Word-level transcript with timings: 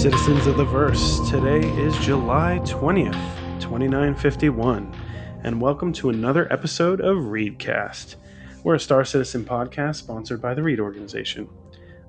citizens 0.00 0.46
of 0.46 0.56
the 0.56 0.64
verse. 0.64 1.20
Today 1.28 1.60
is 1.78 1.94
July 1.98 2.58
20th, 2.64 3.12
2951, 3.60 4.96
and 5.44 5.60
welcome 5.60 5.92
to 5.92 6.08
another 6.08 6.50
episode 6.50 7.02
of 7.02 7.18
Readcast. 7.18 8.16
We're 8.64 8.76
a 8.76 8.80
Star 8.80 9.04
Citizen 9.04 9.44
podcast 9.44 9.96
sponsored 9.96 10.40
by 10.40 10.54
the 10.54 10.62
Read 10.62 10.80
Organization. 10.80 11.50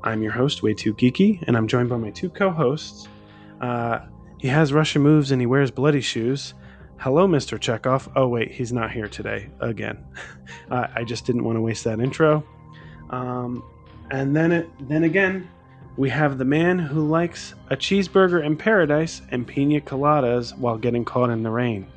I'm 0.05 0.23
your 0.23 0.31
host, 0.31 0.63
Way 0.63 0.73
Too 0.73 0.93
Geeky, 0.93 1.43
and 1.47 1.57
I'm 1.57 1.67
joined 1.67 1.89
by 1.89 1.97
my 1.97 2.11
two 2.11 2.29
co 2.29 2.49
hosts. 2.49 3.09
Uh, 3.59 3.99
he 4.39 4.47
has 4.47 4.71
Russian 4.71 5.01
moves 5.01 5.31
and 5.31 5.41
he 5.41 5.45
wears 5.45 5.69
bloody 5.69 5.99
shoes. 5.99 6.53
Hello, 6.95 7.27
Mr. 7.27 7.59
Chekhov. 7.59 8.07
Oh, 8.15 8.29
wait, 8.29 8.53
he's 8.53 8.71
not 8.71 8.91
here 8.91 9.09
today 9.09 9.49
again. 9.59 10.01
uh, 10.71 10.87
I 10.95 11.03
just 11.03 11.25
didn't 11.25 11.43
want 11.43 11.57
to 11.57 11.61
waste 11.61 11.83
that 11.83 11.99
intro. 11.99 12.45
Um, 13.09 13.61
and 14.11 14.33
then, 14.33 14.53
it, 14.53 14.69
then 14.87 15.03
again, 15.03 15.49
we 15.97 16.09
have 16.09 16.37
the 16.37 16.45
man 16.45 16.79
who 16.79 17.07
likes 17.07 17.53
a 17.69 17.75
cheeseburger 17.75 18.43
in 18.43 18.55
paradise 18.55 19.21
and 19.29 19.45
pina 19.45 19.81
coladas 19.81 20.57
while 20.57 20.77
getting 20.77 21.03
caught 21.03 21.29
in 21.29 21.43
the 21.43 21.49
rain. 21.49 21.87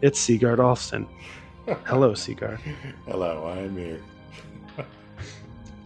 It's 0.00 0.18
Sigard 0.18 0.58
Olfson. 0.58 1.06
Hello, 1.84 2.14
Sigard. 2.14 2.58
Hello, 3.06 3.46
I'm 3.46 3.76
here. 3.76 4.00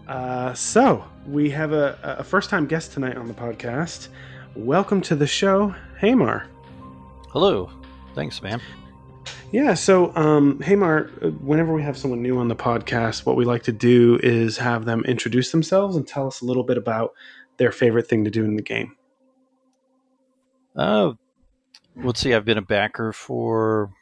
Uh, 0.06 0.54
so, 0.54 1.04
we 1.26 1.50
have 1.50 1.72
a, 1.72 1.98
a 2.18 2.22
first 2.22 2.48
time 2.48 2.66
guest 2.66 2.92
tonight 2.92 3.16
on 3.16 3.26
the 3.26 3.34
podcast. 3.34 4.08
Welcome 4.54 5.00
to 5.02 5.16
the 5.16 5.26
show, 5.26 5.74
Hamar. 6.00 6.46
Hello. 7.30 7.68
Thanks, 8.14 8.40
man. 8.40 8.60
Yeah, 9.52 9.74
so 9.74 10.14
um, 10.16 10.60
Hamar, 10.60 11.10
uh, 11.22 11.30
whenever 11.30 11.72
we 11.72 11.82
have 11.82 11.96
someone 11.96 12.22
new 12.22 12.38
on 12.38 12.48
the 12.48 12.56
podcast, 12.56 13.26
what 13.26 13.36
we 13.36 13.44
like 13.44 13.62
to 13.64 13.72
do 13.72 14.18
is 14.22 14.56
have 14.58 14.84
them 14.84 15.04
introduce 15.04 15.50
themselves 15.50 15.96
and 15.96 16.06
tell 16.06 16.26
us 16.26 16.40
a 16.40 16.44
little 16.44 16.64
bit 16.64 16.78
about 16.78 17.14
their 17.58 17.72
favorite 17.72 18.08
thing 18.08 18.24
to 18.24 18.30
do 18.30 18.44
in 18.44 18.56
the 18.56 18.62
game. 18.62 18.96
Uh, 20.74 21.12
let's 21.96 22.20
see. 22.20 22.34
I've 22.34 22.44
been 22.44 22.58
a 22.58 22.62
backer 22.62 23.12
for, 23.12 23.92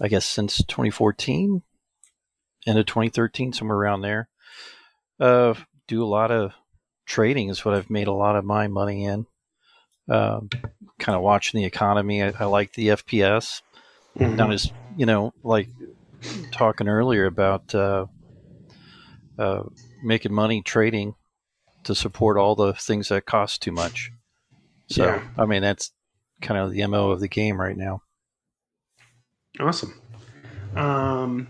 I 0.00 0.08
guess, 0.08 0.24
since 0.24 0.58
2014, 0.58 1.62
end 2.66 2.78
of 2.78 2.86
2013, 2.86 3.52
somewhere 3.52 3.78
around 3.78 4.00
there. 4.00 4.28
Uh, 5.18 5.54
do 5.86 6.02
a 6.02 6.06
lot 6.06 6.30
of 6.30 6.52
trading 7.06 7.48
is 7.48 7.64
what 7.64 7.74
I've 7.74 7.90
made 7.90 8.08
a 8.08 8.12
lot 8.12 8.36
of 8.36 8.44
my 8.44 8.66
money 8.66 9.04
in. 9.04 9.26
Um, 10.08 10.50
kind 10.98 11.16
of 11.16 11.22
watching 11.22 11.58
the 11.58 11.66
economy. 11.66 12.22
I, 12.22 12.32
I 12.38 12.44
like 12.44 12.72
the 12.72 12.88
FPS. 12.88 13.62
Mm-hmm. 14.18 14.36
Not 14.36 14.52
as 14.52 14.70
you 14.96 15.06
know, 15.06 15.32
like 15.42 15.68
talking 16.52 16.88
earlier 16.88 17.26
about 17.26 17.74
uh, 17.74 18.06
uh, 19.38 19.62
making 20.02 20.32
money 20.32 20.62
trading 20.62 21.14
to 21.86 21.94
support 21.94 22.36
all 22.36 22.54
the 22.54 22.74
things 22.74 23.08
that 23.08 23.26
cost 23.26 23.62
too 23.62 23.72
much. 23.72 24.10
So, 24.88 25.06
yeah. 25.06 25.22
I 25.36 25.46
mean, 25.46 25.62
that's 25.62 25.92
kind 26.40 26.60
of 26.60 26.72
the 26.72 26.86
mo 26.86 27.10
of 27.10 27.20
the 27.20 27.28
game 27.28 27.60
right 27.60 27.76
now. 27.76 28.02
Awesome. 29.58 30.00
Um, 30.74 31.48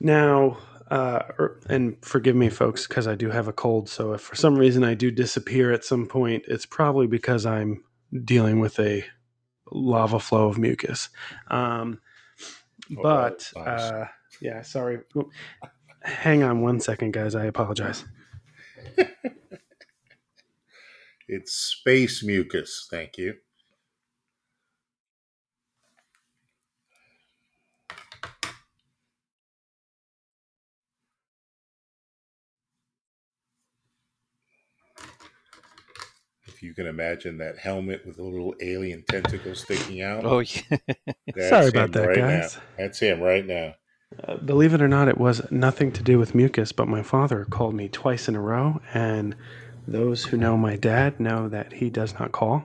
now, 0.00 0.58
uh, 0.90 1.22
er, 1.38 1.60
and 1.68 1.96
forgive 2.02 2.36
me, 2.36 2.48
folks, 2.48 2.86
because 2.86 3.06
I 3.06 3.14
do 3.14 3.30
have 3.30 3.48
a 3.48 3.52
cold. 3.52 3.88
So 3.88 4.12
if 4.12 4.20
for 4.20 4.36
some 4.36 4.56
reason 4.56 4.84
I 4.84 4.94
do 4.94 5.10
disappear 5.10 5.72
at 5.72 5.84
some 5.84 6.06
point, 6.06 6.44
it's 6.48 6.66
probably 6.66 7.06
because 7.06 7.44
I'm 7.44 7.82
dealing 8.24 8.60
with 8.60 8.78
a 8.78 9.04
lava 9.70 10.20
flow 10.20 10.48
of 10.48 10.58
mucus. 10.58 11.08
Um, 11.48 12.00
oh, 12.96 13.02
but 13.02 13.52
uh, 13.56 14.06
yeah, 14.40 14.62
sorry. 14.62 15.00
Hang 16.02 16.42
on 16.42 16.62
one 16.62 16.80
second, 16.80 17.12
guys. 17.12 17.34
I 17.34 17.46
apologize. 17.46 18.04
it's 21.28 21.52
space 21.52 22.22
mucus. 22.22 22.86
Thank 22.90 23.18
you. 23.18 23.34
if 36.58 36.62
you 36.64 36.74
can 36.74 36.88
imagine 36.88 37.38
that 37.38 37.56
helmet 37.56 38.04
with 38.04 38.18
a 38.18 38.22
little 38.22 38.52
alien 38.60 39.04
tentacle 39.08 39.54
sticking 39.54 40.02
out. 40.02 40.24
Oh 40.24 40.40
yeah. 40.40 40.76
Sorry 41.48 41.68
about 41.68 41.92
that, 41.92 42.08
right 42.08 42.16
guys. 42.16 42.56
Now. 42.56 42.62
That's 42.76 42.98
him 42.98 43.20
right 43.20 43.46
now. 43.46 43.74
Uh, 44.26 44.36
believe 44.36 44.74
it 44.74 44.82
or 44.82 44.88
not, 44.88 45.08
it 45.08 45.18
was 45.18 45.42
nothing 45.50 45.92
to 45.92 46.02
do 46.02 46.18
with 46.18 46.34
mucus, 46.34 46.72
but 46.72 46.88
my 46.88 47.02
father 47.02 47.44
called 47.44 47.74
me 47.74 47.88
twice 47.88 48.28
in 48.28 48.34
a 48.34 48.40
row, 48.40 48.80
and 48.94 49.36
those 49.86 50.24
who 50.24 50.36
know 50.36 50.56
my 50.56 50.76
dad 50.76 51.20
know 51.20 51.48
that 51.48 51.74
he 51.74 51.90
does 51.90 52.18
not 52.18 52.32
call. 52.32 52.64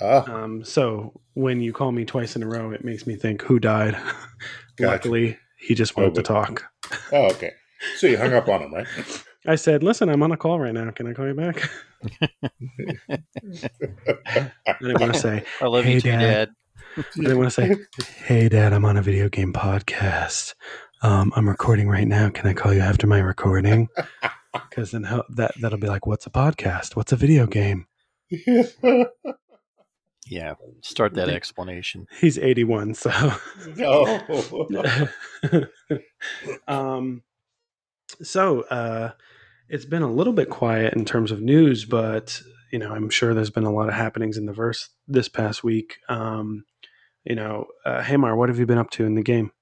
Oh. 0.00 0.24
Um, 0.32 0.64
so 0.64 1.20
when 1.34 1.60
you 1.60 1.72
call 1.72 1.92
me 1.92 2.04
twice 2.04 2.36
in 2.36 2.42
a 2.42 2.46
row, 2.46 2.70
it 2.70 2.84
makes 2.84 3.06
me 3.06 3.16
think 3.16 3.42
who 3.42 3.58
died. 3.58 3.94
Gotcha. 4.76 4.92
Luckily, 4.92 5.38
he 5.58 5.74
just 5.74 5.96
wanted 5.96 6.12
oh, 6.12 6.14
to 6.14 6.22
talk. 6.22 6.64
Oh, 7.12 7.30
okay. 7.32 7.52
So 7.96 8.06
you 8.06 8.16
hung 8.16 8.32
up 8.32 8.48
on 8.48 8.62
him, 8.62 8.74
right? 8.74 8.86
I 9.46 9.54
said, 9.54 9.82
"Listen, 9.82 10.10
I'm 10.10 10.22
on 10.22 10.32
a 10.32 10.36
call 10.36 10.60
right 10.60 10.74
now. 10.74 10.90
Can 10.90 11.06
I 11.06 11.14
call 11.14 11.26
you 11.26 11.34
back?" 11.34 11.70
I 13.08 13.18
didn't 14.80 15.00
want 15.00 15.14
to 15.14 15.18
say, 15.18 15.44
"I 15.62 15.66
love 15.66 15.84
hey, 15.84 15.94
you 15.94 16.00
too, 16.00 16.10
Dad." 16.10 16.20
Dad. 16.20 16.50
I 17.00 17.04
didn't 17.16 17.38
want 17.38 17.50
to 17.50 17.54
say, 17.54 17.76
"Hey, 18.26 18.48
Dad, 18.50 18.74
I'm 18.74 18.84
on 18.84 18.98
a 18.98 19.02
video 19.02 19.30
game 19.30 19.54
podcast. 19.54 20.54
Um, 21.02 21.32
I'm 21.34 21.48
recording 21.48 21.88
right 21.88 22.06
now. 22.06 22.28
Can 22.28 22.46
I 22.46 22.52
call 22.52 22.74
you 22.74 22.80
after 22.80 23.06
my 23.06 23.18
recording?" 23.18 23.88
Because 24.68 24.90
then 24.90 25.02
that 25.02 25.52
that'll 25.60 25.78
be 25.78 25.86
like, 25.86 26.06
"What's 26.06 26.26
a 26.26 26.30
podcast? 26.30 26.96
What's 26.96 27.12
a 27.12 27.16
video 27.16 27.46
game?" 27.46 27.86
yeah, 30.26 30.54
start 30.82 31.14
that 31.14 31.28
explanation. 31.28 32.08
He's 32.18 32.36
81, 32.36 32.94
so. 32.94 33.32
no. 33.76 35.08
um. 36.66 37.22
So, 38.22 38.62
uh, 38.62 39.12
it's 39.68 39.84
been 39.84 40.02
a 40.02 40.10
little 40.10 40.32
bit 40.32 40.50
quiet 40.50 40.94
in 40.94 41.04
terms 41.04 41.30
of 41.30 41.40
news, 41.40 41.84
but 41.84 42.42
you 42.72 42.78
know, 42.80 42.92
I'm 42.92 43.08
sure 43.08 43.34
there's 43.34 43.50
been 43.50 43.64
a 43.64 43.72
lot 43.72 43.88
of 43.88 43.94
happenings 43.94 44.36
in 44.36 44.46
the 44.46 44.52
verse 44.52 44.88
this 45.06 45.28
past 45.28 45.62
week. 45.62 45.98
Um, 46.08 46.64
you 47.24 47.34
know, 47.34 47.66
uh, 47.84 48.02
Hamar, 48.02 48.36
what 48.36 48.48
have 48.48 48.58
you 48.58 48.66
been 48.66 48.78
up 48.78 48.90
to 48.90 49.04
in 49.04 49.14
the 49.14 49.22
game? 49.22 49.52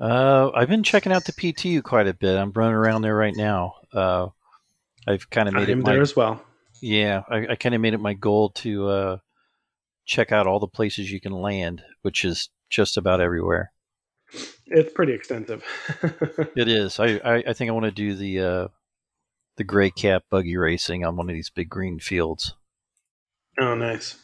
Uh, 0.00 0.50
I've 0.54 0.68
been 0.68 0.82
checking 0.82 1.12
out 1.12 1.24
the 1.24 1.32
PTU 1.32 1.82
quite 1.82 2.08
a 2.08 2.14
bit. 2.14 2.36
I'm 2.36 2.52
running 2.52 2.74
around 2.74 3.02
there 3.02 3.16
right 3.16 3.34
now. 3.36 3.74
Uh, 3.92 4.28
I've 5.06 5.28
kind 5.30 5.48
of 5.48 5.54
made 5.54 5.68
I 5.68 5.72
it 5.72 5.76
my, 5.76 5.92
there 5.92 6.02
as 6.02 6.16
well. 6.16 6.42
Yeah, 6.80 7.22
I, 7.30 7.46
I 7.50 7.56
kind 7.56 7.74
of 7.74 7.80
made 7.80 7.94
it 7.94 8.00
my 8.00 8.14
goal 8.14 8.50
to 8.50 8.88
uh, 8.88 9.16
check 10.04 10.32
out 10.32 10.46
all 10.46 10.58
the 10.58 10.66
places 10.66 11.10
you 11.10 11.20
can 11.20 11.32
land, 11.32 11.82
which 12.02 12.24
is 12.24 12.50
just 12.70 12.96
about 12.96 13.20
everywhere. 13.20 13.72
It's 14.66 14.92
pretty 14.92 15.12
extensive. 15.12 15.64
it 16.56 16.68
is. 16.68 16.98
I, 16.98 17.20
I, 17.24 17.34
I 17.48 17.52
think 17.52 17.68
I 17.68 17.72
want 17.72 17.84
to 17.84 17.92
do 17.92 18.14
the 18.14 18.40
uh, 18.40 18.68
the 19.56 19.64
Greycat 19.64 20.22
buggy 20.30 20.56
racing 20.56 21.04
on 21.04 21.16
one 21.16 21.28
of 21.28 21.34
these 21.34 21.50
big 21.50 21.68
green 21.68 22.00
fields. 22.00 22.54
Oh, 23.60 23.74
nice. 23.74 24.16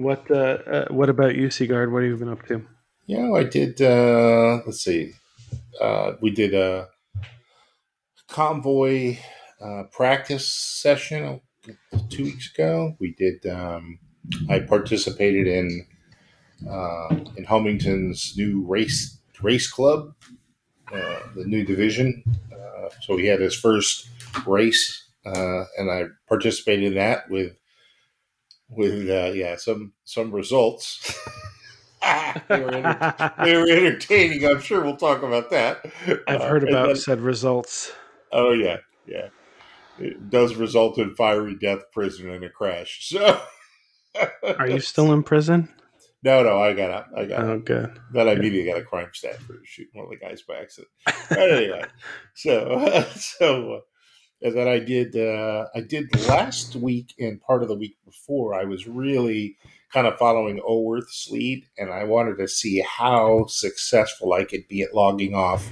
What 0.00 0.30
uh, 0.30 0.58
uh, 0.66 0.88
what 0.88 1.10
about 1.10 1.34
you, 1.34 1.50
Sigard? 1.50 1.92
What 1.92 2.02
have 2.02 2.10
you 2.10 2.16
been 2.16 2.30
up 2.30 2.46
to? 2.46 2.66
Yeah, 3.06 3.32
I 3.32 3.44
did. 3.44 3.82
Uh, 3.82 4.60
let's 4.64 4.82
see. 4.82 5.12
Uh, 5.78 6.12
we 6.22 6.30
did 6.30 6.54
a 6.54 6.88
convoy 8.26 9.18
uh, 9.60 9.82
practice 9.92 10.48
session 10.48 11.42
two 12.08 12.24
weeks 12.24 12.50
ago. 12.50 12.96
We 12.98 13.12
did. 13.12 13.44
Um, 13.44 13.98
I 14.48 14.60
participated 14.60 15.46
in 15.46 15.86
uh, 16.66 17.14
in 17.36 17.44
Homington's 17.44 18.34
new 18.38 18.64
race 18.66 19.18
race 19.42 19.70
club, 19.70 20.14
uh, 20.94 21.20
the 21.36 21.44
new 21.44 21.62
division. 21.62 22.24
Uh, 22.50 22.88
so 23.02 23.18
he 23.18 23.26
had 23.26 23.40
his 23.40 23.54
first 23.54 24.08
race, 24.46 25.08
uh, 25.26 25.64
and 25.76 25.90
I 25.90 26.04
participated 26.26 26.84
in 26.84 26.94
that 26.94 27.28
with 27.28 27.52
with 28.70 29.08
uh, 29.08 29.32
yeah 29.32 29.56
some 29.56 29.92
some 30.04 30.32
results. 30.32 31.18
Ah, 32.02 32.42
they, 32.48 32.60
were 32.60 32.72
enter- 32.72 33.34
they, 33.44 33.56
were 33.58 33.68
entertaining. 33.68 34.46
I'm 34.46 34.62
sure 34.62 34.82
we'll 34.82 34.96
talk 34.96 35.22
about 35.22 35.50
that. 35.50 35.84
I've 36.26 36.40
uh, 36.40 36.48
heard 36.48 36.66
about 36.66 36.86
then, 36.86 36.96
said 36.96 37.20
results. 37.20 37.92
Oh 38.32 38.52
yeah, 38.52 38.78
yeah. 39.06 39.28
It 39.98 40.30
does 40.30 40.54
result 40.54 40.96
in 40.96 41.14
fiery 41.14 41.56
death, 41.60 41.80
prison, 41.92 42.30
and 42.30 42.42
a 42.42 42.48
crash. 42.48 43.12
So, 44.12 44.56
are 44.58 44.68
you 44.68 44.80
still 44.80 45.12
in 45.12 45.22
prison? 45.22 45.68
No, 46.22 46.42
no, 46.42 46.60
I 46.60 46.72
got 46.72 46.90
out. 46.90 47.06
I 47.16 47.26
got 47.26 47.44
oh, 47.44 47.52
out. 47.52 47.64
good. 47.64 48.00
Then 48.12 48.28
I 48.28 48.32
immediately 48.32 48.70
got 48.70 48.80
a 48.80 48.84
crime 48.84 49.10
stat 49.12 49.40
for 49.40 49.60
shooting 49.64 49.92
one 49.94 50.06
of 50.06 50.10
the 50.10 50.16
guys 50.16 50.42
by 50.42 50.56
accident. 50.56 50.90
but 51.28 51.38
anyway, 51.38 51.84
so 52.34 53.06
so 53.14 53.72
uh, 53.74 53.80
uh, 54.44 54.50
then 54.50 54.68
I 54.68 54.78
did 54.78 55.16
uh, 55.16 55.66
I 55.74 55.80
did 55.80 56.14
last 56.28 56.76
week 56.76 57.14
and 57.18 57.40
part 57.40 57.62
of 57.62 57.68
the 57.68 57.76
week 57.76 57.96
before. 58.04 58.54
I 58.54 58.64
was 58.64 58.86
really 58.86 59.56
kind 59.92 60.06
of 60.06 60.18
following 60.18 60.60
Oworth's 60.60 61.28
lead, 61.30 61.66
and 61.78 61.90
I 61.90 62.04
wanted 62.04 62.38
to 62.38 62.48
see 62.48 62.80
how 62.80 63.46
successful 63.46 64.32
I 64.32 64.44
could 64.44 64.66
be 64.68 64.82
at 64.82 64.94
logging 64.94 65.34
off 65.34 65.70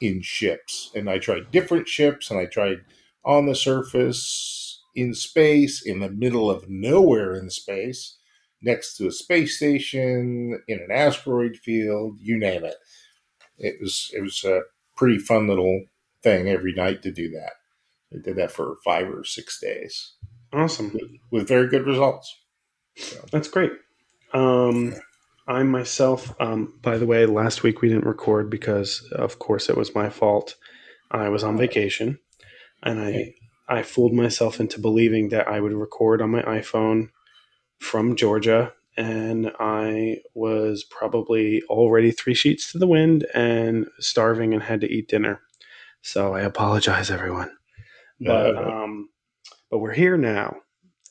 in 0.00 0.22
ships. 0.22 0.90
And 0.94 1.08
I 1.08 1.18
tried 1.18 1.50
different 1.50 1.88
ships, 1.88 2.30
and 2.30 2.40
I 2.40 2.46
tried 2.46 2.78
on 3.24 3.46
the 3.46 3.54
surface, 3.54 4.82
in 4.94 5.14
space, 5.14 5.84
in 5.84 6.00
the 6.00 6.10
middle 6.10 6.50
of 6.50 6.68
nowhere 6.68 7.34
in 7.34 7.50
space, 7.50 8.16
next 8.62 8.96
to 8.96 9.06
a 9.06 9.12
space 9.12 9.56
station, 9.56 10.60
in 10.66 10.78
an 10.80 10.90
asteroid 10.90 11.56
field, 11.56 12.18
you 12.20 12.38
name 12.38 12.64
it. 12.64 12.76
It 13.58 13.76
was 13.80 14.10
it 14.14 14.22
was 14.22 14.42
a 14.44 14.62
pretty 14.96 15.18
fun 15.18 15.46
little 15.46 15.84
thing 16.22 16.48
every 16.48 16.72
night 16.72 17.02
to 17.02 17.12
do 17.12 17.30
that. 17.30 17.52
I 18.12 18.18
did 18.22 18.36
that 18.36 18.50
for 18.50 18.76
five 18.84 19.08
or 19.08 19.24
six 19.24 19.60
days. 19.60 20.14
Awesome. 20.52 20.92
With, 20.92 21.10
with 21.30 21.48
very 21.48 21.68
good 21.68 21.86
results. 21.86 22.36
So. 22.96 23.24
That's 23.30 23.48
great. 23.48 23.72
Um, 24.32 24.94
I 25.46 25.62
myself, 25.62 26.34
um, 26.40 26.78
by 26.82 26.98
the 26.98 27.06
way, 27.06 27.26
last 27.26 27.62
week 27.62 27.80
we 27.80 27.88
didn't 27.88 28.06
record 28.06 28.50
because, 28.50 29.02
of 29.12 29.38
course, 29.38 29.68
it 29.68 29.76
was 29.76 29.94
my 29.94 30.08
fault. 30.08 30.56
I 31.10 31.28
was 31.28 31.42
on 31.42 31.56
vacation, 31.56 32.18
and 32.82 33.00
I 33.00 33.34
I 33.68 33.82
fooled 33.82 34.12
myself 34.12 34.60
into 34.60 34.80
believing 34.80 35.30
that 35.30 35.48
I 35.48 35.60
would 35.60 35.72
record 35.72 36.22
on 36.22 36.30
my 36.30 36.42
iPhone 36.42 37.08
from 37.78 38.16
Georgia, 38.16 38.72
and 38.96 39.50
I 39.58 40.18
was 40.34 40.84
probably 40.84 41.62
already 41.68 42.10
three 42.10 42.34
sheets 42.34 42.70
to 42.72 42.78
the 42.78 42.86
wind 42.86 43.26
and 43.34 43.86
starving 43.98 44.54
and 44.54 44.62
had 44.62 44.80
to 44.82 44.92
eat 44.92 45.08
dinner. 45.08 45.40
So 46.02 46.34
I 46.34 46.42
apologize, 46.42 47.10
everyone. 47.10 47.50
But 48.20 48.56
um, 48.56 49.08
but 49.70 49.78
we're 49.78 49.94
here 49.94 50.16
now, 50.16 50.56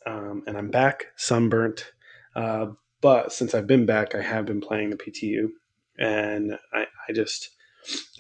um, 0.06 0.44
and 0.45 0.57
I'm 0.57 0.69
back, 0.69 1.06
sunburnt. 1.17 1.91
Uh, 2.35 2.67
but 3.01 3.31
since 3.31 3.56
I've 3.56 3.67
been 3.67 3.85
back, 3.85 4.13
I 4.13 4.21
have 4.21 4.45
been 4.45 4.61
playing 4.61 4.91
the 4.91 4.97
PTU, 4.97 5.47
and 5.97 6.57
I, 6.73 6.85
I 7.07 7.13
just 7.13 7.50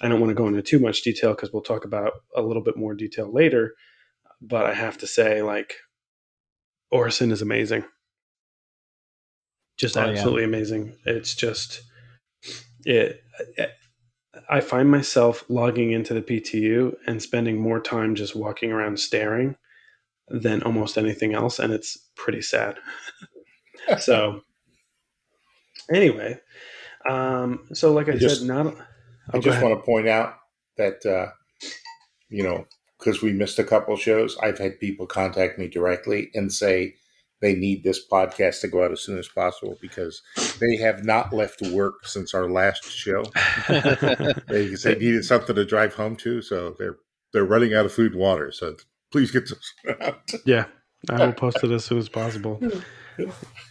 I 0.01 0.07
don't 0.07 0.19
want 0.19 0.31
to 0.31 0.35
go 0.35 0.47
into 0.47 0.61
too 0.61 0.79
much 0.79 1.03
detail 1.03 1.31
because 1.31 1.51
we'll 1.51 1.61
talk 1.61 1.85
about 1.85 2.13
a 2.35 2.41
little 2.41 2.63
bit 2.63 2.77
more 2.77 2.95
detail 2.95 3.31
later. 3.31 3.73
But 4.41 4.65
I 4.65 4.73
have 4.73 4.97
to 4.99 5.07
say, 5.07 5.41
like, 5.41 5.75
Orison 6.91 7.31
is 7.31 7.41
amazing, 7.41 7.83
just 9.77 9.97
oh, 9.97 10.01
absolutely 10.01 10.43
yeah. 10.43 10.47
amazing. 10.47 10.97
It's 11.05 11.35
just 11.35 11.81
it, 12.85 13.21
it 13.57 13.71
I 14.49 14.61
find 14.61 14.89
myself 14.89 15.43
logging 15.49 15.91
into 15.91 16.13
the 16.13 16.21
PTU 16.21 16.95
and 17.07 17.21
spending 17.21 17.59
more 17.59 17.79
time 17.79 18.15
just 18.15 18.35
walking 18.35 18.71
around 18.71 18.99
staring 18.99 19.55
than 20.27 20.63
almost 20.63 20.97
anything 20.97 21.33
else, 21.33 21.59
and 21.59 21.73
it's 21.73 21.97
pretty 22.15 22.41
sad. 22.41 22.77
so, 23.99 24.41
anyway, 25.91 26.39
um, 27.09 27.67
so 27.73 27.91
like 27.93 28.09
I, 28.09 28.13
I 28.13 28.17
just, 28.17 28.39
said, 28.39 28.47
not. 28.47 28.67
Oh, 28.67 29.37
I 29.37 29.39
just 29.39 29.61
want 29.61 29.79
to 29.79 29.85
point 29.85 30.07
out 30.07 30.35
that 30.77 31.05
uh, 31.05 31.31
you 32.29 32.43
know 32.43 32.65
because 32.97 33.21
we 33.21 33.31
missed 33.31 33.59
a 33.59 33.63
couple 33.63 33.95
shows, 33.95 34.37
I've 34.41 34.57
had 34.57 34.79
people 34.79 35.07
contact 35.07 35.57
me 35.57 35.67
directly 35.67 36.29
and 36.33 36.51
say 36.51 36.95
they 37.41 37.55
need 37.55 37.83
this 37.83 38.05
podcast 38.05 38.61
to 38.61 38.67
go 38.67 38.83
out 38.83 38.91
as 38.91 39.01
soon 39.01 39.17
as 39.17 39.27
possible 39.27 39.77
because 39.81 40.21
they 40.59 40.75
have 40.77 41.05
not 41.05 41.33
left 41.33 41.61
work 41.61 42.05
since 42.05 42.33
our 42.33 42.49
last 42.49 42.89
show. 42.89 43.23
they, 43.67 44.75
they 44.75 44.95
needed 44.95 45.25
something 45.25 45.55
to 45.55 45.65
drive 45.65 45.93
home 45.93 46.15
to, 46.17 46.41
so 46.41 46.75
they're 46.77 46.97
they're 47.31 47.45
running 47.45 47.73
out 47.73 47.85
of 47.85 47.93
food 47.93 48.13
and 48.13 48.21
water. 48.21 48.51
So 48.51 48.75
please 49.11 49.31
get 49.31 49.49
this 49.49 49.73
out. 50.01 50.19
Yeah, 50.45 50.65
I 51.09 51.25
will 51.25 51.33
post 51.33 51.57
it 51.63 51.71
as 51.71 51.85
soon 51.85 51.99
as 51.99 52.09
possible. 52.09 52.61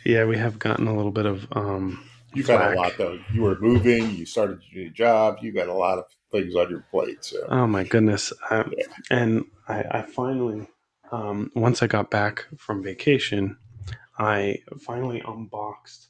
Yeah, 0.05 0.25
we 0.25 0.39
have 0.39 0.59
gotten 0.59 0.87
a 0.87 0.97
little 0.97 1.13
bit 1.13 1.27
of. 1.27 1.47
um 1.53 2.05
You've 2.35 2.47
got 2.47 2.73
a 2.73 2.77
lot 2.77 2.93
though. 2.99 3.19
You 3.33 3.43
were 3.43 3.59
moving. 3.59 4.11
You 4.11 4.27
started 4.27 4.61
your 4.71 4.85
new 4.85 4.91
job. 4.91 5.39
You 5.41 5.51
got 5.51 5.69
a 5.69 5.73
lot 5.73 5.99
of 5.99 6.05
things 6.31 6.55
on 6.55 6.69
your 6.69 6.85
plate. 6.91 7.25
So. 7.25 7.47
Oh 7.49 7.67
my 7.67 7.85
goodness! 7.85 8.33
I, 8.51 8.65
yeah. 8.77 8.85
And 9.11 9.45
I, 9.67 9.85
I 9.91 10.03
finally 10.03 10.69
um, 11.13 11.51
once 11.55 11.83
I 11.83 11.87
got 11.87 12.11
back 12.11 12.47
from 12.57 12.83
vacation, 12.83 13.57
I 14.19 14.59
finally 14.81 15.23
unboxed 15.27 16.09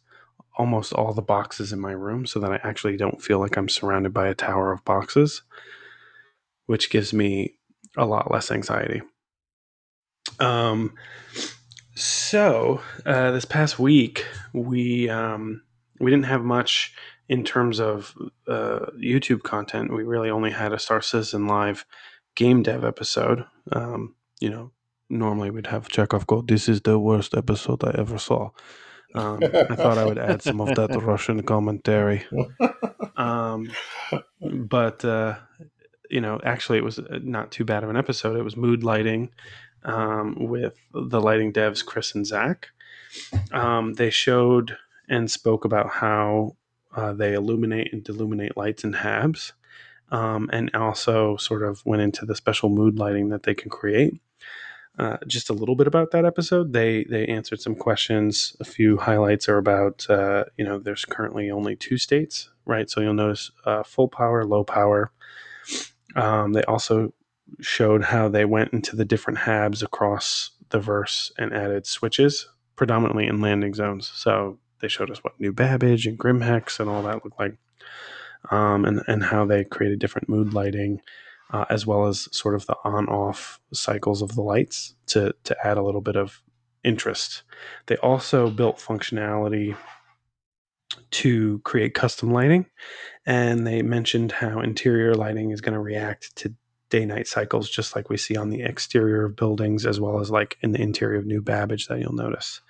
almost 0.56 0.92
all 0.92 1.12
the 1.12 1.22
boxes 1.22 1.72
in 1.72 1.78
my 1.80 1.92
room 1.92 2.26
so 2.26 2.40
that 2.40 2.52
I 2.52 2.60
actually 2.64 2.96
don't 2.96 3.22
feel 3.22 3.38
like 3.38 3.56
I'm 3.56 3.68
surrounded 3.68 4.12
by 4.12 4.26
a 4.26 4.34
tower 4.34 4.72
of 4.72 4.84
boxes, 4.84 5.42
which 6.66 6.90
gives 6.90 7.12
me 7.12 7.54
a 7.96 8.04
lot 8.04 8.30
less 8.30 8.50
anxiety. 8.50 9.02
Um, 10.40 10.94
so 11.94 12.80
uh, 13.06 13.30
this 13.30 13.44
past 13.44 13.78
week 13.78 14.26
we 14.52 15.08
um, 15.08 15.62
we 16.00 16.10
didn't 16.10 16.26
have 16.26 16.42
much 16.42 16.94
in 17.28 17.44
terms 17.44 17.80
of 17.80 18.14
uh, 18.46 18.86
YouTube 18.98 19.42
content. 19.42 19.92
We 19.92 20.04
really 20.04 20.30
only 20.30 20.50
had 20.50 20.72
a 20.72 20.78
Star 20.78 21.00
Citizen 21.00 21.46
Live 21.46 21.84
game 22.34 22.62
dev 22.62 22.84
episode. 22.84 23.44
Um, 23.72 24.14
you 24.40 24.50
know, 24.50 24.70
normally 25.10 25.50
we'd 25.50 25.68
have 25.68 25.88
Chekhov 25.88 26.26
go, 26.26 26.42
This 26.42 26.68
is 26.68 26.82
the 26.82 26.98
worst 26.98 27.34
episode 27.34 27.84
I 27.84 27.94
ever 27.98 28.18
saw. 28.18 28.50
Um, 29.14 29.40
I 29.42 29.74
thought 29.74 29.98
I 29.98 30.04
would 30.04 30.18
add 30.18 30.42
some 30.42 30.60
of 30.60 30.74
that 30.74 30.90
Russian 31.02 31.42
commentary. 31.42 32.26
Um, 33.16 33.70
but, 34.40 35.04
uh, 35.04 35.36
you 36.10 36.20
know, 36.20 36.40
actually, 36.44 36.78
it 36.78 36.84
was 36.84 37.00
not 37.22 37.50
too 37.50 37.64
bad 37.64 37.84
of 37.84 37.90
an 37.90 37.96
episode. 37.96 38.36
It 38.36 38.42
was 38.42 38.56
mood 38.56 38.84
lighting 38.84 39.30
um, 39.84 40.36
with 40.38 40.74
the 40.92 41.20
lighting 41.20 41.52
devs, 41.52 41.84
Chris 41.84 42.14
and 42.14 42.26
Zach. 42.26 42.68
Um, 43.52 43.94
they 43.94 44.10
showed 44.10 44.76
and 45.08 45.30
spoke 45.30 45.64
about 45.64 45.88
how 45.90 46.56
uh, 46.94 47.12
they 47.12 47.34
illuminate 47.34 47.92
and 47.92 48.04
deluminate 48.04 48.56
lights 48.56 48.84
in 48.84 48.92
HABs. 48.92 49.52
Um, 50.10 50.48
and 50.54 50.70
also 50.74 51.36
sort 51.36 51.62
of 51.62 51.84
went 51.84 52.00
into 52.00 52.24
the 52.24 52.34
special 52.34 52.70
mood 52.70 52.98
lighting 52.98 53.28
that 53.28 53.42
they 53.42 53.54
can 53.54 53.68
create. 53.68 54.18
Uh, 54.98 55.16
just 55.28 55.48
a 55.48 55.52
little 55.52 55.76
bit 55.76 55.86
about 55.86 56.10
that 56.10 56.24
episode. 56.24 56.72
They 56.72 57.04
they 57.04 57.24
answered 57.26 57.60
some 57.60 57.76
questions. 57.76 58.56
A 58.58 58.64
few 58.64 58.96
highlights 58.96 59.48
are 59.48 59.58
about 59.58 60.04
uh, 60.10 60.44
you 60.56 60.64
know 60.64 60.80
there's 60.80 61.04
currently 61.04 61.50
only 61.50 61.76
two 61.76 61.98
states, 61.98 62.50
right? 62.66 62.90
So 62.90 63.00
you'll 63.00 63.14
notice 63.14 63.52
uh, 63.64 63.84
full 63.84 64.08
power, 64.08 64.44
low 64.44 64.64
power. 64.64 65.12
Um, 66.16 66.52
they 66.52 66.64
also 66.64 67.12
showed 67.60 68.04
how 68.04 68.28
they 68.28 68.44
went 68.44 68.72
into 68.72 68.96
the 68.96 69.04
different 69.04 69.38
HABs 69.38 69.82
across 69.84 70.50
the 70.70 70.80
verse 70.80 71.32
and 71.38 71.52
added 71.52 71.86
switches, 71.86 72.48
predominantly 72.74 73.26
in 73.26 73.40
landing 73.40 73.74
zones. 73.74 74.08
So 74.08 74.58
they 74.80 74.88
showed 74.88 75.12
us 75.12 75.22
what 75.22 75.38
New 75.40 75.52
Babbage 75.52 76.06
and 76.06 76.18
Grimhex 76.18 76.80
and 76.80 76.90
all 76.90 77.04
that 77.04 77.24
looked 77.24 77.38
like, 77.38 77.56
um, 78.50 78.84
and 78.84 79.02
and 79.06 79.22
how 79.22 79.46
they 79.46 79.62
created 79.62 80.00
different 80.00 80.28
mood 80.28 80.54
lighting, 80.54 81.00
uh, 81.50 81.64
as 81.70 81.86
well 81.86 82.06
as 82.06 82.28
sort 82.36 82.54
of 82.54 82.66
the 82.66 82.76
on-off 82.84 83.60
cycles 83.72 84.22
of 84.22 84.34
the 84.34 84.42
lights 84.42 84.94
to 85.06 85.34
to 85.44 85.56
add 85.64 85.78
a 85.78 85.82
little 85.82 86.00
bit 86.00 86.16
of 86.16 86.42
interest. 86.84 87.42
They 87.86 87.96
also 87.96 88.50
built 88.50 88.78
functionality 88.78 89.76
to 91.10 91.58
create 91.60 91.94
custom 91.94 92.32
lighting, 92.32 92.66
and 93.26 93.66
they 93.66 93.82
mentioned 93.82 94.32
how 94.32 94.60
interior 94.60 95.14
lighting 95.14 95.50
is 95.50 95.60
going 95.60 95.74
to 95.74 95.80
react 95.80 96.34
to 96.36 96.54
day 96.90 97.04
night 97.04 97.26
cycles 97.26 97.68
just 97.68 97.94
like 97.94 98.08
we 98.08 98.16
see 98.16 98.36
on 98.36 98.48
the 98.48 98.62
exterior 98.62 99.26
of 99.26 99.36
buildings 99.36 99.84
as 99.84 100.00
well 100.00 100.20
as 100.20 100.30
like 100.30 100.56
in 100.62 100.72
the 100.72 100.80
interior 100.80 101.18
of 101.18 101.26
new 101.26 101.42
babbage 101.42 101.86
that 101.86 101.98
you'll 101.98 102.14
notice 102.14 102.62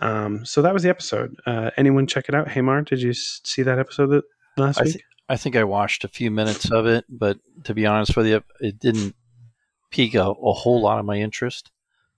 um, 0.00 0.44
so 0.44 0.62
that 0.62 0.72
was 0.72 0.82
the 0.82 0.88
episode. 0.88 1.36
Uh, 1.46 1.70
anyone 1.76 2.06
check 2.06 2.28
it 2.28 2.34
out? 2.34 2.50
Hamar, 2.50 2.82
did 2.82 3.02
you 3.02 3.12
see 3.12 3.62
that 3.62 3.78
episode 3.78 4.08
that 4.08 4.24
last 4.56 4.80
I 4.80 4.84
th- 4.84 4.96
week? 4.96 5.04
I 5.28 5.36
think 5.36 5.56
I 5.56 5.64
watched 5.64 6.04
a 6.04 6.08
few 6.08 6.30
minutes 6.30 6.70
of 6.70 6.86
it, 6.86 7.04
but 7.08 7.38
to 7.64 7.74
be 7.74 7.86
honest 7.86 8.16
with 8.16 8.26
you, 8.26 8.42
it 8.60 8.78
didn't 8.78 9.14
pique 9.90 10.14
a, 10.14 10.22
a 10.22 10.52
whole 10.52 10.82
lot 10.82 10.98
of 10.98 11.04
my 11.04 11.16
interest. 11.16 11.70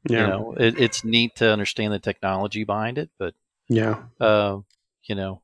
Yeah. 0.08 0.20
You 0.20 0.26
know, 0.26 0.54
it, 0.58 0.78
it's 0.78 1.04
neat 1.04 1.36
to 1.36 1.50
understand 1.50 1.92
the 1.92 1.98
technology 1.98 2.64
behind 2.64 2.98
it, 2.98 3.10
but 3.18 3.34
yeah, 3.68 4.02
uh, 4.20 4.58
you 5.04 5.14
know, 5.14 5.40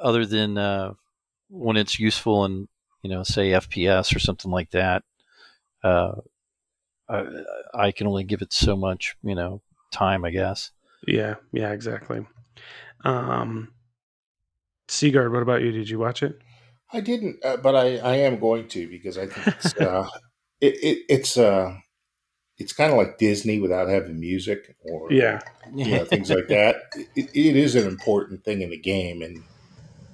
other 0.00 0.26
than 0.26 0.58
uh, 0.58 0.92
when 1.48 1.76
it's 1.76 1.98
useful 1.98 2.44
in 2.44 2.68
you 3.04 3.10
know, 3.10 3.22
say 3.22 3.50
FPS 3.50 4.16
or 4.16 4.18
something 4.18 4.50
like 4.50 4.70
that, 4.70 5.04
uh, 5.84 6.14
I, 7.06 7.24
I 7.74 7.92
can 7.92 8.06
only 8.06 8.24
give 8.24 8.40
it 8.40 8.52
so 8.52 8.76
much, 8.76 9.14
you 9.22 9.34
know, 9.34 9.60
time, 9.92 10.24
I 10.24 10.30
guess. 10.30 10.70
Yeah, 11.06 11.34
yeah, 11.52 11.72
exactly. 11.72 12.26
Um, 13.04 13.74
Seagard, 14.94 15.32
what 15.32 15.42
about 15.42 15.62
you? 15.62 15.72
Did 15.72 15.88
you 15.88 15.98
watch 15.98 16.22
it? 16.22 16.40
I 16.92 17.00
didn't, 17.00 17.44
uh, 17.44 17.56
but 17.56 17.74
I, 17.74 17.98
I 17.98 18.16
am 18.16 18.38
going 18.38 18.68
to 18.68 18.88
because 18.88 19.18
I 19.18 19.26
think 19.26 19.46
it's 19.48 19.76
uh, 19.76 20.08
it, 20.60 20.74
it, 20.74 20.98
it's 21.08 21.36
uh, 21.36 21.74
it's 22.58 22.72
kind 22.72 22.92
of 22.92 22.98
like 22.98 23.18
Disney 23.18 23.58
without 23.58 23.88
having 23.88 24.20
music 24.20 24.76
or 24.82 25.12
yeah, 25.12 25.40
you 25.74 25.90
know, 25.90 26.04
things 26.04 26.30
like 26.30 26.48
that. 26.48 26.76
It, 27.16 27.30
it 27.34 27.56
is 27.56 27.74
an 27.74 27.86
important 27.86 28.44
thing 28.44 28.62
in 28.62 28.70
the 28.70 28.78
game, 28.78 29.22
and 29.22 29.42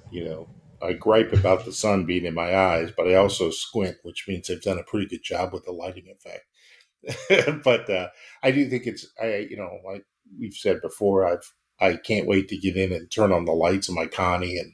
you 0.09 0.25
know, 0.25 0.47
I 0.81 0.93
gripe 0.93 1.33
about 1.33 1.65
the 1.65 1.71
sun 1.71 2.05
being 2.05 2.25
in 2.25 2.33
my 2.33 2.55
eyes, 2.55 2.91
but 2.95 3.07
I 3.07 3.15
also 3.15 3.51
squint, 3.51 3.97
which 4.03 4.25
means 4.27 4.49
I've 4.49 4.61
done 4.61 4.79
a 4.79 4.83
pretty 4.83 5.07
good 5.07 5.23
job 5.23 5.53
with 5.53 5.65
the 5.65 5.71
lighting 5.71 6.05
effect. 6.09 7.63
but 7.63 7.89
uh, 7.89 8.09
I 8.43 8.51
do 8.51 8.67
think 8.69 8.87
it's 8.87 9.07
I 9.21 9.47
you 9.49 9.57
know 9.57 9.79
like 9.85 10.05
we've 10.39 10.53
said 10.53 10.81
before, 10.81 11.25
I've 11.25 11.51
I 11.81 11.95
can't 11.97 12.27
wait 12.27 12.49
to 12.49 12.57
get 12.57 12.77
in 12.77 12.93
and 12.93 13.11
turn 13.11 13.33
on 13.33 13.45
the 13.45 13.53
lights 13.53 13.89
in 13.89 13.95
my 13.95 14.07
Connie 14.07 14.57
and 14.59 14.73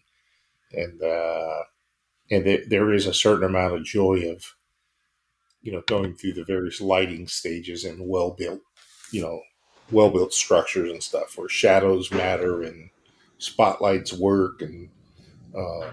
and 0.73 1.01
uh, 1.03 1.63
and 2.31 2.45
there, 2.45 2.63
there 2.67 2.93
is 2.93 3.07
a 3.07 3.13
certain 3.13 3.45
amount 3.45 3.75
of 3.75 3.85
joy 3.85 4.29
of 4.31 4.43
you 5.61 5.71
know, 5.71 5.81
going 5.87 6.15
through 6.15 6.33
the 6.33 6.45
various 6.45 6.79
lighting 6.81 7.27
stages 7.27 7.83
and 7.83 8.07
well 8.07 8.31
built, 8.31 8.61
you 9.11 9.21
know, 9.21 9.41
well 9.91 10.09
built 10.09 10.33
structures 10.33 10.91
and 10.91 11.03
stuff 11.03 11.37
where 11.37 11.49
shadows 11.49 12.11
matter 12.11 12.61
and 12.61 12.89
spotlights 13.37 14.13
work 14.13 14.61
and 14.61 14.89
uh, 15.57 15.91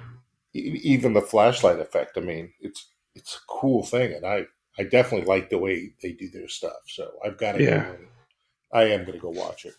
even 0.53 1.15
the 1.15 1.21
flashlight 1.21 1.81
effect. 1.81 2.17
I 2.17 2.21
mean, 2.21 2.53
it's 2.61 2.89
it's 3.15 3.37
a 3.37 3.41
cool 3.49 3.85
thing, 3.85 4.13
and 4.13 4.27
I 4.27 4.47
I 4.79 4.85
definitely 4.85 5.27
like 5.27 5.51
the 5.51 5.59
way 5.59 5.95
they 6.03 6.13
do 6.13 6.29
their 6.31 6.49
stuff. 6.49 6.83
So 6.87 7.13
I've 7.25 7.39
got 7.39 7.53
to 7.53 7.63
Yeah. 7.63 7.85
go. 7.85 7.97
I 8.73 8.85
am 8.85 9.03
going 9.03 9.15
to 9.15 9.19
go 9.19 9.31
watch 9.31 9.65
it. 9.65 9.75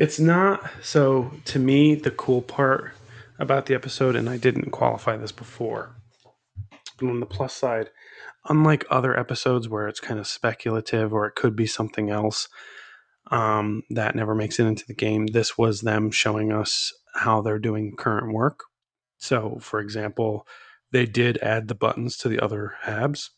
It's 0.00 0.20
not 0.20 0.62
so 0.80 1.32
to 1.46 1.58
me 1.58 1.96
the 1.96 2.12
cool 2.12 2.40
part 2.40 2.92
about 3.40 3.66
the 3.66 3.74
episode, 3.74 4.14
and 4.14 4.30
I 4.30 4.36
didn't 4.36 4.70
qualify 4.70 5.16
this 5.16 5.32
before. 5.32 5.96
But 7.00 7.08
on 7.08 7.18
the 7.18 7.26
plus 7.26 7.52
side, 7.52 7.90
unlike 8.48 8.86
other 8.90 9.18
episodes 9.18 9.68
where 9.68 9.88
it's 9.88 9.98
kind 9.98 10.20
of 10.20 10.28
speculative 10.28 11.12
or 11.12 11.26
it 11.26 11.34
could 11.34 11.56
be 11.56 11.66
something 11.66 12.10
else 12.10 12.48
um, 13.32 13.82
that 13.90 14.14
never 14.14 14.36
makes 14.36 14.60
it 14.60 14.66
into 14.66 14.86
the 14.86 14.94
game, 14.94 15.26
this 15.26 15.58
was 15.58 15.80
them 15.80 16.12
showing 16.12 16.52
us 16.52 16.92
how 17.16 17.40
they're 17.40 17.58
doing 17.58 17.96
current 17.96 18.32
work. 18.32 18.60
So, 19.18 19.58
for 19.60 19.80
example, 19.80 20.46
they 20.92 21.06
did 21.06 21.38
add 21.38 21.66
the 21.66 21.74
buttons 21.74 22.16
to 22.18 22.28
the 22.28 22.38
other 22.38 22.74
habs. 22.84 23.30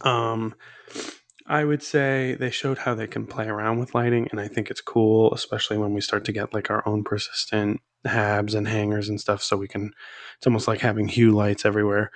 Um, 0.00 0.56
I 1.48 1.64
would 1.64 1.82
say 1.82 2.36
they 2.38 2.50
showed 2.50 2.78
how 2.78 2.94
they 2.94 3.06
can 3.06 3.26
play 3.26 3.46
around 3.46 3.78
with 3.78 3.94
lighting, 3.94 4.28
and 4.30 4.40
I 4.40 4.48
think 4.48 4.70
it's 4.70 4.80
cool, 4.80 5.32
especially 5.32 5.78
when 5.78 5.94
we 5.94 6.00
start 6.00 6.24
to 6.24 6.32
get 6.32 6.52
like 6.52 6.70
our 6.70 6.86
own 6.86 7.04
persistent 7.04 7.80
habs 8.04 8.54
and 8.54 8.66
hangers 8.66 9.08
and 9.08 9.20
stuff. 9.20 9.42
So 9.42 9.56
we 9.56 9.68
can, 9.68 9.92
it's 10.36 10.46
almost 10.46 10.66
like 10.66 10.80
having 10.80 11.06
hue 11.08 11.30
lights 11.30 11.64
everywhere. 11.64 12.10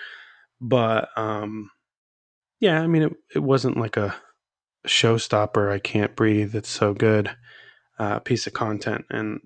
But 0.60 1.08
um, 1.16 1.70
yeah, 2.58 2.82
I 2.82 2.86
mean, 2.88 3.02
it, 3.02 3.12
it 3.34 3.38
wasn't 3.38 3.76
like 3.76 3.96
a 3.96 4.16
showstopper. 4.86 5.70
I 5.70 5.78
can't 5.78 6.16
breathe. 6.16 6.54
It's 6.54 6.68
so 6.68 6.92
good 6.92 7.30
uh, 7.98 8.18
piece 8.18 8.46
of 8.46 8.52
content, 8.52 9.04
and 9.10 9.40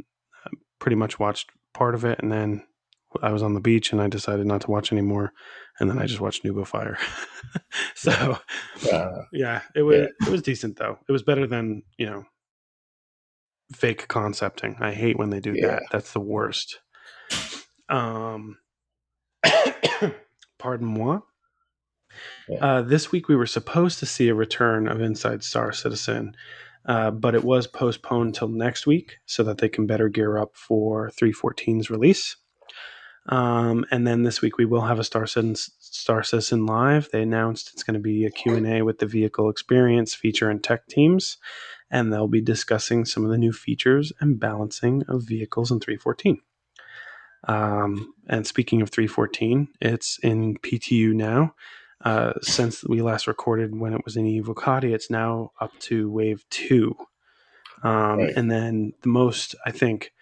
I 0.47 0.51
pretty 0.79 0.97
much 0.97 1.19
watched 1.19 1.51
part 1.75 1.95
of 1.95 2.05
it, 2.05 2.21
and 2.21 2.33
then 2.33 2.65
I 3.23 3.33
was 3.33 3.43
on 3.43 3.55
the 3.55 3.61
beach, 3.61 3.93
and 3.93 4.01
I 4.01 4.09
decided 4.09 4.47
not 4.47 4.63
to 4.63 4.71
watch 4.71 4.93
anymore, 4.93 5.33
and 5.79 5.89
then 5.91 5.99
I 5.99 6.07
just 6.07 6.21
watched 6.21 6.45
Nubo 6.45 6.67
Fire. 6.67 6.99
so 7.95 8.39
Uh, 8.93 9.23
yeah, 9.33 9.63
it 9.75 9.83
was 9.83 9.97
Yeah. 9.97 10.27
it 10.27 10.31
was 10.31 10.43
decent 10.43 10.77
though. 10.77 10.99
It 11.09 11.13
was 11.13 11.23
better 11.23 11.47
than 11.47 11.83
you 11.99 12.07
know 12.07 12.25
fake 13.73 14.07
concepting. 14.09 14.77
I 14.81 14.93
hate 14.93 15.19
when 15.19 15.31
they 15.31 15.41
do 15.41 15.55
Yeah. 15.55 15.67
that. 15.69 15.83
That's 15.91 16.13
the 16.13 16.21
worst. 16.21 16.81
Um, 17.89 18.59
pardon 20.59 20.87
moi. 20.87 21.21
Yeah. 22.49 22.59
Uh, 22.65 22.83
this 22.83 23.11
week 23.11 23.29
we 23.29 23.37
were 23.37 23.47
supposed 23.47 23.99
to 24.01 24.07
see 24.07 24.29
a 24.29 24.35
return 24.35 24.87
of 24.89 25.01
Inside 25.01 25.43
Star 25.43 25.73
Citizen, 25.73 26.37
uh, 26.87 27.11
but 27.11 27.35
it 27.35 27.43
was 27.45 27.67
postponed 27.67 28.35
till 28.35 28.49
next 28.49 28.87
week 28.87 29.17
so 29.27 29.43
that 29.45 29.59
they 29.59 29.69
can 29.69 29.87
better 29.87 30.09
gear 30.09 30.39
up 30.39 30.55
for 30.55 31.11
314's 31.21 31.91
release. 31.91 32.37
Um, 33.27 33.87
and 33.91 34.07
then 34.07 34.23
this 34.23 34.43
week 34.43 34.59
we 34.59 34.67
will 34.67 34.83
have 34.83 34.99
a 34.99 35.05
Star 35.05 35.27
Citizen, 35.27 35.55
Star 35.79 36.23
Citizen 36.23 36.67
live. 36.67 37.09
They 37.11 37.23
announced 37.23 37.71
it's 37.73 37.83
going 37.83 37.95
to 37.95 38.01
be 38.01 38.27
a 38.27 38.31
Q&A 38.31 38.83
with 38.83 38.99
the 38.99 39.07
vehicle 39.07 39.49
experience, 39.49 40.15
feature, 40.15 40.51
and 40.51 40.63
tech 40.63 40.87
teams, 40.89 41.39
and 41.91 42.13
they'll 42.13 42.29
be 42.29 42.43
discussing 42.43 43.05
some 43.05 43.25
of 43.25 43.31
the 43.31 43.39
new 43.39 43.53
features 43.53 44.13
and 44.21 44.39
balancing 44.39 45.05
of 45.09 45.23
vehicles 45.23 45.71
in 45.71 45.81
314. 45.81 46.41
Um, 47.47 48.15
and 48.29 48.47
speaking 48.47 48.83
of 48.83 48.91
314, 48.91 49.69
it's 49.81 50.19
in 50.23 50.57
PTU 50.59 51.15
now. 51.15 51.55
Uh, 52.05 52.35
since 52.43 52.85
we 52.85 53.01
last 53.01 53.27
recorded 53.27 53.79
when 53.79 53.95
it 53.95 54.05
was 54.05 54.17
in 54.17 54.25
Evocati, 54.27 54.93
it's 54.95 55.11
now 55.11 55.53
up 55.61 55.73
to 55.81 56.11
wave 56.11 56.45
two. 56.51 56.95
Um, 57.83 58.19
Right. 58.19 58.37
And 58.37 58.51
then 58.51 58.93
the 59.03 59.09
most, 59.09 59.55
I 59.65 59.71
think, 59.71 60.13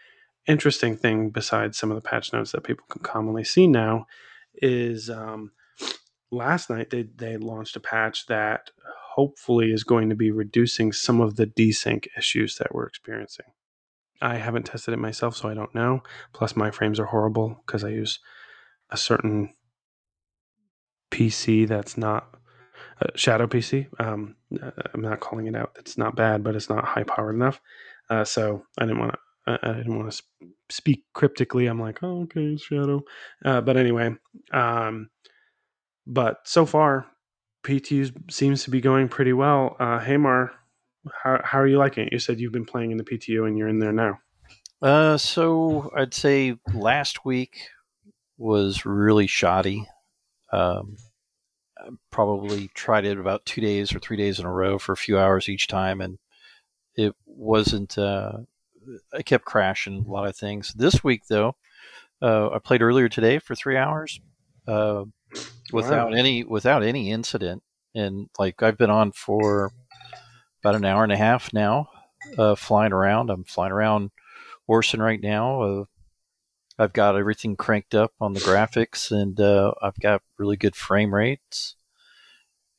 interesting 0.46 0.96
thing 0.96 1.30
besides 1.30 1.78
some 1.78 1.90
of 1.90 1.94
the 1.94 2.08
patch 2.08 2.32
notes 2.32 2.52
that 2.52 2.64
people 2.64 2.84
can 2.88 3.02
commonly 3.02 3.44
see 3.44 3.66
now 3.66 4.06
is 4.54 5.08
um, 5.08 5.52
last 6.30 6.70
night 6.70 6.90
they, 6.90 7.02
they 7.02 7.36
launched 7.36 7.76
a 7.76 7.80
patch 7.80 8.26
that 8.26 8.70
hopefully 9.14 9.72
is 9.72 9.84
going 9.84 10.08
to 10.08 10.16
be 10.16 10.30
reducing 10.30 10.92
some 10.92 11.20
of 11.20 11.36
the 11.36 11.46
desync 11.46 12.06
issues 12.16 12.56
that 12.56 12.74
we're 12.74 12.86
experiencing. 12.86 13.46
I 14.20 14.36
haven't 14.36 14.64
tested 14.64 14.94
it 14.94 14.98
myself, 14.98 15.36
so 15.36 15.48
I 15.48 15.54
don't 15.54 15.74
know. 15.74 16.02
Plus, 16.32 16.54
my 16.54 16.70
frames 16.70 17.00
are 17.00 17.06
horrible 17.06 17.60
because 17.66 17.84
I 17.84 17.88
use 17.88 18.20
a 18.90 18.96
certain 18.96 19.52
PC 21.10 21.66
that's 21.66 21.98
not 21.98 22.28
uh, 23.00 23.08
Shadow 23.16 23.46
PC. 23.46 23.88
Um, 24.00 24.36
uh, 24.62 24.70
I'm 24.94 25.00
not 25.00 25.20
calling 25.20 25.46
it 25.46 25.56
out. 25.56 25.72
It's 25.78 25.98
not 25.98 26.14
bad, 26.14 26.44
but 26.44 26.54
it's 26.54 26.70
not 26.70 26.84
high 26.84 27.02
powered 27.02 27.34
enough. 27.34 27.60
Uh, 28.08 28.24
so 28.24 28.64
I 28.78 28.84
didn't 28.84 29.00
want 29.00 29.12
to. 29.12 29.18
I 29.46 29.58
I 29.62 29.72
didn't 29.72 29.96
want 29.96 30.10
to 30.10 30.16
sp- 30.16 30.54
speak 30.70 31.04
cryptically. 31.14 31.66
I'm 31.66 31.80
like, 31.80 32.02
oh, 32.02 32.22
okay, 32.22 32.56
Shadow. 32.56 33.02
Uh, 33.44 33.60
but 33.60 33.76
anyway, 33.76 34.14
um, 34.52 35.10
but 36.06 36.38
so 36.44 36.66
far, 36.66 37.06
PTU 37.64 38.12
seems 38.30 38.64
to 38.64 38.70
be 38.70 38.80
going 38.80 39.08
pretty 39.08 39.32
well. 39.32 39.76
Uh, 39.78 39.98
Hamar, 39.98 40.52
how 41.22 41.40
how 41.44 41.58
are 41.58 41.66
you 41.66 41.78
liking 41.78 42.06
it? 42.06 42.12
You 42.12 42.18
said 42.18 42.40
you've 42.40 42.52
been 42.52 42.64
playing 42.64 42.90
in 42.90 42.98
the 42.98 43.04
PTU 43.04 43.46
and 43.46 43.56
you're 43.56 43.68
in 43.68 43.78
there 43.78 43.92
now. 43.92 44.18
Uh, 44.80 45.16
so 45.16 45.90
I'd 45.96 46.14
say 46.14 46.56
last 46.74 47.24
week 47.24 47.68
was 48.36 48.84
really 48.84 49.28
shoddy. 49.28 49.86
Um, 50.52 50.96
I 51.78 51.88
probably 52.10 52.68
tried 52.74 53.04
it 53.04 53.18
about 53.18 53.46
two 53.46 53.60
days 53.60 53.94
or 53.94 54.00
three 54.00 54.16
days 54.16 54.40
in 54.40 54.46
a 54.46 54.52
row 54.52 54.78
for 54.78 54.92
a 54.92 54.96
few 54.96 55.18
hours 55.18 55.48
each 55.48 55.68
time, 55.68 56.00
and 56.00 56.18
it 56.96 57.14
wasn't. 57.26 57.96
Uh, 57.96 58.38
I 59.12 59.22
kept 59.22 59.44
crashing 59.44 60.04
a 60.06 60.10
lot 60.10 60.26
of 60.26 60.36
things. 60.36 60.72
This 60.74 61.02
week, 61.04 61.22
though, 61.28 61.56
uh, 62.20 62.50
I 62.50 62.58
played 62.58 62.82
earlier 62.82 63.08
today 63.08 63.38
for 63.38 63.54
three 63.54 63.76
hours 63.76 64.20
uh, 64.66 65.04
without 65.72 66.10
Wow. 66.12 66.16
any 66.16 66.44
without 66.44 66.82
any 66.82 67.10
incident, 67.10 67.62
and 67.94 68.28
like 68.38 68.62
I've 68.62 68.78
been 68.78 68.90
on 68.90 69.12
for 69.12 69.72
about 70.62 70.76
an 70.76 70.84
hour 70.84 71.02
and 71.02 71.12
a 71.12 71.16
half 71.16 71.52
now, 71.52 71.88
uh, 72.38 72.54
flying 72.54 72.92
around. 72.92 73.30
I'm 73.30 73.44
flying 73.44 73.72
around 73.72 74.10
Orison 74.68 75.02
right 75.02 75.20
now. 75.20 75.62
Uh, 75.62 75.84
I've 76.78 76.92
got 76.92 77.16
everything 77.16 77.56
cranked 77.56 77.94
up 77.94 78.12
on 78.20 78.32
the 78.32 78.40
graphics, 78.40 79.10
and 79.10 79.38
uh, 79.40 79.72
I've 79.82 79.98
got 80.00 80.22
really 80.38 80.56
good 80.56 80.76
frame 80.76 81.14
rates. 81.14 81.76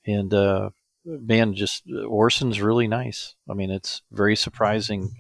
And 0.05 0.33
uh, 0.33 0.71
man, 1.05 1.53
just 1.53 1.83
Orison's 2.07 2.59
really 2.61 2.87
nice. 2.87 3.35
I 3.49 3.53
mean, 3.53 3.69
it's 3.69 4.01
very 4.11 4.35
surprising 4.35 5.11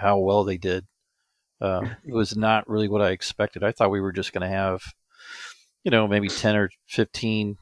how 0.00 0.18
well 0.18 0.44
they 0.44 0.56
did. 0.56 0.84
Uh, 1.60 1.88
it 2.04 2.12
was 2.12 2.36
not 2.36 2.68
really 2.68 2.88
what 2.88 3.02
I 3.02 3.10
expected. 3.10 3.64
I 3.64 3.72
thought 3.72 3.90
we 3.90 4.00
were 4.00 4.12
just 4.12 4.32
going 4.32 4.42
to 4.42 4.54
have, 4.54 4.82
you 5.84 5.90
know, 5.90 6.06
maybe 6.06 6.28
ten 6.28 6.56
or 6.56 6.70
fifteen 6.86 7.56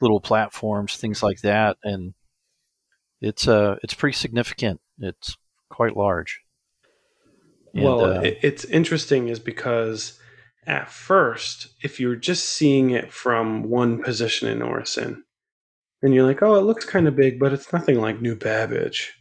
little 0.00 0.20
platforms, 0.20 0.96
things 0.96 1.22
like 1.22 1.40
that, 1.40 1.78
and 1.82 2.12
it's 3.20 3.48
uh, 3.48 3.76
it's 3.82 3.94
pretty 3.94 4.16
significant. 4.16 4.80
It's 4.98 5.36
quite 5.70 5.96
large. 5.96 6.40
And, 7.74 7.84
well, 7.84 8.04
uh, 8.04 8.20
it's 8.22 8.64
interesting 8.66 9.28
is 9.28 9.38
because 9.38 10.18
at 10.66 10.90
first, 10.90 11.68
if 11.82 11.98
you're 12.00 12.16
just 12.16 12.44
seeing 12.44 12.90
it 12.90 13.12
from 13.12 13.62
one 13.62 14.02
position 14.02 14.48
in 14.48 14.60
Orison, 14.60 15.24
and 16.02 16.12
you're 16.12 16.26
like, 16.26 16.42
oh, 16.42 16.56
it 16.56 16.64
looks 16.64 16.84
kind 16.84 17.08
of 17.08 17.16
big, 17.16 17.38
but 17.38 17.52
it's 17.52 17.72
nothing 17.72 17.98
like 17.98 18.20
New 18.20 18.36
Babbage. 18.36 19.14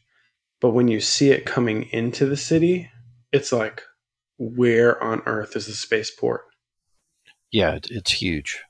But 0.66 0.72
when 0.72 0.88
you 0.88 1.00
see 1.00 1.30
it 1.30 1.46
coming 1.46 1.84
into 1.92 2.26
the 2.26 2.36
city, 2.36 2.90
it's 3.32 3.52
like, 3.52 3.84
where 4.40 5.00
on 5.04 5.22
earth 5.28 5.56
is 5.56 5.68
the 5.68 5.74
spaceport? 5.74 6.42
yeah, 7.52 7.78
it's 7.92 8.12
huge. 8.12 8.64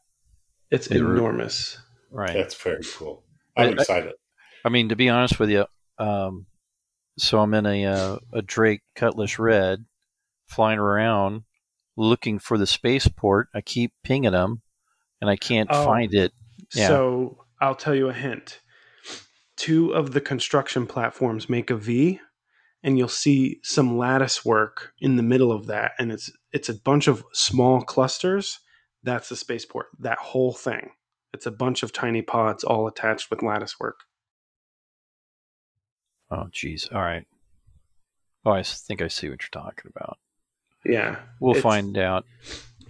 It's 0.69 0.91
Yeah, 0.91 0.97
right. 0.99 1.15
enormous. 1.15 1.77
Right. 2.11 2.33
That's 2.33 2.53
very 2.61 2.83
cool. 2.97 3.23
I'm 3.55 3.67
I- 3.67 3.69
I- 3.69 3.71
excited. 3.75 4.13
I 4.65 4.67
mean, 4.69 4.89
to 4.89 4.97
be 4.97 5.07
honest 5.07 5.39
with 5.39 5.49
you, 5.49 5.67
um, 5.97 6.47
so 7.17 7.39
I'm 7.39 7.53
in 7.53 7.65
a 7.65 7.85
uh, 7.85 8.17
a 8.33 8.41
Drake 8.41 8.81
Cutlass 8.97 9.39
Red, 9.39 9.85
flying 10.49 10.79
around 10.79 11.43
looking 11.95 12.39
for 12.39 12.57
the 12.57 12.67
spaceport. 12.67 13.47
I 13.55 13.61
keep 13.61 13.93
pinging 14.03 14.33
them, 14.33 14.61
and 15.21 15.29
I 15.29 15.37
can't 15.37 15.69
Oh. 15.71 15.85
find 15.85 16.13
it. 16.13 16.33
Yeah. 16.73 16.89
So 16.89 17.45
I'll 17.61 17.73
tell 17.75 17.95
you 17.95 18.09
a 18.09 18.13
hint. 18.13 18.59
Two 19.57 19.91
of 19.93 20.11
the 20.11 20.21
construction 20.21 20.85
platforms 20.85 21.49
make 21.49 21.69
a 21.69 21.75
V, 21.75 22.19
and 22.83 22.97
you'll 22.97 23.07
see 23.07 23.59
some 23.63 23.97
lattice 23.97 24.43
work 24.43 24.93
in 24.99 25.15
the 25.15 25.23
middle 25.23 25.51
of 25.51 25.67
that, 25.67 25.93
and 25.97 26.11
it's 26.11 26.31
it's 26.51 26.69
a 26.69 26.73
bunch 26.73 27.07
of 27.07 27.23
small 27.33 27.81
clusters. 27.81 28.59
That's 29.03 29.29
the 29.29 29.35
spaceport. 29.35 29.87
That 29.99 30.17
whole 30.17 30.53
thing. 30.53 30.91
It's 31.33 31.45
a 31.45 31.51
bunch 31.51 31.83
of 31.83 31.91
tiny 31.93 32.21
pods 32.21 32.63
all 32.63 32.87
attached 32.87 33.29
with 33.29 33.43
lattice 33.43 33.79
work. 33.79 33.99
Oh, 36.31 36.47
geez. 36.51 36.87
All 36.93 37.01
right. 37.01 37.25
Oh, 38.45 38.51
i 38.51 38.63
think 38.63 39.01
I 39.01 39.07
see 39.07 39.29
what 39.29 39.41
you're 39.41 39.63
talking 39.63 39.91
about. 39.95 40.17
Yeah. 40.85 41.17
We'll 41.39 41.59
find 41.61 41.97
out. 41.97 42.25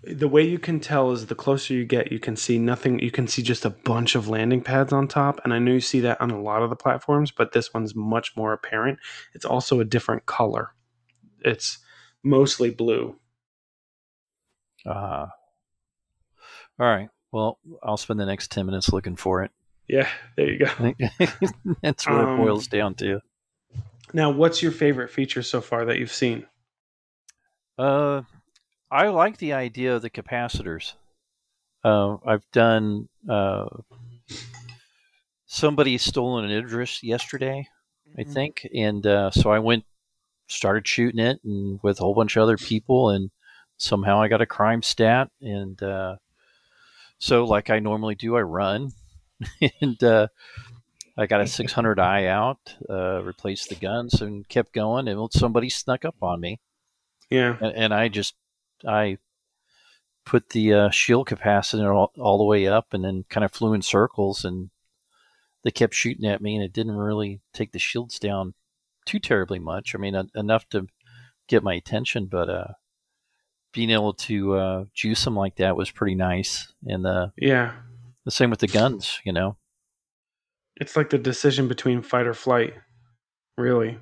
The 0.08 0.28
way 0.28 0.44
you 0.44 0.60
can 0.60 0.80
tell 0.80 1.12
is 1.12 1.26
the 1.28 1.36
closer 1.36 1.74
you 1.74 1.86
get, 1.86 2.12
you 2.12 2.20
can 2.20 2.36
see 2.36 2.58
nothing. 2.60 3.00
You 3.00 3.12
can 3.12 3.28
see 3.28 3.42
just 3.42 3.66
a 3.66 3.70
bunch 3.70 4.16
of 4.16 4.28
landing 4.28 4.62
pads 4.62 4.94
on 4.94 5.08
top, 5.08 5.42
and 5.44 5.54
I 5.54 5.60
know 5.60 5.72
you 5.72 5.82
see 5.82 6.00
that 6.02 6.20
on 6.22 6.32
a 6.32 6.42
lot 6.42 6.62
of 6.64 6.70
the 6.70 6.76
platforms, 6.76 7.32
but 7.32 7.52
this 7.54 7.74
one's 7.74 7.96
much 7.96 8.36
more 8.38 8.54
apparent. 8.54 9.00
It's 9.34 9.46
also 9.46 9.80
a 9.80 9.86
different 9.86 10.26
color. 10.26 10.72
It's 11.44 11.80
mostly 12.24 12.70
blue. 12.72 13.16
Uh, 14.86 15.28
all 16.80 16.88
right. 16.88 17.10
Well, 17.32 17.60
I'll 17.84 17.98
spend 17.98 18.20
the 18.20 18.26
next 18.26 18.52
10 18.52 18.66
minutes 18.66 18.94
looking 18.94 19.16
for 19.16 19.44
it. 19.44 19.52
Yeah, 19.88 20.08
there 20.38 20.50
you 20.52 20.60
go. 20.60 20.94
That's 21.82 22.08
what 22.08 22.16
Um, 22.16 22.30
it 22.30 22.38
boils 22.38 22.68
down 22.68 22.96
to. 22.96 23.22
Now, 24.14 24.30
what's 24.32 24.62
your 24.64 24.72
favorite 24.72 25.10
feature 25.10 25.44
so 25.44 25.62
far 25.62 25.86
that 25.86 26.00
you've 26.00 26.14
seen? 26.14 26.46
Uh, 27.78 28.22
I 28.92 29.10
like 29.10 29.38
the 29.38 29.54
idea 29.54 29.96
of 29.96 30.02
the 30.02 30.10
capacitors. 30.10 30.94
Uh, 31.84 32.18
I've 32.26 32.50
done. 32.52 33.10
Uh, 33.30 33.66
somebody 35.46 35.98
stole 35.98 36.38
an 36.40 36.50
Idris 36.52 37.04
yesterday, 37.04 37.68
I 38.18 38.22
Mm-hmm. 38.22 38.34
think, 38.34 38.68
and 38.74 39.06
uh, 39.06 39.32
so 39.32 39.52
I 39.52 39.60
went, 39.60 39.86
started 40.48 40.88
shooting 40.88 41.20
it, 41.20 41.40
and 41.44 41.80
with 41.84 42.00
a 42.00 42.04
whole 42.04 42.16
bunch 42.16 42.36
of 42.36 42.44
other 42.44 42.58
people, 42.58 43.10
and 43.10 43.32
somehow 43.78 44.22
I 44.22 44.28
got 44.28 44.42
a 44.42 44.46
crime 44.46 44.82
stat, 44.82 45.30
and 45.42 45.82
uh, 45.84 46.18
so 47.20 47.46
like 47.46 47.70
I 47.70 47.80
normally 47.80 48.16
do, 48.16 48.36
I 48.36 48.42
run, 48.42 48.92
and 49.82 50.04
uh, 50.04 50.28
I 51.18 51.26
got 51.28 51.42
a 51.42 51.46
600i 51.46 52.28
out, 52.28 52.76
uh, 52.90 53.22
replaced 53.24 53.70
the 53.70 53.76
guns, 53.76 54.22
and 54.22 54.48
kept 54.48 54.74
going, 54.74 55.08
and 55.08 55.34
somebody 55.34 55.70
snuck 55.70 56.06
up 56.06 56.16
on 56.22 56.40
me 56.40 56.60
Yeah, 57.30 57.58
and, 57.60 57.76
and 57.76 57.94
I 57.94 58.08
just 58.08 58.36
I 58.88 59.18
put 60.26 60.50
the 60.50 60.74
uh, 60.74 60.90
shield 60.90 61.28
capacitor 61.28 61.96
all, 61.96 62.12
all 62.18 62.38
the 62.38 62.44
way 62.44 62.68
up, 62.68 62.94
and 62.94 63.04
then 63.04 63.26
kind 63.30 63.44
of 63.44 63.52
flew 63.52 63.74
in 63.74 63.82
circles, 63.82 64.44
and 64.44 64.70
they 65.64 65.72
kept 65.72 65.94
shooting 65.94 66.26
at 66.26 66.42
me, 66.42 66.56
and 66.56 66.64
it 66.64 66.74
didn't 66.74 66.96
really 66.96 67.42
take 67.54 67.72
the 67.72 67.80
shields 67.80 68.20
down 68.20 68.54
too 69.06 69.20
terribly 69.20 69.60
much. 69.60 69.94
I 69.94 69.98
mean, 69.98 70.16
en- 70.16 70.32
enough 70.36 70.68
to 70.70 70.88
get 71.48 71.64
my 71.64 71.76
attention, 71.76 72.26
but 72.26 72.50
uh, 72.50 72.74
being 73.72 73.92
able 73.92 74.14
to 74.14 74.56
uh, 74.56 74.86
juice 74.94 75.24
them 75.24 75.36
like 75.36 75.58
that 75.58 75.78
was 75.78 75.92
pretty 75.92 76.16
nice. 76.16 76.74
And 76.86 77.06
uh, 77.06 77.28
yeah. 77.38 77.74
the 78.24 78.32
same 78.32 78.50
with 78.50 78.60
the 78.60 78.68
guns, 78.68 79.20
you 79.24 79.34
know. 79.34 79.58
It's 80.78 80.96
like 80.96 81.10
the 81.10 81.18
decision 81.18 81.68
between 81.68 82.02
fight 82.02 82.28
or 82.28 82.34
flight. 82.34 82.74
Really. 83.58 83.98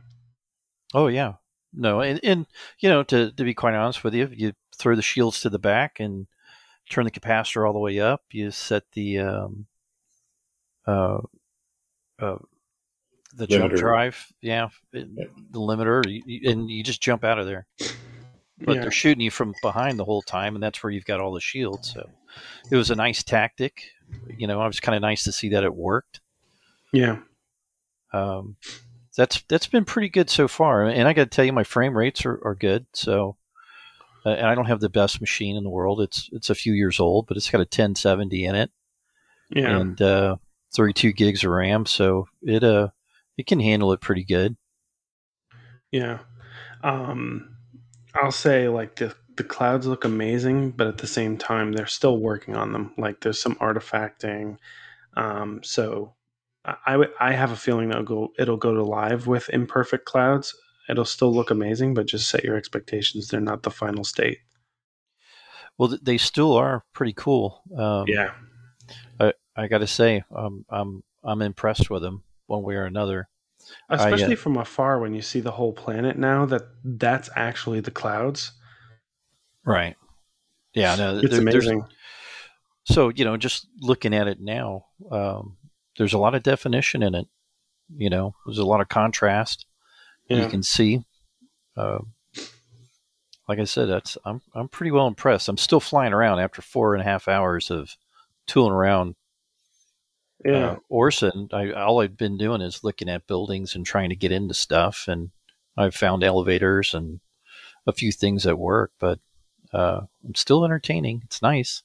Oh 0.94 1.08
yeah, 1.08 1.34
no, 1.74 2.02
and 2.02 2.20
and 2.24 2.46
you 2.80 2.90
know 2.90 3.04
to 3.04 3.32
to 3.32 3.44
be 3.44 3.54
quite 3.54 3.74
honest 3.76 4.04
with 4.04 4.14
you, 4.14 4.30
you 4.32 4.54
throw 4.76 4.96
the 4.96 5.02
shields 5.02 5.42
to 5.42 5.50
the 5.50 5.60
back 5.60 6.00
and 6.00 6.28
turn 6.90 7.06
the 7.06 7.12
capacitor 7.12 7.66
all 7.66 7.74
the 7.74 7.80
way 7.80 8.00
up. 8.00 8.24
You 8.32 8.52
set 8.52 8.84
the 8.94 9.20
um, 9.20 9.66
uh, 10.86 11.20
uh, 12.20 12.38
the 13.36 13.48
jump 13.48 13.74
drive, 13.74 14.28
yeah, 14.42 14.70
it- 14.92 15.08
Yep. 15.16 15.32
the 15.52 15.60
limiter, 15.60 16.08
you- 16.08 16.24
you- 16.26 16.52
and 16.52 16.70
you 16.70 16.84
just 16.84 17.02
jump 17.02 17.24
out 17.24 17.40
of 17.40 17.46
there. 17.46 17.66
But 18.60 18.76
yeah. 18.76 18.82
they're 18.82 18.92
shooting 18.92 19.22
you 19.22 19.32
from 19.32 19.56
behind 19.62 19.98
the 19.98 20.06
whole 20.06 20.22
time, 20.22 20.56
and 20.56 20.64
that's 20.64 20.84
where 20.84 20.92
you've 20.92 21.06
got 21.06 21.20
all 21.20 21.34
the 21.34 21.42
shields. 21.42 21.92
So 21.94 22.10
it 22.70 22.76
was 22.76 22.92
a 22.92 22.96
nice 22.96 23.24
tactic. 23.24 23.92
You 24.38 24.46
know, 24.48 24.64
it 24.64 24.68
was 24.68 24.80
kind 24.80 24.96
of 24.96 25.02
nice 25.02 25.24
to 25.24 25.32
see 25.32 25.50
that 25.50 25.64
it 25.64 25.74
worked. 25.74 26.22
Yeah. 26.92 27.20
Um, 28.14 28.58
that's 29.16 29.42
that's 29.48 29.68
been 29.68 29.86
pretty 29.86 30.10
good 30.10 30.30
so 30.30 30.48
far, 30.48 30.86
and 30.86 31.08
I 31.08 31.14
got 31.14 31.24
to 31.26 31.30
tell 31.30 31.46
you, 31.46 31.54
my 31.54 31.64
frame 31.64 31.96
rates 31.98 32.26
are, 32.26 32.40
are 32.46 32.56
good. 32.56 32.86
So, 32.94 33.38
uh, 34.26 34.30
and 34.32 34.48
I 34.48 34.56
don't 34.56 34.66
have 34.66 34.80
the 34.80 34.90
best 34.90 35.22
machine 35.22 35.56
in 35.56 35.64
the 35.64 35.70
world. 35.70 36.02
It's 36.02 36.30
it's 36.32 36.50
a 36.50 36.56
few 36.56 36.74
years 36.74 37.00
old, 37.00 37.28
but 37.28 37.38
it's 37.38 37.50
got 37.50 37.60
a 37.60 37.70
1070 37.70 38.46
in 38.46 38.56
it 38.56 38.72
Yeah. 39.52 39.78
and 39.80 40.02
uh, 40.02 40.36
32 40.76 41.12
gigs 41.14 41.44
of 41.44 41.52
RAM, 41.52 41.86
so 41.86 42.28
it 42.42 42.64
uh 42.64 42.90
it 43.38 43.48
can 43.48 43.60
handle 43.60 43.94
it 43.94 44.02
pretty 44.02 44.24
good. 44.24 44.56
Yeah. 45.92 46.20
Um, 46.84 47.56
I'll 48.16 48.32
say 48.32 48.68
like 48.68 48.96
the 48.96 49.16
the 49.36 49.44
clouds 49.44 49.88
look 49.88 50.06
amazing, 50.06 50.72
but 50.72 50.88
at 50.88 50.98
the 51.00 51.08
same 51.08 51.38
time 51.38 51.72
they're 51.72 51.88
still 51.88 52.18
working 52.20 52.56
on 52.56 52.72
them. 52.72 52.94
Like 52.98 53.20
there's 53.22 53.42
some 53.42 53.56
artifacting. 53.56 54.58
Um, 55.16 55.62
so 55.64 56.14
I 56.66 57.06
I 57.20 57.34
have 57.34 57.52
a 57.52 57.56
feeling 57.56 57.90
that 57.90 58.00
it'll 58.00 58.06
go 58.28 58.34
it'll 58.40 58.58
go 58.58 58.74
to 58.74 58.84
live 58.84 59.28
with 59.28 59.50
imperfect 59.50 60.06
clouds. 60.06 60.56
It'll 60.90 61.06
still 61.06 61.34
look 61.34 61.50
amazing, 61.50 61.94
but 61.94 62.08
just 62.08 62.30
set 62.30 62.44
your 62.44 62.56
expectations. 62.58 63.28
They're 63.28 63.40
not 63.42 63.64
the 63.64 63.72
final 63.72 64.04
state. 64.04 64.40
Well, 65.78 65.98
they 66.02 66.18
still 66.18 66.54
are 66.54 66.84
pretty 66.94 67.14
cool. 67.14 67.62
Um, 67.78 68.06
Yeah. 68.08 68.34
I 69.20 69.34
I 69.56 69.68
got 69.68 69.80
to 69.80 69.88
say, 69.88 70.24
um, 70.36 70.66
I'm 70.70 71.04
I'm 71.24 71.42
impressed 71.42 71.90
with 71.90 72.02
them 72.02 72.24
one 72.48 72.64
way 72.64 72.76
or 72.76 72.86
another. 72.86 73.28
I, 73.90 73.94
uh, 73.94 73.98
Especially 73.98 74.36
from 74.36 74.58
afar 74.58 75.00
when 75.00 75.14
you 75.14 75.22
see 75.22 75.40
the 75.40 75.52
whole 75.52 75.72
planet 75.74 76.18
now 76.18 76.46
that 76.48 76.64
that's 76.84 77.30
actually 77.36 77.80
the 77.80 77.92
clouds. 77.92 78.52
Right. 79.66 79.96
Yeah. 80.74 80.96
No, 80.96 81.18
It's 81.18 81.32
there- 81.32 81.40
amazing. 81.40 81.86
so 82.86 83.10
you 83.10 83.24
know 83.24 83.38
just 83.38 83.68
looking 83.80 84.14
at 84.14 84.28
it 84.28 84.42
now 84.42 84.86
um, 85.12 85.56
there's 85.98 86.14
a 86.14 86.18
lot 86.18 86.36
of 86.36 86.44
definition 86.44 87.04
in 87.04 87.16
it 87.16 87.28
you 87.96 88.10
know 88.10 88.34
there's 88.46 88.58
a 88.58 88.66
lot 88.66 88.82
of 88.82 88.90
contrast. 88.90 89.66
You 90.30 90.48
can 90.48 90.64
see 90.64 91.04
uh, 91.78 92.00
like 93.48 93.60
i 93.60 93.66
said 93.66 93.88
that's 93.90 94.18
I'm, 94.26 94.42
I'm 94.56 94.68
pretty 94.70 94.92
well 94.92 95.06
impressed. 95.08 95.50
I'm 95.50 95.58
still 95.58 95.80
flying 95.82 96.14
around 96.14 96.40
after 96.40 96.62
four 96.62 96.96
and 96.96 97.02
a 97.02 97.06
half 97.06 97.28
hours 97.28 97.70
of 97.70 97.96
tooling 98.48 98.72
around 98.74 99.16
Yeah. 100.44 100.52
uh, 100.72 100.76
Orison. 100.90 101.50
I, 101.54 101.72
all 101.72 102.02
i've 102.02 102.18
been 102.18 102.38
doing 102.38 102.62
is 102.62 102.84
looking 102.84 103.10
at 103.10 103.28
buildings 103.28 103.76
and 103.76 103.86
trying 103.86 104.10
to 104.10 104.16
get 104.16 104.32
into 104.32 104.54
stuff 104.54 105.06
and 105.08 105.30
i've 105.78 105.94
found 105.96 106.24
elevators 106.24 106.94
and 106.94 107.20
a 107.86 107.92
few 107.94 108.12
things 108.12 108.44
that 108.44 108.58
work 108.58 108.92
but 109.00 109.20
uh, 109.74 110.02
i'm 110.26 110.36
still 110.36 110.64
entertaining. 110.66 111.22
It's 111.26 111.42
nice. 111.42 111.84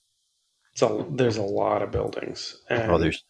It's 0.72 0.82
a, 0.82 1.04
there's 1.10 1.38
a 1.38 1.42
lot 1.42 1.82
of 1.82 1.90
buildings. 1.90 2.56
And 2.70 2.90
oh 2.92 2.98
there's 2.98 3.24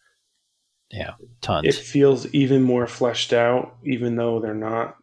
yeah 0.91 1.13
tons 1.41 1.67
it 1.67 1.75
feels 1.75 2.25
even 2.33 2.61
more 2.61 2.87
fleshed 2.87 3.33
out, 3.33 3.77
even 3.85 4.15
though 4.15 4.39
they're 4.39 4.53
not 4.53 4.95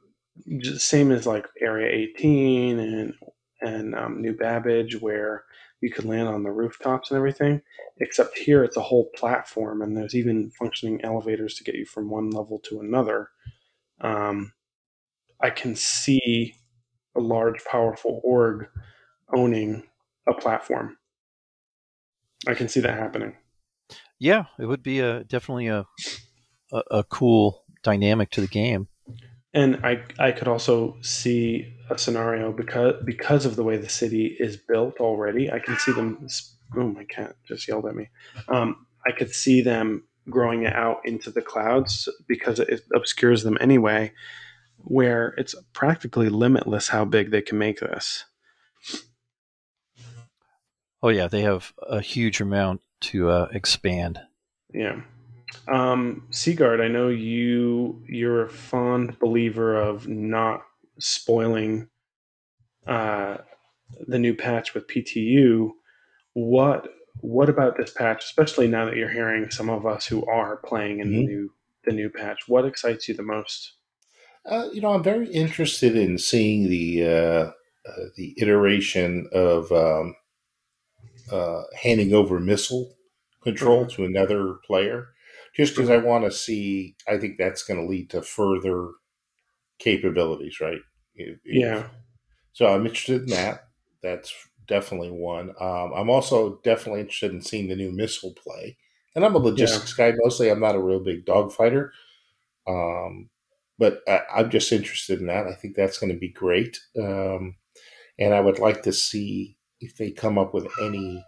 just 0.59 0.87
same 0.87 1.11
as 1.11 1.27
like 1.27 1.47
Area 1.61 2.09
18 2.17 2.79
and 2.79 3.15
and 3.61 3.95
um, 3.95 4.21
New 4.21 4.35
Babbage, 4.35 5.01
where 5.01 5.45
you 5.81 5.91
could 5.91 6.05
land 6.05 6.29
on 6.29 6.43
the 6.43 6.51
rooftops 6.51 7.11
and 7.11 7.17
everything. 7.17 7.63
Except 7.99 8.37
here, 8.37 8.63
it's 8.65 8.77
a 8.77 8.83
whole 8.83 9.11
platform, 9.17 9.83
and 9.83 9.97
there's 9.97 10.15
even 10.15 10.51
functioning 10.51 11.01
elevators 11.03 11.55
to 11.55 11.65
get 11.65 11.75
you 11.75 11.87
from 11.87 12.11
one 12.11 12.31
level 12.31 12.61
to 12.65 12.81
another. 12.81 13.31
Um, 14.01 14.53
I 15.41 15.51
can 15.51 15.75
see 15.75 16.55
a 17.17 17.21
large, 17.21 17.65
powerful 17.65 18.21
org 18.25 18.69
owning 19.35 19.85
a 20.29 20.35
platform. 20.35 20.99
I 22.47 22.55
can 22.55 22.69
see 22.69 22.81
that 22.81 22.99
happening. 22.99 23.37
Yeah, 24.19 24.45
it 24.59 24.67
would 24.67 24.83
be 24.83 25.01
a 25.01 25.25
definitely 25.25 25.69
a 25.69 25.87
a, 26.73 26.83
a 26.91 27.05
cool 27.05 27.65
dynamic 27.83 28.31
to 28.33 28.41
the 28.41 28.47
game. 28.47 28.89
And 29.55 29.85
I 29.85 30.03
I 30.19 30.33
could 30.33 30.49
also 30.49 30.99
see 31.03 31.75
a 31.91 31.99
scenario 31.99 32.53
because 32.53 32.95
because 33.05 33.47
of 33.47 33.57
the 33.57 33.65
way 33.65 33.77
the 33.77 33.89
city 33.89 34.37
is 34.39 34.57
built 34.57 34.99
already. 35.01 35.51
I 35.51 35.59
can 35.59 35.77
see 35.79 35.93
them. 35.93 36.27
Oh, 36.77 36.89
my 36.89 37.05
cat 37.05 37.37
just 37.47 37.69
yelled 37.69 37.87
at 37.87 37.95
me. 37.95 38.09
Um, 38.49 38.87
I 39.07 39.13
could 39.13 39.31
see 39.31 39.61
them 39.63 40.05
growing 40.29 40.65
it 40.65 40.73
out 40.73 40.99
into 41.05 41.31
the 41.31 41.43
clouds 41.43 42.09
because 42.27 42.59
it 42.59 42.81
obscures 42.95 43.45
them 43.45 43.57
anyway. 43.61 44.13
Where 44.79 45.35
it's 45.37 45.55
practically 45.73 46.29
limitless 46.29 46.89
how 46.89 47.05
big 47.05 47.31
they 47.31 47.43
can 47.43 47.59
make 47.59 47.81
this. 47.81 48.25
Oh 51.03 51.09
yeah, 51.09 51.29
they 51.29 51.43
have 51.43 51.73
a 51.89 52.01
huge 52.01 52.41
amount 52.41 52.81
to 53.11 53.31
uh, 53.31 53.49
expand. 53.53 54.21
Yeah. 54.73 55.01
Um, 55.69 56.27
Seagard, 56.31 56.81
I 56.81 56.89
know 56.89 57.09
you 57.09 58.03
you're 58.09 58.45
a 58.45 58.51
fond 58.51 59.19
believer 59.19 59.77
of 59.77 60.07
not 60.09 60.63
spoiling 60.99 61.89
uh, 62.87 63.39
the 64.07 64.19
new 64.19 64.35
patch 64.35 64.75
with 64.75 64.87
PTU. 64.89 65.71
What 66.35 66.89
what 67.21 67.49
about 67.49 67.77
this 67.77 67.91
patch, 67.93 68.25
especially 68.25 68.69
now 68.69 68.85
that 68.85 68.97
you're 68.97 69.09
hearing 69.09 69.51
some 69.51 69.71
of 69.71 69.87
us 69.87 70.07
who 70.07 70.25
are 70.27 70.59
playing 70.59 71.01
in 71.01 71.11
the 71.11 71.19
Mhm. 71.19 71.27
new 71.27 71.51
the 71.85 71.93
new 71.93 72.11
patch? 72.11 72.49
What 72.49 72.65
excites 72.65 73.09
you 73.09 73.15
the 73.15 73.23
most? 73.23 73.73
Uh, 74.45 74.69
you 74.73 74.81
know, 74.81 74.91
I'm 74.93 75.03
very 75.03 75.29
interested 75.29 75.97
in 75.97 76.19
seeing 76.19 76.69
the 76.69 77.05
uh, 77.05 77.51
uh, 77.89 78.05
the 78.17 78.35
iteration 78.39 79.29
of 79.33 79.73
um, 79.73 80.15
uh, 81.31 81.63
handing 81.81 82.13
over 82.13 82.39
missile 82.39 82.96
control 83.47 83.87
to 83.89 84.05
another 84.05 84.57
player, 84.67 85.09
just 85.55 85.75
because 85.75 85.91
I 85.91 85.99
want 85.99 86.25
to 86.25 86.33
see. 86.33 86.97
I 87.09 87.19
think 87.19 87.39
that's 87.39 87.63
going 87.65 87.81
to 87.81 87.87
lead 87.87 88.11
to 88.11 88.23
further 88.23 88.91
capabilities, 89.79 90.61
right? 90.61 90.81
If- 91.15 91.39
if- 91.45 91.55
Yeah, 91.57 91.89
So 92.53 92.67
I'm 92.67 92.87
interested 92.87 93.23
in 93.23 93.29
that. 93.29 93.69
That's 94.03 94.35
definitely 94.67 95.11
one. 95.11 95.51
Um, 95.61 95.93
I'm 95.95 96.11
also 96.11 96.61
definitely 96.65 97.01
interested 97.03 97.33
in 97.33 97.43
seeing 97.43 97.69
the 97.69 97.77
new 97.77 97.93
missile 97.93 98.35
play. 98.35 98.79
And 99.15 99.25
I'm 99.25 99.35
a 99.35 99.39
logistics 99.39 99.97
yeah. 99.99 100.13
guy 100.13 100.19
mostly. 100.23 100.51
I'm 100.51 100.61
not 100.61 100.75
a 100.77 100.83
real 100.83 101.01
big 101.01 101.27
dogfighter. 101.27 101.91
Um, 102.67 103.31
but 103.79 104.03
I, 104.09 104.23
am 104.41 104.51
just 104.51 104.73
interested 104.73 105.21
in 105.21 105.27
that. 105.27 105.47
I 105.47 105.55
think 105.55 105.77
that's 105.77 105.99
going 105.99 106.13
to 106.13 106.19
be 106.19 106.29
great. 106.31 106.79
Um, 106.99 107.57
and 108.19 108.35
I 108.35 108.41
would 108.41 108.59
like 108.59 108.83
to 108.83 108.93
see 108.93 109.57
if 109.81 109.97
they 109.97 110.11
come 110.11 110.39
up 110.39 110.55
with 110.55 110.67
any 110.83 111.25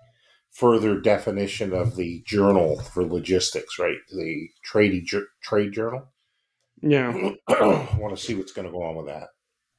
further 0.58 1.00
definition 1.00 1.72
of 1.72 1.94
the 1.94 2.20
journal 2.26 2.80
for 2.80 3.04
logistics, 3.04 3.78
right? 3.78 3.98
The 4.10 4.48
trade 4.64 5.06
trade 5.40 5.72
journal. 5.72 6.08
Yeah, 6.82 7.30
I 7.48 7.96
want 7.96 8.16
to 8.16 8.22
see 8.22 8.34
what's 8.34 8.52
going 8.52 8.66
to 8.66 8.72
go 8.72 8.82
on 8.82 8.96
with 8.96 9.06
that. 9.06 9.28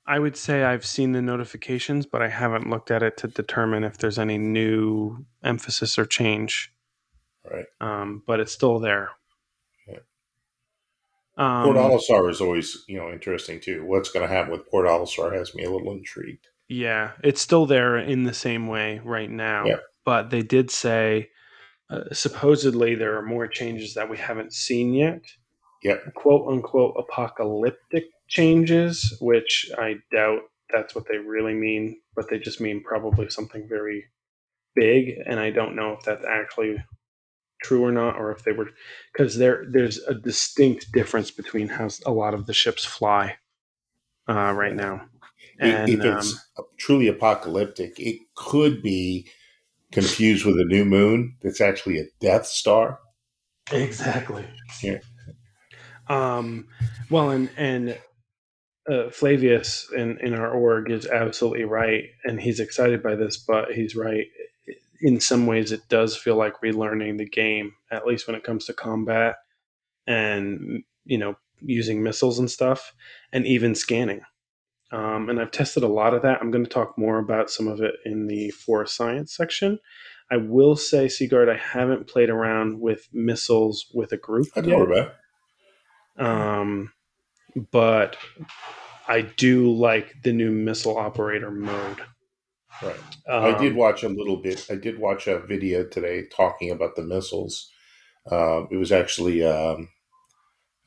I 0.05 0.19
would 0.19 0.37
say 0.37 0.63
I've 0.63 0.85
seen 0.85 1.11
the 1.11 1.21
notifications, 1.21 2.05
but 2.05 2.21
I 2.21 2.29
haven't 2.29 2.69
looked 2.69 2.91
at 2.91 3.03
it 3.03 3.17
to 3.17 3.27
determine 3.27 3.83
if 3.83 3.97
there's 3.97 4.17
any 4.17 4.37
new 4.37 5.25
emphasis 5.43 5.99
or 5.99 6.05
change. 6.05 6.73
Right. 7.49 7.65
Um, 7.79 8.23
but 8.25 8.39
it's 8.39 8.51
still 8.51 8.79
there. 8.79 9.11
Yeah. 9.87 9.99
Um, 11.37 11.65
Port 11.65 11.77
Olisar 11.77 12.29
is 12.31 12.41
always, 12.41 12.85
you 12.87 12.97
know, 12.97 13.11
interesting 13.11 13.59
too. 13.59 13.85
What's 13.85 14.11
going 14.11 14.27
to 14.27 14.33
happen 14.33 14.51
with 14.51 14.69
Port 14.69 14.87
Olisar 14.87 15.33
has 15.35 15.53
me 15.53 15.63
a 15.63 15.69
little 15.69 15.91
intrigued. 15.91 16.47
Yeah, 16.69 17.11
it's 17.23 17.41
still 17.41 17.65
there 17.65 17.97
in 17.97 18.23
the 18.23 18.33
same 18.33 18.67
way 18.67 19.01
right 19.03 19.29
now. 19.29 19.65
Yeah. 19.65 19.77
But 20.05 20.29
they 20.29 20.41
did 20.41 20.71
say 20.71 21.29
uh, 21.89 22.03
supposedly 22.11 22.95
there 22.95 23.17
are 23.17 23.25
more 23.25 23.47
changes 23.47 23.93
that 23.95 24.09
we 24.09 24.17
haven't 24.17 24.53
seen 24.53 24.93
yet. 24.93 25.21
Yep. 25.83 26.13
Quote 26.15 26.47
unquote 26.51 26.95
apocalyptic 26.97 28.05
changes, 28.27 29.17
which 29.21 29.69
I 29.77 29.95
doubt 30.11 30.41
that's 30.71 30.93
what 30.93 31.05
they 31.09 31.17
really 31.17 31.53
mean, 31.53 31.97
but 32.15 32.29
they 32.29 32.37
just 32.37 32.61
mean 32.61 32.83
probably 32.83 33.29
something 33.29 33.67
very 33.67 34.05
big. 34.75 35.15
And 35.25 35.39
I 35.39 35.49
don't 35.49 35.75
know 35.75 35.93
if 35.93 36.03
that's 36.03 36.25
actually 36.25 36.83
true 37.63 37.83
or 37.83 37.91
not, 37.91 38.17
or 38.17 38.31
if 38.31 38.43
they 38.43 38.51
were, 38.51 38.69
because 39.11 39.37
there 39.37 39.65
there's 39.69 39.97
a 39.99 40.13
distinct 40.13 40.91
difference 40.91 41.31
between 41.31 41.69
how 41.69 41.89
a 42.05 42.11
lot 42.11 42.33
of 42.33 42.45
the 42.45 42.53
ships 42.53 42.85
fly 42.85 43.37
uh, 44.29 44.53
right 44.53 44.75
now. 44.75 45.01
And, 45.59 45.89
if 45.89 46.05
it's 46.05 46.45
um, 46.57 46.65
truly 46.77 47.07
apocalyptic, 47.07 47.99
it 47.99 48.19
could 48.35 48.81
be 48.81 49.27
confused 49.91 50.45
with 50.45 50.59
a 50.59 50.65
new 50.65 50.85
moon 50.85 51.35
that's 51.41 51.61
actually 51.61 51.99
a 51.99 52.05
Death 52.19 52.45
Star. 52.45 52.99
Exactly. 53.71 54.45
Yeah. 54.81 54.99
Um, 56.07 56.67
well, 57.09 57.29
and 57.29 57.49
and 57.57 57.97
uh, 58.89 59.09
Flavius 59.09 59.87
in 59.95 60.17
in 60.19 60.33
our 60.33 60.51
org 60.51 60.89
is 60.89 61.05
absolutely 61.05 61.65
right, 61.65 62.05
and 62.23 62.41
he's 62.41 62.59
excited 62.59 63.03
by 63.03 63.15
this, 63.15 63.37
but 63.37 63.71
he's 63.71 63.95
right. 63.95 64.25
In 65.01 65.19
some 65.21 65.45
ways, 65.45 65.71
it 65.71 65.87
does 65.87 66.17
feel 66.17 66.35
like 66.35 66.61
relearning 66.63 67.17
the 67.17 67.29
game, 67.29 67.73
at 67.91 68.05
least 68.05 68.27
when 68.27 68.35
it 68.35 68.43
comes 68.43 68.65
to 68.65 68.73
combat 68.73 69.35
and 70.07 70.83
you 71.05 71.17
know 71.17 71.35
using 71.61 72.01
missiles 72.01 72.39
and 72.39 72.49
stuff, 72.49 72.93
and 73.31 73.45
even 73.45 73.75
scanning. 73.75 74.21
Um, 74.91 75.29
and 75.29 75.39
I've 75.39 75.51
tested 75.51 75.83
a 75.83 75.87
lot 75.87 76.13
of 76.13 76.23
that. 76.23 76.39
I'm 76.41 76.51
going 76.51 76.63
to 76.63 76.69
talk 76.69 76.97
more 76.97 77.19
about 77.19 77.51
some 77.51 77.67
of 77.67 77.81
it 77.81 77.95
in 78.05 78.27
the 78.27 78.49
forest 78.51 78.95
science 78.95 79.35
section. 79.35 79.79
I 80.31 80.37
will 80.37 80.75
say, 80.75 81.07
Seagard, 81.07 81.49
I 81.49 81.57
haven't 81.57 82.07
played 82.07 82.29
around 82.29 82.79
with 82.79 83.07
missiles 83.13 83.87
with 83.93 84.11
a 84.11 84.17
group. 84.17 84.47
I 84.55 84.61
know 84.61 84.83
about. 84.83 85.13
Um, 86.17 86.91
but 87.71 88.17
I 89.07 89.21
do 89.21 89.71
like 89.71 90.21
the 90.23 90.33
new 90.33 90.51
missile 90.51 90.97
operator 90.97 91.51
mode. 91.51 92.01
Right. 92.81 92.95
Um, 93.27 93.55
I 93.55 93.57
did 93.57 93.75
watch 93.75 94.03
a 94.03 94.09
little 94.09 94.37
bit. 94.37 94.67
I 94.69 94.75
did 94.75 94.99
watch 94.99 95.27
a 95.27 95.39
video 95.39 95.83
today 95.83 96.27
talking 96.27 96.71
about 96.71 96.95
the 96.95 97.03
missiles. 97.03 97.71
Uh, 98.29 98.65
it 98.69 98.77
was 98.77 98.91
actually 98.91 99.43
um, 99.43 99.89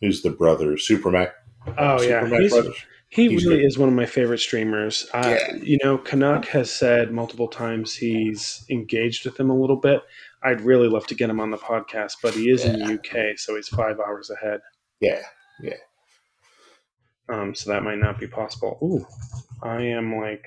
who's 0.00 0.22
the 0.22 0.30
brother? 0.30 0.72
Supermac. 0.76 1.32
Oh 1.66 1.98
Supermac 1.98 2.08
yeah, 2.08 2.28
brothers. 2.28 2.74
He 3.12 3.28
he's 3.28 3.44
really 3.44 3.58
good. 3.58 3.66
is 3.66 3.76
one 3.76 3.90
of 3.90 3.94
my 3.94 4.06
favorite 4.06 4.38
streamers. 4.38 5.06
Uh, 5.12 5.36
yeah. 5.36 5.56
You 5.56 5.78
know, 5.84 5.98
Canuck 5.98 6.46
has 6.46 6.72
said 6.72 7.12
multiple 7.12 7.46
times 7.46 7.94
he's 7.94 8.64
engaged 8.70 9.26
with 9.26 9.38
him 9.38 9.50
a 9.50 9.54
little 9.54 9.76
bit. 9.76 10.00
I'd 10.42 10.62
really 10.62 10.88
love 10.88 11.06
to 11.08 11.14
get 11.14 11.28
him 11.28 11.38
on 11.38 11.50
the 11.50 11.58
podcast, 11.58 12.14
but 12.22 12.32
he 12.32 12.48
is 12.48 12.64
yeah. 12.64 12.70
in 12.70 12.78
the 12.78 12.94
UK, 12.94 13.38
so 13.38 13.56
he's 13.56 13.68
five 13.68 14.00
hours 14.00 14.30
ahead. 14.30 14.60
Yeah, 15.00 15.20
yeah. 15.62 15.76
Um, 17.28 17.54
so 17.54 17.70
that 17.70 17.82
might 17.82 17.98
not 17.98 18.18
be 18.18 18.26
possible. 18.26 18.78
Ooh, 18.82 19.06
I 19.62 19.82
am 19.82 20.16
like, 20.16 20.46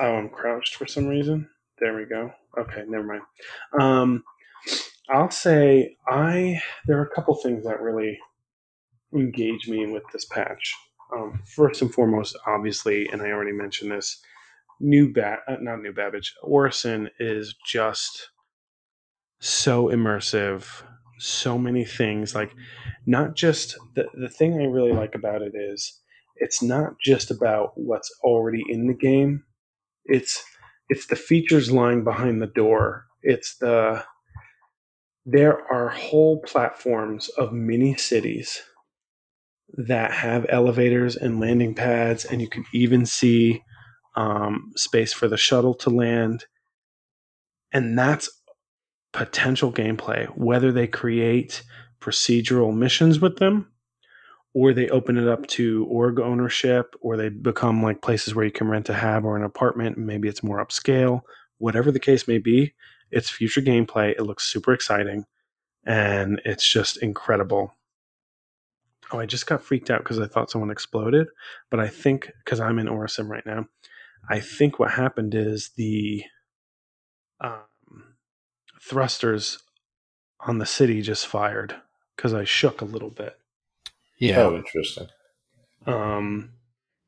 oh, 0.00 0.14
I'm 0.14 0.30
crouched 0.30 0.76
for 0.76 0.86
some 0.86 1.06
reason. 1.06 1.50
There 1.80 1.94
we 1.94 2.06
go. 2.06 2.32
Okay, 2.58 2.84
never 2.88 3.04
mind. 3.04 3.22
Um, 3.78 4.24
I'll 5.10 5.30
say 5.30 5.98
I 6.08 6.62
there 6.86 6.98
are 6.98 7.04
a 7.04 7.14
couple 7.14 7.34
things 7.34 7.64
that 7.64 7.82
really 7.82 8.18
engage 9.14 9.68
me 9.68 9.84
with 9.84 10.04
this 10.14 10.24
patch. 10.24 10.74
Um, 11.14 11.42
first 11.44 11.82
and 11.82 11.92
foremost, 11.92 12.36
obviously, 12.46 13.08
and 13.08 13.20
I 13.22 13.30
already 13.30 13.52
mentioned 13.52 13.90
this, 13.90 14.20
new 14.80 15.12
bat, 15.12 15.40
uh, 15.46 15.56
not 15.60 15.82
new 15.82 15.92
Babbage, 15.92 16.34
Orison 16.42 17.10
is 17.18 17.54
just 17.66 18.30
so 19.40 19.88
immersive 19.88 20.84
so 21.18 21.56
many 21.56 21.84
things 21.84 22.34
like 22.34 22.52
not 23.06 23.36
just 23.36 23.76
the, 23.94 24.04
the 24.14 24.28
thing 24.28 24.54
i 24.54 24.64
really 24.64 24.92
like 24.92 25.14
about 25.14 25.40
it 25.40 25.52
is 25.54 26.00
it's 26.36 26.62
not 26.62 26.94
just 27.00 27.30
about 27.30 27.72
what's 27.76 28.10
already 28.22 28.62
in 28.68 28.88
the 28.88 28.94
game 28.94 29.42
it's 30.04 30.44
it's 30.88 31.06
the 31.06 31.16
features 31.16 31.70
lying 31.70 32.02
behind 32.02 32.42
the 32.42 32.46
door 32.48 33.06
it's 33.22 33.56
the 33.58 34.02
there 35.24 35.60
are 35.72 35.88
whole 35.88 36.40
platforms 36.42 37.28
of 37.30 37.52
mini 37.52 37.96
cities 37.96 38.60
that 39.74 40.12
have 40.12 40.46
elevators 40.48 41.16
and 41.16 41.40
landing 41.40 41.74
pads 41.74 42.24
and 42.24 42.40
you 42.40 42.48
can 42.48 42.64
even 42.74 43.06
see 43.06 43.62
um, 44.16 44.72
space 44.76 45.12
for 45.12 45.28
the 45.28 45.36
shuttle 45.36 45.74
to 45.74 45.90
land. 45.90 46.44
And 47.72 47.98
that's 47.98 48.30
potential 49.12 49.72
gameplay, 49.72 50.26
whether 50.36 50.72
they 50.72 50.86
create 50.86 51.62
procedural 52.00 52.76
missions 52.76 53.20
with 53.20 53.38
them 53.38 53.70
or 54.54 54.74
they 54.74 54.88
open 54.90 55.16
it 55.16 55.28
up 55.28 55.46
to 55.46 55.86
org 55.88 56.20
ownership 56.20 56.94
or 57.00 57.16
they 57.16 57.30
become 57.30 57.82
like 57.82 58.02
places 58.02 58.34
where 58.34 58.44
you 58.44 58.50
can 58.50 58.68
rent 58.68 58.88
a 58.88 58.94
hab 58.94 59.24
or 59.24 59.36
an 59.36 59.44
apartment 59.44 59.96
maybe 59.96 60.28
it's 60.28 60.42
more 60.42 60.64
upscale. 60.64 61.20
Whatever 61.58 61.90
the 61.90 62.00
case 62.00 62.28
may 62.28 62.38
be 62.38 62.74
it's 63.10 63.30
future 63.30 63.60
gameplay. 63.60 64.12
It 64.12 64.22
looks 64.22 64.50
super 64.50 64.72
exciting 64.72 65.24
and 65.86 66.40
it's 66.44 66.66
just 66.66 66.96
incredible 67.02 67.74
oh 69.12 69.18
i 69.18 69.26
just 69.26 69.46
got 69.46 69.62
freaked 69.62 69.90
out 69.90 70.02
because 70.02 70.18
i 70.18 70.26
thought 70.26 70.50
someone 70.50 70.70
exploded 70.70 71.28
but 71.70 71.80
i 71.80 71.88
think 71.88 72.30
because 72.44 72.60
i'm 72.60 72.78
in 72.78 72.88
Orison 72.88 73.28
right 73.28 73.46
now 73.46 73.66
i 74.28 74.40
think 74.40 74.78
what 74.78 74.90
happened 74.92 75.34
is 75.34 75.70
the 75.76 76.24
uh, 77.40 77.62
thrusters 78.80 79.58
on 80.40 80.58
the 80.58 80.66
city 80.66 81.02
just 81.02 81.26
fired 81.26 81.74
because 82.16 82.34
I 82.34 82.44
shook 82.44 82.80
a 82.80 82.86
little 82.86 83.10
bit. 83.10 83.36
Yeah. 84.18 84.42
Oh, 84.42 84.56
interesting. 84.56 85.08
Um, 85.86 86.52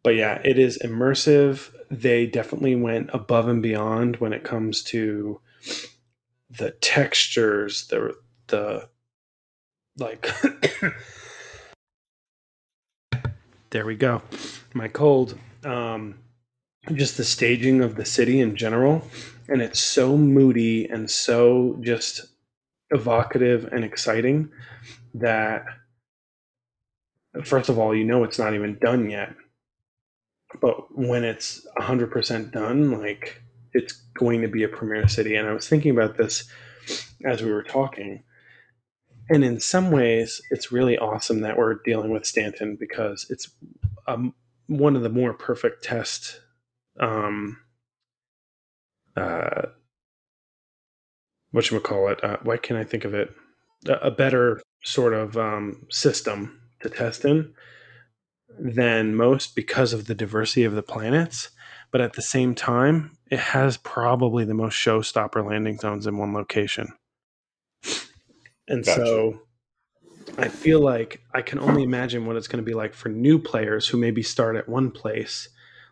but 0.02 0.16
yeah, 0.16 0.40
it 0.44 0.58
is 0.58 0.78
immersive. 0.84 1.70
They 1.90 2.26
definitely 2.26 2.76
went 2.76 3.10
above 3.12 3.48
and 3.48 3.62
beyond 3.62 4.16
when 4.16 4.32
it 4.32 4.44
comes 4.44 4.82
to 4.84 5.40
the 6.50 6.72
textures, 6.72 7.86
the 7.88 8.14
the 8.48 8.88
like. 9.98 10.30
There 13.74 13.84
we 13.84 13.96
go. 13.96 14.22
My 14.72 14.86
cold. 14.86 15.36
Um, 15.64 16.20
just 16.92 17.16
the 17.16 17.24
staging 17.24 17.80
of 17.82 17.96
the 17.96 18.04
city 18.04 18.40
in 18.40 18.54
general 18.54 19.02
and 19.48 19.60
it's 19.60 19.80
so 19.80 20.16
moody 20.16 20.86
and 20.86 21.10
so 21.10 21.76
just 21.80 22.20
evocative 22.90 23.64
and 23.72 23.82
exciting 23.82 24.48
that 25.14 25.64
first 27.42 27.68
of 27.68 27.78
all 27.78 27.94
you 27.94 28.04
know 28.04 28.22
it's 28.22 28.38
not 28.38 28.54
even 28.54 28.78
done 28.80 29.08
yet 29.08 29.34
but 30.60 30.96
when 30.96 31.24
it's 31.24 31.66
100% 31.78 32.52
done 32.52 33.00
like 33.00 33.40
it's 33.72 33.94
going 34.14 34.42
to 34.42 34.48
be 34.48 34.62
a 34.62 34.68
premier 34.68 35.08
city 35.08 35.36
and 35.36 35.48
i 35.48 35.52
was 35.52 35.66
thinking 35.66 35.90
about 35.90 36.18
this 36.18 36.44
as 37.24 37.42
we 37.42 37.50
were 37.50 37.62
talking 37.62 38.22
and 39.30 39.44
in 39.44 39.60
some 39.60 39.90
ways 39.90 40.40
it's 40.50 40.72
really 40.72 40.98
awesome 40.98 41.40
that 41.40 41.56
we're 41.56 41.76
dealing 41.84 42.10
with 42.10 42.26
stanton 42.26 42.76
because 42.78 43.26
it's 43.30 43.50
um, 44.06 44.34
one 44.66 44.96
of 44.96 45.02
the 45.02 45.08
more 45.08 45.32
perfect 45.32 45.82
test 45.82 46.40
um, 47.00 47.58
uh, 49.16 49.66
what 51.54 51.70
you 51.70 51.78
call 51.78 52.08
it? 52.08 52.22
Uh, 52.22 52.38
why 52.42 52.56
can't 52.56 52.80
I 52.80 52.82
think 52.82 53.04
of 53.04 53.14
it? 53.14 53.32
A, 53.86 54.08
a 54.08 54.10
better 54.10 54.60
sort 54.82 55.14
of 55.14 55.36
um, 55.36 55.86
system 55.88 56.60
to 56.82 56.90
test 56.90 57.24
in 57.24 57.54
than 58.58 59.14
most 59.14 59.54
because 59.54 59.92
of 59.92 60.06
the 60.06 60.16
diversity 60.16 60.64
of 60.64 60.74
the 60.74 60.82
planets. 60.82 61.50
But 61.92 62.00
at 62.00 62.14
the 62.14 62.22
same 62.22 62.56
time, 62.56 63.16
it 63.30 63.38
has 63.38 63.76
probably 63.76 64.44
the 64.44 64.52
most 64.52 64.74
showstopper 64.74 65.48
landing 65.48 65.78
zones 65.78 66.08
in 66.08 66.18
one 66.18 66.34
location. 66.34 66.92
And 68.68 68.84
Gotcha. 68.84 69.04
so 69.04 69.40
I 70.38 70.48
feel 70.48 70.80
like 70.80 71.20
I 71.32 71.42
can 71.42 71.58
only 71.58 71.82
imagine 71.82 72.26
what 72.26 72.36
it's 72.36 72.48
going 72.48 72.64
to 72.64 72.68
be 72.68 72.74
like 72.74 72.94
for 72.94 73.08
new 73.08 73.38
players 73.38 73.86
who 73.86 73.98
maybe 73.98 74.22
start 74.22 74.56
at 74.56 74.68
one 74.68 74.90
place. 74.90 75.48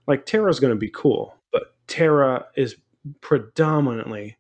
Like 0.07 0.27
Terra's 0.27 0.61
going 0.61 0.73
to 0.73 0.79
be 0.79 0.91
cool, 0.91 1.37
but 1.53 1.75
Terra 1.87 2.47
is 2.57 2.77
predominantly 3.21 4.39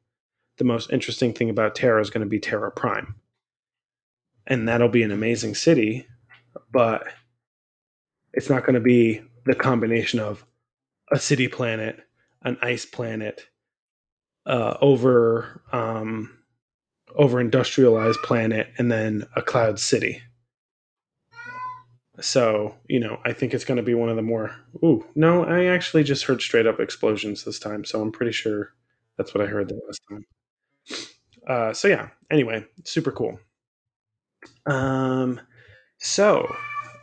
the 0.58 0.64
most 0.64 0.90
interesting 0.92 1.32
thing 1.32 1.50
about 1.50 1.74
Terra 1.74 2.00
is 2.00 2.10
going 2.10 2.24
to 2.24 2.28
be 2.28 2.40
Terra 2.40 2.70
Prime. 2.70 3.14
And 4.46 4.68
that'll 4.68 4.88
be 4.88 5.02
an 5.02 5.12
amazing 5.12 5.54
city, 5.54 6.06
but 6.72 7.04
it's 8.32 8.50
not 8.50 8.64
going 8.64 8.74
to 8.74 8.80
be 8.80 9.22
the 9.44 9.54
combination 9.54 10.18
of 10.18 10.44
a 11.10 11.18
city 11.18 11.48
planet, 11.48 12.00
an 12.42 12.58
ice 12.60 12.84
planet, 12.84 13.46
uh, 14.46 14.76
over 14.80 15.62
um, 15.72 16.38
over 17.16 17.40
industrialized 17.40 18.20
planet, 18.22 18.68
and 18.78 18.90
then 18.90 19.26
a 19.36 19.42
cloud 19.42 19.78
city. 19.78 20.22
So 22.20 22.74
you 22.88 23.00
know, 23.00 23.18
I 23.24 23.32
think 23.32 23.54
it's 23.54 23.64
going 23.64 23.76
to 23.76 23.82
be 23.82 23.94
one 23.94 24.08
of 24.08 24.16
the 24.16 24.22
more. 24.22 24.54
Ooh, 24.84 25.04
no, 25.14 25.44
I 25.44 25.64
actually 25.64 26.04
just 26.04 26.24
heard 26.24 26.40
straight 26.40 26.66
up 26.66 26.80
explosions 26.80 27.44
this 27.44 27.58
time, 27.58 27.84
so 27.84 28.00
I'm 28.00 28.12
pretty 28.12 28.32
sure 28.32 28.72
that's 29.16 29.34
what 29.34 29.42
I 29.42 29.46
heard 29.46 29.68
the 29.68 29.80
last 29.86 30.00
time. 30.08 30.26
Uh, 31.46 31.72
so 31.72 31.88
yeah. 31.88 32.08
Anyway, 32.30 32.64
super 32.84 33.10
cool. 33.10 33.38
Um, 34.66 35.40
so, 35.98 36.54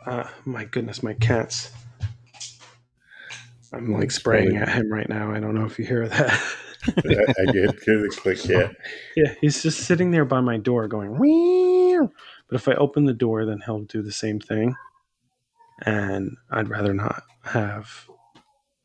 uh, 0.06 0.24
my 0.44 0.64
goodness, 0.64 1.02
my 1.02 1.14
cats. 1.14 1.70
I'm 3.72 3.92
like 3.92 4.10
spraying 4.10 4.56
at 4.56 4.68
him 4.68 4.92
right 4.92 5.08
now. 5.08 5.30
I 5.30 5.38
don't 5.38 5.54
know 5.54 5.64
if 5.64 5.78
you 5.78 5.84
hear 5.84 6.08
that. 6.08 6.42
I, 6.96 7.52
did 7.52 7.78
hear 7.84 8.00
the 8.00 8.14
click. 8.16 8.44
Yeah. 8.46 8.70
yeah, 9.16 9.34
he's 9.40 9.62
just 9.62 9.80
sitting 9.80 10.10
there 10.10 10.24
by 10.24 10.40
my 10.40 10.56
door 10.56 10.88
going, 10.88 11.18
Meow. 11.18 12.10
but 12.48 12.56
if 12.56 12.68
I 12.68 12.74
open 12.74 13.04
the 13.04 13.12
door, 13.12 13.44
then 13.44 13.60
he'll 13.64 13.80
do 13.80 14.02
the 14.02 14.12
same 14.12 14.40
thing. 14.40 14.76
And 15.84 16.36
I'd 16.50 16.68
rather 16.68 16.94
not 16.94 17.22
have 17.42 18.08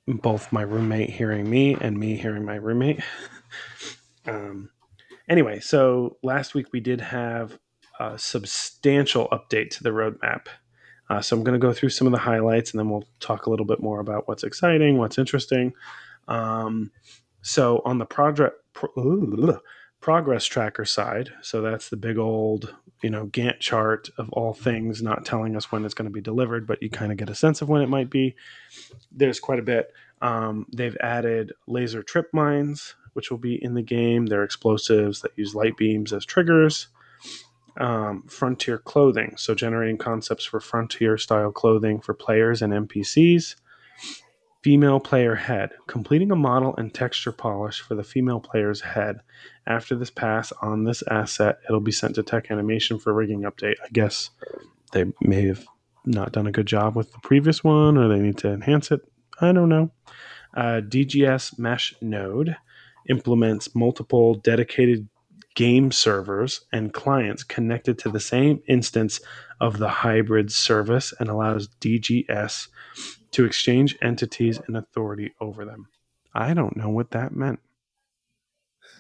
both 0.08 0.52
my 0.52 0.62
roommate 0.62 1.10
hearing 1.10 1.50
me 1.50 1.76
and 1.80 1.98
me 1.98 2.16
hearing 2.16 2.46
my 2.46 2.56
roommate. 2.56 3.02
um, 4.26 4.70
anyway, 5.28 5.60
so 5.60 6.18
last 6.22 6.54
week 6.54 6.68
we 6.72 6.80
did 6.80 7.02
have 7.02 7.58
a 8.00 8.18
substantial 8.18 9.28
update 9.30 9.70
to 9.72 9.84
the 9.84 9.90
roadmap. 9.90 10.48
Uh, 11.10 11.22
so 11.22 11.36
I'm 11.36 11.44
going 11.44 11.60
to 11.60 11.66
go 11.66 11.74
through 11.74 11.90
some 11.90 12.08
of 12.08 12.14
the 12.14 12.20
highlights 12.20 12.72
and 12.72 12.80
then 12.80 12.90
we'll 12.90 13.06
talk 13.20 13.46
a 13.46 13.50
little 13.50 13.66
bit 13.66 13.80
more 13.80 14.00
about 14.00 14.28
what's 14.28 14.44
exciting, 14.44 14.98
what's 14.98 15.18
interesting. 15.18 15.74
Um, 16.28 16.92
so 17.46 17.82
on 17.86 18.00
the 18.00 18.06
project 18.06 18.56
pro- 18.74 19.60
progress 20.02 20.46
tracker 20.46 20.86
side, 20.86 21.30
so 21.42 21.62
that's 21.62 21.90
the 21.90 21.98
big 21.98 22.18
old 22.18 22.74
you 23.04 23.10
know 23.10 23.28
Gantt 23.28 23.60
chart 23.60 24.10
of 24.18 24.30
all 24.32 24.54
things, 24.54 25.02
not 25.02 25.26
telling 25.26 25.56
us 25.56 25.72
when 25.72 25.86
it's 25.86 25.94
going 25.94 26.10
to 26.10 26.14
be 26.14 26.22
delivered, 26.22 26.66
but 26.66 26.82
you 26.82 26.90
kind 26.90 27.12
of 27.12 27.18
get 27.18 27.30
a 27.30 27.36
sense 27.36 27.62
of 27.62 27.70
when 27.70 27.82
it 27.82 27.90
might 27.90 28.10
be. 28.10 28.36
There's 29.12 29.40
quite 29.40 29.60
a 29.60 29.64
bit. 29.64 29.94
Um, 30.22 30.66
they've 30.74 30.98
added 31.02 31.54
laser 31.68 32.02
trip 32.02 32.30
mines, 32.34 32.96
which 33.14 33.30
will 33.30 33.38
be 33.38 33.64
in 33.64 33.76
the 33.76 33.84
game. 33.84 34.26
They're 34.26 34.44
explosives 34.44 35.22
that 35.22 35.38
use 35.38 35.54
light 35.54 35.78
beams 35.78 36.14
as 36.14 36.26
triggers 36.26 36.88
um, 37.78 38.24
frontier 38.28 38.78
clothing, 38.78 39.36
so 39.38 39.54
generating 39.54 39.98
concepts 39.98 40.46
for 40.46 40.60
frontier 40.60 41.18
style 41.18 41.52
clothing 41.52 42.00
for 42.00 42.14
players 42.14 42.62
and 42.62 42.74
NPCs. 42.74 43.56
Female 44.66 45.00
player 45.00 45.36
head, 45.36 45.74
completing 45.86 46.32
a 46.32 46.36
model 46.36 46.74
and 46.76 46.92
texture 46.92 47.32
polish 47.32 47.82
for 47.82 47.94
the 47.94 48.04
female 48.04 48.40
player's 48.40 48.82
head. 48.82 49.20
After 49.68 49.96
this 49.96 50.10
pass 50.10 50.52
on 50.60 50.86
this 50.86 51.04
asset, 51.08 51.60
it'll 51.70 51.80
be 51.80 51.92
sent 51.92 52.16
to 52.16 52.24
tech 52.24 52.50
animation 52.50 52.98
for 52.98 53.14
rigging 53.14 53.44
update. 53.44 53.76
I 53.84 53.90
guess 53.94 54.32
they 54.92 55.06
may 55.22 55.46
have 55.46 55.64
not 56.04 56.32
done 56.32 56.48
a 56.48 56.52
good 56.52 56.66
job 56.66 56.96
with 56.96 57.12
the 57.12 57.20
previous 57.20 57.64
one, 57.64 57.96
or 57.96 58.08
they 58.08 58.18
need 58.18 58.40
to 58.40 58.54
enhance 58.54 58.90
it. 58.90 59.02
I 59.40 59.52
don't 59.52 59.70
know. 59.70 59.92
Uh, 60.56 60.82
DGS 60.82 61.60
Mesh 61.60 61.94
Node 62.02 62.58
implements 63.08 63.76
multiple 63.76 64.34
dedicated 64.34 65.08
game 65.54 65.92
servers 65.92 66.66
and 66.74 66.92
clients 66.92 67.44
connected 67.44 68.00
to 68.00 68.10
the 68.10 68.20
same 68.20 68.64
instance 68.68 69.20
of 69.62 69.78
the 69.78 69.90
hybrid 69.90 70.52
service 70.52 71.14
and 71.20 71.30
allows 71.30 71.68
DGS 71.82 72.68
to 73.36 73.46
exchange 73.46 73.98
entities 74.02 74.62
and 74.66 74.78
authority 74.78 75.34
over 75.42 75.66
them. 75.66 75.88
I 76.34 76.54
don't 76.54 76.78
know 76.78 76.90
what 76.90 77.12
that 77.12 77.36
meant. 77.36 77.60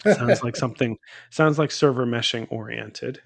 sounds 0.04 0.44
like 0.44 0.56
something 0.64 0.98
sounds 1.30 1.58
like 1.58 1.72
server 1.72 2.06
meshing 2.06 2.46
oriented. 2.50 3.22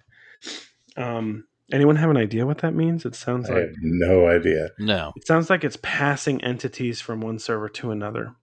Um, 0.96 1.46
anyone 1.72 1.96
have 1.96 2.12
an 2.12 2.18
idea 2.18 2.46
what 2.46 2.60
that 2.60 2.76
means? 2.76 3.06
It 3.06 3.16
sounds 3.16 3.50
like 3.50 3.58
I 3.58 3.62
like 3.62 3.70
have 3.70 3.76
no 3.82 4.28
idea. 4.28 4.70
No. 4.78 5.14
it 5.16 5.26
sounds 5.26 5.50
like 5.50 5.64
it's 5.64 5.80
passing 5.82 6.44
entities 6.44 7.02
from 7.02 7.22
one 7.22 7.40
server 7.40 7.70
to 7.70 7.90
another. 7.90 8.36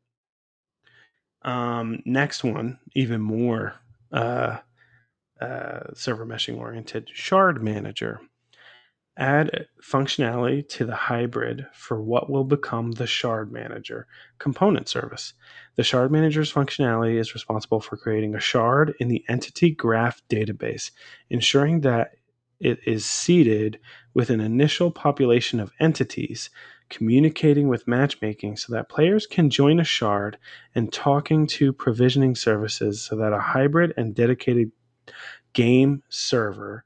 Um, 1.43 2.03
next 2.05 2.43
one, 2.43 2.81
even 2.97 3.21
more 3.21 3.75
uh, 4.13 4.59
uh, 5.41 5.81
server 5.95 6.27
meshing 6.27 6.59
oriented, 6.59 7.11
Shard 7.13 7.63
Manager. 7.63 8.21
Add 9.19 9.67
functionality 9.83 10.69
to 10.71 10.85
the 10.85 10.95
hybrid 10.95 11.67
for 11.73 12.03
what 12.03 12.29
will 12.29 12.45
become 12.45 12.93
the 12.93 13.07
Shard 13.07 13.51
Manager 13.51 14.07
component 14.39 14.89
service. 14.89 15.33
The 15.77 15.85
Shard 15.85 16.13
Manager's 16.13 16.53
functionality 16.53 17.19
is 17.19 17.33
responsible 17.33 17.81
for 17.81 17.97
creating 17.97 18.35
a 18.35 18.41
shard 18.41 18.95
in 19.01 19.09
the 19.09 19.25
entity 19.29 19.71
graph 19.71 20.21
database, 20.29 20.91
ensuring 21.31 21.81
that 21.81 22.17
it 22.61 22.79
is 22.87 23.07
seeded 23.07 23.79
with 24.13 24.29
an 24.29 24.41
initial 24.41 24.91
population 24.91 25.61
of 25.61 25.73
entities, 25.81 26.51
communicating 26.89 27.69
with 27.69 27.89
matchmaking 27.89 28.57
so 28.57 28.73
that 28.73 28.89
players 28.89 29.27
can 29.27 29.51
join 29.51 29.81
a 29.81 29.85
shard 29.85 30.39
and 30.75 30.93
talking 30.93 31.47
to 31.47 31.73
provisioning 31.73 32.35
services 32.35 33.03
so 33.03 33.17
that 33.17 33.33
a 33.33 33.41
hybrid 33.41 33.93
and 33.97 34.15
dedicated 34.15 34.71
game 35.53 36.03
server 36.09 36.85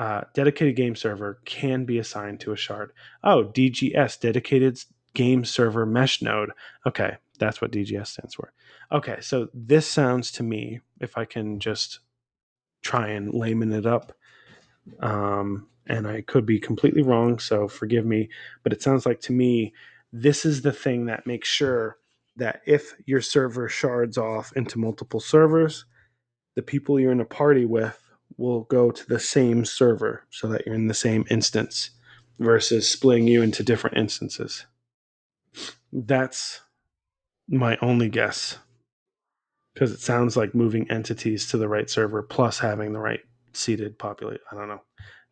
uh, 0.00 0.22
dedicated 0.32 0.76
game 0.76 0.96
server 0.96 1.40
can 1.44 1.84
be 1.84 1.98
assigned 1.98 2.40
to 2.40 2.52
a 2.52 2.56
shard. 2.56 2.90
Oh, 3.22 3.44
DGS, 3.44 4.18
dedicated 4.18 4.82
game 5.12 5.44
server 5.44 5.84
mesh 5.84 6.22
node. 6.22 6.52
Okay, 6.86 7.18
that's 7.38 7.60
what 7.60 7.70
DGS 7.70 8.06
stands 8.06 8.34
for. 8.34 8.50
Okay, 8.90 9.18
so 9.20 9.48
this 9.52 9.86
sounds 9.86 10.32
to 10.32 10.42
me, 10.42 10.80
if 11.00 11.18
I 11.18 11.26
can 11.26 11.60
just 11.60 12.00
try 12.80 13.08
and 13.08 13.34
layman 13.34 13.74
it 13.74 13.84
up, 13.84 14.14
um, 15.00 15.68
and 15.86 16.08
I 16.08 16.22
could 16.22 16.46
be 16.46 16.58
completely 16.58 17.02
wrong, 17.02 17.38
so 17.38 17.68
forgive 17.68 18.06
me, 18.06 18.30
but 18.62 18.72
it 18.72 18.80
sounds 18.80 19.04
like 19.04 19.20
to 19.22 19.34
me, 19.34 19.74
this 20.14 20.46
is 20.46 20.62
the 20.62 20.72
thing 20.72 21.04
that 21.06 21.26
makes 21.26 21.48
sure 21.50 21.98
that 22.36 22.62
if 22.64 22.94
your 23.04 23.20
server 23.20 23.68
shards 23.68 24.16
off 24.16 24.50
into 24.56 24.78
multiple 24.78 25.20
servers, 25.20 25.84
the 26.56 26.62
people 26.62 26.98
you're 26.98 27.12
in 27.12 27.20
a 27.20 27.26
party 27.26 27.66
with 27.66 28.09
will 28.36 28.62
go 28.64 28.90
to 28.90 29.06
the 29.06 29.18
same 29.18 29.64
server 29.64 30.24
so 30.30 30.48
that 30.48 30.64
you're 30.64 30.74
in 30.74 30.88
the 30.88 30.94
same 30.94 31.24
instance 31.30 31.90
versus 32.38 32.88
splitting 32.88 33.26
you 33.26 33.42
into 33.42 33.62
different 33.62 33.96
instances. 33.96 34.66
That's 35.92 36.60
my 37.48 37.76
only 37.82 38.08
guess 38.08 38.58
because 39.74 39.92
it 39.92 40.00
sounds 40.00 40.36
like 40.36 40.54
moving 40.54 40.90
entities 40.90 41.48
to 41.48 41.56
the 41.56 41.68
right 41.68 41.88
server 41.88 42.22
plus 42.22 42.58
having 42.58 42.92
the 42.92 42.98
right 42.98 43.20
seated 43.52 43.98
populate. 43.98 44.40
I 44.50 44.54
don't 44.54 44.68
know. 44.68 44.82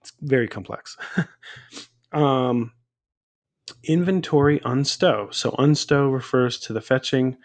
It's 0.01 0.13
very 0.21 0.49
complex. 0.49 0.97
um, 2.13 2.73
inventory 3.85 4.61
unstow. 4.61 5.33
So 5.33 5.51
unstow 5.53 6.13
refers 6.13 6.59
to 6.61 6.73
the 6.73 6.81
fetching 6.81 7.37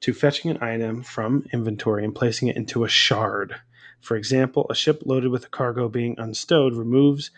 to 0.00 0.14
fetching 0.14 0.50
an 0.50 0.62
item 0.62 1.02
from 1.02 1.44
inventory 1.52 2.04
and 2.04 2.14
placing 2.14 2.48
it 2.48 2.56
into 2.56 2.84
a 2.84 2.88
shard. 2.88 3.54
For 4.00 4.16
example, 4.16 4.66
a 4.70 4.74
ship 4.74 5.02
loaded 5.04 5.30
with 5.30 5.44
a 5.46 5.50
cargo 5.50 5.88
being 5.88 6.16
unstowed 6.18 6.74
removes 6.74 7.30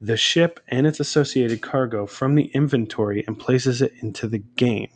the 0.00 0.16
ship 0.16 0.60
and 0.68 0.86
its 0.86 1.00
associated 1.00 1.60
cargo 1.60 2.06
from 2.06 2.34
the 2.34 2.50
inventory 2.54 3.24
and 3.26 3.38
places 3.38 3.82
it 3.82 3.92
into 4.00 4.28
the 4.28 4.38
game. 4.38 4.90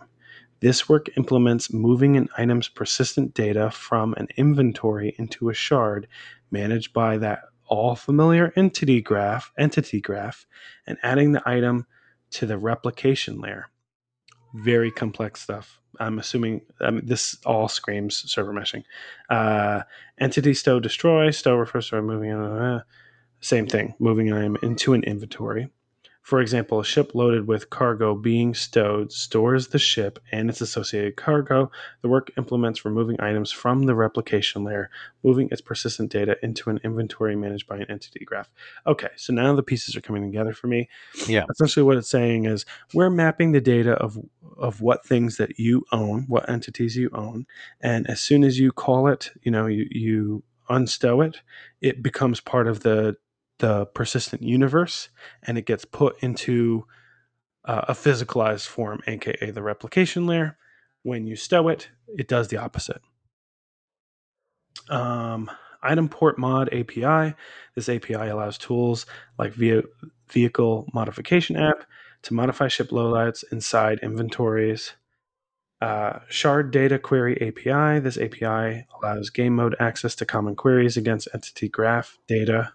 This 0.60 0.88
work 0.88 1.08
implements 1.16 1.72
moving 1.72 2.16
an 2.16 2.28
item's 2.38 2.68
persistent 2.68 3.34
data 3.34 3.70
from 3.70 4.14
an 4.14 4.28
inventory 4.36 5.14
into 5.18 5.50
a 5.50 5.54
shard 5.54 6.06
managed 6.50 6.92
by 6.92 7.18
that 7.18 7.42
all 7.66 7.96
familiar 7.96 8.52
entity 8.56 9.00
graph, 9.00 9.52
entity 9.58 10.00
graph, 10.00 10.46
and 10.86 10.96
adding 11.02 11.32
the 11.32 11.42
item 11.46 11.86
to 12.30 12.46
the 12.46 12.56
replication 12.58 13.40
layer. 13.40 13.68
Very 14.54 14.90
complex 14.90 15.42
stuff. 15.42 15.80
I'm 16.00 16.18
assuming 16.18 16.62
um, 16.80 17.00
this 17.04 17.36
all 17.44 17.68
screams 17.68 18.30
server 18.30 18.52
meshing. 18.52 18.84
Uh, 19.28 19.82
entity 20.18 20.54
stow 20.54 20.80
destroy. 20.80 21.30
Stow 21.30 21.56
refers 21.56 21.90
to 21.90 22.00
moving. 22.00 22.32
Uh, 22.32 22.82
same 23.40 23.66
thing. 23.66 23.94
Moving 23.98 24.32
item 24.32 24.56
into 24.62 24.94
an 24.94 25.04
inventory. 25.04 25.70
For 26.24 26.40
example, 26.40 26.80
a 26.80 26.84
ship 26.86 27.14
loaded 27.14 27.46
with 27.46 27.68
cargo 27.68 28.14
being 28.14 28.54
stowed 28.54 29.12
stores 29.12 29.68
the 29.68 29.78
ship 29.78 30.18
and 30.32 30.48
its 30.48 30.62
associated 30.62 31.16
cargo. 31.16 31.70
The 32.00 32.08
work 32.08 32.32
implements 32.38 32.82
removing 32.82 33.20
items 33.20 33.52
from 33.52 33.82
the 33.82 33.94
replication 33.94 34.64
layer, 34.64 34.88
moving 35.22 35.50
its 35.52 35.60
persistent 35.60 36.10
data 36.10 36.38
into 36.42 36.70
an 36.70 36.80
inventory 36.82 37.36
managed 37.36 37.66
by 37.66 37.76
an 37.76 37.90
entity 37.90 38.24
graph. 38.24 38.48
Okay, 38.86 39.10
so 39.16 39.34
now 39.34 39.54
the 39.54 39.62
pieces 39.62 39.96
are 39.96 40.00
coming 40.00 40.22
together 40.22 40.54
for 40.54 40.66
me. 40.66 40.88
Yeah. 41.28 41.44
Essentially, 41.50 41.82
what 41.82 41.98
it's 41.98 42.08
saying 42.08 42.46
is 42.46 42.64
we're 42.94 43.10
mapping 43.10 43.52
the 43.52 43.60
data 43.60 43.92
of 43.92 44.18
of 44.56 44.80
what 44.80 45.04
things 45.04 45.36
that 45.36 45.58
you 45.58 45.84
own, 45.92 46.24
what 46.26 46.48
entities 46.48 46.96
you 46.96 47.10
own, 47.12 47.44
and 47.82 48.08
as 48.08 48.22
soon 48.22 48.44
as 48.44 48.58
you 48.58 48.72
call 48.72 49.08
it, 49.08 49.30
you 49.42 49.50
know, 49.50 49.66
you 49.66 49.86
you 49.90 50.42
unstow 50.70 51.26
it, 51.26 51.42
it 51.82 52.02
becomes 52.02 52.40
part 52.40 52.66
of 52.66 52.80
the 52.80 53.14
the 53.58 53.86
persistent 53.86 54.42
universe 54.42 55.08
and 55.42 55.56
it 55.58 55.66
gets 55.66 55.84
put 55.84 56.22
into 56.22 56.86
uh, 57.64 57.86
a 57.88 57.92
physicalized 57.92 58.66
form, 58.66 59.00
aka 59.06 59.50
the 59.50 59.62
replication 59.62 60.26
layer. 60.26 60.56
When 61.02 61.26
you 61.26 61.36
stow 61.36 61.68
it, 61.68 61.90
it 62.08 62.28
does 62.28 62.48
the 62.48 62.56
opposite. 62.56 63.00
Um, 64.88 65.50
item 65.82 66.08
port 66.08 66.38
mod 66.38 66.72
API. 66.72 67.34
This 67.74 67.88
API 67.88 68.14
allows 68.14 68.58
tools 68.58 69.06
like 69.38 69.54
vehicle 70.28 70.88
modification 70.92 71.56
app 71.56 71.84
to 72.22 72.34
modify 72.34 72.68
ship 72.68 72.88
loadouts 72.88 73.44
inside 73.52 74.00
inventories. 74.02 74.92
Uh, 75.80 76.20
shard 76.28 76.70
data 76.70 76.98
query 76.98 77.36
API. 77.36 78.00
This 78.00 78.16
API 78.16 78.86
allows 78.98 79.28
game 79.30 79.56
mode 79.56 79.76
access 79.78 80.14
to 80.16 80.26
common 80.26 80.56
queries 80.56 80.96
against 80.96 81.28
entity 81.34 81.68
graph 81.68 82.18
data 82.26 82.72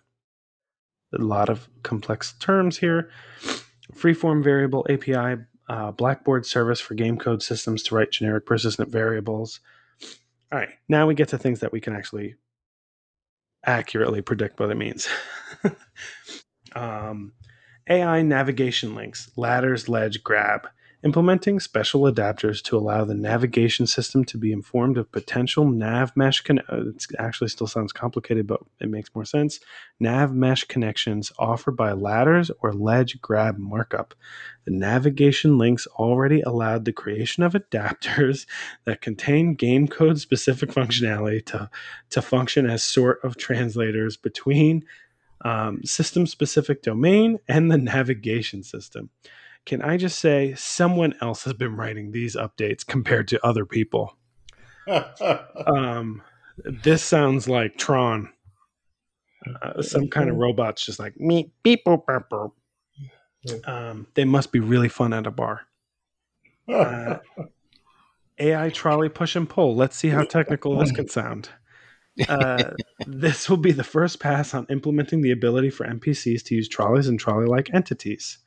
a 1.13 1.17
lot 1.17 1.49
of 1.49 1.67
complex 1.83 2.33
terms 2.39 2.77
here. 2.77 3.09
Freeform 3.93 4.43
variable 4.43 4.85
API, 4.89 5.41
uh, 5.67 5.91
Blackboard 5.91 6.45
service 6.45 6.79
for 6.79 6.93
game 6.93 7.17
code 7.17 7.41
systems 7.41 7.83
to 7.83 7.95
write 7.95 8.11
generic 8.11 8.45
persistent 8.45 8.89
variables. 8.89 9.59
All 10.51 10.59
right, 10.59 10.69
now 10.87 11.07
we 11.07 11.15
get 11.15 11.29
to 11.29 11.37
things 11.37 11.59
that 11.59 11.71
we 11.71 11.79
can 11.79 11.95
actually 11.95 12.35
accurately 13.65 14.21
predict 14.21 14.59
what 14.59 14.71
it 14.71 14.77
means. 14.77 15.07
um, 16.75 17.33
AI 17.87 18.21
navigation 18.21 18.95
links, 18.95 19.31
ladders, 19.35 19.89
ledge, 19.89 20.23
grab 20.23 20.67
implementing 21.03 21.61
special 21.61 22.01
adapters 22.01 22.61
to 22.61 22.77
allow 22.77 23.05
the 23.05 23.13
navigation 23.13 23.87
system 23.87 24.25
to 24.25 24.37
be 24.37 24.51
informed 24.51 24.97
of 24.97 25.11
potential 25.11 25.63
nav 25.63 26.15
mesh 26.17 26.41
con- 26.41 26.59
uh, 26.69 26.89
it 26.89 27.05
actually 27.17 27.47
still 27.47 27.67
sounds 27.67 27.93
complicated 27.93 28.45
but 28.45 28.59
it 28.81 28.89
makes 28.89 29.13
more 29.15 29.23
sense. 29.23 29.59
Nav 29.99 30.33
mesh 30.33 30.65
connections 30.65 31.31
offered 31.39 31.77
by 31.77 31.93
ladders 31.93 32.51
or 32.61 32.73
ledge 32.73 33.21
grab 33.21 33.57
markup. 33.57 34.13
The 34.65 34.71
navigation 34.71 35.57
links 35.57 35.87
already 35.87 36.41
allowed 36.41 36.83
the 36.83 36.93
creation 36.93 37.43
of 37.43 37.53
adapters 37.53 38.45
that 38.85 39.01
contain 39.01 39.55
game 39.55 39.87
code 39.87 40.19
specific 40.19 40.69
functionality 40.69 41.45
to, 41.47 41.69
to 42.09 42.21
function 42.21 42.69
as 42.69 42.83
sort 42.83 43.23
of 43.23 43.37
translators 43.37 44.17
between 44.17 44.83
um, 45.45 45.81
system 45.85 46.27
specific 46.27 46.81
domain 46.81 47.39
and 47.47 47.71
the 47.71 47.77
navigation 47.77 48.61
system 48.63 49.09
can 49.69 49.83
I 49.83 49.97
just 49.97 50.17
say 50.17 50.55
someone 50.55 51.13
else 51.21 51.43
has 51.43 51.53
been 51.53 51.75
writing 51.75 52.11
these 52.11 52.35
updates 52.35 52.83
compared 52.83 53.27
to 53.27 53.45
other 53.45 53.65
people? 53.65 54.17
um, 55.67 56.23
this 56.65 57.03
sounds 57.03 57.47
like 57.47 57.77
Tron. 57.77 58.33
Uh, 59.61 59.83
some 59.83 60.07
kind 60.07 60.27
of 60.27 60.37
robots 60.37 60.83
just 60.83 60.97
like 60.97 61.19
me 61.19 61.51
beep 61.61 61.85
boop, 61.85 62.03
boop, 62.05 62.23
boop. 62.31 63.69
Um, 63.69 64.07
they 64.15 64.25
must 64.25 64.51
be 64.51 64.59
really 64.59 64.89
fun 64.89 65.13
at 65.13 65.27
a 65.27 65.31
bar. 65.31 65.61
Uh, 66.67 67.17
AI 68.39 68.71
trolley 68.71 69.07
push 69.07 69.35
and 69.35 69.47
pull. 69.47 69.75
Let's 69.75 69.95
see 69.95 70.09
how 70.09 70.23
technical 70.23 70.79
this 70.79 70.91
can 70.91 71.07
sound. 71.07 71.49
Uh, 72.27 72.71
this 73.05 73.47
will 73.47 73.57
be 73.57 73.71
the 73.71 73.83
first 73.83 74.19
pass 74.19 74.55
on 74.55 74.65
implementing 74.71 75.21
the 75.21 75.31
ability 75.31 75.69
for 75.69 75.85
NPCs 75.85 76.43
to 76.45 76.55
use 76.55 76.67
trolleys 76.67 77.07
and 77.07 77.19
trolley 77.19 77.45
like 77.45 77.71
entities 77.71 78.39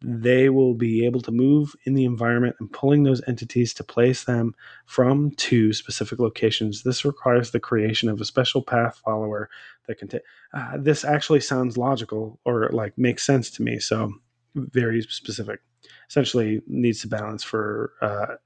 they 0.00 0.48
will 0.48 0.74
be 0.74 1.04
able 1.04 1.20
to 1.20 1.32
move 1.32 1.74
in 1.84 1.94
the 1.94 2.04
environment 2.04 2.56
and 2.60 2.72
pulling 2.72 3.02
those 3.02 3.22
entities 3.26 3.74
to 3.74 3.84
place 3.84 4.24
them 4.24 4.54
from 4.86 5.32
to 5.32 5.72
specific 5.72 6.18
locations. 6.18 6.82
This 6.82 7.04
requires 7.04 7.50
the 7.50 7.60
creation 7.60 8.08
of 8.08 8.20
a 8.20 8.24
special 8.24 8.62
path 8.62 9.00
follower 9.04 9.50
that 9.86 9.98
can 9.98 10.08
take. 10.08 10.22
Uh, 10.54 10.76
this 10.78 11.04
actually 11.04 11.40
sounds 11.40 11.76
logical 11.76 12.38
or 12.44 12.68
like 12.72 12.96
makes 12.96 13.24
sense 13.24 13.50
to 13.50 13.62
me. 13.62 13.78
So 13.80 14.12
very 14.54 15.02
specific. 15.02 15.60
Essentially, 16.08 16.62
needs 16.66 17.00
to 17.02 17.08
balance 17.08 17.42
for 17.42 17.92
uh, 18.00 18.36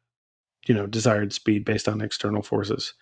you 0.67 0.75
know 0.75 0.87
desired 0.87 1.33
speed 1.33 1.65
based 1.65 1.89
on 1.89 2.01
external 2.01 2.43
forces. 2.43 2.95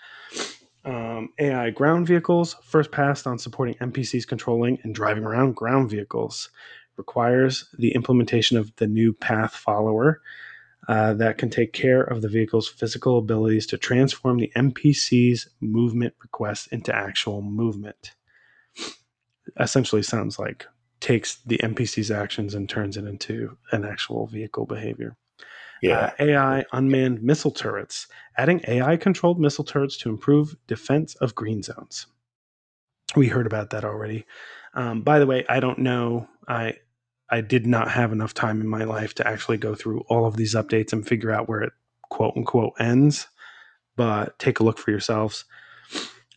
Um, 0.85 1.29
AI 1.39 1.71
ground 1.71 2.07
vehicles 2.07 2.57
first 2.63 2.91
passed 2.91 3.27
on 3.27 3.39
supporting 3.39 3.75
NPCs 3.77 4.27
controlling 4.27 4.79
and 4.83 4.95
driving 4.95 5.25
around 5.25 5.55
ground 5.55 5.91
vehicles 5.91 6.49
requires 7.01 7.55
the 7.79 7.95
implementation 7.95 8.59
of 8.59 8.71
the 8.77 8.87
new 8.87 9.11
path 9.15 9.55
follower 9.55 10.21
uh, 10.87 11.15
that 11.15 11.39
can 11.39 11.49
take 11.49 11.73
care 11.73 12.03
of 12.03 12.21
the 12.21 12.29
vehicle's 12.29 12.69
physical 12.69 13.17
abilities 13.17 13.67
to 13.67 13.79
transform 13.79 14.37
the 14.39 14.53
NPC's 14.55 15.49
movement 15.61 16.13
request 16.23 16.69
into 16.73 16.95
actual 16.95 17.41
movement. 17.41 18.13
Essentially, 19.59 20.03
sounds 20.03 20.39
like 20.39 20.67
takes 21.01 21.37
the 21.47 21.59
NPC's 21.59 22.11
actions 22.11 22.55
and 22.55 22.69
turns 22.69 22.97
it 22.97 23.07
into 23.07 23.57
an 23.73 23.85
actual 23.85 24.27
vehicle 24.27 24.67
behavior. 24.67 25.17
Yeah. 25.81 25.99
Uh, 25.99 26.11
AI 26.19 26.65
unmanned 26.73 27.23
missile 27.23 27.51
turrets, 27.51 28.07
adding 28.37 28.61
AI 28.69 28.97
controlled 28.99 29.41
missile 29.41 29.65
turrets 29.65 29.97
to 29.99 30.11
improve 30.11 30.55
defense 30.67 31.15
of 31.17 31.35
green 31.35 31.63
zones. 31.63 32.07
We 33.17 33.29
heard 33.29 33.47
about 33.47 33.71
that 33.71 33.85
already. 33.85 34.27
Um, 34.75 35.03
by 35.03 35.19
the 35.19 35.27
way, 35.27 35.45
I 35.49 35.61
don't 35.61 35.79
know. 35.79 36.29
I 36.47 36.75
I 37.31 37.41
did 37.41 37.67
not 37.67 37.91
have 37.91 38.13
enough 38.13 38.35
time 38.35 38.61
in 38.61 38.69
my 38.69 38.85
life 38.85 39.15
to 39.15 39.27
actually 39.27 39.59
go 39.59 39.75
through 39.75 40.01
all 40.09 40.27
of 40.27 40.37
these 40.37 40.55
updates 40.55 40.93
and 40.93 41.07
figure 41.07 41.31
out 41.31 41.49
where 41.49 41.63
it 41.63 41.73
quote 42.09 42.35
unquote 42.37 42.75
ends. 42.79 43.29
But 43.97 44.39
take 44.39 44.61
a 44.61 44.65
look 44.65 44.79
for 44.79 44.91
yourselves. 44.91 45.45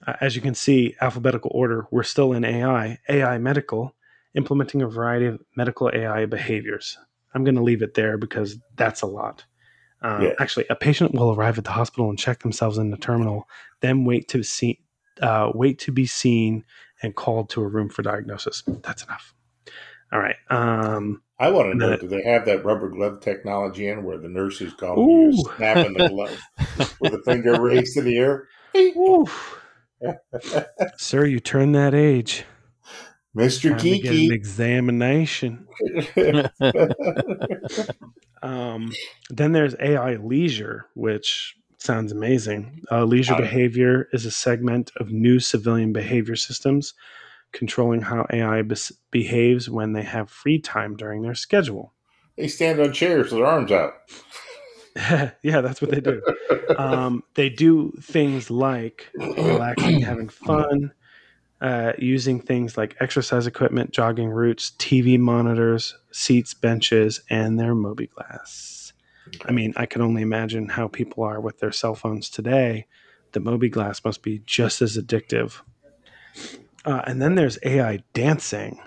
Uh, 0.06 0.14
as 0.22 0.36
you 0.36 0.42
can 0.42 0.54
see, 0.54 0.96
alphabetical 1.02 1.52
order, 1.54 1.88
we're 1.92 2.04
still 2.04 2.34
in 2.34 2.44
AI, 2.44 3.00
AI 3.08 3.38
medical, 3.38 3.96
implementing 4.36 4.82
a 4.82 4.88
variety 4.88 5.28
of 5.28 5.42
medical 5.56 5.90
AI 5.94 6.26
behaviors. 6.26 6.98
I'm 7.34 7.44
going 7.44 7.56
to 7.56 7.64
leave 7.64 7.82
it 7.82 7.94
there 7.94 8.18
because 8.18 8.58
that's 8.76 9.02
a 9.02 9.08
lot. 9.08 9.46
Um, 10.02 10.24
yeah. 10.24 10.34
Actually, 10.40 10.66
a 10.70 10.76
patient 10.76 11.14
will 11.14 11.34
arrive 11.34 11.58
at 11.58 11.64
the 11.64 11.72
hospital 11.72 12.10
and 12.10 12.20
check 12.20 12.40
themselves 12.40 12.78
in 12.78 12.92
the 12.92 12.98
terminal, 12.98 13.48
then 13.80 14.04
wait 14.04 14.28
to 14.30 14.44
see, 14.44 14.82
uh, 15.22 15.52
wait 15.56 15.80
to 15.80 15.92
be 15.92 16.06
seen 16.06 16.66
and 17.02 17.16
called 17.16 17.50
to 17.52 17.62
a 17.62 17.68
room 17.68 17.90
for 17.90 18.02
diagnosis. 18.02 18.64
That's 18.68 19.04
enough. 19.04 19.34
All 20.14 20.20
right. 20.20 20.36
Um, 20.52 21.24
I 21.40 21.50
want 21.50 21.72
to 21.72 21.78
know: 21.78 21.98
Do 21.98 22.08
they 22.08 22.22
have 22.22 22.46
that 22.46 22.64
rubber 22.64 22.90
glove 22.90 23.20
technology 23.20 23.88
in 23.88 24.04
where 24.04 24.20
the 24.20 24.30
nurses 24.30 24.72
call 24.74 24.98
you 24.98 25.44
snapping 25.56 25.94
the 25.94 26.08
glove 26.08 26.40
with 27.00 27.16
a 27.16 27.24
finger 27.24 27.54
raised 27.62 27.98
in 27.98 28.06
the 28.06 28.18
air? 28.18 28.48
Sir, 30.98 31.26
you 31.26 31.40
turn 31.40 31.72
that 31.72 31.96
age. 31.96 32.44
Mr. 33.36 33.80
Kiki. 33.80 34.28
an 34.28 34.34
examination. 34.34 35.68
um, 38.44 38.92
then 39.32 39.54
there's 39.54 39.76
AI 39.80 40.18
leisure, 40.18 40.86
which 40.94 41.56
sounds 41.80 42.12
amazing. 42.12 42.84
Uh, 42.92 43.06
leisure 43.06 43.36
behavior 43.36 44.08
is 44.14 44.28
a 44.28 44.32
segment 44.32 44.92
of 44.98 45.10
new 45.10 45.40
civilian 45.40 45.92
behavior 45.92 46.36
systems 46.36 46.94
controlling 47.54 48.02
how 48.02 48.26
AI 48.32 48.64
behaves 49.12 49.70
when 49.70 49.94
they 49.94 50.04
have 50.04 50.30
free 50.30 50.60
time 50.60 50.96
during 50.96 51.22
their 51.22 51.36
schedule. 51.36 51.94
They 52.38 52.48
stand 52.48 52.80
on 52.80 52.92
chairs 52.92 53.32
with 53.32 53.40
their 53.40 53.46
arms 53.46 53.72
out. 53.72 53.94
yeah, 55.44 55.62
that's 55.62 55.82
what 55.82 55.92
they 55.92 56.02
do. 56.02 56.22
um, 56.78 57.24
they 57.36 57.50
do 57.50 57.94
things 58.02 58.52
like 58.52 59.10
relaxing, 59.16 60.02
having 60.02 60.30
fun, 60.30 60.92
uh, 61.62 61.94
using 61.98 62.40
things 62.40 62.78
like 62.78 62.96
exercise 63.00 63.48
equipment, 63.48 63.92
jogging 63.92 64.30
routes, 64.30 64.72
TV 64.78 65.18
monitors, 65.18 65.96
seats, 66.12 66.54
benches, 66.54 67.22
and 67.30 67.60
their 67.60 67.74
mobiGlas. 67.74 68.14
Glass. 68.16 68.84
I 69.46 69.52
mean, 69.52 69.74
I 69.78 69.86
can 69.86 70.02
only 70.02 70.22
imagine 70.22 70.70
how 70.70 70.88
people 70.88 71.24
are 71.24 71.40
with 71.40 71.60
their 71.60 71.72
cell 71.72 71.96
phones 71.96 72.30
today. 72.30 72.88
The 73.32 73.40
Moby 73.40 73.70
mobiGlas 73.70 74.06
must 74.06 74.22
be 74.22 74.42
just 74.46 74.82
as 74.82 74.98
addictive. 74.98 75.62
Uh, 76.86 77.02
and 77.06 77.22
then 77.22 77.36
there's 77.36 77.58
AI 77.64 78.04
dancing. 78.14 78.80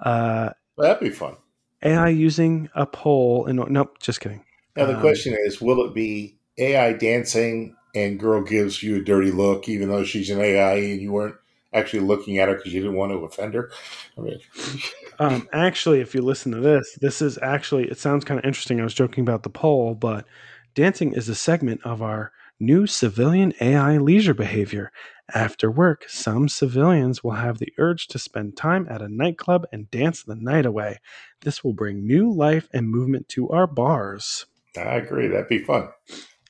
Uh, 0.00 0.50
well, 0.76 0.88
that'd 0.88 1.00
be 1.00 1.14
fun. 1.14 1.36
AI 1.82 2.08
using 2.08 2.70
a 2.74 2.86
pole. 2.86 3.46
And 3.46 3.58
nope, 3.70 3.98
just 4.00 4.20
kidding. 4.20 4.44
Now 4.76 4.86
the 4.86 4.94
um, 4.94 5.00
question 5.00 5.36
is, 5.44 5.60
will 5.60 5.84
it 5.84 5.94
be 5.94 6.38
AI 6.58 6.92
dancing 6.92 7.76
and 7.94 8.18
girl 8.18 8.42
gives 8.42 8.82
you 8.82 8.96
a 8.96 9.04
dirty 9.04 9.30
look, 9.30 9.68
even 9.68 9.88
though 9.88 10.04
she's 10.04 10.30
an 10.30 10.40
AI 10.40 10.74
and 10.74 11.00
you 11.00 11.12
weren't 11.12 11.36
actually 11.72 12.00
looking 12.00 12.38
at 12.38 12.48
her 12.48 12.54
because 12.54 12.72
you 12.72 12.80
didn't 12.80 12.96
want 12.96 13.12
to 13.12 13.18
offend 13.18 13.54
her. 13.54 13.70
I 14.16 14.20
mean, 14.20 14.38
Um, 15.18 15.48
actually, 15.52 16.00
if 16.00 16.14
you 16.14 16.22
listen 16.22 16.52
to 16.52 16.60
this, 16.60 16.98
this 17.00 17.22
is 17.22 17.38
actually, 17.40 17.88
it 17.88 17.98
sounds 17.98 18.24
kind 18.24 18.38
of 18.38 18.44
interesting. 18.44 18.80
I 18.80 18.84
was 18.84 18.94
joking 18.94 19.22
about 19.22 19.44
the 19.44 19.50
poll, 19.50 19.94
but 19.94 20.26
dancing 20.74 21.12
is 21.12 21.28
a 21.28 21.34
segment 21.34 21.80
of 21.84 22.02
our 22.02 22.32
new 22.58 22.86
civilian 22.86 23.52
AI 23.60 23.98
leisure 23.98 24.34
behavior. 24.34 24.90
After 25.32 25.70
work, 25.70 26.04
some 26.08 26.48
civilians 26.48 27.24
will 27.24 27.32
have 27.32 27.58
the 27.58 27.72
urge 27.78 28.08
to 28.08 28.18
spend 28.18 28.56
time 28.56 28.86
at 28.90 29.00
a 29.00 29.08
nightclub 29.08 29.66
and 29.72 29.90
dance 29.90 30.22
the 30.22 30.34
night 30.34 30.66
away. 30.66 31.00
This 31.40 31.64
will 31.64 31.72
bring 31.72 32.06
new 32.06 32.30
life 32.30 32.68
and 32.74 32.90
movement 32.90 33.28
to 33.30 33.48
our 33.48 33.66
bars. 33.66 34.44
I 34.76 34.96
agree. 34.96 35.28
That'd 35.28 35.48
be 35.48 35.60
fun. 35.60 35.88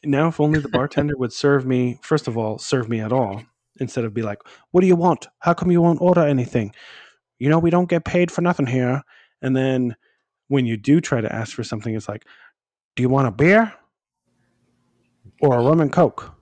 Now, 0.05 0.29
if 0.29 0.41
only 0.41 0.59
the 0.59 0.69
bartender 0.73 1.17
would 1.17 1.33
serve 1.33 1.65
me, 1.65 1.99
first 2.03 2.27
of 2.27 2.37
all, 2.37 2.59
serve 2.59 2.89
me 2.89 3.01
at 3.01 3.13
all, 3.13 3.43
instead 3.79 4.05
of 4.05 4.13
be 4.13 4.23
like, 4.23 4.41
What 4.73 4.81
do 4.81 4.89
you 4.89 4.97
want? 4.97 5.29
How 5.39 5.55
come 5.55 5.71
you 5.71 5.81
won't 5.81 6.01
order 6.01 6.23
anything? 6.23 6.75
You 7.39 7.51
know, 7.51 7.61
we 7.61 7.71
don't 7.71 7.89
get 7.89 8.05
paid 8.05 8.33
for 8.33 8.41
nothing 8.43 8.67
here. 8.67 9.03
And 9.41 9.57
then 9.57 9.95
when 10.49 10.67
you 10.67 10.77
do 10.77 11.01
try 11.01 11.21
to 11.21 11.33
ask 11.33 11.55
for 11.55 11.65
something, 11.65 11.95
it's 11.95 12.09
like, 12.09 12.25
Do 12.97 13.03
you 13.05 13.09
want 13.09 13.29
a 13.29 13.33
beer? 13.33 13.73
Or 15.41 15.59
a 15.59 15.63
rum 15.63 15.81
and 15.81 15.93
coke? 15.93 16.34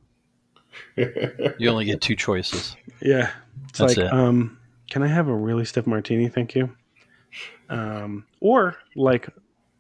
You 0.96 1.68
only 1.68 1.84
get 1.84 2.00
two 2.00 2.16
choices. 2.16 2.76
Yeah. 3.00 3.30
It's 3.68 3.78
That's 3.78 3.96
like, 3.96 4.06
it. 4.06 4.12
um, 4.12 4.58
can 4.90 5.02
I 5.02 5.06
have 5.06 5.28
a 5.28 5.34
really 5.34 5.64
stiff 5.64 5.86
martini? 5.86 6.28
Thank 6.28 6.54
you. 6.54 6.74
Um, 7.68 8.26
or 8.40 8.76
like, 8.96 9.28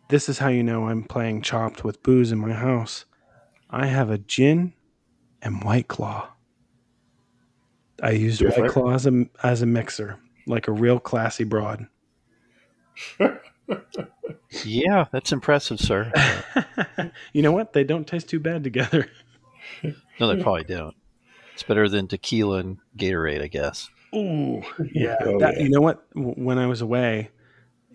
this 0.08 0.28
is 0.28 0.38
how 0.38 0.48
you 0.48 0.62
know 0.62 0.88
I'm 0.88 1.04
playing 1.04 1.42
chopped 1.42 1.84
with 1.84 2.02
booze 2.02 2.32
in 2.32 2.38
my 2.38 2.52
house. 2.52 3.04
I 3.70 3.86
have 3.86 4.10
a 4.10 4.18
gin 4.18 4.72
and 5.40 5.62
white 5.64 5.88
claw. 5.88 6.28
I 8.02 8.10
used 8.10 8.42
white 8.42 8.70
claw 8.70 8.92
as 8.94 9.06
a 9.06 9.26
as 9.42 9.62
a 9.62 9.66
mixer, 9.66 10.18
like 10.46 10.66
a 10.66 10.72
real 10.72 10.98
classy 10.98 11.44
broad. 11.44 11.86
Yeah, 14.64 15.06
that's 15.10 15.32
impressive, 15.32 15.80
sir. 15.80 16.12
you 17.32 17.42
know 17.42 17.52
what? 17.52 17.72
They 17.72 17.84
don't 17.84 18.06
taste 18.06 18.28
too 18.28 18.40
bad 18.40 18.64
together. 18.64 19.08
No, 20.20 20.28
they 20.32 20.40
probably 20.40 20.62
don't. 20.62 20.94
It's 21.54 21.64
better 21.64 21.88
than 21.88 22.06
tequila 22.06 22.58
and 22.58 22.78
Gatorade, 22.96 23.42
I 23.42 23.48
guess. 23.48 23.88
Ooh, 24.14 24.62
yeah. 24.92 25.16
Oh, 25.20 25.38
that, 25.40 25.56
yeah. 25.56 25.62
You 25.64 25.70
know 25.70 25.80
what? 25.80 26.04
When 26.14 26.58
I 26.58 26.66
was 26.66 26.80
away 26.80 27.30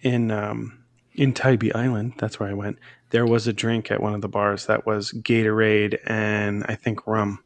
in 0.01 0.31
um, 0.31 0.83
in 1.13 1.33
Tybee 1.33 1.73
Island, 1.73 2.13
that's 2.17 2.39
where 2.39 2.49
I 2.49 2.53
went. 2.53 2.79
There 3.11 3.25
was 3.25 3.47
a 3.47 3.53
drink 3.53 3.91
at 3.91 4.01
one 4.01 4.13
of 4.13 4.21
the 4.21 4.27
bars 4.27 4.65
that 4.65 4.85
was 4.85 5.11
Gatorade 5.11 5.99
and 6.05 6.65
I 6.67 6.75
think 6.75 7.07
rum, 7.07 7.39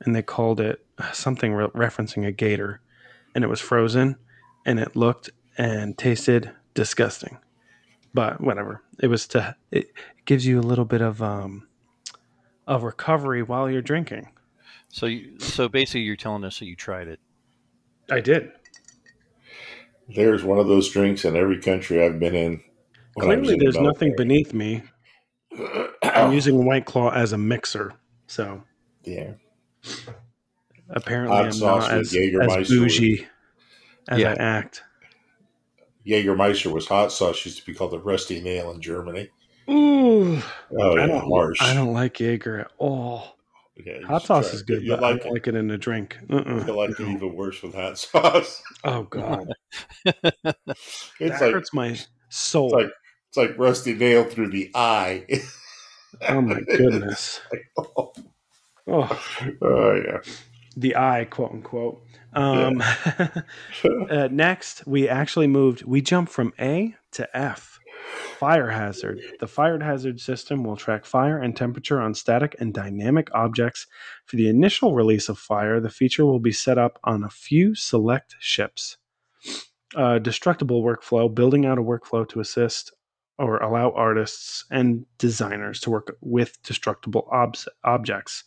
and 0.00 0.14
they 0.14 0.22
called 0.22 0.60
it 0.60 0.84
something 1.12 1.52
re- 1.52 1.66
referencing 1.68 2.26
a 2.26 2.32
gator, 2.32 2.80
and 3.34 3.42
it 3.42 3.48
was 3.48 3.60
frozen, 3.60 4.16
and 4.64 4.78
it 4.78 4.94
looked 4.94 5.30
and 5.58 5.96
tasted 5.98 6.50
disgusting. 6.74 7.38
But 8.14 8.40
whatever, 8.40 8.82
it 9.00 9.08
was 9.08 9.26
to 9.28 9.56
it 9.70 9.92
gives 10.24 10.46
you 10.46 10.58
a 10.58 10.62
little 10.62 10.84
bit 10.84 11.00
of 11.00 11.22
um, 11.22 11.66
of 12.66 12.82
recovery 12.82 13.42
while 13.42 13.70
you're 13.70 13.82
drinking. 13.82 14.28
So, 14.88 15.06
you, 15.06 15.38
so 15.38 15.68
basically, 15.68 16.02
you're 16.02 16.16
telling 16.16 16.44
us 16.44 16.58
that 16.58 16.66
you 16.66 16.76
tried 16.76 17.08
it. 17.08 17.20
I 18.10 18.20
did. 18.20 18.50
There's 20.08 20.42
one 20.42 20.58
of 20.58 20.66
those 20.66 20.90
drinks 20.90 21.24
in 21.24 21.36
every 21.36 21.60
country 21.60 22.04
I've 22.04 22.18
been 22.18 22.34
in. 22.34 22.62
when 23.14 23.30
I 23.30 23.36
was 23.36 23.48
Clearly, 23.48 23.52
in 23.52 23.58
the 23.58 23.64
there's 23.64 23.76
nothing 23.80 24.14
beneath 24.16 24.52
me. 24.52 24.82
I'm 26.02 26.32
using 26.32 26.64
White 26.64 26.86
Claw 26.86 27.10
as 27.10 27.32
a 27.32 27.38
mixer, 27.38 27.94
so 28.26 28.62
yeah. 29.04 29.32
apparently 30.90 31.36
Hot 31.36 31.46
I'm 31.46 31.52
sauce 31.52 31.88
not 31.88 31.98
with 31.98 32.14
as, 32.14 32.60
as 32.60 32.68
bougie 32.68 33.26
as 34.08 34.18
Yeah. 34.18 34.30
I 34.30 34.42
act. 34.42 34.82
Jägermeister 36.06 36.72
was 36.72 36.86
hot 36.86 37.12
sauce. 37.12 37.44
Used 37.44 37.58
to 37.58 37.66
be 37.66 37.74
called 37.74 37.92
the 37.92 37.98
rusty 37.98 38.40
nail 38.40 38.70
in 38.72 38.80
Germany. 38.80 39.28
Ooh, 39.70 40.42
Oh 40.78 40.96
I 40.98 41.06
don't. 41.06 41.28
harsh. 41.30 41.58
I 41.62 41.74
don't 41.74 41.92
like 41.92 42.18
Jaeger 42.20 42.60
at 42.60 42.72
all. 42.78 43.36
Yeah, 43.84 44.02
Hot 44.06 44.22
sauce 44.22 44.52
is 44.52 44.62
good, 44.62 44.82
You'll 44.82 44.96
but 44.98 45.04
I 45.04 45.10
like 45.12 45.22
don't 45.22 45.30
it. 45.30 45.32
like 45.34 45.46
it 45.48 45.54
in 45.54 45.70
a 45.70 45.78
drink. 45.78 46.18
Uh-uh. 46.28 46.64
You'll 46.66 46.76
like 46.76 46.90
it 46.90 47.00
even 47.00 47.34
worse 47.34 47.62
with 47.62 47.74
hot 47.74 47.96
sauce. 47.98 48.62
Oh 48.84 49.04
god, 49.04 49.46
It's 50.04 50.44
that 50.44 51.40
like 51.40 51.52
hurts 51.54 51.72
my 51.72 51.98
soul. 52.28 52.66
it's 52.66 52.74
like 52.84 52.92
it's 53.28 53.36
like 53.36 53.58
rusty 53.58 53.94
nail 53.94 54.24
through 54.24 54.50
the 54.50 54.70
eye. 54.74 55.24
oh 56.28 56.40
my 56.40 56.60
goodness. 56.76 57.40
oh 57.78 58.12
Oh, 58.92 60.02
yeah. 60.04 60.18
the 60.76 60.96
eye, 60.96 61.26
quote 61.30 61.52
unquote. 61.52 62.02
Um, 62.32 62.82
uh, 64.10 64.28
next, 64.32 64.84
we 64.86 65.08
actually 65.08 65.46
moved. 65.46 65.84
We 65.84 66.00
jumped 66.02 66.32
from 66.32 66.52
A 66.58 66.96
to 67.12 67.36
F. 67.36 67.69
Fire 68.38 68.70
hazard. 68.70 69.20
The 69.38 69.46
fire 69.46 69.78
hazard 69.78 70.20
system 70.20 70.64
will 70.64 70.76
track 70.76 71.04
fire 71.04 71.38
and 71.38 71.56
temperature 71.56 72.00
on 72.00 72.14
static 72.14 72.56
and 72.58 72.72
dynamic 72.72 73.28
objects. 73.34 73.86
For 74.24 74.36
the 74.36 74.48
initial 74.48 74.94
release 74.94 75.28
of 75.28 75.38
fire, 75.38 75.80
the 75.80 75.90
feature 75.90 76.24
will 76.24 76.40
be 76.40 76.52
set 76.52 76.78
up 76.78 76.98
on 77.04 77.22
a 77.22 77.30
few 77.30 77.74
select 77.74 78.36
ships. 78.40 78.96
Uh, 79.94 80.18
destructible 80.18 80.82
workflow, 80.82 81.34
building 81.34 81.66
out 81.66 81.78
a 81.78 81.82
workflow 81.82 82.28
to 82.28 82.40
assist 82.40 82.92
or 83.38 83.58
allow 83.58 83.90
artists 83.92 84.64
and 84.70 85.04
designers 85.18 85.80
to 85.80 85.90
work 85.90 86.16
with 86.20 86.62
destructible 86.62 87.28
obs- 87.32 87.68
objects. 87.84 88.44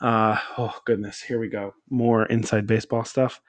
Uh, 0.00 0.36
oh, 0.58 0.74
goodness. 0.84 1.20
Here 1.20 1.38
we 1.38 1.48
go. 1.48 1.74
More 1.90 2.26
inside 2.26 2.66
baseball 2.66 3.04
stuff. 3.04 3.40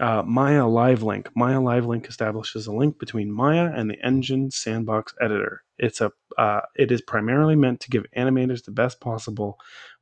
Uh, 0.00 0.22
Maya 0.24 0.66
Live 0.66 1.02
Link. 1.02 1.28
Maya 1.34 1.60
Live 1.60 1.86
Link 1.86 2.06
establishes 2.06 2.66
a 2.66 2.72
link 2.72 2.98
between 2.98 3.32
Maya 3.32 3.70
and 3.74 3.90
the 3.90 4.04
engine 4.04 4.50
sandbox 4.50 5.14
editor. 5.20 5.62
It's 5.78 6.00
a 6.00 6.12
uh, 6.36 6.60
it 6.76 6.92
is 6.92 7.00
primarily 7.00 7.56
meant 7.56 7.80
to 7.80 7.90
give 7.90 8.06
animators 8.16 8.64
the 8.64 8.70
best 8.70 9.00
possible 9.00 9.58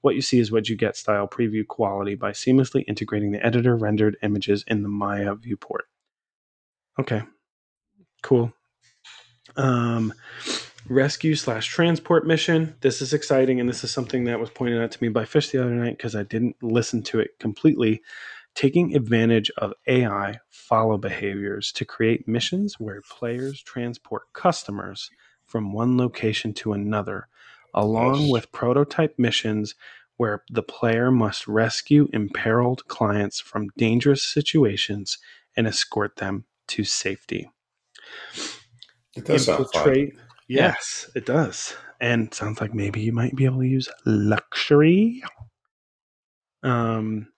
what 0.07 0.15
you 0.15 0.23
see 0.23 0.39
is 0.39 0.53
what 0.53 0.69
you 0.69 0.77
get 0.77 0.97
style 0.97 1.27
preview 1.27 1.67
quality 1.67 2.15
by 2.15 2.31
seamlessly 2.31 2.85
integrating 2.87 3.33
the 3.33 3.45
editor 3.45 3.77
rendered 3.77 4.17
images 4.23 4.65
in 4.69 4.83
the 4.83 4.89
Maya 4.89 5.35
viewport. 5.35 5.87
Okay, 6.99 7.23
cool. 8.23 8.53
Um, 9.57 10.15
rescue 10.89 11.35
slash 11.35 11.67
transport 11.67 12.27
mission. 12.27 12.77
This 12.83 13.03
is 13.03 13.13
exciting, 13.13 13.59
and 13.59 13.69
this 13.69 13.83
is 13.83 13.91
something 13.91 14.25
that 14.25 14.39
was 14.39 14.51
pointed 14.51 14.81
out 14.81 14.93
to 14.93 15.03
me 15.03 15.09
by 15.09 15.25
Fish 15.25 15.51
the 15.51 15.61
other 15.61 15.75
night 15.75 15.97
because 15.97 16.15
I 16.15 16.23
didn't 16.23 16.57
listen 16.63 17.03
to 17.05 17.19
it 17.19 17.39
completely 17.41 18.03
taking 18.57 18.97
advantage 18.97 19.51
of 19.59 19.75
AI 19.87 20.41
follow 20.49 20.97
behaviors 20.99 21.71
to 21.73 21.85
create 21.85 22.27
missions 22.27 22.81
where 22.81 23.03
players 23.03 23.63
transport 23.63 24.25
customers 24.33 25.11
from 25.45 25.73
one 25.73 25.97
location 25.99 26.55
to 26.55 26.73
another, 26.73 27.29
along 27.75 28.23
Nice. 28.23 28.31
with 28.33 28.53
prototype 28.53 29.19
missions 29.19 29.75
where 30.17 30.43
the 30.51 30.63
player 30.63 31.11
must 31.13 31.47
rescue 31.47 32.09
imperiled 32.15 32.89
clients 32.89 33.39
from 33.41 33.69
dangerous 33.77 34.25
situations 34.25 35.19
and 35.57 35.67
escort 35.67 36.17
them 36.17 36.47
to 36.69 36.83
safety. 36.83 37.51
It 39.15 39.27
does 39.27 39.45
sound 39.45 39.69
fun. 39.71 39.89
Infiltrate. 39.89 40.15
Yes, 40.49 41.11
it 41.15 41.27
does. 41.27 41.75
And 42.01 42.33
sounds 42.33 42.61
like 42.61 42.73
maybe 42.73 43.01
you 43.01 43.13
might 43.13 43.37
be 43.37 43.45
able 43.45 43.61
to 43.61 43.67
use 43.67 43.89
luxury. 44.07 45.23
Um, 46.63 47.29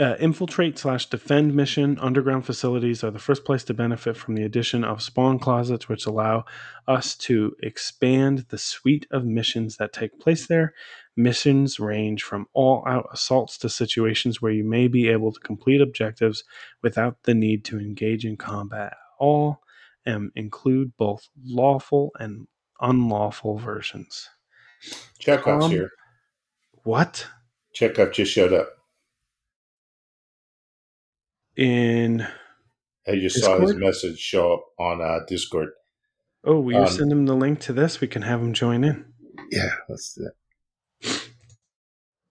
uh, 0.00 0.16
infiltrate 0.18 0.78
slash 0.78 1.06
defend 1.06 1.54
mission 1.54 1.98
underground 2.00 2.46
facilities 2.46 3.04
are 3.04 3.10
the 3.10 3.18
first 3.18 3.44
place 3.44 3.62
to 3.64 3.74
benefit 3.74 4.16
from 4.16 4.34
the 4.34 4.42
addition 4.42 4.82
of 4.82 5.02
spawn 5.02 5.38
closets, 5.38 5.90
which 5.90 6.06
allow 6.06 6.46
us 6.88 7.14
to 7.14 7.54
expand 7.62 8.46
the 8.48 8.56
suite 8.56 9.06
of 9.10 9.26
missions 9.26 9.76
that 9.76 9.92
take 9.92 10.18
place 10.18 10.46
there. 10.46 10.72
Missions 11.16 11.78
range 11.78 12.22
from 12.22 12.46
all 12.54 12.82
out 12.88 13.08
assaults 13.12 13.58
to 13.58 13.68
situations 13.68 14.40
where 14.40 14.52
you 14.52 14.64
may 14.64 14.88
be 14.88 15.08
able 15.08 15.32
to 15.32 15.40
complete 15.40 15.82
objectives 15.82 16.44
without 16.82 17.22
the 17.24 17.34
need 17.34 17.62
to 17.66 17.78
engage 17.78 18.24
in 18.24 18.38
combat 18.38 18.92
at 18.92 18.98
all, 19.18 19.60
and 20.06 20.32
include 20.34 20.96
both 20.96 21.28
lawful 21.44 22.10
and 22.18 22.46
unlawful 22.80 23.58
versions. 23.58 24.30
Chekhov's 25.18 25.66
Um, 25.66 25.70
here. 25.70 25.90
What? 26.84 27.26
Chekhov 27.74 28.12
just 28.12 28.32
showed 28.32 28.54
up. 28.54 28.79
In 31.60 32.26
I 33.06 33.16
just 33.16 33.38
saw 33.38 33.58
his 33.60 33.74
message 33.76 34.18
show 34.18 34.54
up 34.54 34.64
on 34.78 35.02
uh, 35.02 35.18
Discord. 35.28 35.68
oh, 36.44 36.58
will 36.58 36.72
you 36.72 36.78
Um, 36.78 36.88
send 36.88 37.12
him 37.12 37.26
the 37.26 37.36
link 37.36 37.60
to 37.60 37.74
this? 37.74 38.00
We 38.00 38.08
can 38.08 38.22
have 38.22 38.40
him 38.40 38.54
join 38.54 38.82
in. 38.82 39.04
Yeah, 39.50 39.68
let's 39.86 40.14
do 40.14 40.22
that. 41.02 41.20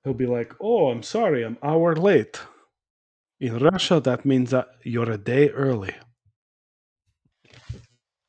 He'll 0.04 0.16
be 0.16 0.26
like, 0.26 0.54
"Oh, 0.60 0.90
I'm 0.90 1.04
sorry, 1.04 1.44
I'm 1.46 1.60
hour 1.62 1.96
late." 1.96 2.42
In 3.40 3.60
Russia, 3.60 4.00
that 4.00 4.26
means 4.26 4.50
that 4.50 4.70
you're 4.84 5.12
a 5.12 5.18
day 5.18 5.50
early. 5.52 5.94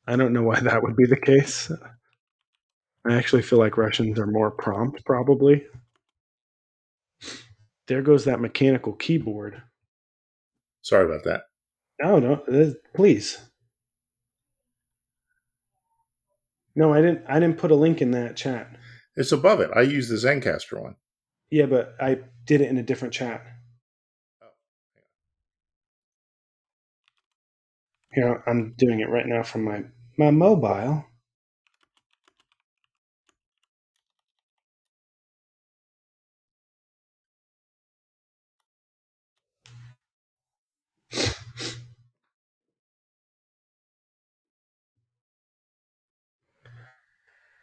I 0.05 0.15
don't 0.15 0.33
know 0.33 0.43
why 0.43 0.59
that 0.59 0.83
would 0.83 0.95
be 0.95 1.07
the 1.07 1.19
case. 1.19 1.71
I 3.09 3.15
actually 3.15 3.41
feel 3.41 3.57
like 3.57 3.75
Russians 3.77 4.19
are 4.19 4.27
more 4.27 4.51
prompt, 4.51 5.03
probably. 5.03 5.65
There 7.87 8.03
goes 8.03 8.25
that 8.25 8.39
mechanical 8.39 8.93
keyboard. 8.93 9.63
Sorry 10.81 11.05
about 11.05 11.23
that. 11.25 11.43
No, 12.01 12.19
no, 12.19 12.75
please. 12.95 13.37
No, 16.75 16.93
I 16.93 17.01
didn't. 17.01 17.23
I 17.27 17.39
didn't 17.39 17.57
put 17.57 17.71
a 17.71 17.75
link 17.75 18.01
in 18.01 18.11
that 18.11 18.35
chat. 18.35 18.67
It's 19.15 19.31
above 19.31 19.59
it. 19.59 19.69
I 19.75 19.81
use 19.81 20.07
the 20.07 20.15
Zencastr 20.15 20.81
one. 20.81 20.95
Yeah, 21.49 21.65
but 21.65 21.95
I 21.99 22.19
did 22.45 22.61
it 22.61 22.69
in 22.69 22.77
a 22.77 22.83
different 22.83 23.13
chat. 23.13 23.45
Oh, 24.41 24.47
Here, 28.13 28.43
I'm 28.47 28.73
doing 28.77 29.01
it 29.01 29.09
right 29.09 29.27
now 29.27 29.43
from 29.43 29.65
my 29.65 29.83
my 30.17 30.31
mobile. 30.31 31.05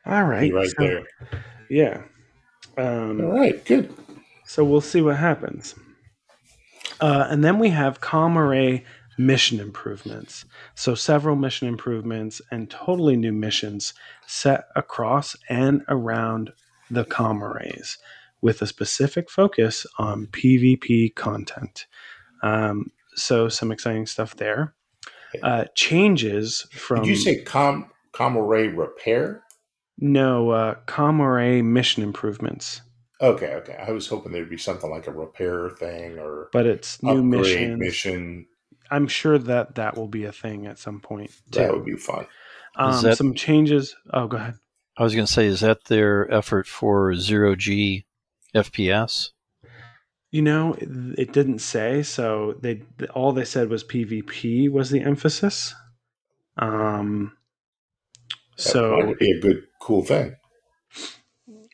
All 0.09 0.25
right. 0.25 0.51
Be 0.51 0.53
right 0.53 0.69
so- 0.69 0.83
there. 0.83 1.07
Yeah. 1.69 2.03
Um, 2.77 3.21
All 3.21 3.39
right, 3.39 3.63
good. 3.65 3.93
So 4.47 4.65
we'll 4.65 4.81
see 4.81 5.03
what 5.03 5.17
happens. 5.17 5.75
Uh, 7.01 7.27
and 7.29 7.45
then 7.45 7.59
we 7.59 7.69
have 7.71 8.01
Comm 8.01 8.37
Array 8.37 8.85
mission 9.19 9.61
improvements. 9.61 10.45
So 10.75 10.95
several 10.95 11.37
mission 11.37 11.69
improvements 11.69 12.41
and 12.51 12.71
totally 12.71 13.17
new 13.17 13.33
missions 13.33 13.93
set 14.27 14.67
across 14.77 15.37
and 15.49 15.83
around 15.89 16.53
the 16.91 17.05
Comm 17.05 17.43
Arrays 17.43 17.99
with 18.41 18.63
a 18.63 18.67
specific 18.67 19.29
focus 19.29 19.87
on 19.99 20.29
PvP 20.29 21.15
content. 21.15 21.87
Um, 22.43 22.93
so 23.17 23.49
some 23.49 23.73
exciting 23.73 24.07
stuff 24.07 24.37
there. 24.37 24.75
Uh, 25.43 25.65
changes 25.75 26.67
from 26.71 27.03
Did 27.03 27.09
you 27.09 27.17
say 27.17 27.43
com 27.43 27.91
Comm 28.15 28.37
Array 28.37 28.69
repair? 28.69 29.43
No 29.99 30.51
uh, 30.51 30.75
Comm 30.87 31.21
Array 31.21 31.61
mission 31.63 32.03
improvements, 32.03 32.83
Okay, 33.21 33.55
okay. 33.55 33.77
I 33.77 33.91
was 33.91 34.07
hoping 34.07 34.31
there'd 34.33 34.49
be 34.49 34.59
something 34.59 34.91
like 34.91 35.09
a 35.09 35.13
repair 35.13 35.71
thing 35.71 36.19
or 36.19 36.49
but 36.53 36.67
it's 36.67 37.03
new 37.03 37.37
upgrade 37.37 37.77
mission. 37.79 38.47
I'm 38.91 39.09
sure 39.09 39.39
that 39.39 39.75
that 39.75 39.97
will 39.97 40.09
be 40.09 40.25
a 40.25 40.33
thing 40.33 40.67
at 40.67 40.79
some 40.79 41.01
point. 41.01 41.31
Too. 41.51 41.61
That 41.61 41.73
would 41.73 41.85
be 41.85 41.97
fun. 41.97 42.27
um, 42.77 43.03
that- 43.03 43.19
some 43.19 43.35
changes. 43.35 43.97
Oh, 44.13 44.29
go 44.29 44.37
ahead. 44.37 44.55
I 44.97 45.05
was 45.05 45.15
going 45.15 45.27
to 45.27 45.33
say, 45.33 45.47
is 45.47 45.61
that 45.61 45.85
their 45.85 46.33
effort 46.33 46.67
for 46.67 47.15
zero 47.15 47.55
G 47.55 48.05
FPS? 48.53 49.31
You 50.33 50.43
know, 50.43 50.75
it, 50.75 50.89
it 51.19 51.33
didn't 51.33 51.61
say. 51.61 52.03
So 52.03 52.57
they 52.61 52.83
all 53.15 53.33
they 53.33 53.45
said 53.45 53.69
was 53.69 53.85
PvP 53.85 54.71
was 54.71 54.91
the 54.91 55.01
emphasis. 55.01 55.75
Um. 56.57 57.33
That 58.59 58.63
So 58.65 59.07
would 59.07 59.19
be 59.19 59.31
a 59.31 59.41
good, 59.41 59.63
cool 59.81 60.03
thing. 60.05 60.35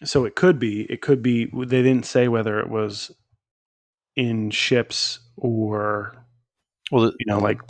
so 0.04 0.24
it 0.24 0.34
could 0.36 0.58
be 0.58 0.82
it 0.82 1.00
could 1.00 1.22
be 1.22 1.46
they 1.46 1.82
didn't 1.82 2.06
say 2.06 2.28
whether 2.28 2.60
it 2.60 2.68
was 2.68 3.10
in 4.16 4.50
ships 4.50 5.18
or 5.36 6.14
Well, 6.92 7.06
you 7.18 7.26
know 7.26 7.38
like 7.38 7.60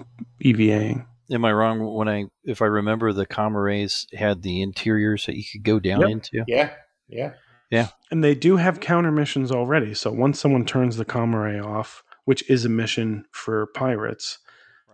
EVAing. 0.45 1.07
am 1.31 1.45
I 1.45 1.53
wrong 1.53 1.81
when 1.95 2.09
I, 2.09 2.25
if 2.45 2.61
I 2.61 2.67
remember, 2.67 3.13
the 3.13 3.25
Comm 3.27 3.55
Arrays 3.55 4.07
had 4.13 4.43
the 4.43 4.61
interiors 4.63 5.25
that 5.27 5.37
you 5.37 5.45
could 5.51 5.63
go 5.63 5.79
down 5.81 6.01
Yep. 6.03 6.11
into? 6.11 6.45
Yeah, 6.47 6.71
yeah. 7.09 7.33
Yeah. 7.71 7.89
And 8.11 8.23
they 8.23 8.35
do 8.35 8.57
have 8.57 8.79
counter 8.81 9.11
missions 9.11 9.51
already. 9.51 9.95
So 9.95 10.13
once 10.13 10.39
someone 10.39 10.65
turns 10.67 10.97
the 10.97 11.05
Comm 11.07 11.35
Array 11.35 11.59
off, 11.59 12.03
which 12.27 12.49
is 12.51 12.65
a 12.65 12.69
mission 12.69 13.25
for 13.33 13.67
pirates, 13.69 14.39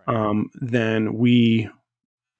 um, 0.07 0.49
then 0.55 1.13
we, 1.15 1.69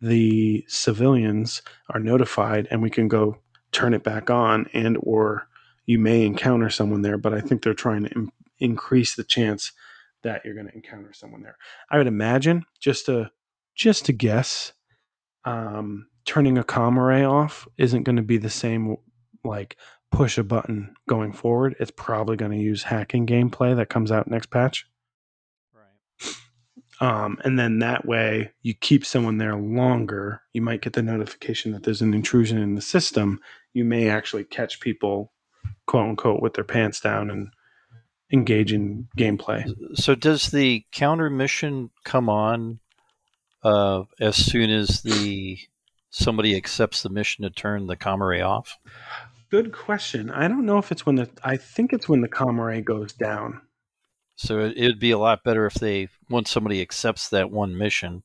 the 0.02 0.66
civilians, 0.68 1.62
are 1.90 2.00
notified, 2.00 2.68
and 2.72 2.82
we 2.82 2.90
can 2.90 3.08
go 3.08 3.38
turn 3.72 3.94
it 3.94 4.04
back 4.04 4.30
on, 4.30 4.68
and 4.74 4.98
or 5.02 5.48
you 5.86 6.00
may 6.00 6.26
encounter 6.26 6.70
someone 6.70 7.02
there. 7.02 7.18
But 7.18 7.34
I 7.34 7.42
think 7.42 7.62
they're 7.64 7.74
trying 7.74 8.04
to 8.04 8.10
Im- 8.12 8.32
increase 8.60 9.16
the 9.16 9.24
chance 9.24 9.72
that 10.24 10.44
you're 10.44 10.54
going 10.54 10.68
to 10.68 10.76
encounter 10.76 11.14
someone 11.14 11.42
there. 11.42 11.58
I 11.90 11.98
would 11.98 12.08
imagine 12.08 12.66
just 12.80 13.06
to 13.08 13.32
just 13.76 14.06
to 14.06 14.14
guess, 14.14 14.74
um, 15.46 16.08
turning 16.26 16.58
a 16.58 16.64
Comm 16.64 16.98
Array 16.98 17.24
off 17.24 17.68
isn't 17.78 18.04
going 18.04 18.18
to 18.18 18.22
be 18.22 18.38
the 18.38 18.50
same 18.50 18.98
like 19.44 19.78
push 20.12 20.38
a 20.38 20.44
button 20.44 20.94
going 21.08 21.32
forward. 21.32 21.76
It's 21.80 21.92
probably 21.92 22.36
going 22.36 22.52
to 22.52 22.58
use 22.58 22.84
hacking 22.84 23.26
gameplay 23.26 23.76
that 23.76 23.90
comes 23.90 24.12
out 24.12 24.28
next 24.28 24.52
patch. 24.52 24.86
Um, 27.02 27.40
and 27.44 27.58
then 27.58 27.80
that 27.80 28.06
way 28.06 28.52
you 28.62 28.76
keep 28.76 29.06
someone 29.06 29.40
there 29.40 29.56
longer. 29.56 30.44
You 30.54 30.62
might 30.62 30.82
get 30.82 30.94
the 30.94 31.02
notification 31.02 31.72
that 31.72 31.84
there's 31.84 32.04
an 32.04 32.14
intrusion 32.14 32.60
in 32.60 32.76
the 32.76 32.82
system. 32.82 33.42
You 33.74 33.84
may 33.84 34.08
actually 34.08 34.44
catch 34.44 34.80
people, 34.80 35.34
quote 35.88 36.10
unquote, 36.10 36.44
with 36.44 36.54
their 36.54 36.64
pants 36.64 37.00
down 37.00 37.32
and 37.32 37.50
engage 38.32 38.72
in 38.72 39.08
gameplay. 39.18 39.68
So 39.96 40.14
does 40.14 40.52
the 40.52 40.86
counter 40.92 41.32
mission 41.32 41.90
come 42.04 42.30
on 42.30 42.80
uh, 43.64 44.04
as 44.20 44.36
soon 44.36 44.70
as 44.70 45.02
the 45.02 45.58
somebody 46.12 46.56
accepts 46.56 47.02
the 47.02 47.10
mission 47.10 47.44
to 47.44 47.50
turn 47.50 47.88
the 47.88 47.98
Comm 47.98 48.20
Array 48.20 48.42
off? 48.42 48.78
Good 49.50 49.74
question. 49.74 50.30
I 50.30 50.48
don't 50.48 50.66
know 50.66 50.78
if 50.78 50.92
it's 50.92 51.06
when 51.06 51.16
the, 51.16 51.30
I 51.44 51.58
think 51.58 51.94
it's 51.94 52.08
when 52.08 52.22
the 52.22 52.30
Comm 52.30 52.60
Array 52.60 52.82
goes 52.82 53.12
down. 53.12 53.62
So 54.42 54.60
it 54.60 54.82
would 54.82 55.00
be 55.00 55.12
a 55.12 55.20
lot 55.20 55.44
better 55.44 55.68
if 55.68 55.76
they 55.76 56.10
once 56.28 56.50
somebody 56.50 56.82
accepts 56.82 57.30
that 57.30 57.52
one 57.52 57.78
mission, 57.78 58.24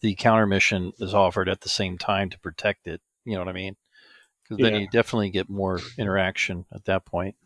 the 0.00 0.16
counter 0.16 0.44
mission 0.44 0.92
is 0.98 1.14
offered 1.14 1.48
at 1.48 1.60
the 1.60 1.68
same 1.68 1.98
time 1.98 2.30
to 2.30 2.40
protect 2.40 2.88
it. 2.88 3.00
You 3.24 3.34
know 3.34 3.38
what 3.38 3.48
I 3.48 3.52
mean? 3.52 3.76
Because 4.42 4.60
then 4.60 4.74
Yeah. 4.74 4.80
you 4.80 4.88
definitely 4.88 5.30
get 5.30 5.48
more 5.48 5.80
interaction 5.98 6.66
at 6.72 6.84
that 6.86 7.04
point. 7.04 7.36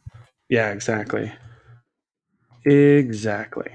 Yeah, 0.48 0.70
exactly. 0.70 1.30
Exactly. 2.64 3.70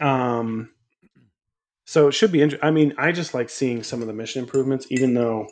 Um 0.00 0.70
so 1.86 2.08
it 2.08 2.12
should 2.12 2.32
be 2.32 2.42
interesting. 2.42 2.66
I 2.66 2.72
mean, 2.72 2.94
I 2.98 3.12
just 3.12 3.32
like 3.32 3.48
seeing 3.48 3.82
some 3.84 4.00
of 4.02 4.08
the 4.08 4.12
mission 4.12 4.42
improvements 4.42 4.86
even 4.90 5.14
though 5.14 5.46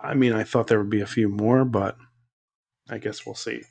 I 0.00 0.14
mean, 0.14 0.32
I 0.32 0.44
thought 0.44 0.68
there 0.68 0.78
would 0.78 0.90
be 0.90 1.02
a 1.02 1.06
few 1.06 1.28
more, 1.28 1.66
but 1.66 1.98
I 2.88 2.96
guess 2.96 3.26
we'll 3.26 3.34
see. 3.34 3.62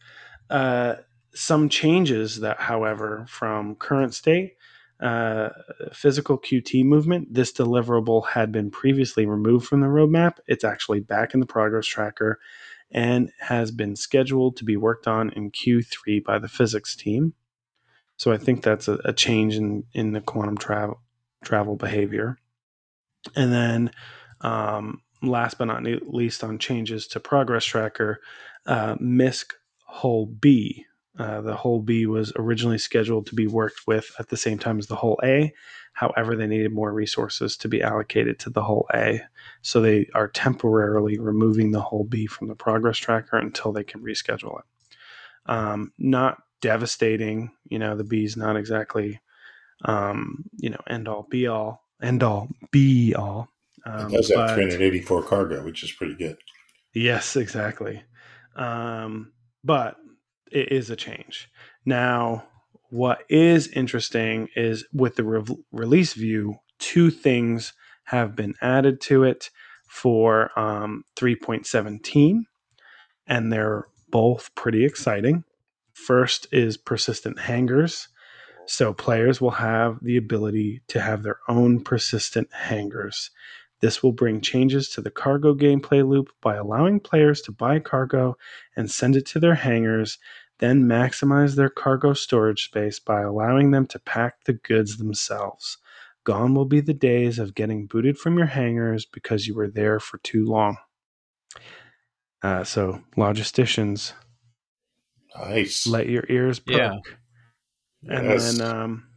Uh 0.51 0.97
some 1.33 1.69
changes 1.69 2.39
that 2.41 2.59
however 2.59 3.25
from 3.27 3.75
current 3.75 4.13
state 4.13 4.55
uh, 5.01 5.49
physical 5.93 6.37
QT 6.37 6.85
movement. 6.85 7.33
This 7.33 7.51
deliverable 7.51 8.27
had 8.27 8.51
been 8.51 8.69
previously 8.69 9.25
removed 9.25 9.67
from 9.67 9.81
the 9.81 9.87
roadmap. 9.87 10.37
It's 10.47 10.63
actually 10.63 10.99
back 10.99 11.33
in 11.33 11.39
the 11.39 11.45
progress 11.45 11.87
tracker 11.87 12.39
and 12.91 13.31
has 13.39 13.71
been 13.71 13.95
scheduled 13.95 14.57
to 14.57 14.63
be 14.63 14.77
worked 14.77 15.07
on 15.07 15.31
in 15.31 15.49
Q3 15.51 16.23
by 16.23 16.37
the 16.37 16.47
physics 16.47 16.95
team. 16.95 17.33
So 18.17 18.31
I 18.31 18.37
think 18.37 18.61
that's 18.61 18.87
a, 18.87 18.99
a 19.03 19.13
change 19.13 19.55
in, 19.55 19.85
in 19.93 20.11
the 20.11 20.21
quantum 20.21 20.57
travel 20.57 21.01
travel 21.43 21.75
behavior. 21.75 22.37
And 23.35 23.51
then, 23.51 23.91
um, 24.41 25.01
last 25.23 25.57
but 25.57 25.65
not 25.65 25.83
least, 25.83 26.43
on 26.43 26.59
changes 26.59 27.07
to 27.07 27.19
progress 27.19 27.65
tracker, 27.65 28.19
uh, 28.67 28.95
MISC 28.99 29.55
Hull 29.85 30.27
B. 30.27 30.85
Uh, 31.19 31.41
the 31.41 31.55
Hull 31.55 31.81
B 31.81 32.05
was 32.05 32.31
originally 32.37 32.77
scheduled 32.77 33.25
to 33.27 33.35
be 33.35 33.47
worked 33.47 33.81
with 33.85 34.11
at 34.17 34.29
the 34.29 34.37
same 34.37 34.57
time 34.57 34.79
as 34.79 34.87
the 34.87 34.95
Hull 34.95 35.19
A. 35.23 35.53
However, 35.93 36.35
they 36.35 36.47
needed 36.47 36.71
more 36.71 36.93
resources 36.93 37.57
to 37.57 37.67
be 37.67 37.81
allocated 37.81 38.39
to 38.39 38.49
the 38.49 38.63
Hull 38.63 38.87
A. 38.93 39.21
So 39.61 39.81
they 39.81 40.07
are 40.15 40.29
temporarily 40.29 41.19
removing 41.19 41.71
the 41.71 41.81
Hull 41.81 42.05
B 42.05 42.27
from 42.27 42.47
the 42.47 42.55
progress 42.55 42.97
tracker 42.97 43.37
until 43.37 43.73
they 43.73 43.83
can 43.83 44.01
reschedule 44.01 44.59
it. 44.59 44.65
Um, 45.47 45.91
not 45.97 46.41
devastating, 46.61 47.51
you 47.69 47.79
know, 47.79 47.97
the 47.97 48.03
B 48.03 48.23
is 48.23 48.37
not 48.37 48.55
exactly, 48.55 49.19
um, 49.83 50.45
you 50.57 50.69
know, 50.69 50.81
end 50.87 51.07
all 51.07 51.27
be 51.29 51.47
all, 51.47 51.83
end 52.01 52.23
all 52.23 52.47
be 52.71 53.13
all. 53.15 53.49
Um, 53.85 54.07
it 54.07 54.17
does 54.17 54.29
have 54.29 54.47
but- 54.47 54.55
384 54.55 55.23
cargo, 55.23 55.65
which 55.65 55.83
is 55.83 55.91
pretty 55.91 56.15
good. 56.15 56.37
Yes, 56.93 57.35
exactly. 57.35 58.03
Um, 58.55 59.31
but 59.63 59.95
it 60.51 60.71
is 60.71 60.89
a 60.89 60.95
change. 60.95 61.49
Now, 61.85 62.45
what 62.89 63.23
is 63.29 63.67
interesting 63.69 64.49
is 64.55 64.85
with 64.93 65.15
the 65.15 65.23
re- 65.23 65.57
release 65.71 66.13
view, 66.13 66.55
two 66.79 67.09
things 67.09 67.73
have 68.05 68.35
been 68.35 68.53
added 68.61 68.99
to 69.01 69.23
it 69.23 69.49
for 69.87 70.57
um, 70.59 71.03
3.17, 71.15 72.41
and 73.27 73.51
they're 73.51 73.87
both 74.09 74.53
pretty 74.55 74.85
exciting. 74.85 75.43
First 75.93 76.47
is 76.51 76.77
persistent 76.77 77.39
hangars. 77.39 78.07
So 78.65 78.93
players 78.93 79.41
will 79.41 79.51
have 79.51 79.99
the 80.01 80.17
ability 80.17 80.81
to 80.87 81.01
have 81.01 81.23
their 81.23 81.39
own 81.47 81.83
persistent 81.83 82.49
hangars. 82.53 83.31
This 83.81 84.03
will 84.03 84.11
bring 84.11 84.41
changes 84.41 84.89
to 84.89 85.01
the 85.01 85.09
cargo 85.09 85.55
gameplay 85.55 86.07
loop 86.07 86.29
by 86.41 86.55
allowing 86.55 86.99
players 86.99 87.41
to 87.41 87.51
buy 87.51 87.79
cargo 87.79 88.37
and 88.77 88.89
send 88.89 89.15
it 89.15 89.25
to 89.27 89.39
their 89.39 89.55
hangars 89.55 90.19
then 90.61 90.83
maximize 90.85 91.55
their 91.55 91.69
cargo 91.69 92.13
storage 92.13 92.65
space 92.65 92.99
by 92.99 93.21
allowing 93.21 93.71
them 93.71 93.85
to 93.87 93.99
pack 93.99 94.45
the 94.45 94.53
goods 94.53 94.97
themselves. 94.97 95.77
Gone 96.23 96.53
will 96.53 96.65
be 96.65 96.79
the 96.81 96.93
days 96.93 97.39
of 97.39 97.55
getting 97.55 97.87
booted 97.87 98.17
from 98.17 98.37
your 98.37 98.47
hangars 98.47 99.05
because 99.05 99.47
you 99.47 99.55
were 99.55 99.67
there 99.67 99.99
for 99.99 100.19
too 100.19 100.45
long. 100.45 100.77
Uh, 102.43 102.63
so, 102.63 103.01
logisticians, 103.17 104.13
Nice. 105.35 105.87
let 105.87 106.07
your 106.07 106.23
ears 106.29 106.59
perk. 106.59 106.77
Yeah. 106.77 106.99
And 108.07 108.25
Yes. 108.27 108.57
then, 108.57 108.67
um, 108.67 109.07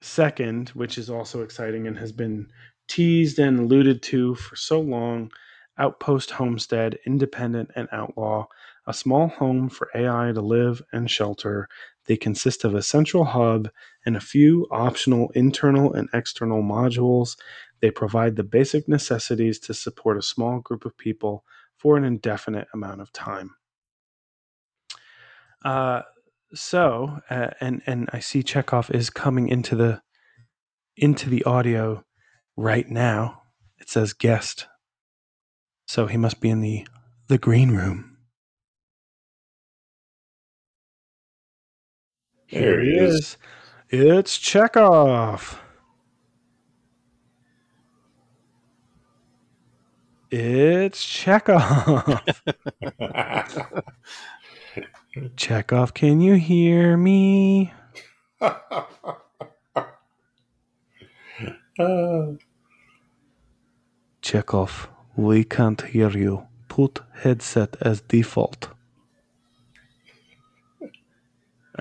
second, 0.00 0.70
which 0.70 0.98
is 0.98 1.10
also 1.10 1.42
exciting 1.42 1.86
and 1.86 1.98
has 1.98 2.12
been 2.12 2.50
teased 2.88 3.38
and 3.38 3.58
alluded 3.60 4.02
to 4.04 4.34
for 4.36 4.56
so 4.56 4.80
long 4.80 5.30
Outpost 5.78 6.30
Homestead, 6.32 6.98
Independent, 7.06 7.70
and 7.74 7.88
Outlaw, 7.92 8.46
a 8.86 8.94
small 8.94 9.28
home 9.28 9.68
for 9.68 9.88
AI 9.94 10.32
to 10.32 10.40
live 10.40 10.82
and 10.92 11.10
shelter. 11.10 11.68
They 12.06 12.16
consist 12.16 12.64
of 12.64 12.74
a 12.74 12.82
central 12.82 13.24
hub 13.24 13.70
and 14.04 14.16
a 14.16 14.20
few 14.20 14.66
optional 14.70 15.30
internal 15.34 15.92
and 15.92 16.08
external 16.12 16.62
modules. 16.62 17.36
They 17.80 17.90
provide 17.90 18.36
the 18.36 18.44
basic 18.44 18.88
necessities 18.88 19.58
to 19.60 19.74
support 19.74 20.18
a 20.18 20.22
small 20.22 20.60
group 20.60 20.84
of 20.84 20.96
people 20.98 21.44
for 21.76 21.96
an 21.96 22.04
indefinite 22.04 22.68
amount 22.74 23.00
of 23.00 23.12
time. 23.12 23.56
Uh, 25.64 26.02
so, 26.54 27.20
uh, 27.30 27.50
and 27.60 27.82
and 27.86 28.10
I 28.12 28.20
see 28.20 28.42
Chekhov 28.42 28.90
is 28.90 29.10
coming 29.10 29.48
into 29.48 29.76
the 29.76 30.02
into 30.96 31.30
the 31.30 31.44
audio 31.44 32.04
right 32.56 32.88
now. 32.88 33.42
It 33.78 33.88
says 33.88 34.12
guest, 34.12 34.66
so 35.86 36.06
he 36.06 36.16
must 36.16 36.40
be 36.40 36.50
in 36.50 36.60
the 36.60 36.86
the 37.28 37.38
green 37.38 37.70
room. 37.70 38.11
There 42.52 42.80
he 42.82 42.90
is. 42.98 43.38
It's 43.90 44.38
Chekhov. 44.38 45.58
It's 50.30 51.04
Chekhov. 51.04 52.20
Chekhov, 55.36 55.94
can 55.94 56.20
you 56.20 56.34
hear 56.34 56.96
me? 56.96 57.72
Uh, 61.78 62.32
Chekhov, 64.22 64.88
we 65.16 65.44
can't 65.44 65.80
hear 65.82 66.10
you. 66.10 66.46
Put 66.68 67.00
headset 67.12 67.76
as 67.80 68.00
default. 68.02 68.68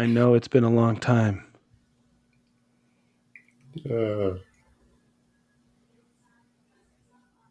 I 0.01 0.07
know 0.07 0.33
it's 0.33 0.47
been 0.47 0.63
a 0.63 0.69
long 0.69 0.97
time. 0.97 1.45
uh, 3.87 4.31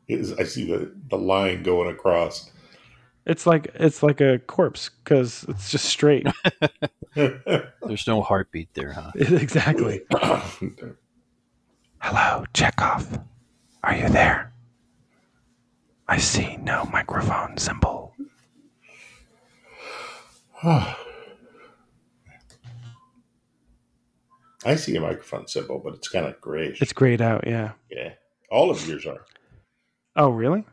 is- 0.09 0.33
I 0.33 0.43
see 0.43 0.65
the, 0.67 0.93
the 1.11 1.17
line 1.17 1.63
going 1.63 1.89
across. 1.89 2.51
It's 3.25 3.47
like 3.47 3.71
it's 3.75 4.03
like 4.03 4.21
a 4.21 4.41
corpse 4.41 4.91
because 5.05 5.45
it's 5.49 5.71
just 5.71 5.85
straight. 5.85 6.27
There's 7.15 8.09
no 8.09 8.21
heartbeat 8.21 8.75
there, 8.75 8.95
huh? 8.95 9.13
exactly. 9.15 10.01
Hello, 12.01 12.47
Chekhov. 12.53 13.21
Are 13.85 13.95
you 13.95 14.09
there? 14.09 14.53
I 16.09 16.17
see 16.17 16.57
no 16.57 16.85
microphone 16.87 17.59
symbol. 17.59 18.13
I 24.65 24.77
see 24.77 24.95
a 24.97 25.01
microphone 25.01 25.47
symbol, 25.49 25.81
but 25.83 25.95
it's 25.95 26.09
kind 26.09 26.27
of 26.27 26.41
grayish. 26.41 26.83
It's 26.83 26.93
grayed 26.93 27.23
out, 27.23 27.47
yeah. 27.47 27.73
yeah, 27.91 28.13
all 28.51 28.71
of 28.71 28.87
yours 28.87 29.07
are. 29.07 29.25
Oh, 30.17 30.31
really? 30.31 30.65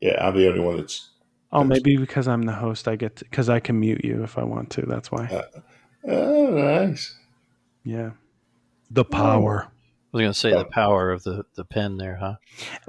Yeah, 0.00 0.26
I'm 0.26 0.36
the 0.36 0.48
only 0.48 0.60
one 0.60 0.76
that's. 0.76 1.10
Oh, 1.52 1.62
maybe 1.62 1.96
because 1.96 2.26
I'm 2.26 2.42
the 2.42 2.52
host, 2.52 2.88
I 2.88 2.96
get 2.96 3.16
because 3.16 3.48
I 3.48 3.60
can 3.60 3.78
mute 3.78 4.04
you 4.04 4.22
if 4.24 4.36
I 4.36 4.44
want 4.44 4.70
to. 4.70 4.82
That's 4.82 5.12
why. 5.12 5.26
Uh, 5.26 5.60
oh, 6.08 6.50
nice. 6.50 7.16
Yeah. 7.84 8.10
The 8.90 9.02
oh. 9.02 9.04
power. 9.04 9.68
I 9.68 10.16
was 10.16 10.20
going 10.22 10.32
to 10.32 10.38
say 10.38 10.50
the 10.50 10.66
oh. 10.66 10.70
power 10.70 11.12
of 11.12 11.22
the, 11.22 11.44
the 11.54 11.64
pen 11.64 11.98
there, 11.98 12.16
huh? 12.16 12.36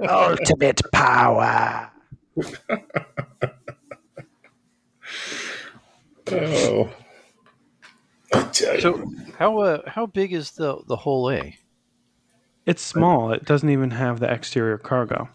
Ultimate 0.00 0.80
power. 0.92 1.90
Oh, 6.30 6.90
I 8.62 8.64
tell 8.64 8.74
you. 8.74 8.80
So 8.80 9.12
how 9.38 9.58
uh, 9.58 9.90
how 9.90 10.06
big 10.06 10.32
is 10.32 10.52
the 10.52 10.78
the 10.86 10.96
Hull 10.96 11.30
A? 11.30 11.56
It's 12.66 12.82
small. 12.82 13.32
It 13.32 13.44
doesn't 13.44 13.70
even 13.70 13.90
have 13.92 14.20
the 14.20 14.30
exterior 14.30 14.76
cargo. 14.76 15.28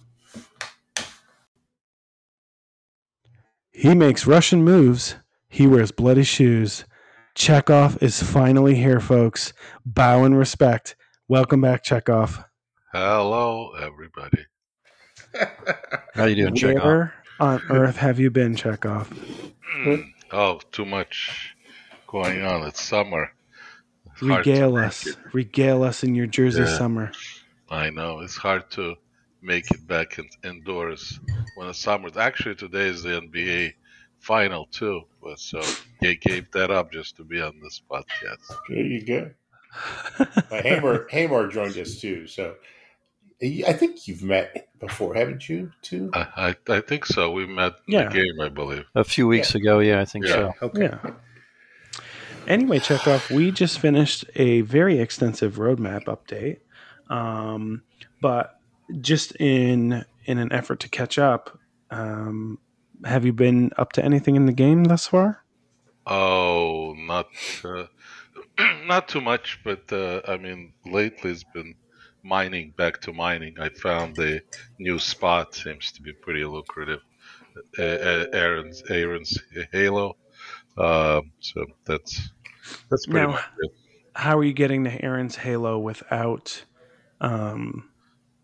He 3.72 3.96
makes 3.96 4.28
Russian 4.28 4.64
moves. 4.64 5.16
He 5.50 5.66
wears 5.66 5.92
bloody 5.92 6.24
shoes. 6.24 6.86
Chekhov 7.34 8.02
is 8.04 8.22
finally 8.22 8.76
here, 8.76 9.00
folks. 9.00 9.54
Bow 9.84 10.26
in 10.26 10.36
respect. 10.36 10.96
Welcome 11.28 11.62
back, 11.62 11.84
Chekhov. 11.84 12.44
Hello, 12.92 13.72
everybody. 13.82 14.46
How 16.14 16.26
you 16.26 16.36
doing, 16.36 16.56
Chekhov? 16.56 16.84
Where 16.84 17.14
on 17.40 17.62
earth 17.72 17.98
have 17.98 18.20
you 18.20 18.30
been, 18.30 18.56
Chekhov? 18.56 19.12
Oh, 20.32 20.60
too 20.72 20.86
much 20.86 21.53
going 22.14 22.46
on. 22.46 22.62
It's 22.68 22.82
summer. 22.82 23.32
It's 24.12 24.22
Regale 24.22 24.78
us. 24.78 25.08
it. 25.08 25.18
Regale 25.34 25.84
us 25.84 26.04
in 26.04 26.14
your 26.14 26.28
Jersey 26.28 26.62
Yeah. 26.62 26.78
summer. 26.78 27.12
I 27.72 27.90
know 27.90 28.20
it's 28.20 28.38
hard 28.38 28.70
to 28.72 28.96
make 29.42 29.70
it 29.72 29.86
back 29.88 30.20
in, 30.20 30.30
indoors 30.44 31.20
when 31.56 31.68
it's 31.70 31.80
summer. 31.80 32.10
Actually, 32.16 32.54
today 32.56 32.86
is 32.88 33.02
the 33.02 33.18
NBA 33.20 33.74
final 34.20 34.68
too, 34.68 35.02
but 35.24 35.40
so 35.40 35.60
they 36.02 36.16
gave 36.16 36.50
that 36.52 36.70
up 36.70 36.92
just 36.92 37.18
to 37.18 37.24
be 37.24 37.42
on 37.42 37.60
this 37.64 37.82
podcast. 37.90 38.46
There 38.70 38.78
you 38.78 39.06
go. 39.06 39.32
Uh, 40.20 40.62
Hamer 40.62 41.08
Hamer 41.10 41.48
joined 41.48 41.76
us 41.80 42.00
too. 42.00 42.28
So 42.28 42.54
I 43.42 43.74
think 43.74 44.08
you've 44.08 44.22
met 44.22 44.68
before, 44.80 45.16
haven't 45.16 45.50
you? 45.50 45.72
Too. 45.82 46.12
I, 46.14 46.54
I, 46.70 46.74
I 46.76 46.80
think 46.82 47.08
so. 47.08 47.32
We 47.32 47.48
met 47.48 47.74
in 47.88 47.94
Yeah. 47.96 48.04
the 48.10 48.14
game, 48.14 48.40
I 48.40 48.50
believe. 48.50 48.86
A 48.94 49.04
few 49.04 49.28
weeks 49.28 49.56
ago, 49.56 49.80
yeah, 49.80 50.00
I 50.00 50.06
think 50.06 50.28
Yeah. 50.28 50.52
so. 50.60 50.68
Okay. 50.68 50.92
Anyway, 52.48 52.80
Chekhov, 52.80 53.32
we 53.32 53.52
just 53.52 53.80
finished 53.80 54.26
a 54.36 54.62
very 54.62 55.00
extensive 55.00 55.56
roadmap 55.56 56.06
update, 56.06 56.60
um, 57.10 57.84
but 58.22 58.60
just 59.00 59.36
in 59.38 60.04
in 60.26 60.38
an 60.38 60.52
effort 60.52 60.82
to 60.82 60.90
catch 60.90 61.18
up, 61.18 61.58
um, 61.90 62.60
have 63.06 63.26
you 63.26 63.32
been 63.32 63.72
up 63.78 63.94
to 63.94 64.04
anything 64.04 64.36
in 64.36 64.46
the 64.46 64.52
game 64.52 64.84
thus 64.84 65.08
far? 65.08 65.44
Oh, 66.06 66.94
not 66.98 67.28
uh, 67.64 67.86
not 68.86 69.08
too 69.08 69.22
much, 69.22 69.62
but 69.64 69.92
uh, 69.94 70.22
I 70.28 70.38
mean, 70.38 70.74
lately 70.86 71.32
it's 71.32 71.46
been 71.46 71.76
mining 72.24 72.74
back 72.76 73.00
to 73.02 73.14
mining. 73.14 73.56
I 73.60 73.70
found 73.70 74.20
a 74.20 74.42
new 74.80 75.00
spot 75.00 75.56
seems 75.56 75.92
to 75.94 76.02
be 76.02 76.12
pretty 76.12 76.44
lucrative. 76.44 77.02
Uh, 77.78 78.26
Aaron's 78.34 78.84
Aaron's 78.90 79.38
Halo, 79.72 80.18
um, 80.78 81.32
so 81.40 81.66
that's 81.86 82.30
that's 82.90 83.06
pretty 83.06 83.28
Now- 83.28 83.34
much 83.34 83.44
it. 83.60 83.72
How 84.16 84.38
are 84.38 84.44
you 84.44 84.54
getting 84.54 84.84
to 84.84 85.04
Aaron's 85.04 85.36
Halo 85.36 85.80
without 85.80 86.64
um, 87.20 87.90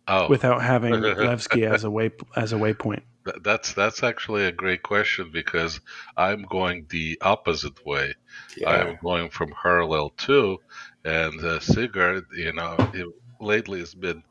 Oh, 0.08 0.28
without 0.28 0.64
having 0.64 0.94
Levski 0.94 1.70
as 1.72 1.84
a 1.84 1.92
way 1.92 2.10
as 2.36 2.52
a 2.54 2.56
waypoint? 2.56 3.02
that's 3.44 3.74
that's 3.74 4.02
actually 4.02 4.46
a 4.46 4.52
great 4.52 4.82
question 4.82 5.30
because 5.32 5.80
I'm 6.18 6.44
going 6.44 6.88
the 6.90 7.20
opposite 7.22 7.86
way. 7.86 8.16
Yeah. 8.58 8.70
I'm 8.70 8.98
going 9.04 9.30
from 9.30 9.52
Harlel 9.52 10.10
too, 10.18 10.58
and 11.06 11.40
uh, 11.44 11.60
Sigurd, 11.60 12.26
you 12.36 12.54
know, 12.54 12.76
he, 12.94 13.06
lately 13.40 13.80
has 13.80 13.94
been 13.94 14.24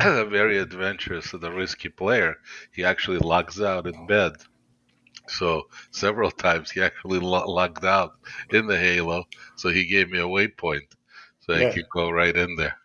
a 0.00 0.24
very 0.26 0.58
adventurous 0.58 1.32
and 1.32 1.44
a 1.44 1.50
risky 1.52 1.88
player. 1.88 2.36
He 2.72 2.84
actually 2.84 3.18
logs 3.18 3.60
out 3.60 3.86
in 3.86 4.06
bed. 4.06 4.32
So 5.30 5.68
several 5.90 6.30
times 6.46 6.70
he 6.70 6.82
actually 6.82 7.20
lo- 7.20 7.50
logged 7.50 7.84
out 7.84 8.12
in 8.50 8.66
the 8.66 8.78
Halo. 8.78 9.24
So 9.56 9.68
he 9.70 9.86
gave 9.86 10.10
me 10.10 10.18
a 10.18 10.26
waypoint, 10.26 10.88
so 11.40 11.54
Yeah. 11.54 11.68
I 11.68 11.72
could 11.72 11.88
go 11.92 12.10
right 12.10 12.36
in 12.36 12.56
there. 12.56 12.76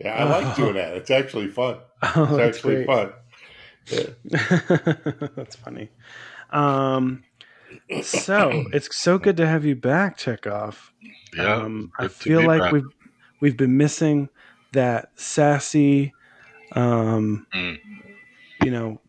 Yeah, 0.00 0.14
I 0.14 0.24
like 0.24 0.56
doing 0.56 0.74
that. 0.74 0.94
It's 0.96 1.10
actually 1.10 1.48
fun. 1.48 1.78
Oh, 2.16 2.24
It's 2.38 2.56
actually 2.56 2.84
great. 2.84 2.86
fun. 2.86 3.12
Yeah. 3.90 4.06
That's 5.36 5.56
funny. 5.56 5.90
Um, 6.50 7.22
so 8.02 8.64
it's 8.72 8.94
so 8.96 9.18
good 9.18 9.36
to 9.36 9.46
have 9.46 9.64
you 9.64 9.76
back, 9.76 10.16
Chekhov. 10.16 10.92
Yeah, 11.34 11.54
um, 11.56 11.92
I 11.98 12.08
feel 12.08 12.42
like 12.42 12.62
back. 12.62 12.72
we've 12.72 12.88
we've 13.40 13.56
been 13.56 13.76
missing 13.76 14.28
that 14.72 15.10
sassy, 15.16 16.14
um, 16.72 17.46
Mm. 17.54 17.78
you 18.62 18.70
know, 18.70 19.00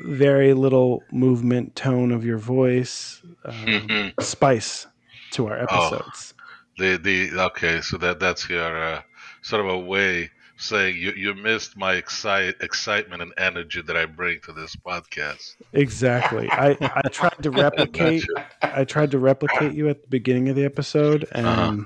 very 0.00 0.54
little 0.54 1.02
movement 1.12 1.74
tone 1.76 2.12
of 2.12 2.24
your 2.24 2.38
voice, 2.38 3.20
um, 3.44 4.12
spice. 4.20 4.86
to 5.32 5.46
our 5.48 5.58
episodes. 5.58 6.34
The 6.78 6.96
the 6.96 7.30
okay, 7.52 7.80
so 7.80 7.96
that 7.98 8.18
that's 8.20 8.48
your 8.48 8.82
uh, 8.82 9.02
sort 9.42 9.64
of 9.64 9.70
a 9.70 9.78
way 9.78 10.30
saying 10.56 10.96
you 10.96 11.12
you 11.12 11.34
missed 11.34 11.76
my 11.76 11.94
excite 11.94 12.54
excitement 12.60 13.22
and 13.22 13.32
energy 13.36 13.80
that 13.82 13.96
I 13.96 14.06
bring 14.06 14.40
to 14.44 14.52
this 14.52 14.74
podcast. 14.76 15.56
Exactly. 15.72 16.48
I, 16.52 16.76
I 16.80 17.08
tried 17.10 17.36
to 17.42 17.50
replicate 17.50 18.24
I 18.62 18.84
tried 18.84 19.10
to 19.12 19.18
replicate 19.18 19.72
you 19.74 19.88
at 19.88 20.02
the 20.02 20.08
beginning 20.08 20.48
of 20.48 20.56
the 20.56 20.64
episode 20.64 21.26
and 21.32 21.46
Uh-huh. 21.46 21.84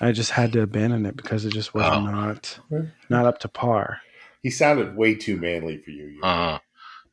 I 0.00 0.10
just 0.12 0.32
had 0.32 0.52
to 0.54 0.62
abandon 0.62 1.06
it 1.06 1.16
because 1.16 1.44
it 1.44 1.52
just 1.52 1.72
was 1.74 1.84
Oh. 1.84 2.00
not 2.00 2.58
not 3.08 3.26
up 3.26 3.38
to 3.40 3.48
par. 3.48 4.00
He 4.42 4.50
sounded 4.50 4.96
way 4.96 5.14
too 5.14 5.36
manly 5.36 5.78
for 5.78 5.90
you. 5.90 6.18
Uh 6.22 6.34
huh. 6.36 6.58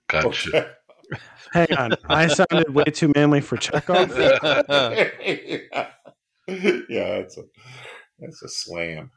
Gotcha. 0.10 0.49
Okay. 0.57 0.68
Hang 1.53 1.74
on. 1.78 1.93
I 2.07 2.28
sounded 2.28 2.74
way 2.74 2.84
too 2.86 3.12
manly 3.16 3.41
for 3.41 3.57
Chekhov. 3.57 4.16
yeah, 4.20 4.38
that's 6.47 7.38
a 7.38 7.41
that's 8.20 8.43
a 8.43 8.49
slam. 8.49 9.12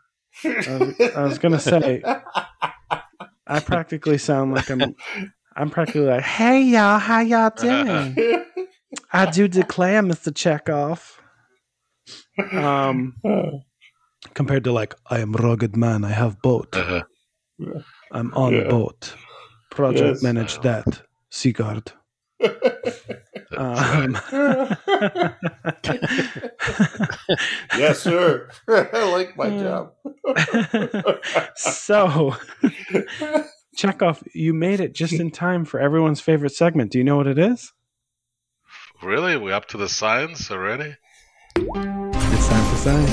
was- 0.44 1.00
I 1.14 1.22
was 1.24 1.38
gonna 1.38 1.58
say- 1.58 2.02
I 3.46 3.60
practically 3.64 4.18
sound 4.18 4.54
like 4.54 4.70
I'm 4.70 4.94
I'm 5.56 5.68
practically 5.70 6.06
like, 6.06 6.22
hey 6.22 6.62
y'all, 6.62 6.98
how 6.98 7.20
y'all 7.20 7.50
doing? 7.54 8.16
I 9.12 9.30
do 9.30 9.48
declare, 9.48 10.02
Mr. 10.02 10.34
Chekhov. 10.34 11.20
Um 12.52 13.14
compared 14.34 14.64
to 14.64 14.72
like, 14.72 14.94
I 15.10 15.18
am 15.20 15.32
rugged 15.32 15.76
man, 15.76 16.04
I 16.04 16.10
have 16.12 16.40
boat. 16.40 16.74
Uh-huh. 16.74 17.02
I'm 18.12 18.32
on 18.34 18.54
Yeah. 18.54 18.68
boat. 18.68 19.14
Project 19.74 20.06
Yes. 20.06 20.22
manage 20.22 20.60
that. 20.60 21.02
Seaguard. 21.30 21.92
Um, 23.54 24.18
yes, 27.76 28.00
sir. 28.00 28.48
I 28.68 29.10
like 29.12 29.36
my 29.36 29.50
job. 29.50 29.92
so, 31.54 32.34
Chekhov, 33.76 34.22
you 34.34 34.54
made 34.54 34.80
it 34.80 34.94
just 34.94 35.12
in 35.12 35.30
time 35.30 35.66
for 35.66 35.78
everyone's 35.80 36.20
favorite 36.20 36.54
segment. 36.54 36.92
Do 36.92 36.98
you 36.98 37.04
know 37.04 37.16
what 37.18 37.26
it 37.26 37.38
is? 37.38 37.74
Really? 39.02 39.36
We 39.36 39.52
up 39.52 39.68
to 39.68 39.76
the 39.76 39.88
science 39.88 40.50
already? 40.50 40.96
It's 41.56 42.48
time 42.48 42.70
for 42.70 42.76
science. 42.76 43.10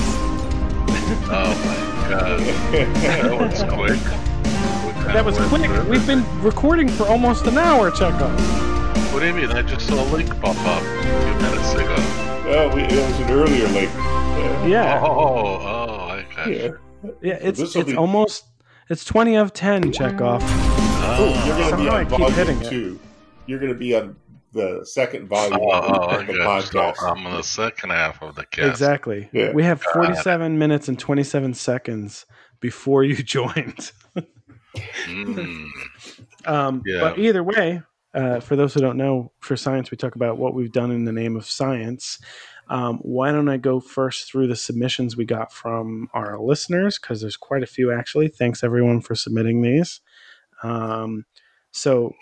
Oh 1.32 1.52
my 1.66 2.08
god. 2.08 2.40
That 2.40 3.38
was 3.38 3.62
quick. 3.64 4.29
We 5.00 5.06
kinda 5.06 5.12
That 5.14 5.24
was 5.24 5.38
quick. 5.48 5.62
through 5.70 5.88
We've 5.90 6.06
been 6.06 6.24
recording 6.42 6.88
for 6.88 7.06
almost 7.06 7.46
an 7.46 7.58
hour, 7.58 7.90
Chekhov. 7.90 8.22
everything. 8.22 9.12
What 9.12 9.20
do 9.20 9.26
you 9.26 9.32
mean? 9.34 9.50
I 9.50 9.62
just 9.62 9.86
saw 9.86 9.94
a 9.94 10.06
link 10.12 10.28
pop 10.40 10.56
up 10.66 10.82
a 10.82 11.22
few 11.24 11.34
minutes 11.48 11.72
ago. 11.74 11.96
Oh, 12.52 12.70
we, 12.74 12.82
it 12.82 12.92
was 12.92 13.20
an 13.20 13.30
earlier 13.30 13.68
link. 13.68 13.90
Uh, 13.94 14.64
Yeah, 14.66 15.00
Oh, 15.02 15.08
oh, 15.08 16.08
I 16.10 16.26
got 16.36 16.46
yeah. 16.48 16.54
you. 16.64 16.78
yeah. 17.22 17.38
It's 17.40 17.58
this'll 17.58 17.80
it's 17.82 17.90
be- 17.90 17.96
almost 17.96 18.44
it's 18.88 19.04
twenty 19.04 19.36
of 19.36 19.52
ten, 19.52 19.90
Chekhov. 19.92 20.42
Oh, 20.42 21.42
you're 21.46 21.56
going 21.56 21.70
to 21.70 21.76
be 21.76 21.88
on 21.88 22.06
volume 22.08 22.32
hitting 22.32 22.60
it. 22.62 22.68
two. 22.68 23.00
You're 23.46 23.58
going 23.58 23.72
to 23.72 23.78
be 23.78 23.94
on 23.96 24.16
the 24.52 24.84
second 24.84 25.28
volume 25.28 25.54
Oh, 25.60 25.70
oh, 25.70 26.06
I 26.08 26.20
of 26.20 26.26
the 26.26 26.32
got 26.34 26.56
you. 26.56 26.62
So 26.62 26.78
podcast. 26.78 27.02
I'm 27.16 27.26
in 27.26 27.32
the 27.32 27.42
second 27.42 27.90
half 27.90 28.22
of 28.22 28.34
the 28.36 28.44
cast. 28.46 28.68
Exactly. 28.68 29.28
Yeah. 29.32 29.52
We 29.52 29.62
have 29.64 29.82
forty-seven 29.82 30.58
minutes 30.58 30.88
and 30.88 30.98
twenty-seven 30.98 31.54
seconds 31.54 32.26
before 32.60 33.02
you 33.04 33.16
joined. 33.22 33.92
Mm. 34.76 35.66
Um, 36.46 36.82
Yeah. 36.86 37.00
But 37.00 37.18
either 37.18 37.42
way, 37.42 37.82
uh, 38.14 38.40
for 38.40 38.56
those 38.56 38.74
who 38.74 38.80
don't 38.80 38.96
know, 38.96 39.32
for 39.40 39.56
science, 39.56 39.90
we 39.90 39.96
talk 39.96 40.14
about 40.16 40.38
what 40.38 40.54
we've 40.54 40.72
done 40.72 40.90
in 40.90 41.04
the 41.04 41.12
name 41.12 41.36
of 41.36 41.44
science. 41.46 42.18
Um, 42.68 42.98
why 43.02 43.32
don't 43.32 43.48
I 43.48 43.56
go 43.56 43.80
first 43.80 44.30
through 44.30 44.46
the 44.46 44.56
submissions 44.56 45.16
we 45.16 45.24
got 45.24 45.52
from 45.52 46.08
our 46.14 46.38
listeners? 46.40 46.98
Because 46.98 47.20
there's 47.20 47.36
quite 47.36 47.62
a 47.64 47.66
few 47.66 47.92
actually. 47.92 48.28
Thanks 48.28 48.62
everyone 48.62 49.00
for 49.00 49.14
submitting 49.14 49.62
these. 49.62 50.00
Um, 50.62 51.24
so, 51.72 52.14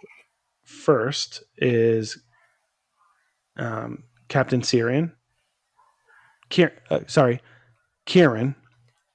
first 0.65 1.43
is 1.59 2.19
um, 3.57 4.05
Captain 4.29 4.63
Syrian. 4.63 5.13
Kier- 6.51 6.73
uh, 6.91 7.01
sorry, 7.07 7.41
Kieran. 8.07 8.55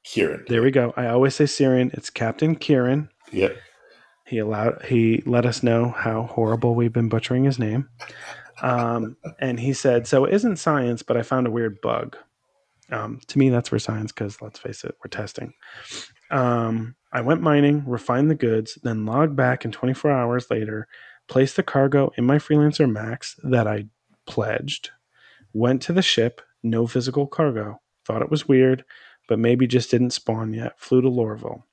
Kieran. 0.03 0.45
There 0.47 0.61
we 0.61 0.71
go. 0.71 0.93
I 0.97 1.07
always 1.07 1.35
say 1.35 1.45
Syrian. 1.45 1.89
It's 1.93 2.09
Captain 2.09 2.55
Kieran. 2.55 3.09
Yep. 3.33 3.57
He 4.25 4.37
allowed 4.39 4.83
he 4.85 5.21
let 5.25 5.45
us 5.45 5.63
know 5.63 5.89
how 5.89 6.23
horrible 6.23 6.75
we've 6.75 6.93
been 6.93 7.09
butchering 7.09 7.43
his 7.43 7.59
name. 7.59 7.89
Um, 8.61 9.17
and 9.39 9.59
he 9.59 9.73
said, 9.73 10.07
"So 10.07 10.25
it 10.25 10.33
isn't 10.33 10.57
science, 10.57 11.03
but 11.03 11.17
I 11.17 11.23
found 11.23 11.47
a 11.47 11.51
weird 11.51 11.81
bug." 11.81 12.15
Um, 12.89 13.19
to 13.27 13.39
me, 13.39 13.49
that's 13.49 13.69
for 13.69 13.79
science 13.79 14.11
because 14.11 14.41
let's 14.41 14.59
face 14.59 14.83
it, 14.83 14.95
we're 15.03 15.09
testing. 15.09 15.53
Um, 16.31 16.95
I 17.11 17.21
went 17.21 17.41
mining, 17.41 17.83
refined 17.85 18.29
the 18.29 18.35
goods, 18.35 18.77
then 18.83 19.05
logged 19.05 19.35
back, 19.35 19.65
and 19.65 19.73
24 19.73 20.11
hours 20.11 20.47
later, 20.49 20.87
placed 21.27 21.55
the 21.55 21.63
cargo 21.63 22.11
in 22.17 22.25
my 22.25 22.37
freelancer 22.37 22.89
max 22.89 23.35
that 23.43 23.67
I 23.67 23.85
pledged. 24.25 24.91
Went 25.53 25.81
to 25.83 25.93
the 25.93 26.01
ship, 26.01 26.41
no 26.61 26.87
physical 26.87 27.27
cargo. 27.27 27.81
Thought 28.05 28.21
it 28.21 28.31
was 28.31 28.47
weird, 28.47 28.83
but 29.27 29.39
maybe 29.39 29.67
just 29.67 29.91
didn't 29.91 30.11
spawn 30.11 30.53
yet. 30.53 30.79
Flew 30.79 31.01
to 31.01 31.09
Lorville. 31.09 31.63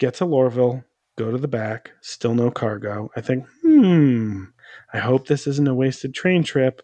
Get 0.00 0.14
to 0.14 0.24
Lorville, 0.26 0.84
go 1.16 1.30
to 1.30 1.38
the 1.38 1.46
back, 1.46 1.92
still 2.00 2.34
no 2.34 2.50
cargo. 2.50 3.10
I 3.16 3.20
think, 3.20 3.46
hmm, 3.62 4.44
I 4.92 4.98
hope 4.98 5.26
this 5.28 5.46
isn't 5.46 5.68
a 5.68 5.74
wasted 5.74 6.14
train 6.14 6.42
trip. 6.42 6.82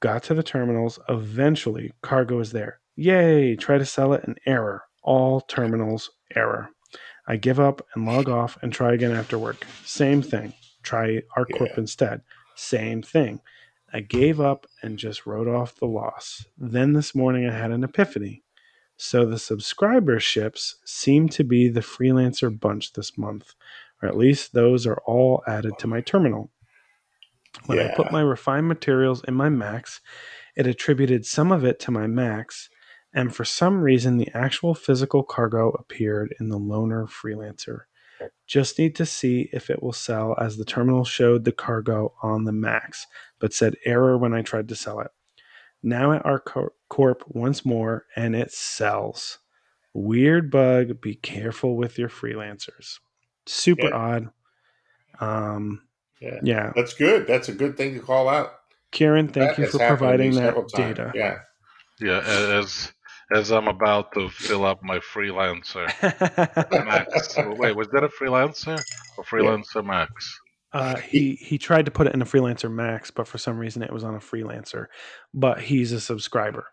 Got 0.00 0.24
to 0.24 0.34
the 0.34 0.42
terminals. 0.42 0.98
Eventually, 1.08 1.92
cargo 2.02 2.40
is 2.40 2.50
there. 2.50 2.80
Yay! 2.96 3.54
Try 3.54 3.78
to 3.78 3.84
sell 3.84 4.14
it, 4.14 4.24
an 4.24 4.36
error. 4.46 4.82
All 5.02 5.42
terminals, 5.42 6.10
error. 6.34 6.70
I 7.28 7.36
give 7.36 7.60
up 7.60 7.86
and 7.94 8.06
log 8.06 8.28
off 8.28 8.58
and 8.62 8.72
try 8.72 8.94
again 8.94 9.12
after 9.12 9.38
work. 9.38 9.64
Same 9.84 10.22
thing. 10.22 10.54
Try 10.82 11.20
ArcCorp 11.36 11.68
Yeah. 11.68 11.74
instead. 11.76 12.22
Same 12.56 13.02
thing. 13.02 13.40
I 13.92 14.00
gave 14.00 14.40
up 14.40 14.66
and 14.82 14.98
just 14.98 15.26
wrote 15.26 15.48
off 15.48 15.76
the 15.76 15.86
loss. 15.86 16.46
Then 16.58 16.94
this 16.94 17.14
morning 17.14 17.46
I 17.46 17.52
had 17.56 17.70
an 17.70 17.84
epiphany. 17.84 18.41
So 19.04 19.26
the 19.26 19.34
subscriberships 19.34 20.76
seem 20.84 21.28
to 21.30 21.42
be 21.42 21.68
the 21.68 21.80
freelancer 21.80 22.48
bunch 22.56 22.92
this 22.92 23.18
month, 23.18 23.52
or 24.00 24.08
at 24.08 24.16
least 24.16 24.52
those 24.52 24.86
are 24.86 25.02
all 25.04 25.42
added 25.44 25.76
to 25.80 25.88
my 25.88 26.00
terminal. 26.00 26.52
When 27.66 27.80
I 27.80 27.92
put 27.96 28.12
my 28.12 28.20
refined 28.20 28.68
materials 28.68 29.20
in 29.26 29.34
my 29.34 29.48
max, 29.48 30.00
it 30.56 30.68
attributed 30.68 31.26
some 31.26 31.50
of 31.50 31.64
it 31.64 31.80
to 31.80 31.90
my 31.90 32.06
max, 32.06 32.70
and 33.12 33.34
for 33.34 33.44
some 33.44 33.82
reason 33.82 34.18
the 34.18 34.30
actual 34.34 34.72
physical 34.72 35.24
cargo 35.24 35.70
appeared 35.70 36.32
in 36.38 36.48
the 36.48 36.60
loaner 36.60 37.08
freelancer. 37.08 37.86
Just 38.46 38.78
need 38.78 38.94
to 38.94 39.04
see 39.04 39.50
if 39.52 39.68
it 39.68 39.82
will 39.82 39.92
sell 39.92 40.36
as 40.40 40.56
the 40.56 40.64
terminal 40.64 41.04
showed 41.04 41.44
the 41.44 41.50
cargo 41.50 42.14
on 42.22 42.44
the 42.44 42.52
max, 42.52 43.08
but 43.40 43.52
said 43.52 43.74
error 43.84 44.16
when 44.16 44.32
I 44.32 44.42
tried 44.42 44.68
to 44.68 44.76
sell 44.76 45.00
it. 45.00 45.10
Now 45.82 46.12
at 46.12 46.24
our 46.24 46.38
cor- 46.38 46.72
corp 46.88 47.24
once 47.28 47.64
more, 47.64 48.06
and 48.16 48.34
it 48.36 48.52
sells. 48.52 49.38
Weird 49.94 50.50
bug. 50.50 51.00
Be 51.00 51.14
careful 51.14 51.76
with 51.76 51.98
your 51.98 52.08
freelancers. 52.08 52.98
Super 53.46 53.88
Yeah. 53.88 53.94
odd. 53.96 54.28
Um, 55.20 55.82
Yeah. 56.20 56.38
yeah, 56.42 56.72
That's 56.76 56.94
good. 56.94 57.26
That's 57.26 57.48
a 57.48 57.52
good 57.52 57.76
thing 57.76 57.94
to 57.94 58.00
call 58.00 58.28
out. 58.28 58.52
Kieran, 58.92 59.28
thank 59.28 59.56
That 59.56 59.58
you 59.58 59.66
for 59.66 59.78
happened 59.78 59.80
to 59.80 59.92
me 59.94 59.96
providing 59.98 60.30
that 60.34 60.40
several 60.42 60.64
times. 60.66 60.96
data. 60.96 61.12
Yeah. 61.14 61.38
Yeah, 62.00 62.20
as 62.20 62.92
as 63.34 63.50
I'm 63.50 63.66
about 63.66 64.12
to 64.12 64.28
fill 64.28 64.64
up 64.66 64.82
my 64.82 64.98
freelancer 64.98 65.86
max. 66.86 67.36
Wait, 67.58 67.74
was 67.74 67.88
that 67.88 68.04
a 68.04 68.08
freelancer 68.08 68.78
or 69.16 69.24
freelancer 69.24 69.84
max? 69.84 70.38
Uh, 70.72 70.96
he 70.96 71.34
he 71.34 71.58
tried 71.58 71.84
to 71.84 71.90
put 71.90 72.06
it 72.06 72.14
in 72.14 72.22
a 72.22 72.26
freelancer 72.26 72.72
max, 72.72 73.10
but 73.10 73.28
for 73.28 73.38
some 73.38 73.58
reason 73.58 73.82
it 73.82 73.92
was 73.92 74.04
on 74.04 74.14
a 74.14 74.18
freelancer. 74.20 74.86
But 75.34 75.60
he's 75.60 75.92
a 75.92 76.00
subscriber. 76.00 76.66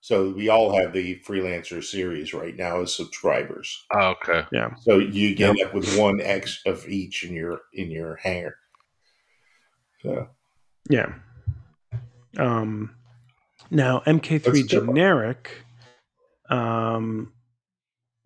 So 0.00 0.32
we 0.32 0.50
all 0.50 0.78
have 0.78 0.92
the 0.92 1.18
freelancer 1.26 1.82
series 1.82 2.34
right 2.34 2.54
now 2.54 2.82
as 2.82 2.94
subscribers. 2.94 3.86
Oh, 3.94 4.14
okay. 4.22 4.44
Yeah. 4.52 4.74
So 4.82 4.98
you 4.98 5.34
get 5.34 5.58
up 5.62 5.72
with 5.72 5.98
one 5.98 6.20
X 6.20 6.60
of 6.66 6.86
each 6.86 7.24
in 7.24 7.32
your 7.32 7.62
in 7.72 7.90
your 7.90 8.16
hangar. 8.16 8.56
So 10.02 10.28
Yeah. 10.90 11.14
Um, 12.36 12.94
now 13.70 14.02
MK3 14.06 14.46
Let's 14.46 14.62
generic 14.64 15.64
um, 16.50 17.32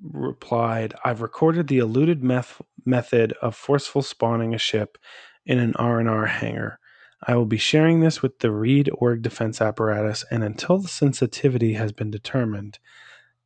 replied, 0.02 0.94
"I've 1.04 1.20
recorded 1.20 1.68
the 1.68 1.78
eluded 1.78 2.24
meth- 2.24 2.62
method 2.84 3.32
of 3.42 3.54
forceful 3.56 4.02
spawning 4.02 4.54
a 4.54 4.58
ship 4.58 4.98
in 5.46 5.58
an 5.58 5.74
R&R 5.76 6.26
hangar. 6.26 6.78
I 7.26 7.34
will 7.34 7.46
be 7.46 7.58
sharing 7.58 8.00
this 8.00 8.22
with 8.22 8.38
the 8.38 8.50
Reed 8.52 8.90
Org 8.94 9.22
Defense 9.22 9.60
Apparatus, 9.60 10.24
and 10.30 10.44
until 10.44 10.78
the 10.78 10.88
sensitivity 10.88 11.72
has 11.74 11.90
been 11.90 12.10
determined, 12.10 12.78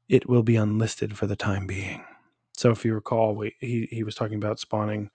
it 0.08 0.28
will 0.28 0.42
be 0.42 0.56
unlisted 0.56 1.16
for 1.16 1.26
the 1.26 1.36
time 1.36 1.66
being." 1.66 2.04
So, 2.54 2.70
if 2.70 2.84
you 2.84 2.94
recall, 2.94 3.34
we, 3.34 3.54
he 3.60 3.88
he 3.90 4.04
was 4.04 4.14
talking 4.14 4.36
about 4.36 4.60
spawning 4.60 5.10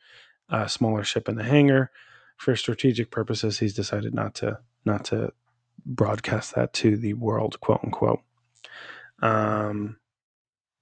a 0.49 0.67
smaller 0.67 1.03
ship 1.03 1.29
in 1.29 1.35
the 1.35 1.43
hangar 1.43 1.91
for 2.37 2.55
strategic 2.55 3.11
purposes. 3.11 3.59
He's 3.59 3.75
decided 3.75 4.15
not 4.15 4.33
to 4.35 4.59
not 4.85 5.05
to 5.05 5.33
broadcast 5.85 6.55
that 6.55 6.73
to 6.73 6.97
the 6.97 7.13
world, 7.13 7.59
quote 7.59 7.81
unquote. 7.83 8.21
Um, 9.21 9.97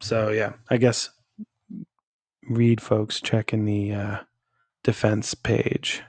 so 0.02 0.30
yeah, 0.30 0.54
I 0.70 0.78
guess 0.78 1.10
read 2.50 2.82
folks 2.82 3.22
checking 3.22 3.66
the 3.66 3.94
uh, 3.94 4.18
defense 4.84 5.34
page. 5.34 6.04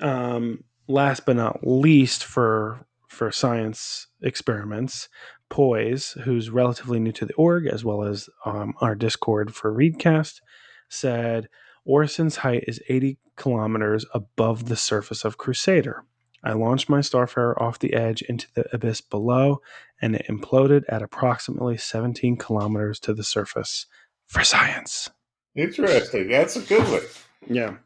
Um, 0.00 0.64
last 0.88 1.26
but 1.26 1.36
not 1.36 1.66
least, 1.66 2.24
for 2.24 2.86
for 3.08 3.30
science 3.30 4.08
experiments, 4.22 5.08
Poise, 5.48 6.12
who's 6.24 6.50
relatively 6.50 6.98
new 6.98 7.12
to 7.12 7.26
the 7.26 7.34
org, 7.34 7.66
as 7.66 7.84
well 7.84 8.02
as 8.02 8.28
um, 8.44 8.74
our 8.80 8.94
Discord 8.94 9.54
for 9.54 9.72
Readcast, 9.72 10.40
said 10.88 11.48
Orison's 11.84 12.36
height 12.36 12.64
is 12.66 12.82
80 12.88 13.18
kilometers 13.36 14.04
above 14.14 14.66
the 14.68 14.76
surface 14.76 15.24
of 15.24 15.38
Crusader. 15.38 16.04
I 16.42 16.52
launched 16.52 16.88
my 16.88 16.98
Starfarer 16.98 17.60
off 17.60 17.78
the 17.78 17.94
edge 17.94 18.20
into 18.22 18.48
the 18.54 18.66
abyss 18.74 19.00
below, 19.00 19.60
and 20.00 20.16
it 20.16 20.26
imploded 20.28 20.82
at 20.88 21.02
approximately 21.02 21.76
17 21.76 22.36
kilometers 22.36 22.98
to 23.00 23.14
the 23.14 23.24
surface. 23.24 23.86
For 24.26 24.42
science. 24.42 25.10
Interesting. 25.56 26.28
That's 26.28 26.56
a 26.56 26.60
good 26.60 26.82
one. 26.90 27.02
Yeah. 27.46 27.76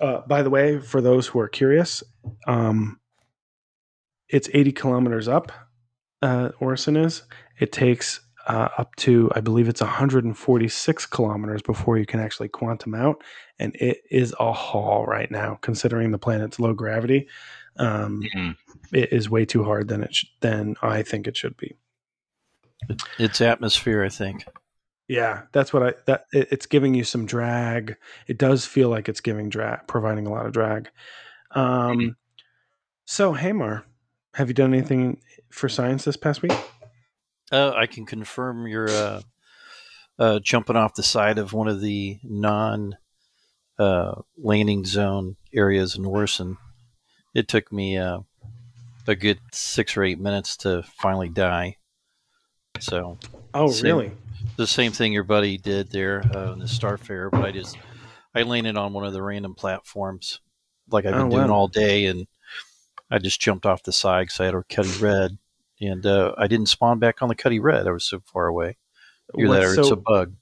Uh, 0.00 0.22
by 0.26 0.42
the 0.42 0.50
way, 0.50 0.80
for 0.80 1.00
those 1.00 1.26
who 1.26 1.38
are 1.38 1.48
curious, 1.48 2.02
um, 2.46 2.98
it's 4.28 4.48
80 4.52 4.72
kilometers 4.72 5.28
up. 5.28 5.52
Uh, 6.22 6.50
Orison 6.58 6.96
is. 6.96 7.22
It 7.60 7.70
takes 7.70 8.20
uh, 8.48 8.68
up 8.76 8.94
to, 8.96 9.30
I 9.34 9.40
believe 9.40 9.68
it's 9.68 9.80
146 9.80 11.06
kilometers 11.06 11.62
before 11.62 11.96
you 11.98 12.06
can 12.06 12.20
actually 12.20 12.48
quantum 12.48 12.94
out, 12.94 13.22
and 13.58 13.74
it 13.76 13.98
is 14.10 14.34
a 14.40 14.52
haul 14.52 15.06
right 15.06 15.30
now, 15.30 15.58
considering 15.62 16.10
the 16.10 16.18
planet's 16.18 16.58
low 16.58 16.72
gravity. 16.74 17.28
Um, 17.78 18.22
Mhm. 18.34 18.56
It 18.92 19.12
is 19.12 19.30
way 19.30 19.44
too 19.44 19.64
hard 19.64 19.88
than 19.88 20.02
it 20.02 20.14
sh- 20.14 20.26
than 20.40 20.76
I 20.82 21.02
think 21.02 21.26
it 21.26 21.36
should 21.36 21.56
be. 21.56 21.74
Its 23.18 23.40
atmosphere, 23.40 24.04
I 24.04 24.08
think. 24.10 24.44
Yeah, 25.08 25.42
that's 25.52 25.72
what 25.72 25.82
I 25.82 25.94
that 26.06 26.26
it, 26.32 26.48
it's 26.50 26.66
giving 26.66 26.94
you 26.94 27.04
some 27.04 27.26
drag. 27.26 27.96
It 28.26 28.38
does 28.38 28.64
feel 28.64 28.88
like 28.88 29.08
it's 29.08 29.20
giving 29.20 29.48
drag, 29.48 29.86
providing 29.86 30.26
a 30.26 30.30
lot 30.30 30.46
of 30.46 30.52
drag. 30.52 30.90
Um, 31.50 32.16
so 33.04 33.34
Hamar, 33.34 33.84
have 34.34 34.48
you 34.48 34.54
done 34.54 34.72
anything 34.72 35.20
for 35.50 35.68
science 35.68 36.04
this 36.04 36.16
past 36.16 36.42
week? 36.42 36.52
Uh, 37.52 37.72
I 37.72 37.86
can 37.86 38.06
confirm 38.06 38.66
you're 38.66 38.88
uh, 38.88 39.20
uh, 40.18 40.38
jumping 40.40 40.76
off 40.76 40.94
the 40.94 41.02
side 41.02 41.38
of 41.38 41.52
one 41.52 41.68
of 41.68 41.80
the 41.80 42.18
non 42.24 42.96
uh, 43.78 44.22
landing 44.38 44.84
zone 44.84 45.36
areas 45.52 45.96
in 45.96 46.06
Orison. 46.06 46.56
It 47.34 47.48
took 47.48 47.70
me 47.70 47.98
uh, 47.98 48.20
a 49.06 49.14
good 49.14 49.38
six 49.52 49.96
or 49.96 50.02
eight 50.02 50.18
minutes 50.18 50.56
to 50.58 50.82
finally 50.82 51.28
die. 51.28 51.76
So 52.80 53.18
Oh, 53.52 53.72
really? 53.82 54.10
The 54.56 54.66
same 54.66 54.92
thing 54.92 55.12
your 55.12 55.24
buddy 55.24 55.58
did 55.58 55.90
there 55.90 56.22
uh, 56.34 56.52
in 56.52 56.60
the 56.60 56.66
Starfarer, 56.66 57.30
but 57.30 57.44
I 57.44 57.50
just 57.50 57.76
I 58.34 58.42
landed 58.42 58.76
on 58.76 58.92
one 58.92 59.04
of 59.04 59.12
the 59.12 59.22
random 59.22 59.54
platforms 59.54 60.40
like 60.90 61.04
I've 61.06 61.12
been 61.12 61.22
Oh, 61.22 61.30
doing 61.30 61.48
wow. 61.48 61.54
all 61.54 61.68
day, 61.68 62.06
and 62.06 62.26
I 63.10 63.18
just 63.18 63.40
jumped 63.40 63.66
off 63.66 63.82
the 63.82 63.92
side 63.92 64.22
because 64.26 64.40
I 64.40 64.44
had 64.46 64.54
a 64.54 64.62
Cutty 64.68 64.96
Red, 65.02 65.38
and 65.80 66.06
uh, 66.06 66.34
I 66.38 66.46
didn't 66.46 66.66
spawn 66.68 66.98
back 67.00 67.20
on 67.20 67.28
the 67.28 67.34
Cutty 67.34 67.58
Red. 67.58 67.88
I 67.88 67.90
was 67.90 68.04
so 68.04 68.20
far 68.32 68.46
away. 68.46 68.76
Either 69.36 69.48
that 69.48 69.62
or 69.64 69.66
What's 69.68 69.78
it's 69.78 69.90
a 69.90 69.96
bug. 69.96 70.34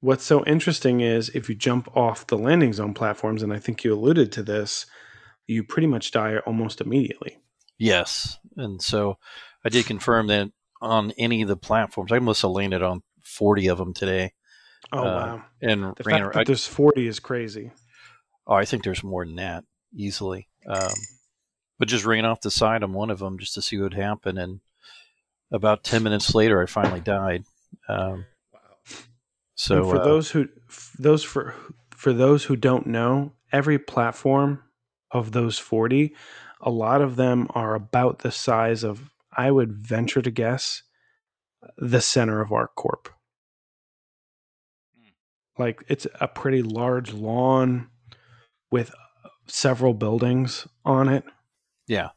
what's 0.00 0.24
so 0.24 0.44
interesting 0.46 1.00
is 1.00 1.28
if 1.30 1.48
you 1.48 1.54
jump 1.54 1.94
off 1.96 2.26
the 2.26 2.38
landing 2.38 2.72
zone 2.72 2.94
platforms, 2.94 3.42
and 3.42 3.52
I 3.52 3.58
think 3.60 3.84
you 3.84 3.92
alluded 3.94 4.32
to 4.32 4.42
this, 4.42 4.86
you 5.46 5.62
pretty 5.62 5.86
much 5.86 6.10
die 6.10 6.38
almost 6.38 6.80
immediately. 6.80 7.38
Yes, 7.78 8.38
and 8.56 8.82
so 8.82 9.18
I 9.64 9.68
did 9.68 9.86
confirm 9.86 10.26
that 10.28 10.50
on 10.80 11.12
any 11.18 11.42
of 11.42 11.48
the 11.48 11.56
platforms, 11.56 12.10
I 12.10 12.18
must 12.18 12.42
have 12.42 12.50
landed 12.50 12.82
on 12.82 13.02
forty 13.34 13.66
of 13.68 13.78
them 13.78 13.92
today, 13.94 14.32
Oh 14.92 14.98
Uh, 14.98 15.02
wow! 15.04 15.42
and 15.62 15.82
The 15.96 16.04
ran. 16.04 16.20
fact 16.22 16.24
ar- 16.24 16.32
that 16.34 16.46
there's 16.46 16.66
40 16.66 17.06
is 17.06 17.20
crazy. 17.20 17.72
oh, 18.46 18.54
I 18.54 18.64
think 18.64 18.84
there's 18.84 19.02
more 19.04 19.24
than 19.24 19.36
that 19.36 19.64
easily. 19.94 20.48
Um, 20.66 20.92
but 21.78 21.88
just 21.88 22.04
ran 22.04 22.24
off 22.24 22.40
the 22.40 22.50
side 22.50 22.82
on 22.82 22.92
one 22.92 23.10
of 23.10 23.18
them 23.18 23.38
just 23.38 23.54
to 23.54 23.62
see 23.62 23.76
what 23.78 23.84
would 23.92 23.94
happen, 23.94 24.38
and 24.38 24.60
about 25.52 25.84
ten 25.84 26.02
minutes 26.02 26.34
later, 26.34 26.62
I 26.62 26.66
finally 26.66 27.00
died. 27.00 27.44
Um, 27.88 28.26
so 29.54 29.76
And 29.78 29.86
for 29.90 30.00
uh, 30.00 30.04
those 30.04 30.30
who 30.30 30.48
those 30.98 31.22
for 31.24 31.54
for 31.90 32.12
those 32.12 32.44
who 32.44 32.56
don't 32.56 32.86
know, 32.86 33.32
every 33.52 33.78
platform 33.78 34.62
of 35.10 35.32
those 35.32 35.58
40, 35.58 36.14
a 36.60 36.70
lot 36.70 37.00
of 37.00 37.16
them 37.16 37.46
are 37.50 37.74
about 37.74 38.18
the 38.20 38.32
size 38.32 38.82
of 38.84 39.10
I 39.36 39.50
would 39.50 39.72
venture 39.86 40.20
to 40.22 40.30
guess 40.30 40.82
the 41.78 42.00
center 42.00 42.40
of 42.40 42.50
ArcCorp. 42.50 43.06
Like 45.58 45.84
it's 45.88 46.06
a 46.20 46.28
pretty 46.28 46.62
large 46.62 47.12
lawn 47.12 47.88
with 48.70 48.92
several 49.46 49.94
buildings 49.94 50.66
on 50.84 51.08
it. 51.08 51.24
yeah, 51.86 52.10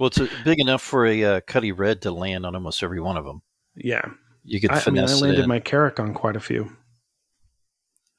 well, 0.00 0.06
it's 0.06 0.18
big 0.44 0.58
enough 0.60 0.80
for 0.80 1.04
a 1.04 1.22
uh, 1.22 1.40
Cutty 1.46 1.72
Red 1.72 2.00
to 2.02 2.10
land 2.10 2.46
on 2.46 2.54
almost 2.54 2.82
every 2.82 3.02
one 3.02 3.18
of 3.18 3.26
them. 3.26 3.42
Yeah. 3.74 4.08
You 4.44 4.58
could 4.58 4.70
I, 4.70 4.82
I 4.86 4.90
mean, 4.90 5.04
I 5.04 5.12
landed 5.12 5.46
my 5.46 5.60
Carrack 5.60 6.00
on 6.00 6.14
quite 6.14 6.36
a 6.36 6.40
few. 6.40 6.74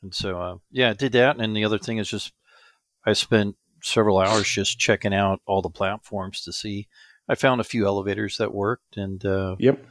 And 0.04 0.14
so, 0.14 0.40
uh, 0.40 0.58
yeah, 0.70 0.92
I 0.92 0.94
did 0.94 1.14
that. 1.14 1.40
And 1.40 1.58
the 1.58 1.66
other 1.66 1.80
thing 1.80 1.98
is 1.98 2.08
just 2.08 2.34
I 3.04 3.14
spent 3.14 3.56
several 3.82 4.20
hours 4.20 4.48
just 4.48 4.78
checking 4.78 5.12
out 5.12 5.42
all 5.48 5.64
the 5.64 5.72
platforms 5.72 6.42
to 6.42 6.54
see. 6.54 6.88
I 7.28 7.34
found 7.34 7.60
a 7.60 7.64
few 7.66 7.88
elevators 7.88 8.38
that 8.38 8.54
worked, 8.54 8.96
and 8.96 9.26
uh, 9.26 9.56
Yep. 9.58 9.84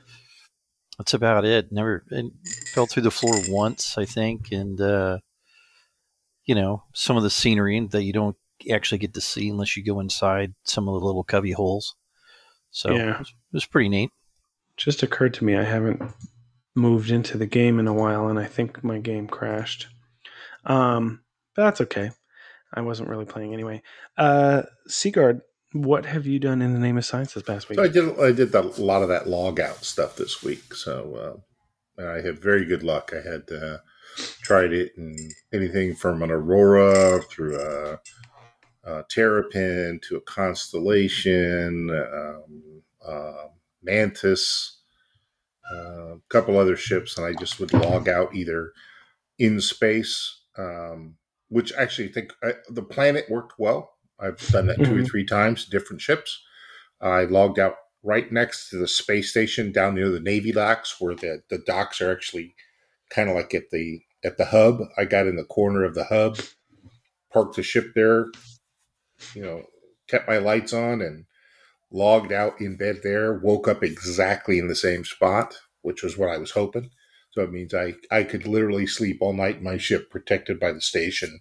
That's 1.01 1.15
about 1.15 1.47
it. 1.47 1.73
Never 1.73 2.05
it 2.11 2.27
fell 2.75 2.87
through 2.87 3.05
the 3.05 3.11
floor 3.11 3.35
once, 3.49 3.97
I 3.97 4.05
think, 4.05 4.53
and 4.53 4.79
uh, 4.79 5.19
you 6.45 6.55
know 6.55 6.85
some 6.93 7.17
of 7.17 7.23
the 7.23 7.31
scenery 7.31 7.81
that 7.87 8.03
you 8.03 8.13
don't 8.13 8.37
actually 8.71 8.99
get 8.99 9.15
to 9.15 9.21
see 9.23 9.49
unless 9.49 9.77
you 9.79 9.83
go 9.83 10.01
inside 10.01 10.53
some 10.65 10.89
of 10.89 11.01
the 11.01 11.07
little 11.07 11.25
cubby 11.25 11.53
holes. 11.53 11.97
So 12.71 12.91
Yeah. 12.95 13.15
it, 13.15 13.19
was, 13.19 13.29
it 13.29 13.55
was 13.55 13.67
pretty 13.67 13.89
neat. 13.89 14.11
just 14.77 15.03
occurred 15.03 15.33
to 15.35 15.45
me 15.45 15.57
I 15.57 15.65
haven't 15.65 16.03
moved 16.75 17.11
into 17.11 17.39
the 17.39 17.47
game 17.47 17.79
in 17.81 17.89
a 17.89 17.95
while, 17.95 18.29
and 18.29 18.39
I 18.39 18.45
think 18.45 18.85
my 18.85 18.99
game 18.99 19.27
crashed. 19.27 19.89
Um, 20.67 21.23
but 21.57 21.65
that's 21.65 21.81
okay. 21.81 22.11
I 22.75 22.83
wasn't 22.83 23.09
really 23.09 23.25
playing 23.25 23.55
anyway. 23.55 23.83
Uh, 24.19 24.63
Seagard, 24.87 25.41
what 25.73 26.07
have 26.07 26.27
you 26.27 26.39
done 26.39 26.63
in 26.63 26.73
the 26.73 26.81
name 26.81 26.99
of 26.99 27.05
science 27.05 27.35
this 27.35 27.43
past 27.43 27.69
week? 27.69 27.79
So 27.79 27.85
I 27.85 27.89
did 27.89 28.19
I 28.21 28.33
did 28.33 28.53
that, 28.53 28.79
a 28.79 28.83
lot 28.83 29.03
of 29.03 29.09
that 29.09 29.29
log 29.29 29.61
out 29.61 29.85
stuff 29.85 30.17
this 30.17 30.43
week. 30.43 30.75
So 30.75 31.43
uh, 31.99 32.03
I 32.03 32.21
had 32.21 32.41
very 32.41 32.65
good 32.65 32.83
luck. 32.83 33.13
I 33.15 33.29
had 33.29 33.51
uh, 33.53 33.79
tried 34.43 34.73
it 34.73 34.93
in 34.97 35.17
anything 35.53 35.95
from 35.95 36.23
an 36.23 36.31
aurora 36.31 37.23
through 37.23 37.61
a, 37.61 38.01
a 38.85 39.05
terrapin 39.09 40.01
to 40.09 40.17
a 40.17 40.21
constellation, 40.23 41.91
um, 41.91 42.83
uh, 43.07 43.49
mantis, 43.83 44.81
uh, 45.73 46.15
a 46.15 46.21
couple 46.29 46.59
other 46.59 46.77
ships, 46.77 47.17
and 47.17 47.27
I 47.27 47.33
just 47.39 47.61
would 47.61 47.73
log 47.73 48.09
out 48.09 48.35
either 48.35 48.73
in 49.39 49.61
space, 49.61 50.43
um, 50.59 51.17
which 51.49 51.73
actually 51.75 52.09
I 52.09 52.13
think 52.13 52.33
I, 52.43 52.55
the 52.69 52.83
planet 52.83 53.31
worked 53.31 53.55
well. 53.59 53.93
I've 54.23 54.39
done 54.49 54.67
that 54.67 54.77
2 54.79 54.97
or 54.97 55.03
Mhm. 55.03 55.09
three 55.11 55.25
times, 55.27 55.67
different 55.67 56.03
ships. 56.03 56.43
I 57.01 57.25
logged 57.25 57.59
out 57.59 57.77
right 58.03 58.31
next 58.33 58.71
to 58.71 58.77
the 58.79 58.89
space 58.89 59.31
station 59.31 59.73
down 59.73 59.95
near 59.95 60.11
the 60.11 60.21
Navy 60.21 60.53
docks, 60.53 61.01
where 61.01 61.15
the, 61.15 61.43
the 61.51 61.59
docks 61.59 62.01
are 62.01 62.11
actually 62.13 62.55
kind 63.11 63.29
of 63.29 63.37
like 63.37 63.55
at 63.55 63.71
the 63.71 64.03
at 64.25 64.37
the 64.39 64.47
hub. 64.47 64.81
I 64.99 65.05
got 65.07 65.27
in 65.27 65.37
the 65.37 65.45
corner 65.45 65.85
of 65.85 65.95
the 65.95 66.05
hub, 66.05 66.39
parked 67.33 67.57
the 67.57 67.63
ship 67.63 67.93
there, 67.95 68.27
you 69.35 69.43
know, 69.43 69.65
kept 70.09 70.29
my 70.29 70.39
lights 70.39 70.73
on, 70.73 71.01
and 71.03 71.25
logged 71.91 72.33
out 72.33 72.61
in 72.61 72.77
bed 72.77 72.99
there. 73.03 73.35
Woke 73.35 73.69
up 73.69 73.83
exactly 73.85 74.59
in 74.59 74.69
the 74.69 74.77
same 74.77 75.05
spot, 75.05 75.57
which 75.83 76.03
was 76.03 76.17
what 76.19 76.31
I 76.31 76.39
was 76.39 76.53
hoping. 76.53 76.91
So 77.33 77.43
it 77.43 77.53
means 77.53 77.75
I 77.75 77.95
I 78.11 78.25
could 78.25 78.47
literally 78.47 78.87
sleep 78.87 79.19
all 79.21 79.33
night 79.33 79.57
in 79.59 79.65
my 79.65 79.79
ship, 79.79 80.11
protected 80.11 80.61
by 80.61 80.73
the 80.73 80.81
station. 80.81 81.41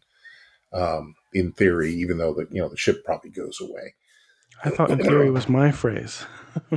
Um, 0.72 1.15
in 1.34 1.51
theory, 1.51 1.93
even 1.93 2.17
though 2.17 2.34
the 2.34 2.47
you 2.51 2.61
know 2.61 2.70
the 2.70 2.78
ship 2.78 3.03
probably 3.03 3.32
goes 3.32 3.59
away. 3.61 3.95
I 4.63 4.70
thought 4.70 4.91
in 4.91 4.99
theory 4.99 5.32
was 5.32 5.49
my 5.49 5.72
phrase. 5.72 6.26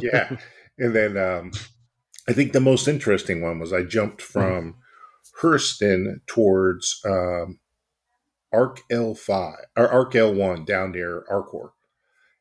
yeah. 0.00 0.36
And 0.78 0.94
then 0.94 1.16
um, 1.16 1.52
I 2.28 2.32
think 2.32 2.52
the 2.52 2.60
most 2.60 2.88
interesting 2.88 3.42
one 3.42 3.58
was 3.58 3.72
I 3.72 3.82
jumped 3.82 4.22
from 4.22 4.76
Hurston 5.40 6.20
towards 6.26 7.00
um, 7.04 7.58
Arc 8.52 8.80
L5 8.90 9.54
or 9.76 9.88
Arc 9.88 10.12
L1 10.12 10.66
down 10.66 10.92
near 10.92 11.24
ArcCorp. 11.30 11.70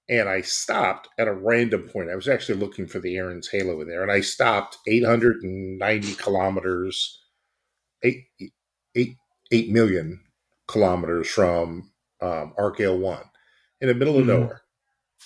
And 0.09 0.27
I 0.27 0.41
stopped 0.41 1.07
at 1.17 1.27
a 1.27 1.33
random 1.33 1.87
point. 1.87 2.09
I 2.09 2.15
was 2.15 2.27
actually 2.27 2.59
looking 2.59 2.85
for 2.85 2.99
the 2.99 3.15
Aaron's 3.15 3.49
Halo 3.49 3.79
in 3.79 3.87
there, 3.87 4.01
and 4.01 4.11
I 4.11 4.19
stopped 4.19 4.77
890 4.85 6.15
kilometers, 6.15 7.21
eight, 8.03 8.25
eight, 8.95 9.15
eight 9.51 9.69
million 9.69 10.19
kilometers 10.71 11.27
from 11.29 11.91
um, 12.21 12.53
Arc 12.57 12.77
L1 12.77 13.23
in 13.81 13.87
the 13.87 13.93
middle 13.95 14.17
of 14.17 14.25
Mhm. 14.25 14.27
nowhere. 14.27 14.61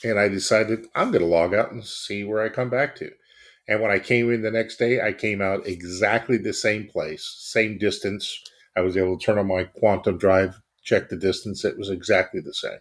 and 0.03 0.19
I 0.19 0.27
decided 0.27 0.87
I'm 0.93 1.11
going 1.11 1.21
to 1.23 1.27
log 1.27 1.53
out 1.53 1.71
and 1.71 1.83
see 1.85 2.25
where 2.25 2.43
I 2.43 2.49
come 2.49 2.69
back 2.69 2.95
to. 2.97 3.09
And 3.67 3.81
when 3.81 3.91
I 3.91 3.99
came 3.99 4.29
in 4.31 4.41
the 4.41 4.51
next 4.51 4.75
day, 4.77 4.99
I 5.01 5.13
came 5.13 5.41
out 5.41 5.65
exactly 5.65 6.37
the 6.37 6.53
same 6.53 6.87
place, 6.87 7.23
same 7.37 7.77
distance. 7.77 8.37
I 8.75 8.81
was 8.81 8.97
able 8.97 9.17
to 9.17 9.25
turn 9.25 9.37
on 9.37 9.47
my 9.47 9.63
quantum 9.63 10.17
drive, 10.17 10.59
check 10.83 11.07
the 11.09 11.15
distance. 11.15 11.63
It 11.63 11.77
was 11.77 11.89
exactly 11.89 12.41
the 12.41 12.53
same. 12.53 12.79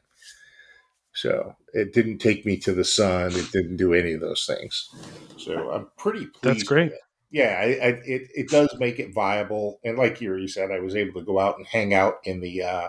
So 1.12 1.54
it 1.72 1.92
didn't 1.94 2.18
take 2.18 2.44
me 2.44 2.56
to 2.58 2.72
the 2.72 2.84
sun. 2.84 3.32
It 3.36 3.52
didn't 3.52 3.76
do 3.76 3.94
any 3.94 4.12
of 4.14 4.20
those 4.20 4.44
things. 4.44 4.90
So 5.38 5.70
I'm 5.70 5.86
pretty 5.96 6.26
pleased. 6.26 6.42
That's 6.42 6.62
great. 6.64 6.92
Yeah, 7.34 7.58
I, 7.58 7.64
I, 7.64 7.88
it 8.06 8.28
it 8.32 8.48
does 8.48 8.72
make 8.78 9.00
it 9.00 9.12
viable. 9.12 9.80
And 9.82 9.98
like 9.98 10.20
Yuri 10.20 10.46
said, 10.46 10.70
I 10.70 10.78
was 10.78 10.94
able 10.94 11.20
to 11.20 11.26
go 11.26 11.40
out 11.40 11.58
and 11.58 11.66
hang 11.66 11.92
out 11.92 12.18
in 12.22 12.38
the 12.38 12.62
uh, 12.62 12.88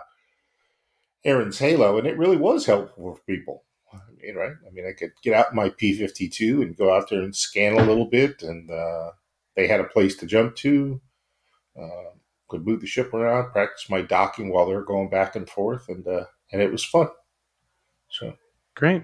Aaron's 1.24 1.58
Halo, 1.58 1.98
and 1.98 2.06
it 2.06 2.16
really 2.16 2.38
was 2.38 2.68
helpful 2.68 3.16
for 3.16 3.22
people. 3.24 3.64
I 3.92 3.98
mean, 4.22 4.36
right? 4.36 4.52
I 4.68 4.70
mean, 4.70 4.86
I 4.88 4.92
could 4.92 5.14
get 5.24 5.34
out 5.34 5.56
my 5.56 5.70
P52 5.70 6.62
and 6.62 6.78
go 6.78 6.96
out 6.96 7.10
there 7.10 7.24
and 7.24 7.36
scan 7.36 7.74
a 7.74 7.84
little 7.86 8.06
bit, 8.06 8.44
and 8.44 8.70
uh, 8.70 9.14
they 9.56 9.66
had 9.66 9.80
a 9.80 9.86
place 9.86 10.16
to 10.18 10.28
jump 10.28 10.56
to. 10.58 11.02
Uh, 11.76 12.12
could 12.48 12.68
move 12.68 12.82
the 12.82 12.88
ship 12.88 13.16
around, 13.16 13.52
practice 13.52 13.90
my 13.90 14.04
docking 14.04 14.54
while 14.54 14.68
they're 14.68 14.84
going 14.84 15.10
back 15.10 15.36
and 15.36 15.50
forth, 15.50 15.90
and 15.90 16.08
uh, 16.08 16.26
and 16.52 16.62
it 16.62 16.72
was 16.72 16.86
fun. 16.86 17.08
So 18.12 18.36
Great. 18.76 19.02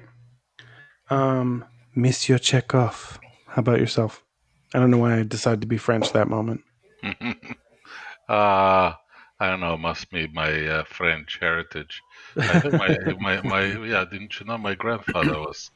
Um, 1.10 1.66
Monsieur 1.96 2.38
Chekhov, 2.38 3.20
how 3.48 3.62
about 3.62 3.80
yourself? 3.80 4.24
I 4.74 4.80
don't 4.80 4.92
know 4.92 4.98
why 4.98 5.20
I 5.20 5.24
decided 5.24 5.62
to 5.62 5.68
be 5.68 5.78
French 5.78 6.14
that 6.14 6.28
moment. 6.28 6.62
uh, 7.04 7.14
I 9.40 9.50
don't 9.50 9.60
know. 9.60 9.78
Must 9.78 10.10
be 10.12 10.28
my 10.28 10.68
uh, 10.68 10.84
French 10.86 11.40
heritage. 11.42 12.02
I 12.38 12.60
think 12.60 12.74
my, 12.76 12.98
my, 13.20 13.42
my, 13.42 13.86
yeah, 13.86 14.06
didn't 14.06 14.40
you 14.40 14.46
know 14.46 14.58
my 14.58 14.76
grandfather 14.76 15.40
was 15.40 15.72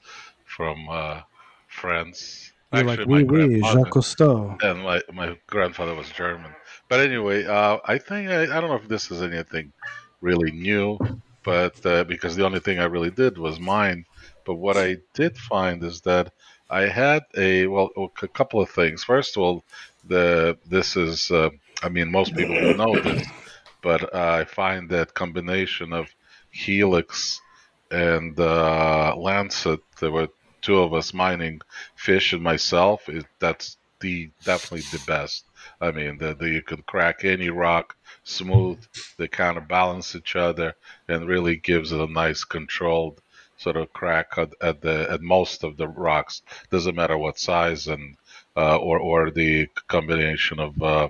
from 0.45 0.87
uh, 0.89 1.21
France? 1.67 2.51
You're 2.71 2.83
like, 2.83 2.99
oui, 3.07 3.23
oui, 3.23 3.61
Jacques 3.61 3.89
Cousteau. 3.91 4.61
And 4.61 4.83
my, 4.83 5.01
my 5.13 5.37
grandfather 5.47 5.95
was 5.95 6.09
German. 6.09 6.51
But 6.89 6.99
anyway, 6.99 7.45
uh, 7.45 7.77
I 7.85 7.97
think, 7.97 8.29
I, 8.29 8.43
I 8.43 8.61
don't 8.61 8.69
know 8.69 8.75
if 8.75 8.87
this 8.87 9.11
is 9.11 9.21
anything 9.21 9.73
really 10.21 10.51
new, 10.51 10.97
but 11.43 11.83
uh, 11.85 12.03
because 12.03 12.35
the 12.35 12.45
only 12.45 12.59
thing 12.59 12.79
I 12.79 12.85
really 12.85 13.11
did 13.11 13.37
was 13.37 13.59
mine. 13.59 14.05
But 14.45 14.55
what 14.55 14.77
I 14.77 14.97
did 15.13 15.37
find 15.37 15.83
is 15.83 16.01
that 16.01 16.33
I 16.69 16.87
had 16.87 17.23
a, 17.37 17.67
well, 17.67 17.89
a 18.21 18.27
couple 18.27 18.61
of 18.61 18.69
things. 18.69 19.03
First 19.03 19.37
of 19.37 19.43
all, 19.43 19.63
the 20.07 20.57
this 20.65 20.95
is, 20.95 21.31
uh, 21.31 21.49
I 21.83 21.89
mean, 21.89 22.11
most 22.11 22.35
people 22.35 22.55
know 22.77 22.95
this, 22.99 23.27
but 23.81 24.15
I 24.15 24.45
find 24.45 24.89
that 24.89 25.13
combination 25.13 25.93
of 25.93 26.07
Helix 26.51 27.41
and 27.91 28.39
uh, 28.39 29.15
Lancet, 29.15 29.79
there 29.99 30.11
were 30.11 30.29
two 30.61 30.79
of 30.79 30.93
us 30.93 31.13
mining 31.13 31.61
fish 31.95 32.33
and 32.33 32.41
myself. 32.41 33.07
It, 33.09 33.25
that's 33.39 33.77
the 33.99 34.29
definitely 34.43 34.85
the 34.91 35.03
best. 35.05 35.45
I 35.79 35.91
mean, 35.91 36.17
the, 36.17 36.33
the, 36.33 36.49
you 36.49 36.61
can 36.61 36.81
crack 36.83 37.23
any 37.23 37.49
rock 37.49 37.95
smooth. 38.23 38.79
They 39.17 39.27
counterbalance 39.27 40.15
each 40.15 40.35
other 40.35 40.75
and 41.07 41.27
really 41.27 41.55
gives 41.57 41.91
it 41.91 41.99
a 41.99 42.07
nice 42.07 42.43
controlled 42.43 43.21
sort 43.65 43.77
of 43.81 43.91
crack 43.99 44.27
at, 44.43 44.51
at 44.69 44.77
the 44.85 44.97
at 45.15 45.21
most 45.35 45.63
of 45.67 45.71
the 45.79 45.87
rocks. 46.07 46.35
Doesn't 46.73 46.95
matter 47.01 47.17
what 47.17 47.39
size 47.49 47.81
and 47.93 48.05
uh, 48.61 48.77
or 48.87 48.97
or 49.09 49.31
the 49.41 49.53
combination 49.95 50.57
of 50.67 50.71
uh, 50.93 51.09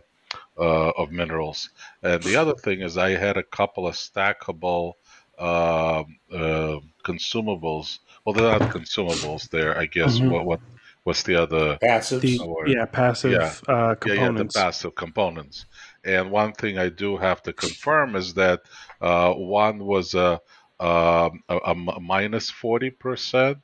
uh, 0.67 0.91
of 1.01 1.11
minerals. 1.11 1.59
And 2.01 2.23
the 2.23 2.35
other 2.41 2.55
thing 2.65 2.79
is, 2.87 2.97
I 2.97 3.11
had 3.25 3.37
a 3.37 3.43
couple 3.59 3.83
of 3.89 3.95
stackable 3.95 4.93
um, 5.37 6.05
uh, 6.31 6.79
consumables. 7.09 7.87
Well, 8.23 8.33
they're 8.35 8.59
not 8.59 8.71
consumables. 8.77 9.41
They're, 9.49 9.77
I 9.83 9.85
guess, 9.97 10.13
Mhm. 10.19 10.31
what 10.31 10.45
what 10.49 10.61
what's 11.05 11.23
the 11.23 11.35
other 11.43 11.77
passive. 11.81 12.23
Yeah, 12.23 12.85
passive 13.01 13.31
Yeah. 13.37 13.53
Uh, 13.67 13.95
yeah, 14.07 14.13
yeah, 14.13 14.31
the 14.41 14.47
components. 14.47 14.55
passive 14.55 14.93
components. 14.95 15.65
And 16.03 16.31
one 16.31 16.53
thing 16.53 16.77
I 16.85 16.89
do 17.03 17.09
have 17.27 17.39
to 17.43 17.53
confirm 17.53 18.15
is 18.15 18.33
that 18.35 18.59
uh, 19.01 19.31
one 19.33 19.77
was 19.93 20.15
a, 20.15 20.39
a, 20.79 21.31
a 21.49 21.69
m- 21.71 21.89
minus 22.01 22.49
forty 22.49 22.89
percent 22.91 23.59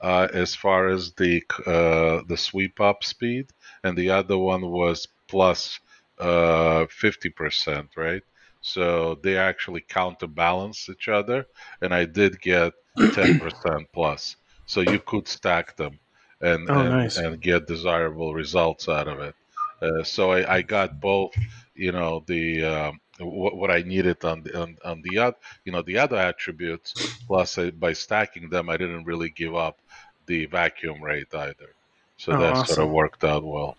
uh, 0.00 0.28
as 0.32 0.54
far 0.54 0.88
as 0.88 1.12
the 1.14 1.42
uh, 1.66 2.22
the 2.28 2.36
sweep 2.36 2.80
up 2.80 3.04
speed, 3.04 3.50
and 3.84 3.96
the 3.96 4.10
other 4.10 4.38
one 4.38 4.62
was 4.70 5.06
plus 5.28 5.78
uh, 6.18 6.86
fifty 6.90 7.30
percent, 7.30 7.88
right? 7.96 8.22
So 8.60 9.16
they 9.22 9.36
actually 9.38 9.82
counterbalance 9.88 10.88
each 10.88 11.08
other, 11.08 11.46
and 11.80 11.94
I 11.94 12.04
did 12.04 12.40
get 12.40 12.72
ten 13.12 13.34
percent 13.34 13.88
plus. 13.92 14.36
So 14.66 14.80
you 14.80 15.00
could 15.00 15.26
stack 15.28 15.76
them 15.76 15.98
and 16.40 16.68
Oh, 16.68 16.82
and, 16.82 16.96
nice. 16.96 17.16
and 17.16 17.40
get 17.40 17.66
desirable 17.66 18.34
results 18.34 18.88
out 18.88 19.08
of 19.08 19.20
it. 19.20 19.34
Uh, 19.82 20.02
so 20.04 20.32
I, 20.32 20.56
I 20.56 20.62
got 20.62 21.00
both, 21.00 21.32
you 21.74 21.92
know, 21.92 22.22
the 22.26 22.64
um, 22.64 23.00
what, 23.20 23.56
what 23.56 23.70
I 23.70 23.82
needed 23.82 24.24
on 24.24 24.42
the 24.42 24.60
on, 24.60 24.76
on 24.84 25.02
the 25.02 25.18
other, 25.18 25.36
you 25.64 25.72
know, 25.72 25.82
the 25.82 25.98
other 25.98 26.16
attributes. 26.16 26.94
Plus, 27.26 27.58
I, 27.58 27.70
by 27.70 27.92
stacking 27.92 28.48
them, 28.48 28.68
I 28.68 28.76
didn't 28.76 29.04
really 29.04 29.30
give 29.30 29.54
up 29.54 29.78
the 30.26 30.46
vacuum 30.46 31.02
rate 31.02 31.34
either. 31.34 31.74
So 32.16 32.32
Oh, 32.32 32.38
that 32.40 32.66
sort 32.66 32.86
of 32.86 32.90
worked 32.90 33.24
out 33.24 33.44
well. 33.44 33.76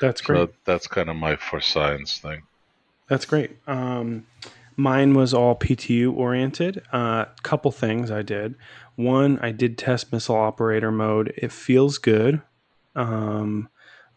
That's 0.00 0.20
great. 0.20 0.48
So 0.48 0.54
that's 0.64 0.86
kind 0.86 1.08
of 1.08 1.16
my 1.16 1.36
for 1.36 1.60
science 1.60 2.18
thing. 2.18 2.42
That's 3.08 3.24
great. 3.26 3.56
Um, 3.66 4.26
mine 4.76 5.14
was 5.14 5.34
all 5.34 5.54
PTU 5.54 6.14
oriented. 6.14 6.82
A 6.92 6.96
uh, 6.96 7.24
couple 7.42 7.70
things 7.70 8.10
I 8.10 8.22
did. 8.22 8.54
One, 8.96 9.38
I 9.40 9.52
did 9.52 9.78
test 9.78 10.12
missile 10.12 10.36
operator 10.36 10.90
mode. 10.90 11.32
It 11.36 11.52
feels 11.52 11.98
good, 11.98 12.42
um, 12.94 13.68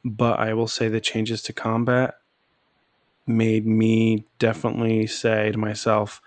but 0.03 0.39
I 0.39 0.53
will 0.53 0.67
say 0.67 0.87
the 0.87 1.01
changes 1.01 1.41
to 1.43 1.53
combat 1.53 2.15
made 3.27 3.65
me 3.65 4.25
definitely 4.39 5.07
say 5.07 5.51
to 5.51 5.57
myself, 5.57 6.21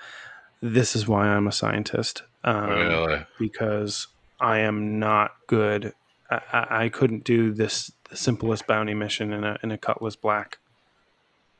"This 0.60 0.96
is 0.96 1.06
why 1.06 1.28
I'm 1.28 1.46
a 1.46 1.52
scientist." 1.52 2.22
Um, 2.44 2.70
really? 2.70 3.26
because 3.38 4.06
I 4.40 4.58
am 4.58 4.98
not 4.98 5.32
good. 5.46 5.92
I, 6.30 6.66
I, 6.70 6.88
couldn't 6.88 7.24
do 7.24 7.52
this 7.52 7.90
simplest 8.12 8.66
bounty 8.66 8.94
mission 8.94 9.32
in 9.32 9.44
a 9.44 9.58
in 9.62 9.70
a 9.70 9.78
Cutlass 9.78 10.16
Black. 10.16 10.58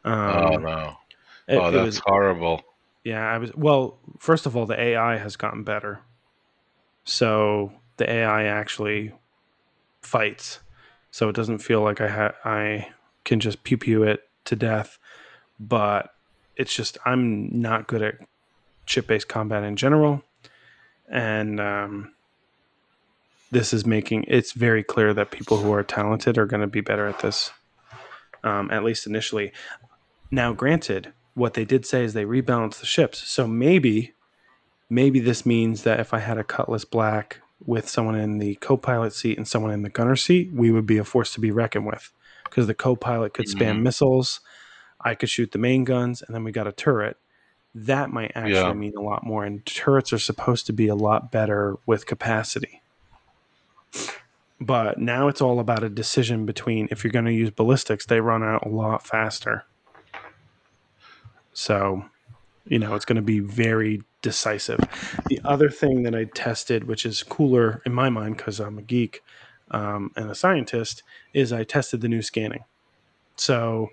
Um, 0.04 0.14
oh 0.14 0.56
no! 0.56 0.96
it- 1.48 1.56
oh, 1.56 1.70
that's 1.70 1.84
was- 1.84 2.02
horrible. 2.04 2.62
yeah, 3.04 3.26
I 3.26 3.38
was. 3.38 3.54
Well, 3.54 3.98
first 4.18 4.46
of 4.46 4.56
all, 4.56 4.66
the 4.66 4.80
AI 4.80 5.16
has 5.16 5.36
gotten 5.36 5.64
better. 5.64 6.00
So 7.04 7.72
the 7.96 8.10
AI 8.10 8.44
actually 8.44 9.12
fights. 10.02 10.60
So 11.10 11.28
it 11.28 11.34
doesn't 11.34 11.58
feel 11.58 11.80
like 11.80 12.00
I 12.00 12.08
ha- 12.08 12.34
I 12.44 12.88
can 13.24 13.40
just 13.40 13.64
pew 13.64 13.78
pew 13.78 14.02
it 14.02 14.28
to 14.44 14.56
death. 14.56 14.98
But 15.60 16.10
it's 16.56 16.74
just 16.74 16.98
I'm 17.04 17.60
not 17.60 17.86
good 17.86 18.02
at 18.02 18.14
chip 18.86 19.06
based 19.06 19.28
combat 19.28 19.64
in 19.64 19.76
general, 19.76 20.22
and 21.10 21.60
um, 21.60 22.14
this 23.50 23.72
is 23.72 23.86
making 23.86 24.24
it's 24.28 24.52
very 24.52 24.82
clear 24.84 25.14
that 25.14 25.30
people 25.30 25.58
who 25.58 25.72
are 25.72 25.82
talented 25.82 26.38
are 26.38 26.46
going 26.46 26.60
to 26.60 26.66
be 26.66 26.80
better 26.80 27.06
at 27.06 27.20
this. 27.20 27.50
Um, 28.44 28.70
at 28.70 28.84
least 28.84 29.06
initially. 29.06 29.52
Now, 30.30 30.52
granted, 30.52 31.12
what 31.34 31.54
they 31.54 31.64
did 31.64 31.84
say 31.84 32.04
is 32.04 32.12
they 32.12 32.24
rebalanced 32.24 32.78
the 32.78 32.86
ships. 32.86 33.28
So 33.28 33.48
maybe, 33.48 34.14
maybe 34.88 35.18
this 35.18 35.44
means 35.44 35.82
that 35.82 35.98
if 35.98 36.14
I 36.14 36.20
had 36.20 36.38
a 36.38 36.44
Cutlass 36.44 36.84
Black 36.84 37.40
with 37.66 37.88
someone 37.88 38.14
in 38.14 38.38
the 38.38 38.54
co-pilot 38.56 39.12
seat 39.12 39.38
and 39.38 39.48
someone 39.48 39.72
in 39.72 39.82
the 39.82 39.88
gunner 39.88 40.14
seat, 40.14 40.52
we 40.52 40.70
would 40.70 40.86
be 40.86 40.98
a 40.98 41.04
force 41.04 41.32
to 41.34 41.40
be 41.40 41.50
reckoned 41.50 41.86
with. 41.86 42.12
Because 42.44 42.68
the 42.68 42.74
co-pilot 42.74 43.34
could 43.34 43.46
spam 43.46 43.78
Mhm. 43.78 43.82
missiles, 43.82 44.40
I 45.00 45.14
could 45.14 45.30
shoot 45.30 45.52
the 45.52 45.58
main 45.58 45.84
guns, 45.84 46.22
and 46.22 46.34
then 46.34 46.44
we 46.44 46.52
got 46.52 46.66
a 46.66 46.72
turret. 46.72 47.16
That 47.74 48.10
might 48.10 48.32
actually 48.34 48.52
Yeah. 48.52 48.72
mean 48.72 48.96
a 48.96 49.00
lot 49.02 49.24
more. 49.24 49.44
And 49.44 49.64
turrets 49.64 50.12
are 50.12 50.18
supposed 50.18 50.66
to 50.66 50.72
be 50.72 50.88
a 50.88 50.94
lot 50.94 51.30
better 51.30 51.76
with 51.86 52.06
capacity. 52.06 52.82
But 54.60 54.98
now 54.98 55.28
it's 55.28 55.40
all 55.40 55.60
about 55.60 55.84
a 55.84 55.88
decision 55.88 56.44
between 56.44 56.88
if 56.90 57.04
you're 57.04 57.12
going 57.12 57.26
to 57.26 57.32
use 57.32 57.50
ballistics, 57.50 58.06
they 58.06 58.20
run 58.20 58.42
out 58.42 58.66
a 58.66 58.68
lot 58.68 59.06
faster. 59.06 59.64
So, 61.52 62.04
you 62.64 62.78
know, 62.78 62.94
it's 62.94 63.04
going 63.04 63.16
to 63.16 63.22
be 63.22 63.38
very 63.38 64.02
decisive. 64.22 64.80
The 65.26 65.40
other 65.44 65.70
thing 65.70 66.02
that 66.02 66.14
I 66.14 66.24
tested, 66.24 66.84
which 66.84 67.06
is 67.06 67.22
cooler 67.22 67.82
in 67.86 67.92
my 67.92 68.10
mind 68.10 68.36
because 68.36 68.58
I'm 68.58 68.78
a 68.78 68.82
geek 68.82 69.22
um, 69.70 70.10
and 70.16 70.30
a 70.30 70.34
scientist, 70.34 71.04
is 71.32 71.52
I 71.52 71.62
tested 71.62 72.00
the 72.00 72.08
new 72.08 72.22
scanning. 72.22 72.64
So, 73.36 73.90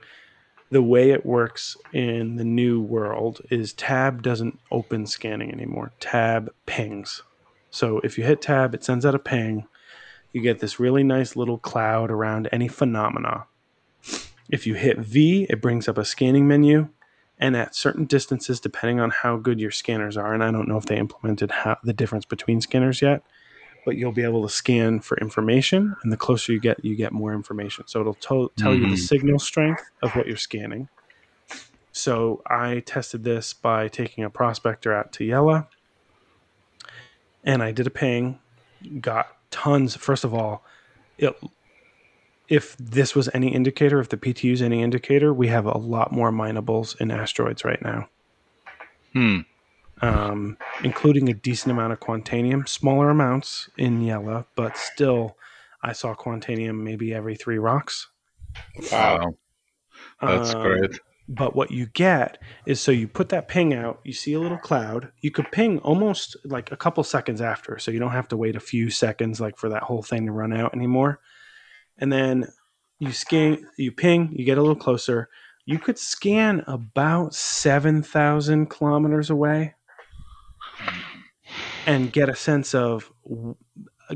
the 0.70 0.82
way 0.82 1.12
it 1.12 1.26
works 1.26 1.78
in 1.94 2.36
the 2.36 2.44
new 2.44 2.82
world 2.82 3.42
is 3.50 3.74
tab 3.74 4.24
doesn't 4.24 4.60
open 4.72 5.06
scanning 5.06 5.52
anymore. 5.52 5.92
Tab 6.00 6.54
pings. 6.66 7.22
So, 7.70 8.00
if 8.00 8.18
you 8.18 8.24
hit 8.24 8.42
tab, 8.42 8.74
it 8.74 8.84
sends 8.84 9.06
out 9.06 9.16
a 9.16 9.20
ping. 9.20 9.68
You 10.32 10.42
get 10.42 10.60
this 10.60 10.80
really 10.80 11.04
nice 11.04 11.36
little 11.36 11.58
cloud 11.58 12.10
around 12.10 12.50
any 12.52 12.68
phenomena. 12.68 13.46
If 14.50 14.68
you 14.68 14.76
hit 14.76 15.00
V, 15.00 15.48
it 15.50 15.62
brings 15.62 15.88
up 15.88 15.98
a 15.98 16.06
scanning 16.06 16.48
menu 16.48 16.90
and 17.38 17.56
at 17.56 17.76
certain 17.76 18.06
distances 18.06 18.60
depending 18.60 19.00
on 19.00 19.10
how 19.10 19.38
good 19.38 19.60
your 19.60 19.72
scanners 19.72 20.18
are 20.18 20.34
and 20.34 20.44
i 20.44 20.52
don't 20.52 20.68
know 20.68 20.78
if 20.78 20.86
they 20.86 20.98
implemented 20.98 21.52
how, 21.52 21.78
the 21.84 21.94
difference 21.94 22.26
between 22.26 22.62
scanners 22.62 23.02
yet 23.02 23.24
but 23.86 23.96
you'll 23.96 24.12
be 24.12 24.24
able 24.24 24.42
to 24.44 24.50
scan 24.50 25.00
for 25.00 25.18
information, 25.20 25.96
and 26.04 26.12
the 26.12 26.18
closer 26.18 26.52
you 26.52 26.60
get, 26.60 26.84
you 26.84 26.96
get 26.96 27.12
more 27.14 27.34
information. 27.34 27.86
So 27.88 28.02
it'll 28.02 28.16
to- 28.16 28.52
tell 28.58 28.74
you 28.74 28.82
the 28.88 28.96
Mhm. 28.96 28.98
signal 28.98 29.40
strength 29.40 29.84
of 30.02 30.16
what 30.16 30.28
you're 30.28 30.36
scanning. 30.38 30.90
So 31.92 32.42
I 32.48 32.82
tested 32.86 33.24
this 33.24 33.54
by 33.54 33.88
taking 33.88 34.24
a 34.24 34.30
prospector 34.30 34.92
out 34.94 35.14
to 35.14 35.24
Yela, 35.24 35.68
and 37.44 37.64
I 37.64 37.72
did 37.72 37.88
a 37.88 37.92
ping, 37.92 38.40
got 39.00 39.38
tons. 39.52 39.96
First 39.96 40.24
of 40.24 40.34
all, 40.34 40.66
it, 41.18 41.34
if 42.50 42.76
this 42.78 43.16
was 43.16 43.30
any 43.34 43.54
indicator, 43.54 44.00
if 44.00 44.10
the 44.10 44.18
PTU 44.18 44.52
is 44.54 44.62
any 44.62 44.82
indicator, 44.84 45.34
we 45.34 45.48
have 45.48 45.66
a 45.66 45.78
lot 45.78 46.12
more 46.12 46.32
minables 46.32 47.00
in 47.00 47.12
asteroids 47.12 47.64
right 47.64 47.82
now 47.82 48.10
Hmm. 49.14 49.40
Um, 50.02 50.58
including 50.84 51.30
a 51.30 51.34
decent 51.34 51.72
amount 51.72 51.94
of 51.94 52.02
Quantanium, 52.02 52.68
smaller 52.68 53.10
amounts 53.10 53.70
in 53.78 54.02
Yela, 54.02 54.46
but 54.56 54.76
still, 54.78 55.38
I 55.82 55.94
saw 55.94 56.14
Quantanium 56.14 56.82
maybe 56.82 57.14
every 57.14 57.36
three 57.36 57.60
rocks. 57.60 58.10
Wow. 58.92 59.36
That's 60.22 60.54
Um, 60.54 60.62
great. 60.62 61.00
But 61.28 61.56
what 61.56 61.72
you 61.72 61.88
get 61.88 62.42
is 62.66 62.82
so 62.82 62.92
you 62.92 63.08
put 63.08 63.30
that 63.30 63.48
ping 63.48 63.74
out, 63.74 64.00
you 64.04 64.14
see 64.14 64.34
a 64.34 64.40
little 64.40 64.58
cloud. 64.58 65.12
You 65.22 65.32
could 65.32 65.52
ping 65.52 65.80
almost 65.80 66.36
like 66.44 66.72
a 66.72 66.78
couple 66.78 67.04
seconds 67.04 67.42
after, 67.42 67.80
so 67.80 67.90
you 67.90 68.00
don't 68.00 68.12
have 68.12 68.28
to 68.28 68.38
wait 68.38 68.56
a 68.56 68.60
few 68.60 68.90
seconds 68.92 69.40
like 69.40 69.58
for 69.58 69.70
that 69.70 69.84
whole 69.84 70.04
thing 70.04 70.26
to 70.26 70.32
run 70.32 70.54
out 70.54 70.76
anymore. 70.76 71.22
And 71.98 72.12
then 72.12 72.48
you 73.00 73.12
scan, 73.12 73.66
you 73.78 73.92
ping, 73.92 74.34
you 74.36 74.46
get 74.46 74.58
a 74.58 74.62
little 74.62 74.76
closer. 74.76 75.30
You 75.66 75.80
could 75.80 75.98
scan 75.98 76.64
about 76.68 77.34
seven 77.34 78.04
thousand 78.04 78.70
kilometers 78.70 79.30
away 79.32 79.74
and 81.86 82.12
get 82.12 82.30
a 82.30 82.36
sense 82.36 82.74
of 82.74 83.12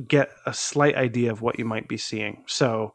get 0.08 0.30
a 0.46 0.54
slight 0.54 0.96
idea 0.96 1.32
of 1.32 1.42
what 1.42 1.58
you 1.58 1.66
might 1.66 1.88
be 1.88 1.98
seeing. 1.98 2.44
So 2.48 2.94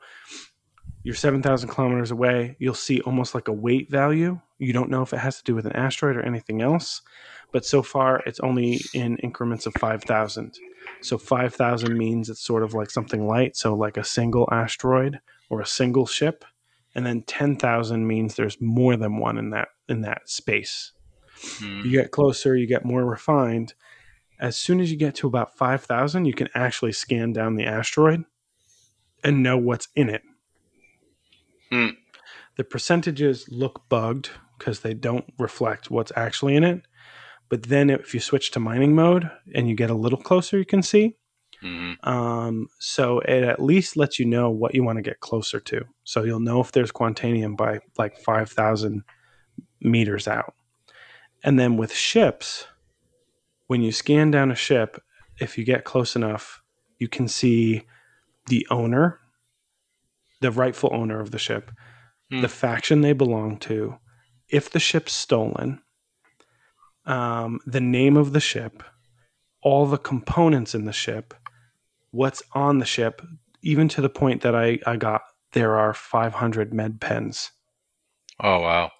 you're 1.03 1.15
7,000 1.15 1.69
kilometers 1.69 2.11
away, 2.11 2.57
you'll 2.59 2.75
see 2.75 3.01
almost 3.03 3.35
like 3.35 3.49
a 3.49 3.53
weight 3.53 3.91
value. 3.91 4.41
You 4.59 4.73
don't 4.73 4.91
know 4.91 5.03
if 5.03 5.13
it 5.13 5.19
has 5.19 5.37
to 5.39 5.45
do 5.45 5.55
with 5.55 5.67
an 5.67 5.77
asteroid 5.77 6.17
or 6.17 6.23
anything 6.23 6.63
else, 6.63 7.03
but 7.53 7.67
so 7.67 7.83
far 7.83 8.23
it's 8.27 8.41
only 8.41 8.81
in 8.95 9.19
increments 9.19 9.67
of 9.67 9.75
5,000. 9.75 10.55
So 11.03 11.19
5,000 11.19 11.97
means 11.97 12.31
it's 12.31 12.41
sort 12.41 12.63
of 12.63 12.73
like 12.73 12.91
something 12.91 13.27
light, 13.27 13.57
so 13.57 13.75
like 13.75 13.97
a 13.97 14.05
single 14.05 14.49
asteroid 14.51 15.21
or 15.51 15.61
a 15.61 15.67
single 15.67 16.07
ship, 16.07 16.45
and 16.95 17.05
then 17.05 17.23
10,000 17.23 18.07
means 18.07 18.35
there's 18.35 18.61
more 18.61 18.97
than 18.97 19.19
one 19.19 19.37
in 19.37 19.51
that 19.51 19.69
in 19.89 20.01
that 20.03 20.29
space. 20.29 20.93
Hmm. 21.59 21.83
You 21.85 21.91
get 21.91 22.11
closer, 22.11 22.57
you 22.57 22.67
get 22.67 22.85
more 22.85 23.05
refined. 23.05 23.75
As 24.41 24.57
soon 24.57 24.81
as 24.81 24.91
you 24.91 24.97
get 24.97 25.15
to 25.17 25.27
about 25.27 25.57
5,000, 25.57 26.25
you 26.25 26.35
can 26.35 26.49
actually 26.55 26.93
scan 26.93 27.33
down 27.33 27.57
the 27.57 27.67
asteroid 27.67 28.25
and 29.23 29.43
know 29.43 29.57
what's 29.57 29.89
in 29.95 30.09
it. 30.09 30.23
Hmm. 31.71 31.89
The 32.57 32.65
percentages 32.65 33.49
look 33.49 33.89
bugged 33.89 34.31
because 34.59 34.81
they 34.81 34.95
don't 34.95 35.25
reflect 35.39 35.91
what's 35.91 36.13
actually 36.17 36.57
in 36.57 36.65
it. 36.65 36.83
But 37.49 37.65
then 37.65 37.91
if 37.91 38.15
you 38.15 38.21
switch 38.21 38.51
to 38.53 38.61
mining 38.61 38.95
mode 38.95 39.31
and 39.55 39.69
you 39.69 39.75
get 39.75 39.91
a 39.91 39.95
little 39.95 40.19
closer, 40.19 40.59
you 40.59 40.65
can 40.65 40.83
see. 40.83 41.17
Mhm. 41.63 42.07
Um, 42.07 42.69
so 42.79 43.21
it 43.21 43.43
at 43.45 43.63
least 43.63 43.97
lets 43.97 44.19
you 44.19 44.27
know 44.27 44.51
what 44.51 44.75
you 44.75 44.85
want 44.85 44.97
to 44.97 45.03
get 45.03 45.21
closer 45.21 45.61
to. 45.61 45.85
So 46.05 46.25
you'll 46.25 46.41
know 46.41 46.61
if 46.61 46.73
there's 46.73 46.93
quantanium 46.93 47.57
by 47.57 47.81
like 47.97 48.19
5,000 48.19 49.05
meters 49.81 50.29
out. 50.29 50.55
And 51.43 51.59
then 51.59 51.77
with 51.77 51.93
ships, 51.93 52.67
when 53.67 53.83
you 53.83 53.93
scan 53.93 54.31
down 54.31 54.51
a 54.51 54.55
ship, 54.57 55.03
if 55.41 55.59
you 55.59 55.65
get 55.65 55.85
close 55.85 56.17
enough, 56.17 56.63
you 56.99 57.09
can 57.09 57.29
see 57.29 57.83
the 58.47 58.67
owner, 58.71 59.21
the 60.41 60.51
rightful 60.51 60.91
owner 60.93 61.21
of 61.21 61.31
the 61.31 61.39
ship, 61.39 61.71
Hmm. 62.31 62.41
the 62.41 62.49
faction 62.49 63.01
they 63.01 63.13
belong 63.13 63.59
to, 63.59 63.99
if 64.49 64.71
the 64.71 64.81
ship's 64.81 65.13
stolen, 65.13 65.83
um, 67.07 67.61
the 67.67 67.81
name 67.81 68.17
of 68.17 68.33
the 68.33 68.41
ship, 68.41 68.83
all 69.63 69.87
the 69.87 69.99
components 69.99 70.75
in 70.75 70.85
the 70.85 70.93
ship, 70.93 71.35
what's 72.11 72.43
on 72.53 72.79
the 72.79 72.85
ship, 72.87 73.21
even 73.63 73.89
to 73.89 74.01
the 74.01 74.09
point 74.09 74.43
that 74.43 74.55
I, 74.55 74.79
I 74.87 74.97
got 74.97 75.23
there 75.53 75.77
are 75.77 75.95
500 75.95 76.73
med 76.73 77.01
pens. 77.01 77.51
Oh 78.41 78.61
wow. 78.61 78.91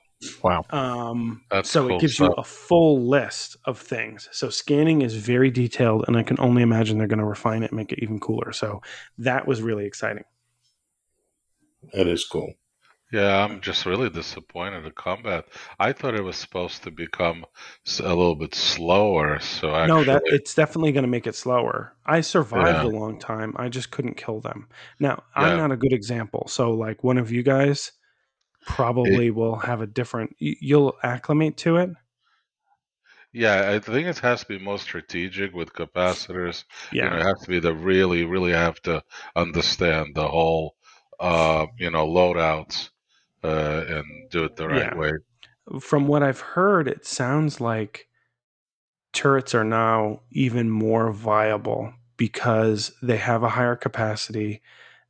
Wow. 0.43 0.65
Um, 0.71 1.43
That's 1.51 1.71
so 1.71 1.89
cool 1.89 1.97
it 1.97 2.01
gives 2.01 2.19
you 2.19 2.27
a 2.27 2.45
full 2.45 3.07
list 3.07 3.57
of 3.65 3.79
things. 3.79 4.29
So 4.33 4.51
scanning 4.51 5.03
is 5.03 5.15
very 5.15 5.51
detailed, 5.51 6.05
and 6.07 6.17
I 6.17 6.23
can 6.23 6.39
only 6.41 6.63
imagine 6.63 6.99
they're 6.99 7.07
going 7.07 7.19
to 7.19 7.25
refine 7.25 7.63
it 7.63 7.71
and 7.71 7.77
make 7.77 7.93
it 7.93 8.03
even 8.03 8.21
cooler. 8.21 8.53
So 8.53 8.83
that 9.19 9.47
was 9.47 9.63
really 9.63 9.87
exciting. 9.87 10.25
That 11.93 12.07
is 12.07 12.25
cool. 12.25 12.55
Yeah, 13.13 13.45
I'm 13.45 13.61
just 13.61 13.87
really 13.87 14.11
disappointed 14.11 14.85
in 14.85 14.91
combat. 14.93 15.45
I 15.79 15.93
thought 15.93 16.15
it 16.15 16.25
was 16.25 16.37
supposed 16.37 16.83
to 16.83 16.91
become 16.91 17.47
a 18.01 18.09
little 18.09 18.35
bit 18.35 18.57
slower. 18.57 19.39
So 19.39 19.73
actually, 19.73 20.05
no, 20.05 20.05
that 20.05 20.23
it's 20.27 20.55
definitely 20.55 20.91
going 20.91 21.05
to 21.05 21.09
make 21.09 21.29
it 21.29 21.37
slower. 21.37 21.95
I 22.05 22.23
survived 22.23 22.83
Yeah. 22.83 22.87
a 22.87 22.91
long 22.99 23.21
time. 23.21 23.55
I 23.57 23.69
just 23.69 23.93
couldn't 23.93 24.17
kill 24.17 24.41
them. 24.41 24.69
Now 24.99 25.23
Yeah. 25.37 25.45
I'm 25.45 25.57
not 25.59 25.71
a 25.71 25.77
good 25.77 25.93
example. 25.93 26.49
So 26.49 26.73
like 26.73 27.05
one 27.05 27.19
of 27.19 27.31
you 27.31 27.45
guys 27.45 27.93
probably 28.65 29.31
will 29.31 29.57
have 29.57 29.81
a 29.81 29.87
different. 29.87 30.37
You'll 30.39 30.97
acclimate 31.03 31.57
to 31.59 31.77
it. 31.77 31.91
yeah, 33.33 33.71
I 33.73 33.79
think 33.81 34.07
it 34.07 34.19
has 34.21 34.41
to 34.41 34.47
be 34.47 34.59
more 34.59 34.79
strategic 34.79 35.53
with 35.55 35.73
capacitors. 35.73 36.65
Yeah. 36.93 37.05
You 37.05 37.11
know, 37.11 37.17
it 37.17 37.27
has 37.27 37.43
to 37.43 37.49
be 37.49 37.59
the 37.59 37.75
really, 37.75 38.25
really 38.25 38.53
have 38.53 38.81
to 38.83 39.03
understand 39.35 40.15
the 40.15 40.29
whole, 40.29 40.77
uh, 41.19 41.67
you 41.79 41.91
know, 41.91 42.07
loadouts 42.07 42.91
uh, 43.43 43.85
and 43.89 44.31
do 44.31 44.45
it 44.45 44.57
the 44.57 44.69
right 44.69 44.93
Yeah. 44.93 44.95
way. 44.95 45.13
From 45.81 46.07
what 46.07 46.23
I've 46.23 46.41
heard, 46.41 46.89
it 46.89 47.07
sounds 47.07 47.61
like 47.61 48.09
turrets 49.13 49.55
are 49.55 49.65
now 49.65 50.21
even 50.31 50.71
more 50.71 51.13
viable 51.13 51.93
because 52.17 52.93
they 53.03 53.17
have 53.17 53.43
a 53.43 53.49
higher 53.49 53.77
capacity. 53.77 54.63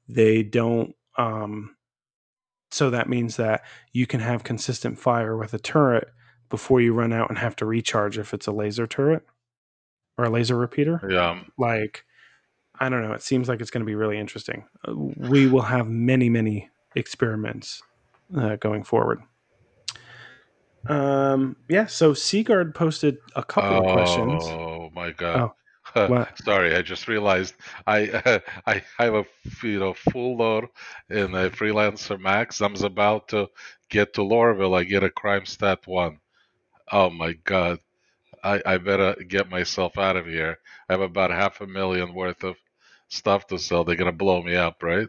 They 0.09 0.42
don't. 0.42 0.94
Um, 1.16 1.76
so 2.74 2.90
that 2.90 3.08
means 3.08 3.36
that 3.36 3.62
you 3.92 4.04
can 4.04 4.18
have 4.18 4.42
consistent 4.42 4.98
fire 4.98 5.36
with 5.36 5.54
a 5.54 5.60
turret 5.60 6.08
before 6.50 6.80
you 6.80 6.92
run 6.92 7.12
out 7.12 7.28
and 7.28 7.38
have 7.38 7.54
to 7.54 7.64
recharge 7.64 8.18
if 8.18 8.34
it's 8.34 8.48
a 8.48 8.52
laser 8.52 8.84
turret 8.84 9.24
or 10.18 10.24
a 10.24 10.28
laser 10.28 10.56
repeater. 10.56 11.00
Yeah, 11.08 11.40
Like, 11.56 12.04
I 12.80 12.88
don't 12.88 13.02
know. 13.02 13.12
It 13.12 13.22
seems 13.22 13.48
like 13.48 13.60
it's 13.60 13.70
going 13.70 13.82
to 13.82 13.86
be 13.86 13.94
really 13.94 14.18
interesting. 14.18 14.64
We 14.88 15.46
will 15.46 15.62
have 15.62 15.88
many, 15.88 16.28
many 16.28 16.68
experiments 16.96 17.80
uh, 18.36 18.56
going 18.56 18.82
forward. 18.82 19.22
Um, 20.88 21.55
yeah. 21.68 21.86
So 21.86 22.12
Seaguard 22.12 22.74
posted 22.74 23.18
a 23.36 23.44
couple 23.44 23.86
of 23.86 23.92
questions. 23.92 24.42
Oh 24.46 24.90
my 24.92 25.12
god. 25.12 25.36
what? 25.36 25.55
Sorry, 26.44 26.74
I 26.74 26.82
just 26.82 27.08
realized 27.08 27.54
I 27.86 28.40
I 28.66 28.82
have 28.98 29.14
a 29.14 29.24
you 29.62 29.78
know 29.78 29.94
full 29.94 30.36
load 30.36 30.68
in 31.10 31.34
a 31.34 31.50
freelancer 31.50 32.18
max. 32.18 32.60
I'm 32.60 32.74
about 32.82 33.28
to 33.28 33.48
get 33.88 34.14
to 34.14 34.22
Lorville. 34.22 34.76
I 34.78 34.84
get 34.84 35.04
a 35.04 35.10
crime 35.10 35.46
stat 35.46 35.86
one. 35.86 36.18
Oh 36.90 37.10
my 37.10 37.34
god. 37.44 37.78
I, 38.42 38.60
I 38.66 38.76
better 38.78 39.14
get 39.26 39.48
myself 39.48 39.96
out 39.96 40.16
of 40.16 40.26
here. 40.26 40.58
I 40.88 40.92
have 40.92 41.00
about 41.00 41.30
half 41.30 41.62
a 41.62 41.66
million 41.66 42.12
worth 42.12 42.44
of 42.44 42.56
stuff 43.08 43.46
to 43.46 43.58
sell. 43.58 43.84
They're 43.84 43.96
gonna 43.96 44.12
blow 44.12 44.42
me 44.42 44.56
up, 44.56 44.82
right? 44.82 45.08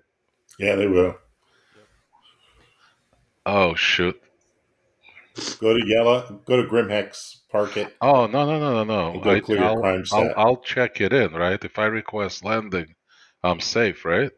Yeah, 0.57 0.75
they 0.75 0.87
will. 0.87 1.17
Oh 3.45 3.75
shoot. 3.75 4.21
Go 5.59 5.73
to 5.73 5.83
Yela, 5.83 6.45
go 6.45 6.61
to 6.61 6.67
Grimhex, 6.67 7.41
park 7.51 7.75
it. 7.75 7.93
Oh 8.01 8.25
no 8.27 8.45
no 8.45 8.59
no 8.59 8.83
no 8.83 8.83
no. 8.83 9.19
Go 9.19 9.31
I, 9.31 9.39
clear 9.41 9.63
I'll, 9.63 9.81
crime 9.81 10.03
I'll, 10.11 10.23
stat. 10.23 10.33
I'll 10.37 10.57
check 10.57 11.01
it 11.01 11.11
in, 11.11 11.33
right? 11.33 11.61
If 11.63 11.77
I 11.77 11.85
request 11.85 12.45
landing, 12.45 12.95
I'm 13.43 13.59
safe, 13.59 14.05
right? 14.05 14.31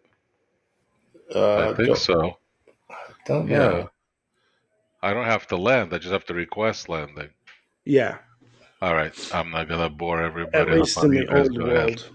Uh, 1.34 1.70
I 1.70 1.76
think 1.76 1.90
don't, 1.90 1.98
so. 1.98 2.38
don't 3.26 3.48
Yeah. 3.48 3.58
know. 3.58 3.90
I 5.04 5.14
don't 5.14 5.26
have 5.26 5.48
to 5.48 5.58
land. 5.58 5.94
I 5.94 6.00
just 6.00 6.12
have 6.12 6.26
to 6.26 6.34
request 6.34 6.90
landing. 6.90 7.30
Yeah. 7.86 8.18
All 8.82 8.96
right. 8.96 9.14
I'm 9.34 9.52
not 9.52 9.70
gonna 9.70 9.90
bore 9.90 10.22
everybody. 10.24 10.58
At 10.58 10.62
everybody. 10.62 10.82
least 10.82 11.04
in 11.04 11.12
the 11.12 11.28
old 11.28 11.58
world. 11.58 12.10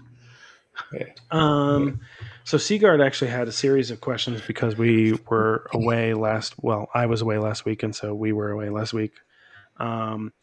Yeah. 0.91 1.05
Um, 1.31 2.01
so 2.43 2.57
Seagard 2.57 3.01
actually 3.05 3.31
had 3.31 3.47
a 3.47 3.51
series 3.51 3.91
of 3.91 4.01
questions 4.01 4.41
because 4.45 4.77
we 4.77 5.17
were 5.29 5.67
away 5.73 6.13
last. 6.13 6.55
Well, 6.61 6.89
I 6.93 7.05
was 7.05 7.21
away 7.21 7.37
last 7.37 7.65
week, 7.65 7.83
and 7.83 7.95
so 7.95 8.13
we 8.13 8.31
were 8.31 8.51
away 8.51 8.69
last 8.69 8.93
week. 8.93 9.13
Um, 9.77 10.33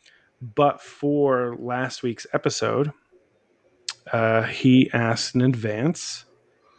but 0.40 0.80
for 0.80 1.56
last 1.58 2.02
week's 2.02 2.26
episode, 2.32 2.92
uh, 4.12 4.42
he 4.42 4.90
asked 4.92 5.34
in 5.34 5.42
advance. 5.42 6.24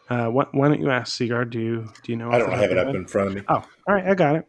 Uh, 0.09 0.27
why, 0.27 0.45
why 0.51 0.67
don't 0.67 0.81
you 0.81 0.89
ask 0.89 1.17
Seagard? 1.17 1.51
Do 1.51 1.59
you 1.59 1.89
do 2.03 2.11
you 2.11 2.17
know? 2.17 2.31
I 2.31 2.37
don't 2.37 2.51
have 2.51 2.71
it 2.71 2.77
up 2.77 2.93
in 2.93 3.07
front 3.07 3.29
of 3.29 3.35
me. 3.35 3.41
Oh, 3.47 3.63
all 3.87 3.95
right, 3.95 4.05
I 4.05 4.13
got 4.13 4.35
it. 4.35 4.45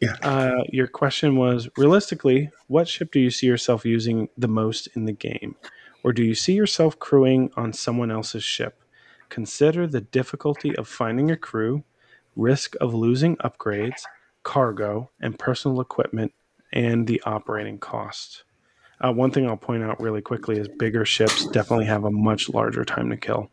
Yeah. 0.00 0.16
Uh, 0.22 0.64
your 0.70 0.88
question 0.88 1.36
was 1.36 1.68
realistically, 1.76 2.50
what 2.66 2.88
ship 2.88 3.12
do 3.12 3.20
you 3.20 3.30
see 3.30 3.46
yourself 3.46 3.84
using 3.84 4.28
the 4.36 4.48
most 4.48 4.88
in 4.96 5.04
the 5.04 5.12
game? 5.12 5.54
or 6.04 6.12
do 6.12 6.22
you 6.22 6.34
see 6.34 6.52
yourself 6.52 6.98
crewing 6.98 7.50
on 7.56 7.72
someone 7.72 8.10
else's 8.10 8.44
ship? 8.44 8.83
Consider 9.28 9.86
the 9.86 10.00
difficulty 10.00 10.76
of 10.76 10.88
finding 10.88 11.30
a 11.30 11.36
crew, 11.36 11.84
risk 12.36 12.74
of 12.80 12.94
losing 12.94 13.36
upgrades, 13.38 14.02
cargo, 14.42 15.10
and 15.20 15.38
personal 15.38 15.80
equipment, 15.80 16.32
and 16.72 17.06
the 17.06 17.22
operating 17.24 17.78
cost. 17.78 18.44
Uh, 19.00 19.12
one 19.12 19.30
thing 19.30 19.46
I'll 19.46 19.56
point 19.56 19.82
out 19.82 20.00
really 20.00 20.22
quickly 20.22 20.58
is 20.58 20.68
bigger 20.68 21.04
ships 21.04 21.46
definitely 21.46 21.86
have 21.86 22.04
a 22.04 22.10
much 22.10 22.48
larger 22.48 22.84
time 22.84 23.10
to 23.10 23.16
kill. 23.16 23.50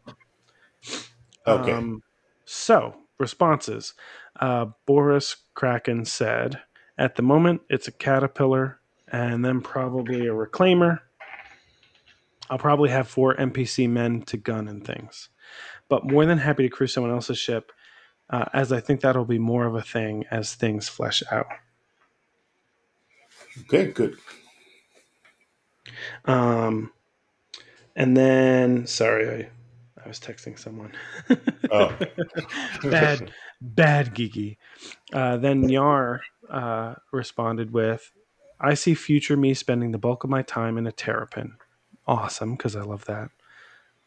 Okay. 1.47 1.71
Um, 1.71 2.03
so, 2.45 2.95
responses. 3.17 3.93
Uh, 4.39 4.67
Boris 4.85 5.37
Kraken 5.53 6.05
said, 6.05 6.61
at 6.97 7.15
the 7.15 7.23
moment, 7.23 7.61
it's 7.69 7.87
a 7.87 7.91
caterpillar 7.91 8.79
and 9.11 9.43
then 9.43 9.61
probably 9.61 10.27
a 10.27 10.31
reclaimer. 10.31 10.99
I'll 12.49 12.57
probably 12.57 12.89
have 12.89 13.07
four 13.07 13.35
NPC 13.35 13.89
men 13.89 14.21
to 14.23 14.37
gun 14.37 14.67
and 14.67 14.85
things, 14.85 15.29
but 15.91 16.09
more 16.09 16.25
than 16.25 16.37
happy 16.37 16.63
to 16.63 16.69
crew 16.69 16.87
someone 16.87 17.11
else's 17.11 17.37
ship, 17.37 17.73
uh, 18.29 18.45
as 18.53 18.71
I 18.71 18.79
think 18.79 19.01
that'll 19.01 19.25
be 19.25 19.37
more 19.37 19.65
of 19.65 19.75
a 19.75 19.81
thing 19.81 20.23
as 20.31 20.55
things 20.55 20.87
flesh 20.87 21.21
out. 21.29 21.47
okay, 23.59 23.91
good. 23.91 24.15
Um, 26.23 26.93
and 27.93 28.15
then, 28.15 28.87
sorry, 28.87 29.29
I, 29.29 29.49
I 30.01 30.07
was 30.07 30.17
texting 30.17 30.57
someone. 30.57 30.93
Oh. 31.69 31.93
bad, 32.83 33.33
bad 33.59 34.15
geeky. 34.15 34.55
Uh, 35.11 35.35
then 35.35 35.67
Yar 35.67 36.21
uh, 36.49 36.95
responded 37.11 37.73
with, 37.73 38.13
"I 38.61 38.75
see 38.75 38.93
future 38.93 39.35
me 39.35 39.53
spending 39.53 39.91
the 39.91 39.97
bulk 39.97 40.23
of 40.23 40.29
my 40.29 40.41
time 40.41 40.77
in 40.77 40.87
a 40.87 40.93
terrapin. 40.93 41.57
Awesome, 42.07 42.55
because 42.55 42.77
I 42.77 42.81
love 42.81 43.03
that. 43.05 43.29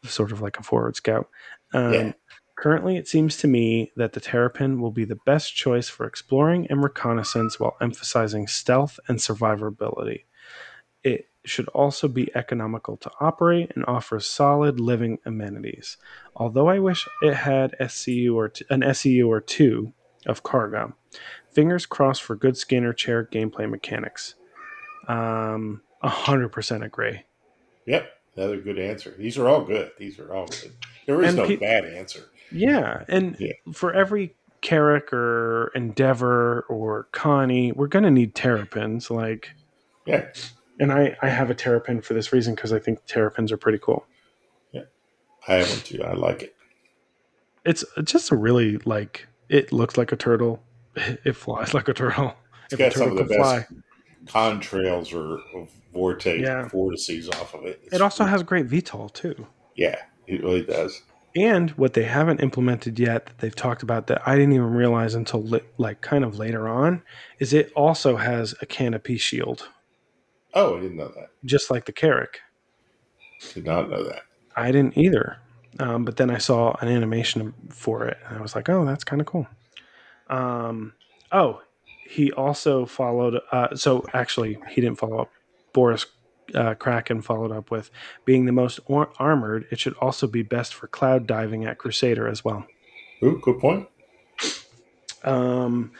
Sort 0.03 0.31
of 0.31 0.41
like 0.41 0.59
a 0.59 0.63
forward 0.63 0.95
scout. 0.95 1.29
Um, 1.73 1.93
Yeah. 1.93 2.11
Currently, 2.57 2.95
it 2.95 3.05
seems 3.05 3.35
to 3.37 3.49
me 3.49 3.91
that 3.97 4.13
the 4.13 4.21
terrapin 4.21 4.79
will 4.79 4.91
be 4.91 5.03
the 5.03 5.19
best 5.25 5.53
choice 5.53 5.89
for 5.89 6.05
exploring 6.07 6.67
and 6.69 6.81
reconnaissance 6.81 7.59
while 7.59 7.75
emphasizing 7.81 8.47
stealth 8.47 8.97
and 9.09 9.19
survivability. 9.19 10.23
It 11.03 11.27
should 11.43 11.67
also 11.69 12.07
be 12.07 12.33
economical 12.33 12.95
to 12.97 13.11
operate 13.19 13.73
and 13.75 13.83
offers 13.87 14.25
solid 14.25 14.79
living 14.79 15.19
amenities. 15.25 15.97
Although 16.33 16.69
I 16.69 16.79
wish 16.79 17.05
it 17.21 17.33
had 17.35 17.75
SCU 17.79 18.33
or 18.35 18.47
t- 18.49 18.65
an 18.69 18.81
SCU 18.81 19.27
or 19.27 19.41
two 19.41 19.91
of 20.25 20.43
cargo. 20.43 20.95
Fingers 21.51 21.85
crossed 21.85 22.23
for 22.23 22.35
good 22.37 22.57
scanner 22.57 22.93
chair 22.93 23.25
gameplay 23.29 23.69
mechanics. 23.69 24.35
Um, 25.07 25.81
100% 26.03 26.83
agree. 26.85 27.23
Yep, 27.85 28.09
another 28.35 28.57
good 28.59 28.79
answer. 28.79 29.13
These 29.17 29.37
are 29.37 29.47
all 29.47 29.63
good. 29.63 29.91
These 29.97 30.19
are 30.19 30.33
all 30.33 30.47
good. 30.47 30.73
There 31.07 31.21
is 31.21 31.29
And 31.29 31.37
no 31.37 31.47
pe- 31.47 31.55
bad 31.57 31.85
answer. 31.85 32.25
Yeah, 32.51 33.03
and 33.07 33.35
Yeah. 33.39 33.53
for 33.73 33.93
every 33.93 34.35
Carrack 34.61 35.13
or 35.13 35.71
Endeavor 35.75 36.61
or 36.69 37.07
Connie, 37.11 37.71
we're 37.71 37.87
gonna 37.87 38.11
need 38.11 38.35
terrapins. 38.35 39.09
Like, 39.11 39.51
Yeah, 40.05 40.31
and 40.79 40.91
I 40.91 41.15
I 41.21 41.29
have 41.29 41.49
a 41.49 41.55
terrapin 41.55 42.01
for 42.01 42.13
this 42.13 42.31
reason 42.33 42.55
because 42.55 42.73
I 42.73 42.79
think 42.79 43.05
terrapins 43.05 43.51
are 43.51 43.57
pretty 43.57 43.79
cool. 43.79 44.05
Yeah, 44.71 44.83
I 45.47 45.55
have 45.55 45.69
one 45.69 45.79
too. 45.79 46.03
I 46.03 46.13
like 46.13 46.43
it. 46.43 46.55
It's 47.65 47.83
just 48.03 48.31
a 48.31 48.35
really 48.35 48.77
like 48.85 49.27
it 49.49 49.71
looks 49.71 49.97
like 49.97 50.11
a 50.11 50.15
turtle. 50.15 50.63
It 51.25 51.35
flies 51.35 51.73
like 51.73 51.87
a 51.89 51.93
turtle. 51.93 52.33
It's 52.71 52.75
got 52.75 52.93
some 52.93 53.11
of 53.11 53.17
the 53.17 53.25
best 53.25 53.67
contrails 54.25 55.13
or 55.13 55.39
vortex 55.95 56.41
Yeah. 56.41 56.67
vortices 56.67 57.27
off 57.29 57.55
of 57.55 57.65
it. 57.65 57.79
It's 57.85 57.95
It 57.95 58.01
also 58.01 58.23
cool. 58.25 58.31
has 58.31 58.43
great 58.43 58.67
VTOL 58.67 59.09
too. 59.11 59.47
yeah, 59.75 59.95
it 60.27 60.43
really 60.43 60.61
does. 60.63 61.01
And 61.35 61.71
what 61.71 61.93
they 61.93 62.03
haven't 62.03 62.39
implemented 62.41 62.97
yet 62.99 63.25
that 63.25 63.37
they've 63.39 63.55
talked 63.55 63.81
about 63.83 64.07
that 64.07 64.21
I 64.27 64.35
didn't 64.35 64.53
even 64.53 64.71
realize 64.73 65.15
until 65.15 65.41
li- 65.43 65.61
like 65.77 65.99
kind 66.01 66.23
of 66.23 66.37
later 66.37 66.67
on 66.69 67.01
is 67.39 67.51
it 67.53 67.71
also 67.75 68.15
has 68.17 68.53
a 68.61 68.65
canopy 68.65 69.17
shield, 69.17 69.67
Oh, 70.53 70.77
I 70.77 70.81
didn't 70.81 70.97
know 70.97 71.09
that. 71.09 71.31
just 71.43 71.69
like 71.71 71.85
the 71.85 71.91
Carrack. 71.91 72.39
Did 73.53 73.65
not 73.65 73.89
know 73.89 74.03
that. 74.03 74.21
I 74.55 74.71
didn't 74.71 74.97
either. 74.97 75.37
Um, 75.79 76.05
but 76.05 76.15
then 76.15 76.29
I 76.29 76.37
saw 76.37 76.73
an 76.79 76.87
animation 76.87 77.53
for 77.69 78.05
it, 78.05 78.17
and 78.29 78.37
I 78.37 78.41
was 78.41 78.55
like, 78.55 78.69
"Oh, 78.69 78.85
that's 78.85 79.03
kind 79.03 79.19
of 79.19 79.27
cool." 79.27 79.45
Um, 80.29 80.93
oh, 81.33 81.61
he 82.07 82.31
also 82.31 82.85
followed. 82.85 83.41
Uh, 83.51 83.75
so 83.75 84.05
actually, 84.13 84.57
he 84.69 84.79
didn't 84.79 84.97
follow 84.97 85.19
up. 85.19 85.31
Boris 85.75 86.05
uh, 86.53 86.73
Kraken 86.75 87.21
followed 87.21 87.51
up 87.51 87.69
with 87.69 87.91
being 88.23 88.45
the 88.45 88.53
most 88.53 88.79
or- 88.85 89.11
armored. 89.19 89.67
It 89.71 89.79
should 89.79 89.93
also 89.95 90.25
be 90.25 90.41
best 90.41 90.73
for 90.73 90.87
cloud 90.87 91.27
diving 91.27 91.65
at 91.65 91.77
Crusader 91.77 92.29
as 92.29 92.45
well. 92.45 92.65
Ooh, 93.21 93.41
good 93.43 93.59
point. 93.59 93.89
Um, 95.25 95.91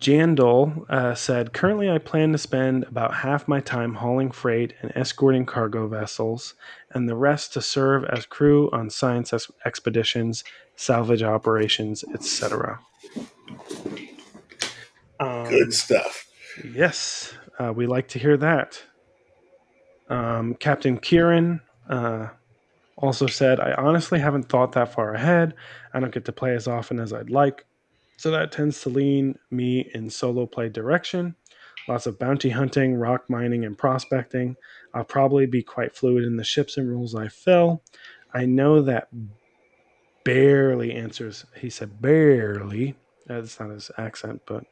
Jandal 0.00 0.90
uh, 0.90 1.14
said, 1.14 1.52
Currently, 1.52 1.88
I 1.88 1.98
plan 1.98 2.32
to 2.32 2.38
spend 2.38 2.82
about 2.84 3.14
half 3.14 3.46
my 3.46 3.60
time 3.60 3.94
hauling 3.94 4.32
freight 4.32 4.74
and 4.82 4.90
escorting 4.96 5.46
cargo 5.46 5.86
vessels, 5.86 6.54
and 6.90 7.08
the 7.08 7.14
rest 7.14 7.52
to 7.52 7.62
serve 7.62 8.04
as 8.06 8.26
crew 8.26 8.70
on 8.72 8.90
science 8.90 9.32
ex- 9.32 9.52
expeditions, 9.64 10.42
salvage 10.74 11.22
operations, 11.22 12.04
etc. 12.12 12.80
Um, 15.20 15.48
Good 15.48 15.72
stuff. 15.72 16.26
Yes, 16.74 17.34
uh, 17.60 17.72
we 17.72 17.86
like 17.86 18.08
to 18.08 18.18
hear 18.18 18.36
that. 18.36 18.82
Um, 20.12 20.54
Captain 20.56 20.98
Kieran 20.98 21.62
uh, 21.88 22.28
also 22.98 23.26
said, 23.26 23.60
I 23.60 23.72
honestly 23.72 24.20
haven't 24.20 24.50
thought 24.50 24.72
that 24.72 24.92
far 24.92 25.14
ahead. 25.14 25.54
I 25.94 26.00
don't 26.00 26.12
get 26.12 26.26
to 26.26 26.32
play 26.32 26.54
as 26.54 26.68
often 26.68 27.00
as 27.00 27.14
I'd 27.14 27.30
like. 27.30 27.64
So 28.18 28.30
that 28.30 28.52
tends 28.52 28.82
to 28.82 28.90
lean 28.90 29.38
me 29.50 29.90
in 29.94 30.10
solo 30.10 30.44
play 30.44 30.68
direction. 30.68 31.34
Lots 31.88 32.06
of 32.06 32.18
bounty 32.18 32.50
hunting, 32.50 32.94
rock 32.94 33.30
mining, 33.30 33.64
and 33.64 33.76
prospecting. 33.76 34.56
I'll 34.92 35.02
probably 35.02 35.46
be 35.46 35.62
quite 35.62 35.96
fluid 35.96 36.24
in 36.24 36.36
the 36.36 36.44
ships 36.44 36.76
and 36.76 36.88
rules 36.88 37.14
I 37.14 37.28
fill. 37.28 37.82
I 38.34 38.44
know 38.44 38.82
that 38.82 39.08
barely 40.24 40.92
answers, 40.92 41.46
he 41.56 41.70
said 41.70 42.02
barely. 42.02 42.96
That's 43.26 43.58
not 43.58 43.70
his 43.70 43.90
accent, 43.96 44.42
but 44.44 44.64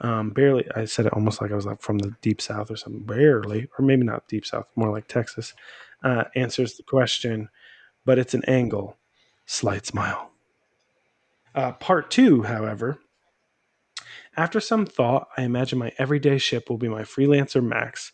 um, 0.00 0.30
barely. 0.30 0.66
I 0.74 0.84
said 0.86 1.06
it 1.06 1.12
almost 1.12 1.40
like 1.40 1.52
I 1.52 1.56
was 1.56 1.66
like 1.66 1.82
from 1.82 1.98
the 1.98 2.14
deep 2.22 2.40
south 2.40 2.70
or 2.70 2.76
something. 2.76 3.02
Barely, 3.02 3.68
or 3.78 3.84
maybe 3.84 4.04
not 4.04 4.28
deep 4.28 4.46
south, 4.46 4.66
more 4.76 4.90
like 4.90 5.08
Texas. 5.08 5.54
Uh, 6.02 6.24
answers 6.34 6.76
the 6.76 6.82
question, 6.82 7.48
but 8.04 8.18
it's 8.18 8.34
an 8.34 8.44
angle. 8.46 8.96
Slight 9.46 9.86
smile. 9.86 10.30
Uh, 11.54 11.72
part 11.72 12.10
two, 12.10 12.42
however. 12.42 12.98
After 14.36 14.60
some 14.60 14.86
thought, 14.86 15.28
I 15.36 15.42
imagine 15.42 15.78
my 15.78 15.92
everyday 15.98 16.38
ship 16.38 16.70
will 16.70 16.78
be 16.78 16.88
my 16.88 17.02
freelancer 17.02 17.62
Max. 17.62 18.12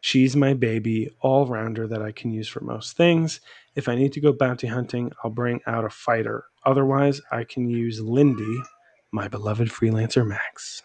She's 0.00 0.36
my 0.36 0.52
baby, 0.52 1.10
all 1.22 1.46
rounder 1.46 1.88
that 1.88 2.02
I 2.02 2.12
can 2.12 2.30
use 2.30 2.46
for 2.46 2.62
most 2.62 2.96
things. 2.96 3.40
If 3.74 3.88
I 3.88 3.94
need 3.96 4.12
to 4.12 4.20
go 4.20 4.32
bounty 4.34 4.66
hunting, 4.66 5.10
I'll 5.24 5.30
bring 5.30 5.60
out 5.66 5.86
a 5.86 5.90
fighter. 5.90 6.44
Otherwise, 6.64 7.22
I 7.32 7.44
can 7.44 7.70
use 7.70 8.00
Lindy, 8.00 8.62
my 9.10 9.26
beloved 9.28 9.68
freelancer 9.68 10.26
Max. 10.26 10.82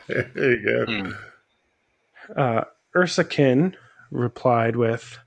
there 0.08 0.30
you 0.36 0.64
go. 0.64 0.84
Hmm. 0.86 1.10
Uh, 2.36 2.64
Ursakin 2.96 3.74
replied 4.10 4.76
with, 4.76 5.18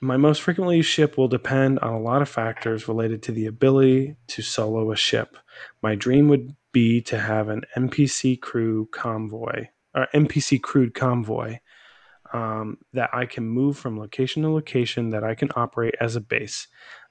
My 0.00 0.16
most 0.16 0.42
frequently 0.42 0.78
used 0.78 0.88
ship 0.88 1.16
will 1.16 1.28
depend 1.28 1.78
on 1.80 1.92
a 1.92 2.00
lot 2.00 2.22
of 2.22 2.28
factors 2.28 2.88
related 2.88 3.22
to 3.24 3.32
the 3.32 3.46
ability 3.46 4.16
to 4.28 4.42
solo 4.42 4.92
a 4.92 4.96
ship. 4.96 5.36
My 5.82 5.94
dream 5.94 6.28
would 6.28 6.54
be 6.72 7.00
to 7.02 7.18
have 7.18 7.48
an 7.48 7.62
NPC 7.76 8.40
crew 8.40 8.88
convoy, 8.92 9.66
or 9.94 10.08
NPC 10.14 10.60
crewed 10.62 10.94
convoy, 10.94 11.58
um, 12.32 12.78
that 12.94 13.10
I 13.12 13.26
can 13.26 13.44
move 13.44 13.78
from 13.78 13.98
location 13.98 14.42
to 14.42 14.50
location 14.50 15.10
that 15.10 15.24
I 15.24 15.34
can 15.34 15.50
operate 15.54 15.94
as 16.00 16.16
a 16.16 16.20
base. 16.20 16.66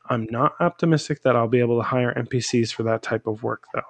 I'm 0.09 0.27
not 0.31 0.53
optimistic 0.59 1.21
that 1.21 1.35
I'll 1.35 1.47
be 1.47 1.59
able 1.59 1.77
to 1.77 1.87
hire 1.87 2.13
NPCs 2.13 2.73
for 2.73 2.83
that 2.83 3.03
type 3.03 3.27
of 3.27 3.43
work, 3.43 3.65
though. 3.73 3.81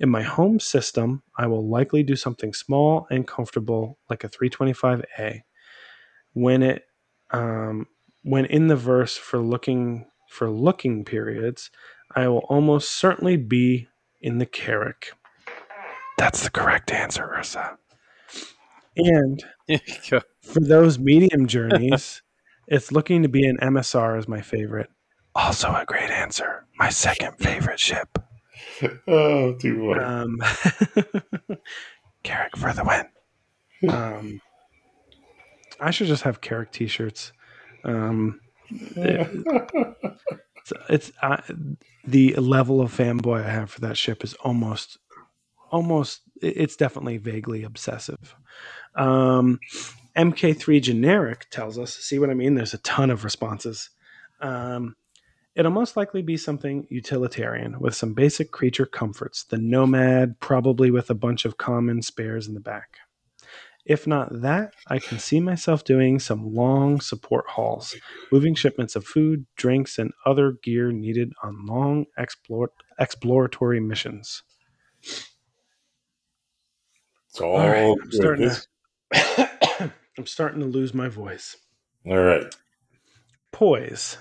In 0.00 0.08
my 0.08 0.22
home 0.22 0.60
system, 0.60 1.22
I 1.36 1.46
will 1.46 1.68
likely 1.68 2.02
do 2.02 2.14
something 2.14 2.52
small 2.54 3.06
and 3.10 3.26
comfortable 3.26 3.98
like 4.08 4.22
a 4.22 4.28
325A. 4.28 5.42
When 6.34 6.62
it 6.62 6.84
um, 7.30 7.86
when 8.22 8.44
in 8.46 8.68
the 8.68 8.76
verse 8.76 9.16
for 9.16 9.38
looking 9.38 10.06
for 10.28 10.50
looking 10.50 11.04
periods, 11.04 11.70
I 12.14 12.28
will 12.28 12.44
almost 12.48 12.90
certainly 12.92 13.36
be 13.36 13.88
in 14.20 14.38
the 14.38 14.46
Carrack. 14.46 15.12
That's 16.16 16.42
the 16.42 16.50
correct 16.50 16.90
answer, 16.90 17.24
Ursa. 17.36 17.78
And 18.96 19.44
for 20.42 20.60
those 20.60 20.98
medium 20.98 21.46
journeys, 21.46 22.22
it's 22.66 22.92
looking 22.92 23.22
to 23.22 23.28
be 23.28 23.46
an 23.46 23.58
MSR 23.62 24.18
as 24.18 24.28
my 24.28 24.40
favorite. 24.40 24.90
Also 25.34 25.68
a 25.68 25.84
great 25.86 26.10
answer. 26.10 26.66
My 26.78 26.90
second 26.90 27.38
favorite 27.38 27.78
ship. 27.78 28.18
Oh, 29.08 29.54
too 29.54 29.74
much. 29.76 29.98
Um, 29.98 30.38
Carrack 32.22 32.56
for 32.56 32.72
the 32.72 32.84
win. 32.84 33.06
Um, 33.94 34.40
I 35.78 35.92
should 35.92 36.08
just 36.08 36.24
have 36.24 36.40
Carrack 36.40 36.72
t-shirts. 36.72 37.32
Um, 37.84 38.40
it's, 38.96 40.72
it's 40.88 41.12
uh, 41.22 41.36
the 42.04 42.34
level 42.34 42.80
of 42.80 42.92
fanboy 42.92 43.44
I 43.44 43.48
have 43.48 43.70
for 43.70 43.80
that 43.82 43.96
ship 43.96 44.24
is 44.24 44.34
almost, 44.34 44.98
almost. 45.70 46.22
It's 46.42 46.74
definitely 46.74 47.18
vaguely 47.18 47.62
obsessive. 47.62 48.34
Um, 48.96 49.60
MK3 50.16 50.82
generic 50.82 51.46
tells 51.50 51.78
us. 51.78 51.94
See 51.94 52.18
what 52.18 52.30
I 52.30 52.34
mean? 52.34 52.56
There's 52.56 52.74
a 52.74 52.78
ton 52.78 53.10
of 53.10 53.22
responses. 53.22 53.90
Um, 54.40 54.96
It'll 55.58 55.72
most 55.72 55.96
likely 55.96 56.22
be 56.22 56.36
something 56.36 56.86
utilitarian 56.88 57.80
with 57.80 57.96
some 57.96 58.14
basic 58.14 58.52
creature 58.52 58.86
comforts, 58.86 59.42
the 59.42 59.58
Nomad, 59.58 60.38
probably 60.38 60.92
with 60.92 61.10
a 61.10 61.14
bunch 61.14 61.44
of 61.44 61.56
common 61.58 62.00
spares 62.00 62.46
in 62.46 62.54
the 62.54 62.60
back. 62.60 62.98
If 63.84 64.06
not 64.06 64.42
that, 64.42 64.74
I 64.86 65.00
can 65.00 65.18
see 65.18 65.40
myself 65.40 65.82
doing 65.82 66.20
some 66.20 66.54
long 66.54 67.00
support 67.00 67.46
hauls, 67.48 67.96
moving 68.30 68.54
shipments 68.54 68.94
of 68.94 69.04
food, 69.04 69.46
drinks, 69.56 69.98
and 69.98 70.12
other 70.24 70.52
gear 70.62 70.92
needed 70.92 71.32
on 71.42 71.66
long 71.66 72.06
explore- 72.16 72.70
exploratory 73.00 73.80
missions. 73.80 74.44
It's 77.30 77.40
all, 77.40 77.56
All 77.56 77.68
right, 77.68 77.96
I'm 78.00 78.08
good. 78.10 78.14
starting 78.14 78.50
to, 78.50 79.92
I'm 80.18 80.26
starting 80.26 80.60
to 80.60 80.66
lose 80.66 80.94
my 80.94 81.08
voice. 81.08 81.56
all 82.06 82.16
right. 82.16 82.54
Poise. 83.50 84.18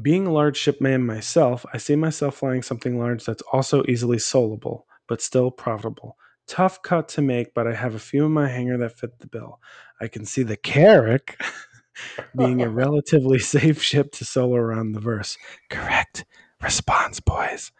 Being 0.00 0.26
a 0.26 0.32
large 0.32 0.56
shipman 0.56 1.04
myself, 1.06 1.64
I 1.72 1.78
see 1.78 1.96
myself 1.96 2.36
flying 2.36 2.62
something 2.62 2.98
large 2.98 3.24
that's 3.24 3.42
also 3.52 3.82
easily 3.88 4.18
soloable, 4.18 4.82
but 5.08 5.22
still 5.22 5.50
profitable. 5.50 6.16
Tough 6.46 6.82
cut 6.82 7.08
to 7.10 7.22
make, 7.22 7.52
but 7.54 7.66
I 7.66 7.74
have 7.74 7.94
a 7.94 7.98
few 7.98 8.24
in 8.26 8.32
my 8.32 8.48
hangar 8.48 8.78
that 8.78 8.98
fit 8.98 9.18
the 9.18 9.26
bill. 9.26 9.60
I 10.00 10.08
can 10.08 10.24
see 10.24 10.42
the 10.42 10.56
Carrack 10.56 11.40
being 12.36 12.62
a 12.62 12.68
relatively 12.70 13.38
safe 13.40 13.82
ship 13.82 14.12
to 14.12 14.24
solo 14.24 14.56
around 14.56 14.92
the 14.92 15.00
verse. 15.00 15.36
Correct 15.68 16.24
response, 16.62 17.20
boys. 17.20 17.72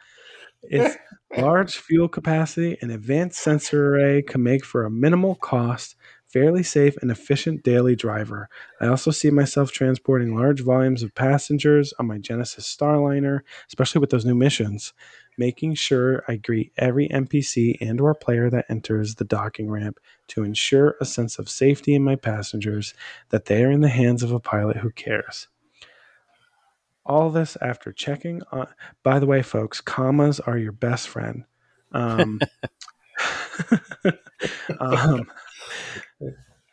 Its 0.62 0.96
large 1.36 1.76
fuel 1.76 2.08
capacity 2.08 2.76
and 2.82 2.90
advanced 2.90 3.38
sensor 3.38 3.94
array 3.94 4.22
can 4.22 4.42
make 4.42 4.64
for 4.64 4.84
a 4.84 4.90
minimal 4.90 5.36
cost, 5.36 5.94
fairly 6.28 6.62
safe 6.62 6.96
and 7.00 7.10
efficient 7.10 7.62
daily 7.62 7.96
driver. 7.96 8.48
I 8.80 8.86
also 8.86 9.10
see 9.10 9.30
myself 9.30 9.72
transporting 9.72 10.36
large 10.36 10.60
volumes 10.60 11.02
of 11.02 11.14
passengers 11.14 11.92
on 11.98 12.06
my 12.06 12.18
Genesis 12.18 12.74
Starliner, 12.74 13.40
especially 13.68 14.00
with 14.00 14.10
those 14.10 14.26
new 14.26 14.34
missions, 14.34 14.92
making 15.38 15.74
sure 15.74 16.24
I 16.28 16.36
greet 16.36 16.72
every 16.76 17.08
NPC 17.08 17.78
and 17.80 18.00
or 18.00 18.14
player 18.14 18.50
that 18.50 18.66
enters 18.68 19.14
the 19.14 19.24
docking 19.24 19.70
ramp 19.70 19.98
to 20.28 20.42
ensure 20.42 20.96
a 21.00 21.06
sense 21.06 21.38
of 21.38 21.48
safety 21.48 21.94
in 21.94 22.02
my 22.02 22.16
passengers 22.16 22.92
that 23.30 23.46
they 23.46 23.64
are 23.64 23.70
in 23.70 23.80
the 23.80 23.88
hands 23.88 24.22
of 24.22 24.32
a 24.32 24.40
pilot 24.40 24.78
who 24.78 24.90
cares. 24.90 25.48
All 27.06 27.30
this 27.30 27.56
after 27.62 27.90
checking 27.90 28.42
on 28.52 28.66
by 29.02 29.18
the 29.18 29.26
way, 29.26 29.40
folks, 29.40 29.80
commas 29.80 30.40
are 30.40 30.58
your 30.58 30.72
best 30.72 31.08
friend. 31.08 31.44
Um, 31.92 32.40
um, 34.80 35.26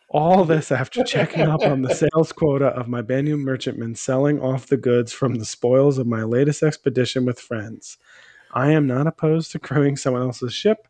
all 0.10 0.45
this 0.45 0.72
after 0.72 1.03
checking 1.03 1.41
up 1.41 1.61
on 1.64 1.82
the 1.82 1.94
sales 2.14 2.32
quota 2.32 2.68
of 2.68 2.88
my 2.88 3.02
Banu 3.02 3.38
merchantmen 3.38 3.95
selling 3.95 4.40
off 4.40 4.68
the 4.68 4.77
goods 4.77 5.11
from 5.11 5.36
the 5.36 5.45
spoils 5.45 5.98
of 5.98 6.07
my 6.07 6.23
latest 6.23 6.64
expedition 6.64 7.26
with 7.26 7.40
friends. 7.40 7.98
I 8.53 8.72
am 8.72 8.88
not 8.88 9.07
opposed 9.07 9.52
to 9.52 9.60
crewing 9.60 9.98
someone 9.98 10.22
else's 10.22 10.53
ship, 10.53 10.88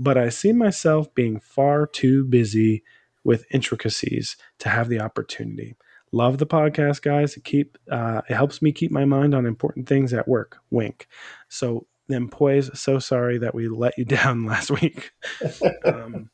but 0.00 0.18
I 0.18 0.28
see 0.28 0.52
myself 0.52 1.14
being 1.14 1.38
far 1.38 1.86
too 1.86 2.24
busy 2.24 2.82
with 3.22 3.46
intricacies 3.50 4.36
to 4.58 4.68
have 4.68 4.88
the 4.88 5.00
opportunity. 5.00 5.76
Love 6.12 6.38
the 6.38 6.46
podcast, 6.46 7.02
guys. 7.02 7.36
It 7.36 7.44
keep 7.44 7.78
uh, 7.90 8.22
it 8.28 8.34
helps 8.34 8.62
me 8.62 8.72
keep 8.72 8.90
my 8.90 9.04
mind 9.04 9.34
on 9.34 9.46
important 9.46 9.88
things 9.88 10.12
at 10.12 10.28
work. 10.28 10.58
Wink. 10.70 11.08
So 11.48 11.86
then, 12.08 12.28
poise. 12.28 12.70
So 12.78 12.98
sorry 12.98 13.38
that 13.38 13.54
we 13.54 13.68
let 13.68 13.96
you 13.98 14.04
down 14.04 14.44
last 14.44 14.70
week. 14.70 15.12
Um, 15.84 16.30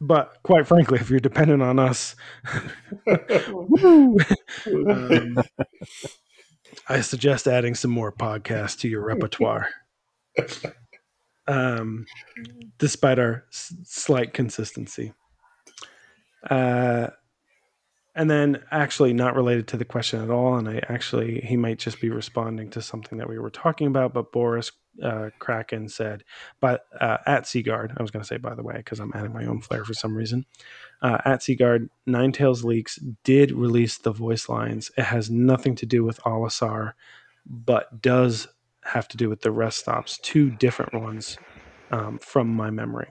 but 0.00 0.38
quite 0.42 0.66
frankly, 0.66 0.98
if 1.00 1.10
you're 1.10 1.20
dependent 1.20 1.62
on 1.62 1.78
us, 1.78 2.16
um, 3.06 5.36
I 6.88 7.00
suggest 7.00 7.46
adding 7.46 7.74
some 7.74 7.90
more 7.90 8.12
podcasts 8.12 8.78
to 8.80 8.88
your 8.88 9.04
repertoire. 9.04 9.68
Um, 11.48 12.04
despite 12.76 13.18
our 13.18 13.46
s- 13.50 13.72
slight 13.84 14.34
consistency. 14.34 15.14
Uh, 16.50 17.06
and 18.14 18.30
then, 18.30 18.62
actually, 18.70 19.14
not 19.14 19.34
related 19.34 19.66
to 19.68 19.78
the 19.78 19.86
question 19.86 20.20
at 20.20 20.28
all, 20.28 20.56
and 20.56 20.68
I 20.68 20.82
actually 20.90 21.40
he 21.40 21.56
might 21.56 21.78
just 21.78 22.02
be 22.02 22.10
responding 22.10 22.68
to 22.70 22.82
something 22.82 23.16
that 23.16 23.30
we 23.30 23.38
were 23.38 23.48
talking 23.48 23.86
about. 23.86 24.12
But 24.12 24.30
Boris 24.30 24.72
uh, 25.02 25.30
Kraken 25.38 25.88
said, 25.88 26.24
"But 26.60 26.86
uh, 27.00 27.18
at 27.26 27.46
Seaguard, 27.46 27.92
I 27.96 28.02
was 28.02 28.10
going 28.10 28.22
to 28.22 28.26
say 28.26 28.36
by 28.36 28.54
the 28.54 28.62
way 28.62 28.74
because 28.78 29.00
I'm 29.00 29.12
adding 29.14 29.32
my 29.32 29.44
own 29.46 29.60
flair 29.60 29.84
for 29.84 29.94
some 29.94 30.14
reason. 30.16 30.44
Uh, 31.02 31.18
at 31.24 31.42
Seaguard, 31.42 31.88
Nine 32.06 32.32
Tails 32.32 32.64
Leaks 32.64 32.98
did 33.24 33.52
release 33.52 33.98
the 33.98 34.12
voice 34.12 34.48
lines. 34.48 34.90
It 34.96 35.04
has 35.04 35.30
nothing 35.30 35.74
to 35.76 35.86
do 35.86 36.04
with 36.04 36.20
Alasar, 36.22 36.92
but 37.46 38.02
does 38.02 38.48
have 38.84 39.06
to 39.08 39.16
do 39.16 39.28
with 39.28 39.42
the 39.42 39.50
rest 39.52 39.78
stops. 39.78 40.18
Two 40.22 40.50
different 40.50 40.94
ones 40.94 41.38
um, 41.90 42.18
from 42.18 42.48
my 42.48 42.70
memory. 42.70 43.08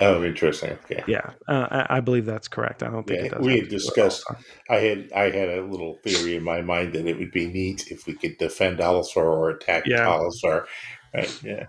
Oh, 0.00 0.22
interesting. 0.22 0.78
Okay. 0.84 1.02
Yeah, 1.08 1.30
uh, 1.48 1.66
I, 1.88 1.96
I 1.96 2.00
believe 2.00 2.24
that's 2.24 2.46
correct. 2.46 2.84
I 2.84 2.88
don't 2.88 3.04
think 3.04 3.18
Yeah, 3.18 3.26
it 3.26 3.30
does. 3.32 3.44
we 3.44 3.54
had 3.54 3.64
to 3.64 3.70
do 3.70 3.74
with 3.76 3.82
discussed- 3.84 4.24
I 4.70 4.76
had 4.76 5.10
I 5.12 5.22
had 5.30 5.48
a 5.48 5.62
little 5.64 5.98
theory 6.04 6.36
in 6.36 6.44
my 6.44 6.60
mind 6.62 6.92
that 6.92 7.04
it 7.06 7.18
would 7.18 7.32
be 7.32 7.46
neat 7.48 7.90
if 7.90 8.06
we 8.06 8.14
could 8.14 8.38
defend 8.38 8.78
Alisar 8.78 9.16
or 9.24 9.50
attack 9.50 9.84
Yeah. 9.86 10.06
Alisar. 10.06 10.66
Right. 11.14 11.42
Yeah. 11.42 11.66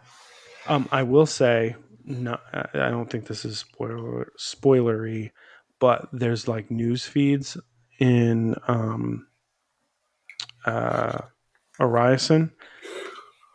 Um, 0.68 0.88
I 0.91 1.03
will 1.03 1.26
say, 1.26 1.76
no, 2.06 2.38
I 2.53 2.66
I 2.74 2.90
don't 2.90 3.10
think 3.10 3.28
this 3.28 3.45
is 3.45 3.60
spoiler 3.60 4.32
spoilery, 4.38 5.32
but 5.80 6.10
there's 6.11 6.48
like 6.48 6.70
news 6.70 7.06
feeds 7.06 7.57
in 7.99 8.56
um, 8.68 9.28
uh, 10.66 11.20
Orison 11.80 12.52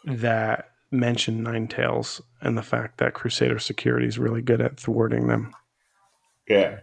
that 0.04 0.70
mention 0.90 1.42
Nine 1.42 1.66
Tails 1.66 2.20
and 2.40 2.56
the 2.56 2.62
fact 2.62 2.98
that 2.98 3.14
Crusader 3.14 3.58
Security 3.58 4.06
is 4.06 4.18
really 4.18 4.42
good 4.42 4.60
at 4.60 4.78
thwarting 4.78 5.26
them. 5.26 5.52
Yeah. 6.48 6.80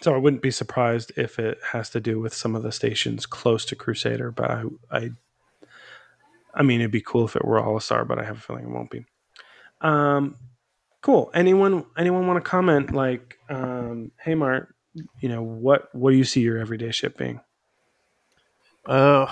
So 0.00 0.14
I 0.14 0.18
wouldn't 0.18 0.42
be 0.42 0.50
surprised 0.50 1.12
if 1.16 1.38
it 1.38 1.58
has 1.72 1.90
to 1.90 2.00
do 2.00 2.20
with 2.20 2.34
some 2.34 2.54
of 2.54 2.62
the 2.62 2.72
stations 2.72 3.26
close 3.26 3.64
to 3.66 3.76
Crusader, 3.76 4.30
but 4.30 4.50
I, 4.50 4.64
I, 4.90 5.10
I 6.54 6.62
mean, 6.62 6.80
it'd 6.80 6.90
be 6.90 7.00
cool 7.00 7.24
if 7.26 7.36
it 7.36 7.44
were 7.44 7.60
all 7.60 7.76
a 7.76 7.80
star, 7.80 8.04
but 8.04 8.18
I 8.18 8.24
have 8.24 8.38
a 8.38 8.40
feeling 8.40 8.64
it 8.64 8.70
won't 8.70 8.90
be. 8.90 9.04
Um, 9.80 10.36
cool. 11.00 11.30
Anyone, 11.34 11.86
anyone 11.96 12.26
want 12.26 12.42
to 12.42 12.48
comment? 12.48 12.92
Like, 12.92 13.38
um, 13.48 14.10
hey, 14.22 14.34
Mart, 14.34 14.74
you 15.20 15.28
know 15.28 15.42
what? 15.42 15.94
What 15.94 16.10
do 16.10 16.16
you 16.16 16.24
see 16.24 16.40
your 16.40 16.58
everyday 16.58 16.90
ship 16.90 17.16
being? 17.16 17.40
Uh, 18.86 19.26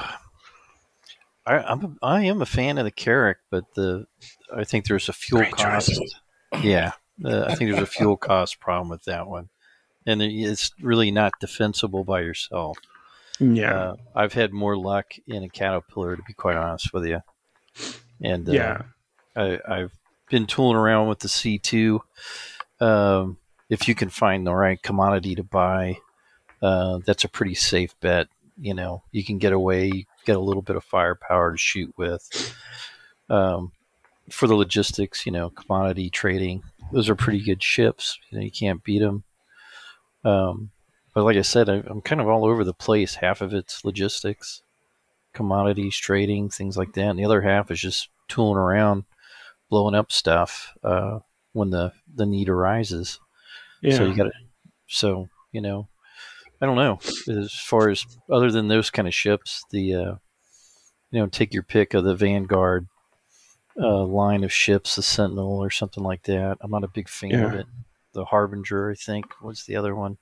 I, 1.46 1.58
I'm 1.58 1.98
I 2.02 2.24
am 2.24 2.42
a 2.42 2.46
fan 2.46 2.78
of 2.78 2.84
the 2.84 2.90
Carrack, 2.90 3.38
but 3.50 3.64
the 3.74 4.06
I 4.54 4.64
think 4.64 4.86
there's 4.86 5.08
a 5.08 5.12
fuel 5.12 5.40
Great 5.40 5.52
cost. 5.54 5.88
choice. 5.88 6.14
Yeah, 6.62 6.92
uh, 7.24 7.44
I 7.48 7.54
think 7.54 7.70
there's 7.70 7.82
a 7.82 7.86
fuel 7.86 8.16
cost 8.16 8.60
problem 8.60 8.88
with 8.90 9.04
that 9.04 9.26
one, 9.26 9.48
and 10.06 10.22
it's 10.22 10.70
really 10.80 11.10
not 11.10 11.32
defensible 11.40 12.04
by 12.04 12.20
yourself. 12.20 12.78
Yeah, 13.40 13.72
Uh, 13.72 13.96
I've 14.14 14.32
had 14.32 14.52
more 14.52 14.76
luck 14.76 15.06
in 15.26 15.42
a 15.44 15.48
Caterpillar, 15.48 16.16
to 16.16 16.22
be 16.22 16.32
quite 16.32 16.56
honest 16.56 16.92
with 16.92 17.06
you. 17.06 17.20
And 18.22 18.48
uh, 18.48 18.52
yeah, 18.52 18.82
I, 19.36 19.60
I've 19.68 19.92
been 20.30 20.46
tooling 20.46 20.76
around 20.76 21.08
with 21.08 21.20
the 21.20 21.28
C2. 21.28 22.00
Um, 22.80 23.38
if 23.70 23.86
you 23.86 23.94
can 23.94 24.08
find 24.08 24.46
the 24.46 24.54
right 24.54 24.82
commodity 24.82 25.34
to 25.36 25.44
buy, 25.44 25.98
uh, 26.62 26.98
that's 27.06 27.24
a 27.24 27.28
pretty 27.28 27.54
safe 27.54 27.94
bet. 28.00 28.28
You 28.60 28.74
know, 28.74 29.04
you 29.12 29.24
can 29.24 29.38
get 29.38 29.52
away, 29.52 30.06
get 30.24 30.36
a 30.36 30.40
little 30.40 30.62
bit 30.62 30.74
of 30.76 30.82
firepower 30.84 31.52
to 31.52 31.58
shoot 31.58 31.94
with. 31.96 32.54
Um, 33.30 33.72
for 34.30 34.46
the 34.46 34.56
logistics, 34.56 35.24
you 35.24 35.32
know, 35.32 35.50
commodity 35.50 36.10
trading, 36.10 36.62
those 36.92 37.08
are 37.08 37.14
pretty 37.14 37.40
good 37.42 37.62
ships. 37.62 38.18
You 38.30 38.38
know, 38.38 38.44
you 38.44 38.50
can't 38.50 38.82
beat 38.82 38.98
them. 38.98 39.22
Um, 40.24 40.70
but 41.18 41.24
like 41.24 41.36
I 41.36 41.42
said, 41.42 41.68
I, 41.68 41.82
I'm 41.88 42.00
kind 42.00 42.20
of 42.20 42.28
all 42.28 42.44
over 42.44 42.62
the 42.62 42.72
place. 42.72 43.16
Half 43.16 43.40
of 43.40 43.52
it's 43.52 43.84
logistics, 43.84 44.62
commodities, 45.32 45.96
trading, 45.96 46.48
things 46.48 46.76
like 46.76 46.92
that, 46.92 47.08
and 47.08 47.18
the 47.18 47.24
other 47.24 47.40
half 47.40 47.72
is 47.72 47.80
just 47.80 48.08
tooling 48.28 48.56
around, 48.56 49.02
blowing 49.68 49.96
up 49.96 50.12
stuff 50.12 50.74
uh, 50.84 51.18
when 51.54 51.70
the 51.70 51.92
the 52.14 52.24
need 52.24 52.48
arises. 52.48 53.18
yeah. 53.82 53.96
So 53.96 54.06
you 54.06 54.14
got 54.14 54.26
to. 54.26 54.32
So 54.86 55.28
you 55.50 55.60
know, 55.60 55.88
I 56.60 56.66
don't 56.66 56.76
know 56.76 57.00
as 57.26 57.52
far 57.52 57.88
as 57.88 58.06
other 58.30 58.52
than 58.52 58.68
those 58.68 58.88
kind 58.88 59.08
of 59.08 59.12
ships, 59.12 59.64
the 59.72 59.94
uh, 59.96 60.14
you 61.10 61.18
know, 61.18 61.26
take 61.26 61.52
your 61.52 61.64
pick 61.64 61.94
of 61.94 62.04
the 62.04 62.14
Vanguard 62.14 62.86
uh, 63.76 64.04
line 64.04 64.44
of 64.44 64.52
ships, 64.52 64.94
the 64.94 65.02
Sentinel 65.02 65.58
or 65.58 65.70
something 65.70 66.04
like 66.04 66.22
that. 66.22 66.58
I'm 66.60 66.70
not 66.70 66.84
a 66.84 66.88
big 66.88 67.08
fan 67.08 67.34
of 67.34 67.54
it. 67.54 67.66
The 68.12 68.26
Harbinger, 68.26 68.92
I 68.92 68.94
think, 68.94 69.42
was 69.42 69.64
the 69.64 69.74
other 69.74 69.96
one. 69.96 70.18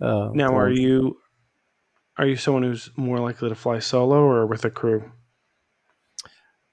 Uh, 0.00 0.30
now, 0.34 0.56
are 0.56 0.70
you 0.70 1.18
Are 2.18 2.26
you 2.26 2.36
someone 2.36 2.62
who's 2.62 2.90
more 2.96 3.18
likely 3.18 3.48
to 3.48 3.54
fly 3.54 3.78
solo 3.78 4.18
or 4.18 4.46
with 4.46 4.64
a 4.64 4.70
crew? 4.70 5.10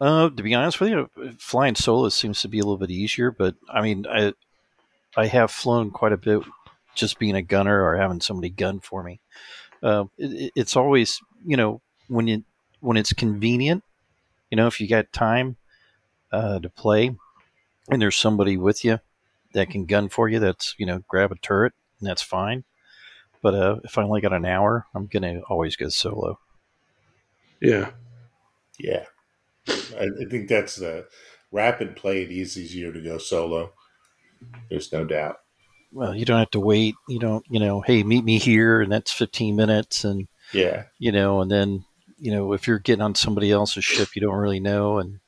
Uh, 0.01 0.29
to 0.29 0.43
be 0.43 0.53
honest 0.53 0.79
with 0.81 0.89
you, 0.89 1.09
flying 1.37 1.75
solo 1.75 2.09
seems 2.09 2.41
to 2.41 2.47
be 2.47 2.59
a 2.59 2.63
little 2.63 2.77
bit 2.77 2.91
easier. 2.91 3.31
But 3.31 3.55
I 3.69 3.81
mean, 3.81 4.05
I 4.09 4.33
I 5.15 5.27
have 5.27 5.51
flown 5.51 5.91
quite 5.91 6.11
a 6.13 6.17
bit, 6.17 6.41
just 6.95 7.19
being 7.19 7.35
a 7.35 7.41
gunner 7.41 7.83
or 7.83 7.97
having 7.97 8.21
somebody 8.21 8.49
gun 8.49 8.79
for 8.79 9.03
me. 9.03 9.21
Uh, 9.81 10.05
it, 10.17 10.51
it's 10.55 10.75
always 10.75 11.21
you 11.45 11.57
know 11.57 11.81
when 12.07 12.27
you 12.27 12.43
when 12.81 12.97
it's 12.97 13.13
convenient, 13.13 13.83
you 14.51 14.57
know, 14.57 14.67
if 14.67 14.81
you 14.81 14.87
got 14.87 15.13
time 15.13 15.55
uh, 16.31 16.59
to 16.59 16.69
play, 16.69 17.15
and 17.89 18.01
there's 18.01 18.17
somebody 18.17 18.57
with 18.57 18.83
you 18.83 18.99
that 19.53 19.69
can 19.69 19.85
gun 19.85 20.09
for 20.09 20.27
you, 20.27 20.39
that's 20.39 20.75
you 20.77 20.85
know 20.85 21.03
grab 21.07 21.31
a 21.31 21.35
turret 21.35 21.73
and 21.99 22.09
that's 22.09 22.21
fine. 22.21 22.65
But 23.43 23.53
uh, 23.53 23.75
if 23.83 23.97
I 23.97 24.03
only 24.03 24.21
got 24.21 24.33
an 24.33 24.45
hour, 24.45 24.87
I'm 24.95 25.05
gonna 25.05 25.41
always 25.49 25.75
go 25.75 25.89
solo. 25.89 26.39
Yeah. 27.61 27.91
Yeah. 28.79 29.05
I, 29.67 30.07
I 30.21 30.25
think 30.29 30.49
that's 30.49 30.77
the 30.77 31.07
rapid 31.51 31.95
play. 31.95 32.23
It 32.23 32.31
is 32.31 32.57
easier 32.57 32.91
to 32.91 33.01
go 33.01 33.17
solo. 33.19 33.73
There's 34.69 34.91
no 34.91 35.05
doubt. 35.05 35.37
Well, 35.91 36.15
you 36.15 36.25
don't 36.25 36.39
have 36.39 36.49
to 36.51 36.59
wait. 36.59 36.95
You 37.07 37.19
don't, 37.19 37.45
you 37.49 37.59
know, 37.59 37.81
hey, 37.81 38.01
meet 38.03 38.23
me 38.25 38.39
here, 38.39 38.81
and 38.81 38.91
that's 38.91 39.11
15 39.11 39.55
minutes, 39.55 40.03
and 40.03 40.27
Yeah. 40.51 40.85
you 40.97 41.11
know, 41.11 41.41
and 41.41 41.51
then 41.51 41.85
you 42.17 42.31
know, 42.31 42.53
if 42.53 42.67
you're 42.67 42.79
getting 42.79 43.01
on 43.01 43.15
somebody 43.15 43.51
else's 43.51 43.83
ship 43.83 44.15
you 44.15 44.21
don't 44.21 44.35
really 44.35 44.59
know, 44.61 44.97
and 44.99 45.19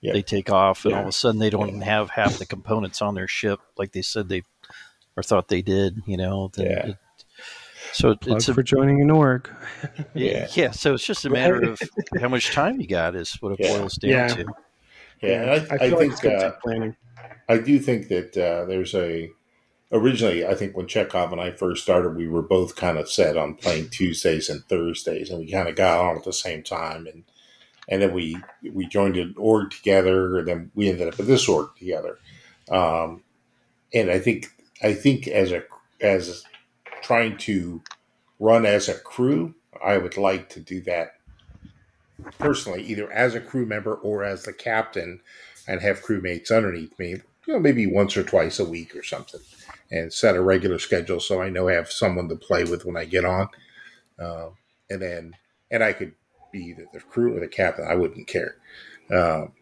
Yeah. 0.00 0.12
they 0.12 0.22
take 0.22 0.50
off, 0.50 0.84
and 0.84 0.94
all 0.94 1.02
of 1.02 1.08
a 1.08 1.12
sudden 1.12 1.40
they 1.40 1.50
don't 1.50 1.68
even 1.68 1.80
have 1.82 2.10
half 2.10 2.38
the 2.38 2.46
components 2.46 3.02
on 3.02 3.14
their 3.14 3.26
ship 3.28 3.58
like 3.76 3.90
they 3.92 4.02
said 4.02 4.28
they 4.28 4.42
or 5.16 5.22
thought 5.22 5.48
they 5.48 5.62
did. 5.62 6.00
You 6.06 6.16
know, 6.16 6.50
then 6.54 6.66
Yeah. 6.66 6.86
it- 6.90 6.96
so 7.92 8.10
it- 8.10 8.20
Plug 8.20 8.36
it's 8.36 8.48
a 8.48 8.54
for 8.54 8.62
joining 8.62 9.00
an 9.00 9.10
org. 9.10 9.48
yeah. 10.14 10.48
yeah. 10.54 10.70
So 10.70 10.94
it's 10.94 11.04
just 11.04 11.24
a 11.24 11.30
matter 11.30 11.62
of 11.62 11.80
how 12.20 12.28
much 12.28 12.52
time 12.52 12.80
you 12.80 12.86
got 12.86 13.14
is 13.14 13.34
what 13.40 13.52
it 13.52 13.60
Yeah. 13.60 13.78
boils 13.78 13.94
down 13.96 14.10
Yeah. 14.10 14.28
to. 14.28 14.46
Yeah. 15.22 15.42
And 15.42 15.50
I, 15.50 15.54
I, 15.54 15.58
feel 15.78 15.90
like 15.90 15.98
think 15.98 16.12
it's 16.12 16.20
gonna 16.20 16.36
uh, 16.36 16.50
planning. 16.62 16.96
I 17.48 17.58
do 17.58 17.78
think 17.78 18.08
that 18.08 18.36
uh, 18.36 18.64
there's 18.66 18.94
a 18.94 19.30
originally. 19.92 20.46
I 20.46 20.54
think 20.54 20.76
when 20.76 20.86
Chekhov 20.86 21.32
and 21.32 21.40
I 21.40 21.52
first 21.52 21.82
started, 21.82 22.16
we 22.16 22.28
were 22.28 22.42
both 22.42 22.76
kind 22.76 22.98
of 22.98 23.10
set 23.10 23.36
on 23.36 23.54
playing 23.54 23.88
Tuesdays 23.90 24.48
and 24.48 24.64
Thursdays, 24.68 25.30
and 25.30 25.38
we 25.38 25.50
kind 25.50 25.68
of 25.68 25.76
got 25.76 26.00
on 26.00 26.16
at 26.16 26.24
the 26.24 26.32
same 26.32 26.62
time, 26.62 27.06
and 27.06 27.24
and 27.88 28.02
then 28.02 28.12
we 28.12 28.36
we 28.72 28.86
joined 28.86 29.16
an 29.16 29.34
org 29.38 29.70
together, 29.70 30.38
and 30.38 30.48
then 30.48 30.70
we 30.74 30.88
ended 30.88 31.08
up 31.08 31.18
at 31.20 31.26
this 31.26 31.48
org 31.48 31.68
together. 31.78 32.18
Um, 32.70 33.22
and 33.94 34.10
I 34.10 34.18
think 34.18 34.48
I 34.82 34.92
think 34.92 35.28
as 35.28 35.52
a 35.52 35.62
as 36.00 36.44
trying 37.06 37.36
to 37.36 37.80
run 38.40 38.66
as 38.66 38.88
a 38.88 38.94
crew, 38.98 39.54
I 39.84 39.96
would 39.96 40.16
like 40.16 40.48
to 40.50 40.60
do 40.60 40.80
that 40.82 41.12
personally, 42.36 42.82
either 42.82 43.10
as 43.12 43.36
a 43.36 43.40
crew 43.40 43.64
member 43.64 43.94
or 43.94 44.24
as 44.24 44.42
the 44.42 44.52
captain, 44.52 45.20
and 45.68 45.80
have 45.80 46.02
crewmates 46.02 46.50
underneath 46.50 46.98
me. 46.98 47.10
You 47.46 47.54
know, 47.54 47.60
maybe 47.60 47.86
once 47.86 48.16
or 48.16 48.24
twice 48.24 48.58
a 48.58 48.64
week 48.64 48.96
or 48.96 49.04
something, 49.04 49.40
and 49.88 50.12
set 50.12 50.34
a 50.34 50.42
regular 50.42 50.80
schedule 50.80 51.20
so 51.20 51.40
I 51.40 51.48
know 51.48 51.68
I 51.68 51.74
have 51.74 51.92
someone 51.92 52.28
to 52.28 52.34
play 52.34 52.64
with 52.64 52.84
when 52.84 52.96
I 52.96 53.04
get 53.04 53.24
on. 53.24 53.48
Um, 54.18 54.56
and 54.90 55.00
then, 55.00 55.36
and 55.70 55.84
I 55.84 55.92
could 55.92 56.12
be 56.50 56.58
either 56.58 56.86
the 56.92 56.98
crew 56.98 57.36
or 57.36 57.40
the 57.40 57.46
captain. 57.46 57.86
I 57.88 57.94
wouldn't 57.94 58.26
care. 58.26 58.56
Um, 59.12 59.52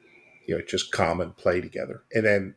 you 0.46 0.56
know, 0.56 0.64
just 0.66 0.92
common 0.92 1.32
play 1.32 1.60
together. 1.60 2.04
And 2.14 2.24
then 2.24 2.54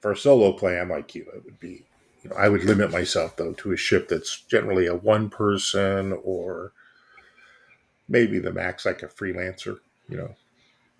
for 0.00 0.14
solo 0.14 0.52
play, 0.52 0.80
I'm 0.80 0.88
like 0.88 1.14
you. 1.14 1.26
It 1.34 1.44
would 1.44 1.60
be, 1.60 1.84
you 2.22 2.30
know, 2.30 2.36
I 2.36 2.48
would 2.48 2.64
limit 2.64 2.90
myself 2.90 3.36
though 3.36 3.52
to 3.54 3.72
a 3.72 3.76
ship 3.76 4.08
that's 4.08 4.40
generally 4.42 4.86
a 4.86 4.94
one 4.94 5.30
person 5.30 6.12
or 6.24 6.72
maybe 8.08 8.38
the 8.38 8.52
max 8.52 8.84
like 8.84 9.02
a 9.02 9.08
freelancer. 9.08 9.78
You 10.08 10.16
know, 10.16 10.34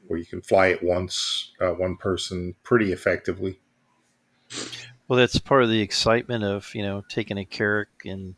where 0.06 0.18
you 0.18 0.26
can 0.26 0.40
fly 0.40 0.68
it 0.68 0.82
once, 0.82 1.52
uh, 1.60 1.72
one 1.72 1.97
person, 1.97 2.55
pretty 2.62 2.92
effectively. 2.92 3.59
Well, 5.09 5.18
that's 5.18 5.38
part 5.38 5.64
of 5.64 5.68
the 5.68 5.80
excitement 5.80 6.44
of 6.44 6.74
you 6.74 6.82
know 6.82 7.02
taking 7.09 7.38
a 7.38 7.44
carrack 7.44 7.88
and 8.05 8.34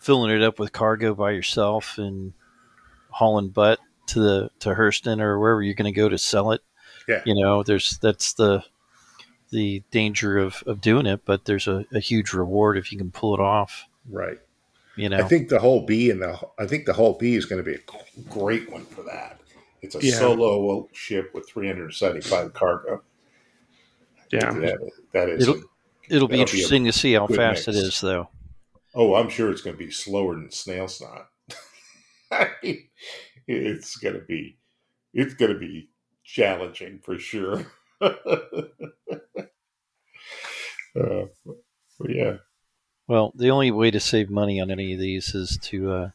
filling 0.00 0.30
it 0.30 0.42
up 0.42 0.58
with 0.58 0.72
cargo 0.72 1.14
by 1.14 1.30
yourself 1.30 1.98
and 1.98 2.32
hauling 3.10 3.48
butt 3.48 3.78
to 4.08 4.20
the 4.20 4.50
to 4.60 4.70
Hurston 4.70 5.20
or 5.20 5.38
wherever 5.38 5.62
you're 5.62 5.74
going 5.74 5.92
to 5.92 5.96
go 5.96 6.08
to 6.08 6.18
sell 6.18 6.52
it. 6.52 6.62
Yeah. 7.06 7.22
You 7.24 7.34
know, 7.34 7.62
there's 7.62 7.98
that's 7.98 8.34
the 8.34 8.64
the 9.50 9.82
danger 9.90 10.38
of, 10.38 10.62
of 10.66 10.80
doing 10.80 11.06
it, 11.06 11.22
but 11.24 11.44
there's 11.46 11.66
a, 11.66 11.84
a 11.92 12.00
huge 12.00 12.32
reward 12.32 12.76
if 12.78 12.92
you 12.92 12.98
can 12.98 13.10
pull 13.10 13.34
it 13.34 13.40
off. 13.40 13.86
Right. 14.10 14.38
You 14.96 15.08
know, 15.08 15.18
I 15.18 15.22
think 15.22 15.48
the 15.48 15.60
Hull 15.60 15.86
B 15.86 16.10
and 16.10 16.20
the 16.20 16.38
I 16.58 16.66
think 16.66 16.86
the 16.86 16.92
Hull 16.92 17.14
B 17.14 17.34
is 17.36 17.44
going 17.46 17.62
to 17.62 17.68
be 17.70 17.76
a 17.76 18.22
great 18.28 18.70
one 18.70 18.84
for 18.84 19.02
that. 19.04 19.40
It's 19.80 19.94
a 19.94 20.00
Yeah. 20.04 20.14
solo 20.16 20.88
ship 20.92 21.30
with 21.34 21.48
375 21.48 22.52
cargo. 22.52 23.02
Yeah. 24.32 24.50
That, 24.52 24.90
that 25.12 25.28
is. 25.28 25.42
It'll- 25.48 25.54
it'll 25.54 25.62
be 25.62 26.08
that'll 26.08 26.28
be 26.28 26.40
interesting 26.40 26.84
to 26.84 26.92
see 26.92 27.12
how 27.12 27.26
fast 27.26 27.68
it 27.68 27.74
mix. 27.74 27.86
is, 27.86 28.00
though. 28.00 28.28
oh, 28.94 29.14
I'm 29.14 29.28
sure 29.28 29.50
it's 29.50 29.60
going 29.62 29.76
to 29.76 29.84
be 29.84 29.90
slower 29.90 30.34
than 30.34 30.50
snail 30.50 30.88
snot. 30.88 31.28
I 32.32 32.48
mean, 32.62 32.88
it's 33.46 33.96
going 33.96 34.14
to 34.14 34.20
be 34.22 34.56
it's 35.14 35.34
going 35.34 35.52
to 35.52 35.58
be 35.58 35.88
challenging 36.24 36.98
for 37.04 37.18
sure. 37.18 37.66
uh, 38.00 38.12
but 40.94 42.10
yeah, 42.10 42.36
Well, 43.06 43.32
the 43.34 43.50
only 43.50 43.70
way 43.70 43.90
to 43.90 44.00
save 44.00 44.30
money 44.30 44.60
on 44.60 44.70
any 44.70 44.92
of 44.94 45.00
these 45.00 45.34
is 45.34 45.58
to 45.64 45.90
uh, 45.92 46.10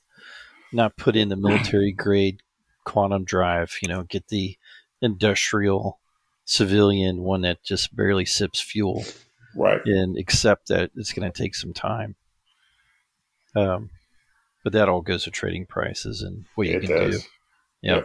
not 0.71 0.97
put 0.97 1.15
in 1.15 1.29
the 1.29 1.35
military 1.35 1.91
grade 1.97 2.41
quantum 2.85 3.23
drive. 3.23 3.77
You 3.81 3.89
know, 3.89 4.03
get 4.03 4.27
the 4.27 4.57
industrial 5.01 5.99
civilian 6.45 7.21
one 7.23 7.41
that 7.41 7.63
just 7.63 7.95
barely 7.95 8.25
sips 8.25 8.59
fuel, 8.61 9.03
right. 9.55 9.81
and 9.85 10.17
accept 10.17 10.67
that 10.69 10.91
it's 10.95 11.13
going 11.13 11.29
to 11.29 11.37
take 11.37 11.55
some 11.55 11.73
time. 11.73 12.15
Um, 13.55 13.89
but 14.63 14.73
that 14.73 14.89
all 14.89 15.01
goes 15.01 15.25
to 15.25 15.31
trading 15.31 15.65
prices 15.65 16.21
and 16.21 16.45
what 16.55 16.67
you 16.67 16.77
It 16.77 16.83
can 16.83 16.89
does. 16.97 17.21
do. 17.21 17.27
Yep. 17.81 17.95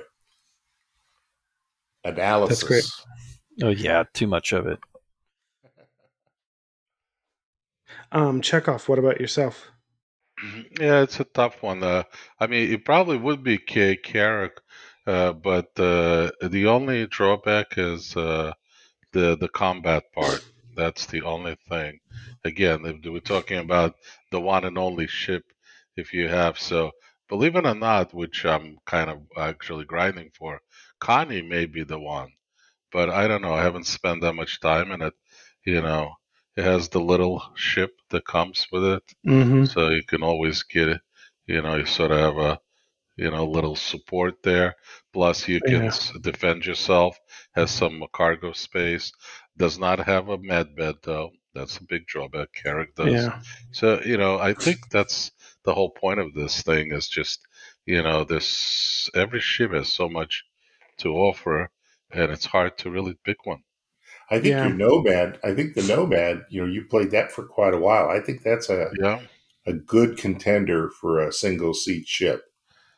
Yep. 2.05 2.15
Analysis. 2.17 2.61
That's 2.61 2.69
great. 2.69 2.85
Oh 3.63 3.69
yeah, 3.71 4.03
too 4.13 4.27
much 4.27 4.53
of 4.53 4.67
it. 4.67 4.81
Um, 8.13 8.43
Chekhov, 8.43 8.89
what 8.89 8.99
about 8.99 9.21
yourself? 9.21 9.71
Yeah, 10.81 11.03
it's 11.03 11.21
a 11.21 11.25
tough 11.25 11.63
one. 11.63 11.83
Uh, 11.83 12.03
I 12.41 12.47
mean, 12.47 12.73
it 12.73 12.85
probably 12.85 13.17
would 13.19 13.43
be 13.45 13.59
K 13.59 13.97
Carrack, 13.97 14.61
uh, 15.07 15.33
but 15.33 15.79
uh, 15.79 16.31
the 16.43 16.67
only 16.67 17.07
drawback 17.07 17.79
is 17.79 18.17
uh, 18.17 18.53
the 19.13 19.37
the 19.37 19.49
combat 19.49 20.05
part. 20.15 20.45
That's 20.77 21.07
the 21.07 21.23
only 21.23 21.57
thing. 21.69 22.01
Again, 22.45 22.87
if 22.87 23.05
we're 23.05 23.21
talking 23.21 23.59
about 23.59 23.97
the 24.31 24.41
one 24.41 24.65
and 24.65 24.79
only 24.79 25.07
ship, 25.09 25.45
if 25.97 26.13
you 26.15 26.29
have 26.29 26.59
so, 26.59 26.93
believe 27.29 27.57
it 27.57 27.67
or 27.67 27.75
not, 27.75 28.15
which 28.15 28.45
I'm 28.45 28.79
kind 28.87 29.11
of 29.11 29.23
actually 29.37 29.85
grinding 29.87 30.31
for, 30.39 30.61
Connie 31.01 31.43
may 31.43 31.67
be 31.67 31.85
the 31.85 32.01
one, 32.01 32.33
but 32.93 33.11
I 33.11 33.27
don't 33.29 33.43
know. 33.43 33.55
I 33.55 33.63
haven't 33.63 33.87
spent 33.87 34.23
that 34.23 34.35
much 34.35 34.61
time 34.61 34.91
in 34.93 35.03
it. 35.03 35.15
You 35.65 35.83
know, 35.83 36.15
it 36.57 36.65
has 36.65 36.89
the 36.89 37.01
little 37.01 37.43
ship 37.55 37.93
that 38.11 38.27
comes 38.27 38.67
with 38.73 38.85
it 38.85 39.03
Mm-hmm. 39.27 39.65
so 39.65 39.91
you 39.91 40.03
can 40.05 40.23
always 40.23 40.63
get 40.65 40.89
it. 40.89 41.01
You 41.47 41.63
know, 41.63 41.77
you 41.77 41.87
sort 41.87 42.13
of 42.13 42.19
have 42.21 42.39
a 42.39 42.61
you 43.17 43.31
know 43.31 43.47
little 43.47 43.77
support 43.77 44.43
there. 44.43 44.77
Plus, 45.13 45.49
you 45.49 45.61
can 45.63 45.85
Yeah. 45.85 45.93
defend 46.23 46.67
yourself. 46.67 47.19
Has 47.53 47.71
some 47.71 48.05
cargo 48.13 48.53
space. 48.53 49.13
Does 49.57 49.79
not 49.79 49.99
have 50.07 50.29
a 50.29 50.39
med 50.39 50.75
bed 50.77 50.97
though. 51.03 51.31
That's 51.55 51.77
a 51.79 51.85
big 51.85 52.07
drawback. 52.07 52.49
Carrack 52.55 52.95
does. 52.95 53.13
Yeah. 53.13 53.41
So 53.73 54.01
you 54.05 54.17
know, 54.17 54.39
I 54.39 54.55
think 54.55 54.89
that's 54.91 55.33
the 55.65 55.75
whole 55.75 55.91
point 55.91 56.21
of 56.21 56.35
this 56.35 56.63
thing 56.63 56.93
is 56.93 57.09
just 57.09 57.41
you 57.87 58.03
know 58.03 58.25
this 58.25 59.11
every 59.15 59.41
ship 59.41 59.73
has 59.73 59.89
so 59.93 60.09
much 60.09 60.45
to 60.99 61.15
offer, 61.17 61.71
and 62.11 62.31
it's 62.33 62.47
hard 62.47 62.79
to 62.79 62.91
really 62.91 63.15
pick 63.25 63.47
one. 63.47 63.63
I 64.31 64.41
think 64.41 64.53
Yeah. 64.53 64.63
your 64.63 64.73
Nomad. 64.75 65.39
I 65.45 65.55
think 65.55 65.75
the 65.75 65.83
Nomad. 65.83 66.47
You 66.51 66.63
know, 66.63 66.67
you 66.67 66.85
played 66.87 67.11
that 67.11 67.31
for 67.33 67.45
quite 67.47 67.75
a 67.75 67.79
while. 67.79 68.09
I 68.09 68.21
think 68.21 68.43
that's 68.43 68.71
a 68.71 68.91
Yeah. 69.01 69.21
a 69.67 69.73
good 69.75 70.19
contender 70.19 70.91
for 70.91 71.21
a 71.21 71.33
single 71.33 71.75
seat 71.75 72.07
ship. 72.09 72.45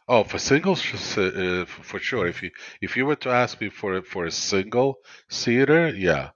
Oh, 0.09 0.25
for 0.25 0.39
singles, 0.39 0.83
uh, 1.17 1.65
for 1.67 1.99
sure. 2.01 2.27
If 2.27 2.43
you 2.43 2.51
if 2.83 2.97
you 2.97 3.07
were 3.07 3.17
to 3.17 3.31
ask 3.31 3.61
me 3.61 3.69
for 3.71 4.03
for 4.03 4.27
a 4.27 4.31
single 4.31 4.97
seater, 5.31 5.89
yeah, 5.89 6.31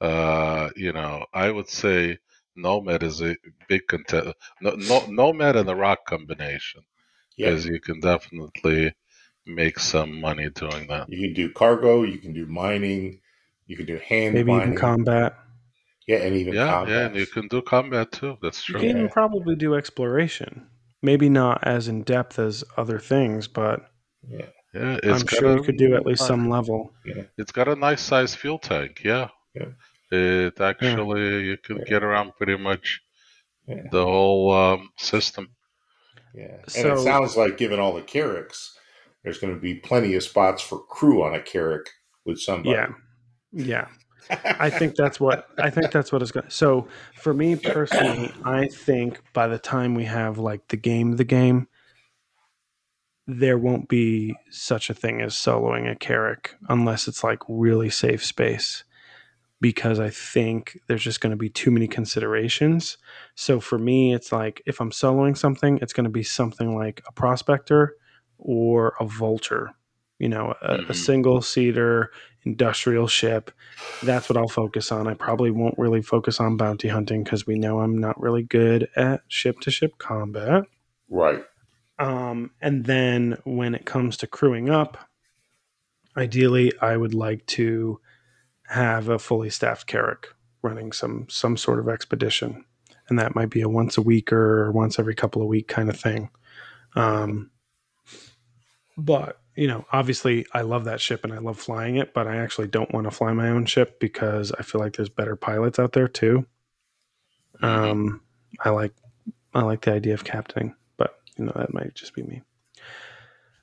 uh, 0.00 0.70
you 0.76 0.92
know, 0.92 1.26
I 1.34 1.50
would 1.50 1.68
say 1.68 2.18
Nomad 2.56 3.02
is 3.04 3.22
a 3.22 3.36
big 3.68 3.82
contender. 3.88 4.34
No, 4.60 4.72
no, 4.76 5.06
Nomad 5.06 5.56
and 5.56 5.68
the 5.68 5.76
Rock 5.76 6.06
combination, 6.06 6.82
Yeah, 7.36 7.50
because 7.50 7.66
you 7.66 7.80
can 7.80 8.00
definitely 8.00 8.94
make 9.46 9.78
some 9.78 10.20
money 10.20 10.48
doing 10.50 10.86
that. 10.88 11.08
you 11.10 11.20
can 11.28 11.34
do 11.34 11.50
cargo. 11.52 12.02
You 12.02 12.18
can 12.18 12.32
do 12.32 12.46
mining. 12.46 13.20
You 13.66 13.76
can 13.76 13.86
do 13.86 13.98
hand 13.98 14.34
Maybe 14.34 14.50
mining. 14.50 14.68
even 14.68 14.78
combat. 14.78 15.36
yeah, 16.06 16.18
and 16.18 16.34
even 16.36 16.54
Yeah, 16.54 16.70
combat. 16.70 16.94
yeah, 16.94 17.06
and 17.06 17.16
you 17.16 17.26
can 17.26 17.48
do 17.48 17.62
combat 17.62 18.12
too. 18.12 18.36
That's 18.42 18.62
true. 18.62 18.80
You 18.80 18.88
can 18.92 19.02
Yeah. 19.02 19.08
probably 19.12 19.56
do 19.56 19.74
exploration. 19.74 20.66
Maybe 21.02 21.28
not 21.28 21.62
as 21.66 21.88
in 21.88 22.02
depth 22.02 22.38
as 22.38 22.64
other 22.76 22.98
things, 22.98 23.48
but 23.48 23.90
Yeah. 24.28 24.46
Yeah, 24.74 24.98
it's 25.02 25.20
I'm 25.22 25.26
sure 25.28 25.52
a- 25.52 25.56
you 25.56 25.62
could 25.62 25.76
do 25.76 25.94
at 25.94 26.04
least 26.04 26.26
some 26.26 26.50
level. 26.50 26.92
It's 27.38 27.52
got 27.52 27.68
a 27.68 27.76
nice 27.76 28.00
size 28.02 28.34
fuel 28.34 28.58
tank. 28.58 29.02
Yeah. 29.04 29.28
Yeah. 29.54 29.68
It 30.10 30.60
actually 30.60 31.44
you 31.44 31.56
can 31.58 31.78
Yeah. 31.78 31.84
get 31.84 32.02
around 32.02 32.32
pretty 32.36 32.56
much 32.56 33.00
Yeah. 33.68 33.82
the 33.92 34.04
whole 34.04 34.52
um, 34.52 34.90
system. 34.98 35.54
Yeah. 36.34 36.56
And 36.62 36.70
So- 36.70 36.92
it 36.94 36.98
sounds 36.98 37.36
like, 37.36 37.56
given 37.56 37.78
all 37.78 37.94
the 37.94 38.02
Carracks, 38.02 38.73
there's 39.24 39.38
going 39.38 39.54
to 39.54 39.60
be 39.60 39.74
plenty 39.74 40.14
of 40.14 40.22
spots 40.22 40.62
for 40.62 40.78
crew 40.78 41.24
on 41.24 41.34
a 41.34 41.40
Carrack 41.40 41.90
with 42.24 42.38
somebody. 42.38 42.70
Yeah. 42.70 42.88
Yeah. 43.52 43.88
I 44.30 44.70
think 44.70 44.94
that's 44.94 45.20
what 45.20 45.48
I 45.58 45.68
think 45.68 45.90
that's 45.90 46.10
what 46.10 46.22
it's 46.22 46.30
going. 46.30 46.48
So 46.48 46.88
for 47.20 47.34
me 47.34 47.56
personally, 47.56 48.32
I 48.44 48.68
think 48.68 49.20
by 49.34 49.48
the 49.48 49.58
time 49.58 49.94
we 49.94 50.04
have 50.04 50.38
like 50.38 50.68
the 50.68 50.78
game, 50.78 51.16
the 51.16 51.24
game, 51.24 51.68
there 53.26 53.58
won't 53.58 53.88
be 53.88 54.34
such 54.50 54.88
a 54.88 54.94
thing 54.94 55.20
as 55.20 55.34
soloing 55.34 55.90
a 55.90 55.94
Carrack 55.94 56.56
unless 56.68 57.06
it's 57.06 57.22
like 57.22 57.40
really 57.48 57.90
safe 57.90 58.24
space, 58.24 58.84
because 59.60 60.00
I 60.00 60.08
think 60.08 60.78
there's 60.86 61.04
just 61.04 61.20
going 61.20 61.32
to 61.32 61.36
be 61.36 61.50
too 61.50 61.70
many 61.70 61.86
considerations. 61.86 62.96
So 63.34 63.60
for 63.60 63.78
me, 63.78 64.14
it's 64.14 64.32
like 64.32 64.62
if 64.64 64.80
I'm 64.80 64.90
soloing 64.90 65.36
something, 65.36 65.78
it's 65.82 65.92
going 65.92 66.04
to 66.04 66.10
be 66.10 66.22
something 66.22 66.74
like 66.74 67.02
a 67.06 67.12
prospector 67.12 67.96
or 68.44 68.94
a 69.00 69.04
vulture. 69.06 69.70
You 70.20 70.28
know, 70.28 70.54
a, 70.62 70.74
a 70.76 70.78
Mhm. 70.84 70.94
single 70.94 71.42
seater 71.42 72.12
industrial 72.44 73.08
ship. 73.08 73.50
That's 74.02 74.28
what 74.28 74.36
I'll 74.36 74.46
focus 74.48 74.92
on. 74.92 75.08
I 75.08 75.14
probably 75.14 75.50
won't 75.50 75.78
really 75.78 76.02
focus 76.02 76.38
on 76.38 76.56
bounty 76.56 76.88
hunting 76.88 77.24
because 77.24 77.46
we 77.46 77.58
know 77.58 77.80
I'm 77.80 77.98
not 77.98 78.20
really 78.20 78.42
good 78.44 78.88
at 78.94 79.22
ship 79.28 79.58
to 79.60 79.70
ship 79.72 79.98
combat. 79.98 80.64
Right. 81.08 81.42
Um, 81.98 82.52
and 82.60 82.84
then 82.84 83.38
when 83.44 83.74
it 83.74 83.86
comes 83.86 84.16
to 84.18 84.26
crewing 84.28 84.70
up, 84.70 84.98
ideally, 86.16 86.72
I 86.80 86.96
would 86.96 87.14
like 87.14 87.44
to 87.46 88.00
have 88.68 89.08
a 89.08 89.18
fully 89.18 89.50
staffed 89.50 89.86
Carrack 89.86 90.28
running 90.62 90.92
some 90.92 91.26
some 91.28 91.56
sort 91.56 91.78
of 91.78 91.88
expedition, 91.88 92.64
and 93.08 93.18
that 93.18 93.34
might 93.34 93.50
be 93.50 93.60
a 93.62 93.68
once 93.68 93.96
a 93.98 94.02
week 94.02 94.32
or 94.32 94.70
once 94.72 94.98
every 94.98 95.14
couple 95.14 95.42
of 95.42 95.48
week 95.48 95.68
kind 95.68 95.88
of 95.88 95.98
thing. 95.98 96.30
Um, 96.94 97.50
but 98.96 99.40
you 99.56 99.68
know, 99.68 99.84
obviously, 99.92 100.46
I 100.52 100.62
love 100.62 100.84
that 100.84 101.00
ship 101.00 101.22
and 101.24 101.32
I 101.32 101.38
love 101.38 101.58
flying 101.58 101.96
it, 101.96 102.12
but 102.12 102.26
I 102.26 102.36
actually 102.38 102.66
don't 102.66 102.92
want 102.92 103.04
to 103.04 103.10
fly 103.12 103.32
my 103.32 103.48
own 103.50 103.66
ship 103.66 104.00
because 104.00 104.50
I 104.52 104.62
feel 104.62 104.80
like 104.80 104.96
there's 104.96 105.08
better 105.08 105.36
pilots 105.36 105.78
out 105.78 105.92
there 105.92 106.08
too. 106.08 106.44
Um, 107.62 108.20
I 108.64 108.70
like 108.70 108.92
I 109.54 109.62
like 109.62 109.82
the 109.82 109.92
idea 109.92 110.14
of 110.14 110.24
captaining, 110.24 110.74
but 110.96 111.14
you 111.36 111.44
know 111.44 111.52
that 111.54 111.72
might 111.72 111.94
just 111.94 112.14
be 112.14 112.22
me. 112.24 112.42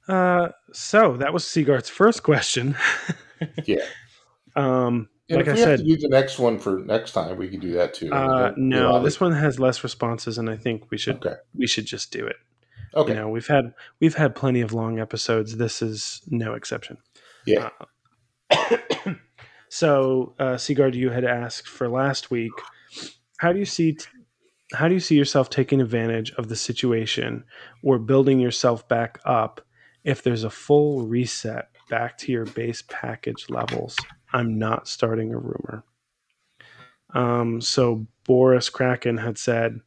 Uh, 0.07 0.49
so 0.73 1.17
that 1.17 1.33
was 1.33 1.43
Seagart's 1.45 1.89
first 1.89 2.23
question. 2.23 2.75
Yeah. 3.65 3.83
Um, 4.55 5.09
And 5.27 5.37
like 5.37 5.47
if 5.47 5.53
I 5.53 5.53
we 5.55 5.59
have 5.61 5.67
said, 5.69 5.79
to 5.79 5.83
do 5.83 5.97
the 5.97 6.09
next 6.09 6.37
one 6.37 6.59
for 6.59 6.77
next 6.79 7.13
time, 7.13 7.37
we 7.37 7.47
can 7.49 7.59
do 7.59 7.71
that 7.73 7.95
too. 7.95 8.13
uh, 8.13 8.51
no, 8.55 9.01
this 9.01 9.19
one 9.19 9.31
has 9.31 9.59
less 9.59 9.83
responses, 9.83 10.37
and 10.37 10.47
I 10.47 10.57
think 10.57 10.91
we 10.91 10.99
should 10.99 11.15
Okay. 11.25 11.37
we 11.55 11.65
should 11.65 11.85
just 11.87 12.11
do 12.11 12.27
it. 12.27 12.35
Okay. 12.95 13.13
You 13.13 13.19
know, 13.19 13.29
we've 13.29 13.47
had 13.47 13.73
we've 13.99 14.15
had 14.15 14.35
plenty 14.35 14.61
of 14.61 14.73
long 14.73 14.99
episodes. 14.99 15.57
This 15.57 15.81
is 15.81 16.21
no 16.27 16.53
exception. 16.53 16.97
Yeah. 17.45 17.69
Uh, 18.51 18.75
so, 19.69 20.35
uh, 20.39 20.57
Seagard, 20.57 20.95
you 20.95 21.09
had 21.09 21.23
asked 21.23 21.67
for 21.67 21.87
last 21.87 22.31
week. 22.31 22.51
How 23.37 23.53
do 23.53 23.59
you 23.59 23.65
see? 23.65 23.97
How 24.73 24.87
do 24.87 24.93
you 24.93 24.99
see 24.99 25.15
yourself 25.15 25.49
taking 25.49 25.81
advantage 25.81 26.31
of 26.33 26.47
the 26.47 26.55
situation 26.55 27.43
or 27.83 27.99
building 27.99 28.39
yourself 28.39 28.87
back 28.87 29.19
up 29.25 29.61
if 30.03 30.23
there's 30.23 30.43
a 30.43 30.49
full 30.49 31.05
reset 31.05 31.69
back 31.89 32.17
to 32.19 32.31
your 32.31 32.45
base 32.45 32.83
package 32.87 33.49
levels? 33.49 33.97
I'm 34.33 34.57
not 34.57 34.87
starting 34.87 35.33
a 35.33 35.37
rumor. 35.37 35.83
Um, 37.13 37.59
so 37.59 38.07
Boris 38.23 38.69
Kraken 38.69 39.17
had 39.17 39.37
said, 39.37 39.81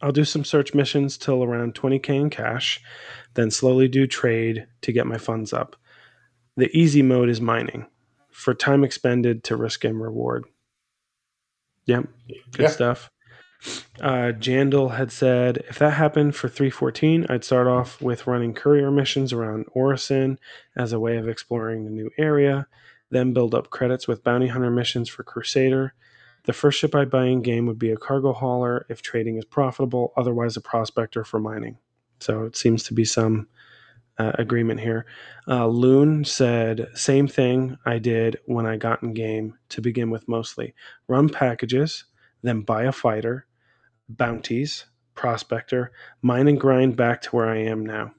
I'll 0.00 0.12
do 0.12 0.24
some 0.24 0.44
search 0.44 0.74
missions 0.74 1.16
till 1.16 1.42
around 1.42 1.74
20k 1.74 2.08
in 2.10 2.30
cash, 2.30 2.80
then 3.34 3.50
slowly 3.50 3.88
do 3.88 4.06
trade 4.06 4.66
to 4.82 4.92
get 4.92 5.06
my 5.06 5.18
funds 5.18 5.52
up. 5.52 5.76
The 6.56 6.74
easy 6.76 7.02
mode 7.02 7.28
is 7.28 7.40
mining 7.40 7.86
for 8.30 8.54
time 8.54 8.84
expended 8.84 9.44
to 9.44 9.56
risk 9.56 9.84
and 9.84 10.00
reward. 10.00 10.44
Yep, 11.86 12.08
good 12.52 12.62
Yeah. 12.62 12.68
stuff. 12.68 13.10
Uh, 14.00 14.32
Jandal 14.38 14.96
had 14.96 15.10
said 15.10 15.58
if 15.68 15.78
that 15.78 15.94
happened 15.94 16.36
for 16.36 16.48
314, 16.48 17.26
I'd 17.28 17.44
start 17.44 17.66
off 17.66 18.00
with 18.02 18.26
running 18.26 18.52
courier 18.54 18.90
missions 18.90 19.32
around 19.32 19.64
Orison 19.72 20.38
as 20.76 20.92
a 20.92 21.00
way 21.00 21.16
of 21.16 21.28
exploring 21.28 21.84
the 21.84 21.90
new 21.90 22.10
area, 22.18 22.66
then 23.10 23.32
build 23.32 23.54
up 23.54 23.70
credits 23.70 24.06
with 24.06 24.22
bounty 24.22 24.48
hunter 24.48 24.70
missions 24.70 25.08
for 25.08 25.22
Crusader. 25.22 25.94
The 26.46 26.52
first 26.52 26.78
ship 26.78 26.94
I 26.94 27.04
buy 27.04 27.26
in 27.26 27.42
game 27.42 27.66
would 27.66 27.78
be 27.78 27.90
a 27.90 27.96
cargo 27.96 28.32
hauler 28.32 28.86
if 28.88 29.02
trading 29.02 29.36
is 29.36 29.44
profitable, 29.44 30.12
otherwise, 30.16 30.56
a 30.56 30.60
prospector 30.60 31.24
for 31.24 31.38
mining. 31.40 31.78
So 32.20 32.44
it 32.44 32.56
seems 32.56 32.84
to 32.84 32.94
be 32.94 33.04
some 33.04 33.48
uh, 34.18 34.32
agreement 34.38 34.80
here. 34.80 35.06
Uh, 35.48 35.66
Loon 35.66 36.24
said, 36.24 36.88
same 36.94 37.28
thing 37.28 37.76
I 37.84 37.98
did 37.98 38.38
when 38.46 38.64
I 38.64 38.76
got 38.76 39.02
in 39.02 39.12
game 39.12 39.58
to 39.70 39.80
begin 39.80 40.08
with 40.08 40.28
mostly. 40.28 40.74
Run 41.08 41.28
packages, 41.28 42.04
then 42.42 42.62
buy 42.62 42.84
a 42.84 42.92
fighter, 42.92 43.46
bounties, 44.08 44.86
prospector, 45.14 45.92
mine 46.22 46.48
and 46.48 46.60
grind 46.60 46.96
back 46.96 47.22
to 47.22 47.30
where 47.30 47.48
I 47.48 47.58
am 47.58 47.84
now. 47.84 48.12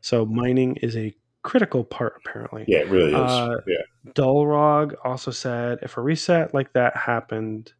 So 0.00 0.26
mining 0.26 0.76
is 0.76 0.96
a 0.96 1.14
critical 1.42 1.84
part, 1.84 2.20
apparently. 2.24 2.64
Yeah, 2.68 2.78
it 2.78 2.88
really 2.88 3.10
is. 3.12 3.14
Uh, 3.14 3.60
yeah. 3.66 4.12
Dulrog 4.14 4.94
also 5.04 5.30
said, 5.30 5.78
if 5.82 5.96
a 5.96 6.00
reset 6.00 6.54
like 6.54 6.72
that 6.72 6.96
happened, 6.96 7.72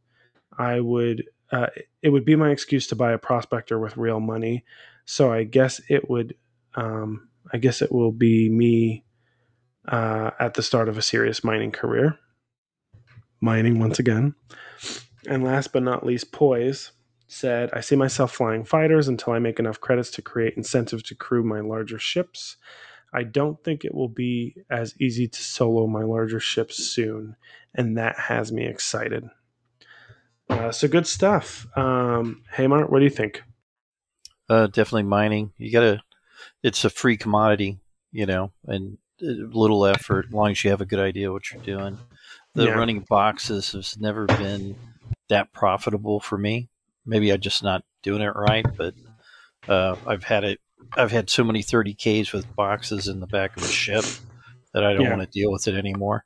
I 0.59 0.80
would. 0.80 1.24
Uh, 1.51 1.66
it 2.01 2.09
would 2.09 2.24
be 2.24 2.34
my 2.34 2.51
excuse 2.51 2.86
to 2.86 2.97
buy 2.97 3.12
a 3.12 3.18
prospector 3.18 3.78
with 3.78 3.97
real 3.97 4.20
money. 4.20 4.64
So 5.05 5.32
I 5.32 5.44
guess 5.44 5.80
it 5.89 6.09
would. 6.09 6.34
Um, 6.74 7.28
I 7.52 7.59
guess 7.59 7.82
it 7.82 7.93
will 7.93 8.12
be 8.12 8.48
me 8.48 9.05
uh, 9.86 10.30
at 10.39 10.55
the 10.55 10.62
start 10.62 10.89
of 10.89 10.97
a 10.97 11.02
serious 11.02 11.44
mining 11.44 11.72
career. 11.72 12.18
Mining 13.40 13.78
once 13.78 13.98
again. 13.98 14.34
And 15.28 15.44
last 15.44 15.72
but 15.72 15.82
not 15.82 16.06
least, 16.06 16.32
Poise 16.32 16.93
said, 17.26 17.70
I 17.72 17.80
see 17.80 17.97
myself 17.97 18.32
flying 18.32 18.64
fighters 18.64 19.09
until 19.09 19.32
I 19.32 19.39
make 19.39 19.59
enough 19.59 19.80
credits 19.80 20.10
to 20.12 20.22
create 20.22 20.55
incentive 20.56 21.02
to 21.05 21.14
crew 21.14 21.43
my 21.43 21.60
larger 21.60 21.98
ships. 21.98 22.56
I 23.12 23.24
don't 23.24 23.62
think 23.62 23.84
it 23.84 23.94
will 23.94 24.09
be 24.09 24.56
as 24.70 24.94
easy 25.01 25.28
to 25.28 25.43
solo 25.43 25.86
my 25.86 26.02
larger 26.02 26.40
ships 26.40 26.76
soon, 26.76 27.36
and 27.74 27.98
that 27.98 28.18
has 28.18 28.51
me 28.52 28.66
excited. 28.66 29.28
Uh, 30.48 30.72
so 30.72 30.89
good 30.89 31.06
stuff. 31.06 31.66
Um, 31.76 32.43
hey, 32.52 32.66
Mart, 32.66 32.90
what 32.90 32.98
do 32.98 33.05
you 33.05 33.10
think? 33.10 33.43
Uh, 34.48 34.66
definitely 34.66 35.05
mining. 35.05 35.52
You 35.56 35.70
gotta. 35.72 36.02
It's 36.62 36.84
a 36.84 36.90
free 36.90 37.16
commodity, 37.16 37.78
you 38.10 38.26
know, 38.26 38.52
and 38.66 38.98
uh, 39.22 39.26
little 39.26 39.86
effort. 39.86 40.26
As 40.28 40.32
long 40.32 40.51
as 40.51 40.64
you 40.64 40.70
have 40.70 40.80
a 40.80 40.86
good 40.86 40.98
idea 40.98 41.32
what 41.32 41.51
you're 41.52 41.62
doing. 41.62 41.98
The 42.55 42.66
Yeah. 42.66 42.76
running 42.76 43.01
boxes 43.09 43.72
has 43.72 43.97
never 43.98 44.26
been 44.26 44.76
that 45.28 45.52
profitable 45.52 46.20
for 46.20 46.36
me. 46.36 46.68
Maybe 47.06 47.32
I'm 47.32 47.40
just 47.40 47.62
not 47.62 47.84
doing 48.02 48.20
it 48.20 48.34
right, 48.36 48.66
but 48.76 48.94
uh, 49.68 49.97
I've 50.06 50.24
had 50.24 50.44
it. 50.44 50.60
I've 50.96 51.10
had 51.12 51.30
so 51.30 51.44
many 51.44 51.62
30ks 51.62 52.32
with 52.32 52.54
boxes 52.56 53.09
in 53.09 53.20
the 53.20 53.26
back 53.26 53.56
of 53.56 53.64
a 53.64 53.68
ship 53.68 54.04
that 54.74 54.84
I 54.84 54.92
don't 54.92 55.04
Yeah. 55.04 55.16
want 55.16 55.22
to 55.22 55.38
deal 55.38 55.50
with 55.52 55.68
it 55.68 55.74
anymore. 55.74 56.24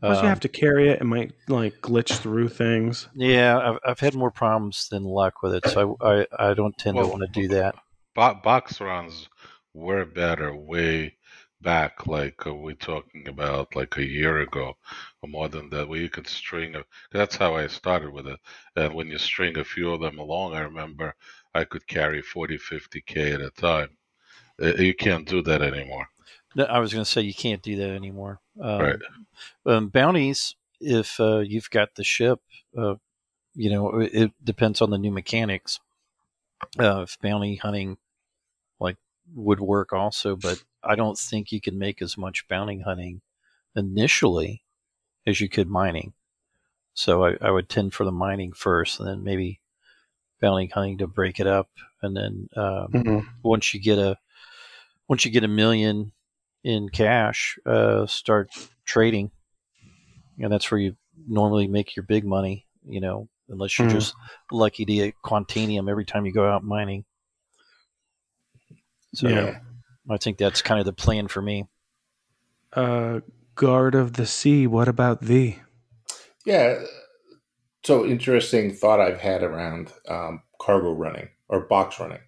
Plus, 0.00 0.18
you 0.22 0.24
Um, 0.24 0.28
have 0.28 0.40
to 0.40 0.48
carry 0.48 0.88
it; 0.90 1.00
it 1.00 1.04
might 1.04 1.32
like 1.48 1.80
glitch 1.80 2.18
through 2.18 2.48
things. 2.50 3.08
Yeah, 3.14 3.58
I've, 3.58 3.78
I've 3.84 4.00
had 4.00 4.14
more 4.14 4.30
problems 4.30 4.88
than 4.90 5.04
luck 5.04 5.42
with 5.42 5.54
it, 5.54 5.66
so 5.66 5.96
I, 6.00 6.22
I, 6.22 6.50
I 6.50 6.54
don't 6.54 6.76
tend 6.76 6.96
to 6.98 7.06
want 7.06 7.22
to 7.22 7.40
do 7.42 7.48
that. 7.48 7.74
Bo- 8.14 8.34
box 8.42 8.80
runs 8.80 9.28
were 9.72 10.04
better 10.04 10.54
way 10.54 11.16
back, 11.60 12.06
like 12.06 12.46
uh, 12.46 12.54
we're 12.54 12.74
talking 12.74 13.26
about 13.28 13.74
like 13.76 13.96
a 13.96 14.04
year 14.04 14.38
ago 14.40 14.76
or 15.22 15.28
more 15.28 15.48
than 15.48 15.70
that, 15.70 15.88
where 15.88 16.00
you 16.00 16.08
could 16.10 16.26
string 16.28 16.74
a. 16.76 16.84
That's 17.12 17.36
how 17.36 17.56
I 17.56 17.66
started 17.68 18.10
with 18.12 18.26
it. 18.26 18.40
And 18.76 18.94
when 18.94 19.08
you 19.08 19.18
string 19.18 19.56
a 19.58 19.64
few 19.64 19.92
of 19.92 20.00
them 20.00 20.18
along, 20.18 20.54
I 20.54 20.60
remember 20.60 21.14
I 21.56 21.64
could 21.64 21.86
carry 21.86 22.22
40, 22.22 22.58
50k 22.58 23.34
at 23.34 23.40
a 23.40 23.50
time. 23.50 23.96
Uh, 24.60 24.74
You 24.74 24.94
can't 24.94 25.26
do 25.28 25.42
that 25.42 25.62
anymore. 25.62 26.08
No, 26.54 26.64
I 26.64 26.78
was 26.78 26.92
going 26.92 27.04
to 27.04 27.10
say 27.10 27.22
you 27.22 27.34
can't 27.34 27.62
do 27.62 27.76
that 27.76 27.90
anymore. 27.90 28.40
Um, 28.60 28.80
Right. 28.80 28.98
um, 29.66 29.88
bounties, 29.88 30.56
if 30.80 31.20
uh, 31.20 31.38
you've 31.38 31.70
got 31.70 31.94
the 31.94 32.04
ship, 32.04 32.40
uh, 32.76 32.96
you 33.54 33.70
know, 33.70 34.00
it, 34.00 34.10
it 34.14 34.32
depends 34.44 34.80
on 34.80 34.90
the 34.90 34.98
new 34.98 35.10
mechanics. 35.10 35.80
Uh, 36.78 37.02
if 37.02 37.18
bounty 37.20 37.56
hunting, 37.56 37.98
like, 38.80 38.96
would 39.34 39.60
work 39.60 39.92
also, 39.92 40.36
but 40.36 40.62
I 40.82 40.94
don't 40.94 41.18
think 41.18 41.52
you 41.52 41.60
can 41.60 41.78
make 41.78 42.00
as 42.00 42.16
much 42.16 42.48
bounty 42.48 42.80
hunting 42.80 43.20
initially 43.74 44.62
as 45.26 45.40
you 45.40 45.48
could 45.48 45.68
mining. 45.68 46.12
So 46.94 47.24
I, 47.24 47.36
I 47.40 47.50
would 47.50 47.68
tend 47.68 47.92
for 47.92 48.04
the 48.04 48.12
mining 48.12 48.52
first, 48.52 49.00
and 49.00 49.08
then 49.08 49.22
maybe 49.22 49.60
bounty 50.40 50.66
hunting 50.66 50.98
to 50.98 51.06
break 51.06 51.40
it 51.40 51.46
up, 51.46 51.68
and 52.02 52.16
then 52.16 52.48
um, 52.56 52.92
Mhm. 52.92 53.26
once 53.42 53.72
you 53.74 53.80
get 53.80 53.98
a 53.98 54.16
once 55.08 55.24
you 55.24 55.30
get 55.30 55.44
a 55.44 55.48
million 55.48 56.12
in 56.64 56.88
cash, 56.88 57.58
uh, 57.66 58.06
start 58.06 58.50
trading, 58.84 59.30
and 60.38 60.52
that's 60.52 60.70
where 60.70 60.80
you 60.80 60.96
normally 61.28 61.66
make 61.66 61.96
your 61.96 62.04
big 62.04 62.24
money. 62.24 62.66
You 62.84 63.00
know, 63.00 63.28
unless 63.48 63.78
you're 63.78 63.88
Mhm. 63.88 63.92
just 63.92 64.14
lucky 64.50 64.84
to 64.84 64.92
get 64.94 65.14
quantanium 65.24 65.90
every 65.90 66.04
time 66.04 66.26
you 66.26 66.32
go 66.32 66.48
out 66.48 66.64
mining. 66.64 67.04
So 69.14 69.28
Yeah. 69.28 69.58
I 70.08 70.16
think 70.18 70.38
that's 70.38 70.62
kind 70.62 70.78
of 70.78 70.86
the 70.86 70.92
plan 70.92 71.26
for 71.28 71.42
me. 71.42 71.66
Uh, 72.72 73.20
guard 73.54 73.94
of 73.94 74.12
the 74.14 74.26
sea. 74.26 74.66
What 74.66 74.88
about 74.88 75.22
thee? 75.22 75.60
Yeah. 76.44 76.84
So 77.86 78.04
interesting 78.04 78.74
thought 78.74 78.98
I've 78.98 79.20
had 79.20 79.44
around 79.44 79.92
um, 80.08 80.42
cargo 80.60 80.90
running 80.90 81.28
or 81.48 81.68
box 81.68 82.00
running. 82.00 82.18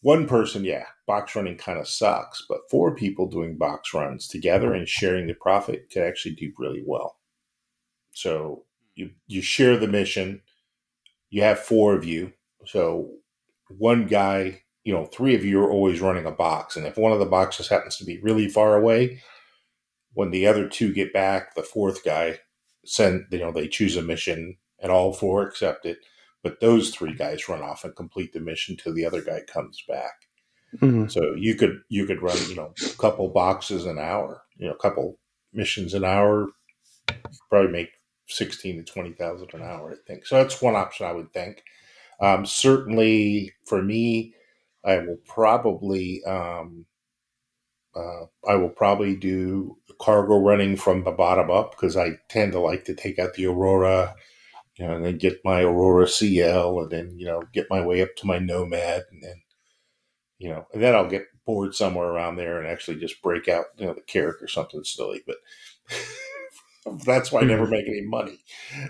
One 0.00 0.26
person, 0.26 0.64
yeah, 0.64 0.86
box 1.06 1.36
running 1.36 1.56
kind 1.56 1.78
of 1.78 1.86
sucks, 1.86 2.44
but 2.48 2.68
four 2.68 2.92
people 2.96 3.28
doing 3.28 3.56
box 3.56 3.94
runs 3.94 4.26
together 4.26 4.74
and 4.74 4.88
sharing 4.88 5.28
the 5.28 5.34
profit 5.34 5.90
could 5.92 6.02
actually 6.02 6.34
do 6.34 6.52
really 6.58 6.82
well. 6.84 7.18
So 8.10 8.64
you 8.96 9.10
you 9.28 9.42
share 9.42 9.76
the 9.76 9.86
mission. 9.86 10.42
You 11.28 11.44
have 11.44 11.60
four 11.60 11.94
of 11.94 12.04
you. 12.04 12.32
So 12.66 13.12
one 13.78 14.08
guy, 14.08 14.62
you 14.82 14.92
know, 14.92 15.06
three 15.06 15.36
of 15.36 15.44
you 15.44 15.60
are 15.62 15.70
always 15.70 16.00
running 16.00 16.26
a 16.26 16.32
box, 16.32 16.74
and 16.74 16.84
if 16.84 16.98
one 16.98 17.12
of 17.12 17.20
the 17.20 17.26
boxes 17.26 17.68
happens 17.68 17.96
to 17.98 18.04
be 18.04 18.20
really 18.22 18.48
far 18.48 18.74
away, 18.74 19.22
when 20.14 20.32
the 20.32 20.48
other 20.48 20.68
two 20.68 20.92
get 20.92 21.12
back, 21.12 21.54
the 21.54 21.62
fourth 21.62 22.04
guy 22.04 22.40
send 22.84 23.26
you 23.30 23.38
know 23.38 23.52
they 23.52 23.68
choose 23.68 23.96
a 23.96 24.02
mission 24.02 24.56
and 24.80 24.90
all 24.90 25.12
four 25.12 25.42
accept 25.46 25.84
it 25.86 25.98
but 26.42 26.60
those 26.60 26.90
three 26.90 27.14
guys 27.14 27.48
run 27.48 27.62
off 27.62 27.84
and 27.84 27.94
complete 27.94 28.32
the 28.32 28.40
mission 28.40 28.76
till 28.76 28.94
the 28.94 29.04
other 29.04 29.20
guy 29.22 29.40
comes 29.46 29.82
back. 29.86 30.12
Mhm. 30.78 31.10
so 31.10 31.34
you 31.34 31.54
could 31.56 31.80
you 31.88 32.06
could 32.06 32.22
run 32.22 32.38
you 32.48 32.54
know 32.54 32.72
a 32.86 32.96
couple 32.96 33.28
boxes 33.28 33.84
an 33.86 33.98
hour 33.98 34.42
you 34.56 34.66
know 34.68 34.72
a 34.74 34.78
couple 34.78 35.18
missions 35.52 35.94
an 35.94 36.04
hour 36.04 36.48
probably 37.48 37.72
make 37.72 37.90
16 38.28 38.76
to 38.84 38.92
20,000 38.92 39.52
an 39.54 39.62
hour 39.62 39.92
I 39.92 39.96
think. 40.06 40.24
So 40.26 40.36
that's 40.36 40.62
one 40.62 40.76
option 40.76 41.06
I 41.06 41.12
would 41.12 41.32
think. 41.32 41.62
Um, 42.20 42.46
certainly 42.46 43.52
for 43.66 43.82
me 43.82 44.34
I 44.84 44.98
will 44.98 45.18
probably 45.26 46.22
um, 46.24 46.86
uh, 47.94 48.26
I 48.48 48.54
will 48.56 48.70
probably 48.70 49.16
do 49.16 49.76
cargo 50.00 50.38
running 50.38 50.76
from 50.76 51.04
the 51.04 51.10
bottom 51.10 51.50
up 51.50 51.72
because 51.72 51.96
I 51.96 52.18
tend 52.28 52.52
to 52.52 52.60
like 52.60 52.84
to 52.84 52.94
take 52.94 53.18
out 53.18 53.34
the 53.34 53.46
Aurora, 53.46 54.14
you 54.76 54.86
know, 54.86 54.96
and 54.96 55.04
then 55.04 55.18
get 55.18 55.44
my 55.44 55.62
Aurora 55.62 56.08
CL, 56.08 56.80
and 56.80 56.90
then 56.90 57.18
you 57.18 57.26
know 57.26 57.42
get 57.52 57.66
my 57.70 57.84
way 57.84 58.02
up 58.02 58.14
to 58.18 58.26
my 58.26 58.38
Nomad, 58.38 59.04
and 59.10 59.22
then 59.22 59.42
you 60.38 60.48
know, 60.48 60.66
and 60.72 60.82
then 60.82 60.94
I'll 60.94 61.08
get 61.08 61.26
bored 61.46 61.74
somewhere 61.74 62.08
around 62.08 62.36
there 62.36 62.58
and 62.58 62.66
actually 62.66 62.98
just 62.98 63.20
break 63.22 63.46
out, 63.46 63.66
you 63.76 63.86
know, 63.86 63.94
the 63.94 64.00
Carrack 64.00 64.42
or 64.42 64.48
something 64.48 64.82
silly. 64.84 65.22
But 65.26 65.36
that's 67.04 67.30
why 67.30 67.40
I 67.40 67.44
never 67.44 67.66
make 67.66 67.86
any 67.86 68.02
money. 68.02 68.38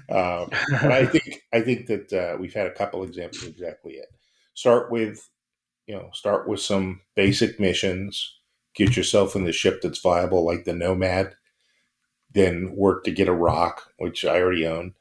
Um, 0.09 0.51
I 0.73 1.07
think 1.07 1.43
I 1.53 1.61
think 1.61 1.87
that 1.87 2.13
uh, 2.13 2.37
we've 2.39 2.55
had 2.55 2.69
a 2.69 2.75
couple 2.75 3.03
examples 3.03 3.45
exactly 3.45 3.95
it. 3.95 4.09
Start 4.55 4.93
with, 4.93 5.29
you 5.87 5.97
know, 5.97 6.11
start 6.13 6.49
with 6.49 6.61
some 6.61 7.01
basic 7.17 7.59
missions. 7.59 8.40
Get 8.75 8.97
yourself 8.97 9.35
in 9.35 9.45
the 9.45 9.53
ship 9.53 9.81
that's 9.83 10.01
viable, 10.01 10.45
like 10.45 10.65
the 10.65 10.73
Nomad. 10.73 11.35
Then 12.33 12.75
work 12.77 13.05
to 13.05 13.11
get 13.11 13.29
a 13.29 13.33
rock, 13.33 13.93
which 13.99 14.25
I 14.25 14.41
already 14.41 14.67
own. 14.67 14.95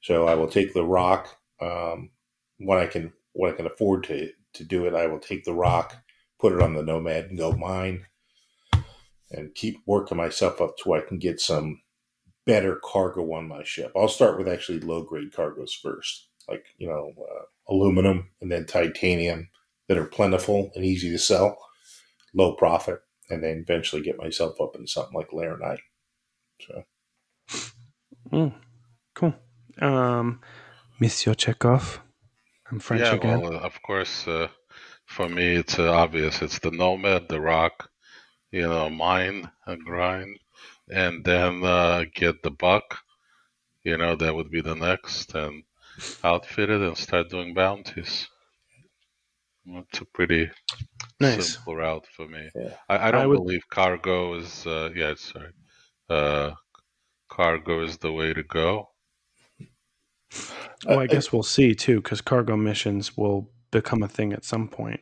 So 0.00 0.26
I 0.26 0.34
will 0.34 0.48
take 0.48 0.72
the 0.72 0.84
rock 0.84 1.36
um, 1.60 2.10
when 2.58 2.78
I 2.78 2.86
can 2.86 3.12
when 3.32 3.52
I 3.52 3.56
can 3.56 3.66
afford 3.66 4.04
to 4.04 4.30
to 4.54 4.64
do 4.64 4.86
it. 4.86 4.94
I 4.94 5.06
will 5.06 5.18
take 5.18 5.44
the 5.44 5.52
rock, 5.52 5.96
put 6.38 6.52
it 6.52 6.62
on 6.62 6.74
the 6.74 6.82
Nomad, 6.82 7.26
and 7.26 7.38
go 7.38 7.52
mine, 7.52 8.06
and 9.30 9.54
keep 9.54 9.80
working 9.86 10.16
myself 10.16 10.60
up 10.60 10.78
to 10.78 10.94
I 10.94 11.00
can 11.00 11.18
get 11.18 11.40
some 11.40 11.82
better 12.46 12.80
cargo 12.82 13.32
on 13.34 13.46
my 13.46 13.62
ship. 13.62 13.92
I'll 13.94 14.08
start 14.08 14.38
with 14.38 14.48
actually 14.48 14.80
low 14.80 15.02
grade 15.02 15.32
cargoes 15.32 15.74
first, 15.74 16.28
like 16.48 16.64
you 16.78 16.88
know 16.88 17.12
uh, 17.18 17.44
aluminum 17.72 18.30
and 18.40 18.50
then 18.50 18.66
titanium 18.66 19.48
that 19.88 19.98
are 19.98 20.06
plentiful 20.06 20.70
and 20.74 20.84
easy 20.84 21.10
to 21.10 21.18
sell, 21.18 21.58
low 22.34 22.54
profit, 22.54 23.00
and 23.30 23.42
then 23.42 23.58
eventually 23.58 24.02
get 24.02 24.18
myself 24.18 24.60
up 24.60 24.76
in 24.76 24.86
something 24.86 25.14
like 25.14 25.32
Laranite. 25.32 25.80
So 26.60 26.84
Mm, 28.32 28.54
cool. 29.14 29.34
Um, 29.80 30.40
Monsieur 31.00 31.34
Chekhov. 31.34 32.00
I'm 32.70 32.78
French 32.78 33.02
yeah, 33.02 33.14
again. 33.14 33.42
well, 33.42 33.54
uh, 33.54 33.58
of 33.60 33.80
course, 33.82 34.26
uh, 34.28 34.48
for 35.06 35.28
me, 35.28 35.56
it's 35.56 35.78
uh, 35.78 35.90
obvious. 35.92 36.42
It's 36.42 36.58
the 36.60 36.70
Nomad, 36.70 37.28
the 37.28 37.40
Rock, 37.40 37.90
you 38.52 38.62
know, 38.62 38.90
mine 38.90 39.50
and 39.66 39.84
grind, 39.84 40.38
and 40.88 41.24
then 41.24 41.64
uh, 41.64 42.04
get 42.14 42.42
the 42.42 42.50
Buck. 42.50 42.98
You 43.84 43.96
know, 43.98 44.16
that 44.16 44.34
would 44.34 44.50
be 44.50 44.60
the 44.62 44.74
next, 44.76 45.34
and 45.34 45.64
outfit 46.24 46.70
it 46.70 46.82
and 46.82 46.96
start 46.98 47.30
doing 47.30 47.54
bounties. 47.54 48.28
It's 49.66 50.00
a 50.00 50.04
pretty 50.04 50.50
Nice. 51.20 51.54
simple 51.54 51.76
route 51.76 52.06
for 52.16 52.26
me. 52.26 52.48
Yeah. 52.54 52.74
I, 52.88 52.96
I 52.96 53.08
I 53.08 53.10
don't 53.10 53.28
would- 53.28 53.36
believe 53.36 53.68
cargo 53.70 54.34
is. 54.34 54.66
Uh, 54.66 54.90
yeah, 54.94 55.14
sorry. 55.16 55.52
Uh, 56.08 56.52
cargo 57.28 57.82
is 57.82 57.98
the 57.98 58.10
way 58.12 58.32
to 58.32 58.42
go. 58.42 58.88
Well, 60.86 61.00
I 61.00 61.04
Uh, 61.04 61.06
guess 61.06 61.32
we'll 61.32 61.42
see 61.42 61.74
too, 61.74 62.00
because 62.00 62.20
cargo 62.20 62.56
missions 62.56 63.16
will 63.16 63.50
become 63.70 64.02
a 64.02 64.08
thing 64.08 64.32
at 64.32 64.44
some 64.44 64.68
point. 64.68 65.00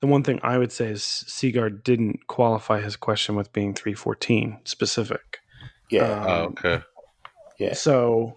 The 0.00 0.06
one 0.06 0.22
thing 0.22 0.38
I 0.42 0.58
would 0.58 0.72
say 0.72 0.86
is 0.86 1.02
Seagard 1.02 1.82
didn't 1.84 2.26
qualify 2.28 2.80
his 2.80 2.96
question 2.96 3.34
with 3.36 3.52
being 3.52 3.74
314 3.74 4.60
specific. 4.64 5.38
yeah, 5.90 6.24
Oh, 6.26 6.44
Um, 6.44 6.52
okay. 6.52 6.82
yeah. 7.58 7.74
So 7.74 8.36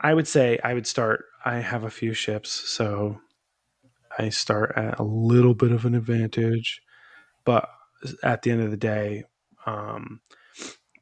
I 0.00 0.14
would 0.14 0.28
say 0.28 0.58
I 0.64 0.72
would 0.74 0.86
start. 0.86 1.24
I 1.44 1.56
have 1.56 1.84
a 1.84 1.90
few 1.90 2.14
ships, 2.14 2.50
so 2.50 3.20
I 4.18 4.28
start 4.30 4.72
at 4.76 4.98
a 4.98 5.02
little 5.02 5.54
bit 5.54 5.72
of 5.72 5.84
an 5.84 5.94
advantage, 5.94 6.82
but 7.44 7.68
at 8.22 8.42
the 8.42 8.50
end 8.50 8.62
of 8.62 8.70
the 8.70 8.76
day, 8.76 9.24
um, 9.66 10.20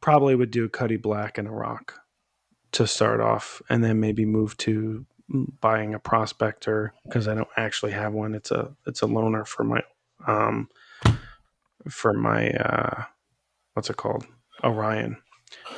probably 0.00 0.34
would 0.34 0.50
do 0.50 0.64
a 0.64 0.68
Cutty 0.68 0.96
Black 0.96 1.38
and 1.38 1.48
a 1.48 1.50
Rock 1.50 1.94
to 2.72 2.86
start 2.86 3.20
off, 3.20 3.62
and 3.70 3.82
then 3.82 4.00
maybe 4.00 4.24
move 4.24 4.56
to 4.58 5.06
buying 5.60 5.94
a 5.94 5.98
prospector 5.98 6.92
because 7.04 7.28
I 7.28 7.34
don't 7.34 7.48
actually 7.56 7.92
have 7.92 8.12
one. 8.12 8.34
It's 8.34 8.50
a 8.50 8.74
it's 8.86 9.02
a 9.02 9.06
loaner 9.06 9.46
for 9.46 9.64
my 9.64 9.82
um 10.26 10.68
for 11.88 12.12
my 12.12 12.50
uh 12.50 13.04
what's 13.74 13.90
it 13.90 13.96
called 13.96 14.26
Orion. 14.64 15.16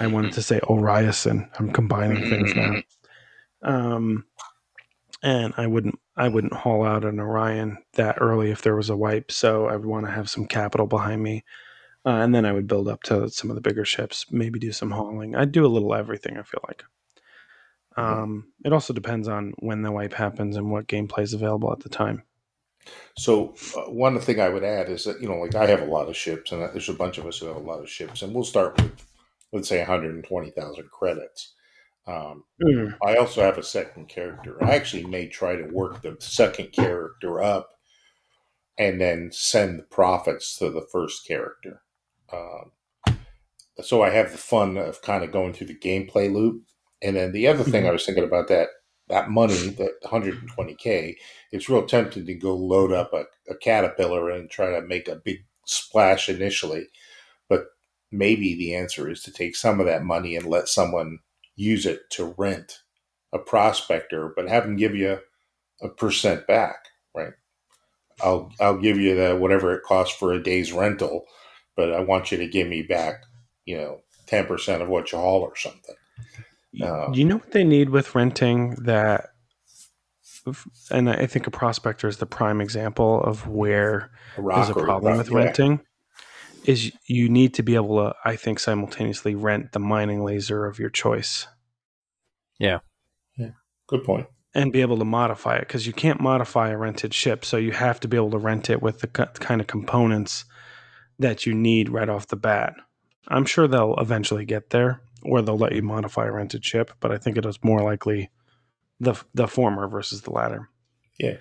I 0.01 0.07
wanted 0.07 0.32
to 0.32 0.43
say 0.43 0.61
Oriason. 0.61 1.48
I'm 1.59 1.73
combining 1.73 2.28
things 2.28 2.55
now. 2.55 2.74
Um, 3.62 4.24
and 5.23 5.55
I 5.57 5.67
wouldn't 5.67 5.99
I 6.17 6.29
wouldn't 6.29 6.53
haul 6.53 6.85
out 6.85 7.05
an 7.05 7.21
Orion 7.21 7.79
that 7.95 8.19
early 8.21 8.51
if 8.51 8.63
there 8.63 8.77
was 8.77 8.91
a 8.91 8.97
wipe. 8.97 9.31
So 9.33 9.67
I 9.67 9.77
would 9.77 9.87
want 9.87 10.07
to 10.07 10.13
have 10.13 10.31
some 10.31 10.47
capital 10.47 10.87
behind 10.87 11.23
me, 11.23 11.45
uh, 12.05 12.11
and 12.11 12.35
then 12.35 12.45
I 12.45 12.53
would 12.53 12.67
build 12.67 12.89
up 12.89 13.03
to 13.05 13.29
some 13.31 13.51
of 13.51 13.57
the 13.57 13.63
bigger 13.63 13.85
ships. 13.85 14.27
Maybe 14.31 14.59
do 14.59 14.73
some 14.73 14.91
hauling. 14.91 15.35
I'd 15.35 15.53
do 15.53 15.65
a 15.65 15.69
little 15.69 15.95
everything. 15.95 16.39
I 16.39 16.43
feel 16.43 16.63
like. 16.67 16.85
Um, 17.97 18.53
it 18.65 18.73
also 18.73 18.95
depends 18.95 19.29
on 19.29 19.53
when 19.59 19.83
the 19.83 19.93
wipe 19.93 20.15
happens 20.15 20.57
and 20.57 20.71
what 20.71 20.87
gameplay 20.87 21.23
is 21.23 21.35
available 21.35 21.71
at 21.73 21.81
the 21.81 21.89
time. 21.89 22.23
So 23.19 23.55
uh, 23.77 23.91
one 23.91 24.19
thing 24.21 24.41
I 24.41 24.49
would 24.49 24.65
add 24.65 24.89
is 24.89 25.05
that 25.05 25.21
you 25.21 25.29
know, 25.29 25.37
like 25.37 25.55
I 25.55 25.67
have 25.67 25.83
a 25.83 25.87
lot 25.87 26.09
of 26.09 26.17
ships, 26.17 26.53
and 26.53 26.63
there's 26.63 26.89
a 26.89 26.95
bunch 26.95 27.19
of 27.19 27.27
us 27.27 27.39
who 27.39 27.47
have 27.47 27.57
a 27.57 27.61
lot 27.61 27.81
of 27.81 27.91
ships, 27.91 28.23
and 28.23 28.35
we'll 28.35 28.45
start 28.45 28.81
with 28.81 29.05
let's 29.53 29.69
say 29.69 29.79
120,000 29.79 30.91
credits. 30.91 31.55
Um, 32.11 32.45
Mm. 32.62 32.97
I 33.07 33.16
also 33.16 33.41
have 33.43 33.57
a 33.57 33.62
second 33.62 34.09
character. 34.09 34.62
I 34.62 34.74
actually 34.74 35.05
may 35.05 35.28
try 35.28 35.57
to 35.57 35.65
work 35.73 36.03
the 36.03 36.16
second 36.20 36.73
character 36.73 37.43
up, 37.43 37.70
and 38.77 39.01
then 39.01 39.31
send 39.32 39.78
the 39.78 39.82
profits 39.85 40.57
to 40.59 40.70
the 40.70 40.87
first 40.93 41.27
character. 41.27 41.82
Um, 42.32 42.73
so 43.82 44.03
I 44.03 44.11
have 44.11 44.32
the 44.32 44.39
fun 44.39 44.77
of 44.77 45.03
kind 45.03 45.24
of 45.24 45.32
going 45.32 45.53
through 45.53 45.69
the 45.69 45.78
gameplay 45.78 46.32
loop. 46.32 46.65
And 47.03 47.16
then 47.16 47.32
the 47.32 47.47
other 47.47 47.65
thing 47.65 47.87
I 47.87 47.93
was 47.93 48.05
thinking 48.05 48.24
about 48.24 48.49
that 48.49 48.69
that 49.09 49.28
money, 49.28 49.70
that 49.70 50.01
120k, 50.05 51.16
it's 51.51 51.69
real 51.69 51.85
tempting 51.85 52.27
to 52.27 52.35
go 52.35 52.55
load 52.55 52.93
up 52.93 53.12
a, 53.12 53.24
a 53.51 53.57
caterpillar 53.57 54.31
and 54.31 54.49
try 54.49 54.70
to 54.70 54.87
make 54.87 55.09
a 55.09 55.16
big 55.16 55.39
splash 55.66 56.28
initially. 56.28 56.87
But 57.49 57.65
maybe 58.12 58.55
the 58.55 58.74
answer 58.74 59.11
is 59.11 59.23
to 59.24 59.32
take 59.32 59.57
some 59.57 59.81
of 59.81 59.87
that 59.87 60.05
money 60.05 60.37
and 60.37 60.47
let 60.47 60.69
someone 60.69 61.19
use 61.61 61.87
it 61.87 62.11
to 62.11 62.35
rent 62.39 62.81
a 63.32 63.39
prospector, 63.39 64.32
but 64.35 64.49
have 64.49 64.65
them 64.65 64.77
give 64.77 64.95
you 64.95 65.19
a 65.82 65.89
percent 65.89 66.47
back, 66.47 66.87
right? 67.15 67.32
I'll 68.23 68.53
I'll 68.61 68.78
give 68.78 68.99
you 68.99 69.15
the 69.15 69.37
whatever 69.37 69.74
it 69.74 69.82
costs 69.85 70.16
for 70.16 70.32
a 70.32 70.43
day's 70.43 70.73
rental, 70.73 71.24
but 71.77 71.93
I 71.93 72.01
want 72.01 72.32
you 72.32 72.39
to 72.39 72.49
give 72.49 72.66
me 72.66 72.82
back, 72.82 73.23
you 73.65 73.77
know, 73.77 74.01
ten 74.27 74.47
percent 74.47 74.82
of 74.82 74.89
what 74.89 75.12
you 75.12 75.19
haul 75.19 75.43
or 75.43 75.57
something. 75.57 75.95
Uh, 76.82 77.11
you 77.12 77.24
know 77.24 77.37
what 77.37 77.51
they 77.51 77.65
need 77.65 77.91
with 77.91 78.15
renting 78.15 78.77
that 78.85 79.31
and 80.91 81.11
I 81.11 81.27
think 81.27 81.47
a 81.47 81.51
prospector 81.51 82.09
is 82.09 82.16
the 82.16 82.27
prime 82.27 82.61
example 82.61 83.23
of 83.23 83.47
where 83.47 84.11
A 84.39 84.43
there's 84.43 84.70
a 84.70 84.74
rock 84.74 84.85
problem 84.85 85.19
with 85.19 85.31
renting. 85.31 85.81
Is 86.71 86.93
you 87.07 87.29
need 87.29 87.55
to 87.55 87.63
be 87.63 87.75
able 87.75 87.97
to, 87.97 88.15
I 88.25 88.37
think, 88.37 88.59
simultaneously 88.61 89.35
rent 89.35 89.73
the 89.73 89.79
mining 89.79 90.23
laser 90.25 90.67
of 90.67 90.79
your 90.79 90.91
choice 90.91 91.47
Yeah. 92.59 92.81
Yeah. 93.37 93.53
Good 93.89 94.05
point. 94.05 94.27
and 94.55 94.73
be 94.73 94.81
able 94.81 94.99
to 94.99 95.05
modify 95.05 95.57
it 95.57 95.61
because 95.67 95.87
you 95.87 95.93
can't 95.93 96.21
modify 96.21 96.71
a 96.71 96.77
rented 96.77 97.15
ship. 97.15 97.45
So 97.45 97.57
you 97.57 97.73
have 97.73 97.99
to 98.01 98.09
be 98.09 98.17
able 98.17 98.31
to 98.33 98.39
rent 98.39 98.69
it 98.71 98.83
with 98.83 99.01
the 99.01 99.07
kind 99.09 99.61
of 99.61 99.67
components 99.67 100.45
that 101.19 101.47
you 101.47 101.55
need 101.55 101.89
right 101.89 102.09
off 102.09 102.27
the 102.29 102.37
bat. 102.37 102.75
I'm 103.29 103.45
sure 103.45 103.69
they'll 103.69 103.95
eventually 103.99 104.45
get 104.45 104.71
there, 104.71 105.01
or 105.23 105.41
they'll 105.43 105.59
let 105.59 105.75
you 105.75 105.83
modify 105.83 106.27
a 106.27 106.33
rented 106.33 106.65
ship. 106.65 106.91
But 107.01 107.13
I 107.13 107.19
think 107.19 107.37
it 107.37 107.47
is 107.47 107.59
more 107.63 107.83
likely 107.83 108.31
the 108.99 109.15
the 109.35 109.47
former 109.47 109.87
versus 109.89 110.23
the 110.23 110.33
latter. 110.33 110.69
Yeah. 111.19 111.37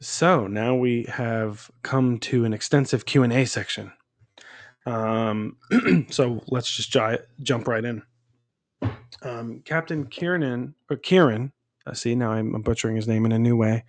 So 0.00 0.46
now 0.46 0.74
we 0.76 1.04
have 1.08 1.70
come 1.82 2.18
to 2.18 2.44
an 2.44 2.52
extensive 2.52 3.06
Q 3.06 3.22
and 3.22 3.32
A 3.32 3.44
section. 3.46 3.92
Um, 4.86 5.56
so 6.10 6.42
let's 6.48 6.70
just 6.74 6.90
ji- 6.90 7.18
jump 7.42 7.68
right 7.68 7.84
in. 7.84 8.02
Um, 9.22 9.62
Captain 9.64 10.06
Kieran 10.06 10.74
or 10.90 10.96
Kieran, 10.96 11.52
uh, 11.86 11.94
see 11.94 12.14
now 12.14 12.32
I'm 12.32 12.60
butchering 12.62 12.96
his 12.96 13.08
name 13.08 13.24
in 13.24 13.32
a 13.32 13.38
new 13.38 13.56
way. 13.56 13.84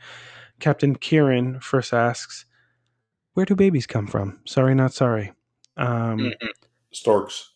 Captain 0.60 0.96
Kieran 0.96 1.60
first 1.60 1.94
asks, 1.94 2.46
"Where 3.34 3.46
do 3.46 3.56
babies 3.56 3.88
come 3.88 4.08
from?" 4.08 4.40
Sorry, 4.46 4.74
not 4.76 4.94
sorry. 4.94 5.34
Um, 5.76 6.32
Storks. 6.92 7.52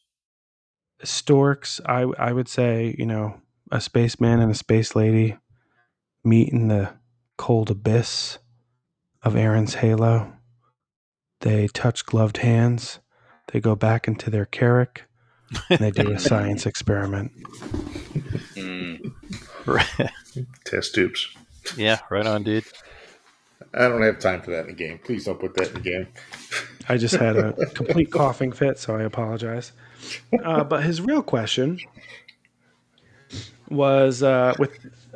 storks 1.01 1.79
i 1.85 2.01
i 2.17 2.33
would 2.33 2.49
say 2.49 2.93
you 2.99 3.05
know 3.05 3.39
a 3.71 3.79
spaceman 3.79 4.41
and 4.41 4.51
a 4.51 4.55
space 4.55 4.93
lady 4.97 5.37
meet 6.25 6.49
in 6.49 6.67
the 6.67 6.91
cold 7.37 7.71
abyss 7.71 8.37
of 9.23 9.37
aaron's 9.37 9.75
halo 9.75 10.33
they 11.39 11.67
touch 11.69 12.05
gloved 12.05 12.37
hands 12.37 12.99
they 13.51 13.59
go 13.59 13.75
back 13.75 14.07
into 14.07 14.29
their 14.29 14.45
Carrack 14.45 15.03
and 15.69 15.79
they 15.79 15.91
do 15.91 16.11
a 16.11 16.19
science 16.29 16.65
experiment 16.65 17.31
Mm. 18.55 19.13
Test 20.65 20.95
tubes. 20.95 21.29
yeah, 21.77 21.99
right 22.09 22.25
on, 22.25 22.43
dude. 22.43 22.65
I 23.73 23.87
don't 23.87 24.01
have 24.01 24.19
time 24.19 24.41
for 24.41 24.51
that 24.51 24.61
in 24.61 24.67
the 24.67 24.73
game. 24.73 24.99
Please 25.03 25.25
don't 25.25 25.39
put 25.39 25.53
that 25.55 25.67
in 25.69 25.73
the 25.75 25.79
game. 25.79 26.07
i 26.89 26.97
just 26.97 27.15
had 27.15 27.37
a 27.37 27.53
complete 27.75 28.11
coughing 28.11 28.51
fit 28.51 28.79
so 28.79 28.95
i 28.95 29.03
apologize 29.03 29.71
uh, 30.43 30.63
but 30.63 30.83
his 30.83 31.01
real 31.01 31.21
question 31.21 31.79
was 33.69 34.23
uh, 34.23 34.53
with 34.57 34.71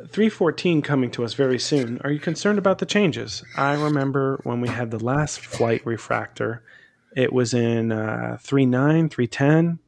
314 0.08 0.82
coming 0.82 1.10
to 1.10 1.24
us 1.24 1.34
very 1.34 1.58
soon, 1.58 2.00
are 2.04 2.10
you 2.10 2.20
concerned 2.20 2.58
about 2.58 2.78
the 2.78 2.86
changes? 2.86 3.42
I 3.56 3.74
remember 3.74 4.40
when 4.44 4.60
we 4.60 4.68
had 4.68 4.90
the 4.92 5.02
last 5.02 5.40
flight 5.40 5.84
refactor, 5.84 6.60
it 7.14 7.32
was 7.32 7.54
in 7.54 7.92
uh, 7.92 8.38
39, 8.40 9.08
310. 9.08 9.78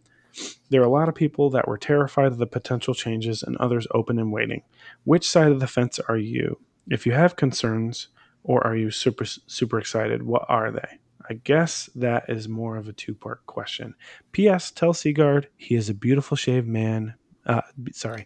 There 0.68 0.80
are 0.82 0.84
a 0.84 0.90
lot 0.90 1.08
of 1.08 1.14
people 1.14 1.50
that 1.50 1.66
were 1.66 1.78
terrified 1.78 2.26
of 2.26 2.38
the 2.38 2.46
potential 2.46 2.94
changes 2.94 3.42
and 3.42 3.56
others 3.56 3.86
open 3.92 4.18
and 4.18 4.32
waiting. 4.32 4.62
Which 5.04 5.28
side 5.28 5.50
of 5.50 5.60
the 5.60 5.66
fence 5.66 5.98
are 6.08 6.18
you? 6.18 6.58
If 6.88 7.06
you 7.06 7.12
have 7.12 7.36
concerns 7.36 8.08
or 8.44 8.64
are 8.66 8.76
you 8.76 8.90
super 8.90 9.24
super 9.24 9.78
excited, 9.78 10.22
what 10.22 10.44
are 10.48 10.70
they? 10.70 10.98
I 11.28 11.34
guess 11.34 11.90
that 11.96 12.26
is 12.28 12.48
more 12.48 12.76
of 12.76 12.88
a 12.88 12.92
two 12.92 13.14
part 13.14 13.44
question. 13.46 13.94
P.S. 14.32 14.70
Tell 14.70 14.92
Seagard 14.92 15.48
he 15.56 15.74
is 15.74 15.88
a 15.88 15.94
beautiful 15.94 16.36
shaved 16.36 16.68
man. 16.68 17.14
Uh, 17.44 17.62
sorry. 17.92 18.24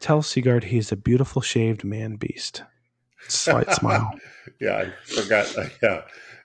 Tell 0.00 0.22
Seagard 0.22 0.64
he 0.64 0.78
is 0.78 0.90
a 0.90 0.96
beautiful 0.96 1.42
shaved 1.42 1.84
man 1.84 2.16
beast. 2.16 2.64
Slight 3.28 3.72
smile. 3.74 4.10
Yeah, 4.60 4.78
I 4.78 4.92
forgot. 5.04 5.54
yeah. 5.82 6.02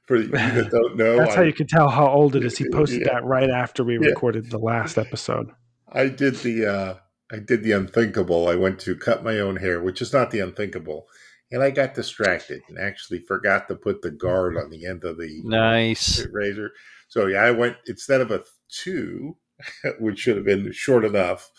For 0.08 0.16
you 0.18 0.28
that 0.30 0.70
don't 0.72 0.96
know, 0.96 1.18
That's 1.18 1.34
I, 1.34 1.38
how 1.38 1.42
you 1.44 1.54
can 1.54 1.68
tell 1.68 1.90
how 1.90 2.08
old 2.08 2.36
it 2.36 2.44
is. 2.44 2.58
He 2.58 2.68
posted 2.70 3.02
Yeah. 3.02 3.14
that 3.16 3.26
right 3.26 3.50
after 3.50 3.84
we 3.84 3.94
Yeah. 4.00 4.08
recorded 4.10 4.50
the 4.50 4.58
last 4.58 4.98
episode. 4.98 5.50
I 5.92 6.08
did 6.08 6.36
the 6.38 6.66
uh, 6.66 6.94
I 7.32 7.40
did 7.40 7.64
the 7.64 7.74
unthinkable. 7.74 8.48
I 8.48 8.56
went 8.56 8.80
to 8.82 8.96
cut 8.96 9.24
my 9.24 9.40
own 9.40 9.58
hair, 9.58 9.82
which 9.82 10.02
is 10.02 10.14
not 10.14 10.32
the 10.32 10.40
unthinkable, 10.40 11.08
and 11.52 11.62
I 11.62 11.72
got 11.72 11.94
distracted 11.94 12.62
and 12.70 12.80
actually 12.80 13.20
forgot 13.20 13.68
to 13.68 13.76
put 13.76 14.02
the 14.02 14.12
guard 14.12 14.58
on 14.58 14.70
the 14.70 14.86
end 14.86 15.04
of 15.04 15.18
the 15.18 15.42
Nice. 15.44 16.26
razor. 16.32 16.72
So 17.10 17.26
yeah, 17.28 17.44
I 17.44 17.52
went 17.52 17.76
instead 17.86 18.22
of 18.22 18.32
a 18.32 18.44
two, 18.70 19.38
which 20.00 20.20
should 20.20 20.38
have 20.38 20.46
been 20.46 20.72
short 20.72 21.04
enough. 21.04 21.50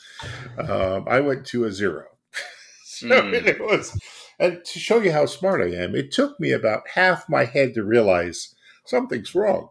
Um, 0.59 1.05
I 1.07 1.21
went 1.21 1.45
to 1.47 1.65
a 1.65 1.73
zero. 1.73 2.05
so 2.85 3.09
Hmm. 3.09 3.35
it 3.35 3.61
was, 3.61 3.98
and 4.39 4.65
to 4.65 4.79
show 4.79 5.01
you 5.01 5.13
how 5.13 5.27
smart 5.27 5.61
I 5.61 5.75
am, 5.75 5.95
it 5.95 6.13
took 6.13 6.39
me 6.39 6.53
about 6.53 6.83
half 6.95 7.29
my 7.29 7.45
head 7.45 7.75
to 7.75 7.85
realize 7.85 8.55
something's 8.87 9.35
wrong. 9.35 9.69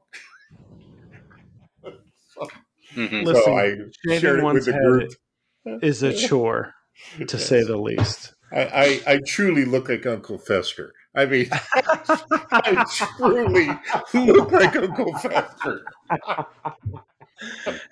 Mhm. 2.95 3.25
Listen, 3.25 3.43
so 3.43 3.57
I 3.57 3.69
shaving 4.05 4.21
shared 4.21 4.39
it 4.39 4.43
one's 4.43 4.55
with 4.55 4.65
the 4.65 4.73
head 4.73 4.81
group. 4.81 5.11
Is 5.83 6.01
a 6.01 6.13
chore, 6.13 6.73
to 7.27 7.37
say 7.37 7.63
the 7.63 7.77
least. 7.77 8.33
I, 8.51 8.61
I, 8.61 9.13
I 9.13 9.19
truly 9.27 9.65
look 9.65 9.89
like 9.89 10.05
Uncle 10.05 10.37
Fester. 10.37 10.93
I 11.13 11.25
mean, 11.25 11.49
I 11.51 12.85
truly 13.17 13.67
look 14.31 14.51
like 14.51 14.75
Uncle 14.75 15.13
Fester. 15.17 15.85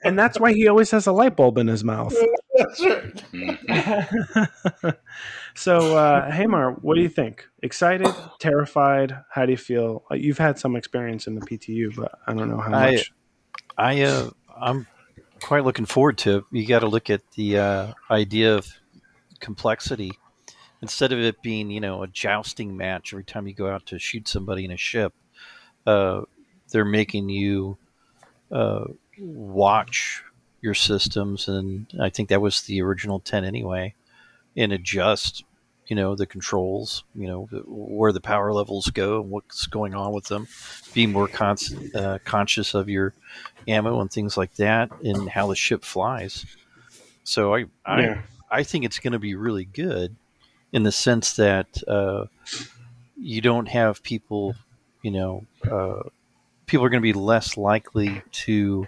and 0.03 0.17
that's 0.17 0.39
why 0.39 0.53
he 0.53 0.67
always 0.67 0.91
has 0.91 1.07
a 1.07 1.11
light 1.11 1.35
bulb 1.35 1.57
in 1.57 1.67
his 1.67 1.83
mouth. 1.83 2.15
That's 2.57 2.85
right. 2.85 3.23
So, 5.57 5.95
uh, 5.97 6.29
Hammer, 6.29 6.71
what 6.81 6.95
do 6.95 7.01
you 7.01 7.07
think? 7.07 7.47
Excited, 7.63 8.09
terrified? 8.39 9.15
How 9.31 9.45
do 9.45 9.53
you 9.53 9.57
feel? 9.57 10.03
Uh, 10.11 10.15
You've 10.15 10.37
had 10.37 10.59
some 10.59 10.75
experience 10.75 11.27
in 11.27 11.35
the 11.35 11.39
PTU, 11.41 11.95
but 11.95 12.11
I 12.27 12.33
don't 12.33 12.49
know 12.49 12.59
how 12.59 12.73
I- 12.73 12.91
much. 12.91 13.13
I 13.77 14.01
uh, 14.01 14.29
I'm 14.59 14.85
quite 15.41 15.63
looking 15.63 15.85
forward 15.85 16.17
to. 16.19 16.37
it. 16.39 16.43
You 16.51 16.67
got 16.67 16.79
to 16.79 16.87
look 16.87 17.09
at 17.09 17.21
the 17.37 17.57
uh, 17.57 17.93
idea 18.11 18.53
of 18.55 18.67
complexity 19.39 20.11
instead 20.81 21.13
of 21.13 21.19
it 21.19 21.41
being 21.41 21.71
you 21.71 21.79
know 21.79 22.03
a 22.03 22.07
jousting 22.07 22.75
match 22.75 23.13
every 23.13 23.23
time 23.23 23.47
you 23.47 23.53
go 23.53 23.69
out 23.69 23.85
to 23.87 23.97
shoot 23.99 24.27
somebody 24.27 24.65
in 24.65 24.71
a 24.71 24.77
ship. 24.77 25.13
Uh, 25.87 26.23
they're 26.71 26.83
making 26.83 27.29
you 27.29 27.77
uh, 28.51 28.83
watch 29.19 30.21
your 30.65 30.73
systems, 30.73 31.47
and 31.47 31.87
I 32.01 32.09
think 32.09 32.27
that 32.27 32.41
was 32.41 32.63
the 32.63 32.81
original 32.81 33.21
ten 33.21 33.45
anyway, 33.45 33.93
and 34.57 34.73
adjust. 34.73 35.45
You 35.87 35.95
know 35.95 36.15
the 36.15 36.25
controls. 36.25 37.03
You 37.13 37.27
know 37.27 37.41
where 37.67 38.11
the 38.11 38.19
power 38.19 38.51
levels 38.51 38.89
go 38.89 39.21
and 39.21 39.29
what's 39.29 39.67
going 39.67 39.93
on 39.93 40.13
with 40.13 40.25
them. 40.25 40.47
Be 40.95 41.05
more 41.05 41.27
con- 41.27 41.57
uh, 41.93 42.17
conscious 42.25 42.73
of 42.73 42.89
your 42.89 43.13
ammo 43.67 44.01
and 44.01 44.11
things 44.11 44.35
like 44.35 44.55
that, 44.55 44.89
and 45.03 45.29
how 45.29 45.45
the 45.45 45.55
ship 45.55 45.85
flies. 45.85 46.43
So 47.23 47.53
I 47.53 47.65
I, 47.85 48.01
Yeah. 48.01 48.21
I 48.49 48.63
think 48.63 48.83
it's 48.83 48.97
going 48.97 49.13
to 49.13 49.19
be 49.19 49.35
really 49.35 49.65
good 49.65 50.15
in 50.71 50.81
the 50.81 50.91
sense 50.91 51.35
that 51.35 51.67
uh, 51.87 52.25
you 53.15 53.41
don't 53.41 53.67
have 53.67 54.01
people, 54.01 54.55
you 55.03 55.11
know, 55.11 55.45
uh, 55.69 56.01
people 56.65 56.83
are 56.83 56.89
going 56.89 57.01
to 57.01 57.13
be 57.13 57.13
less 57.13 57.57
likely 57.57 58.23
to 58.31 58.87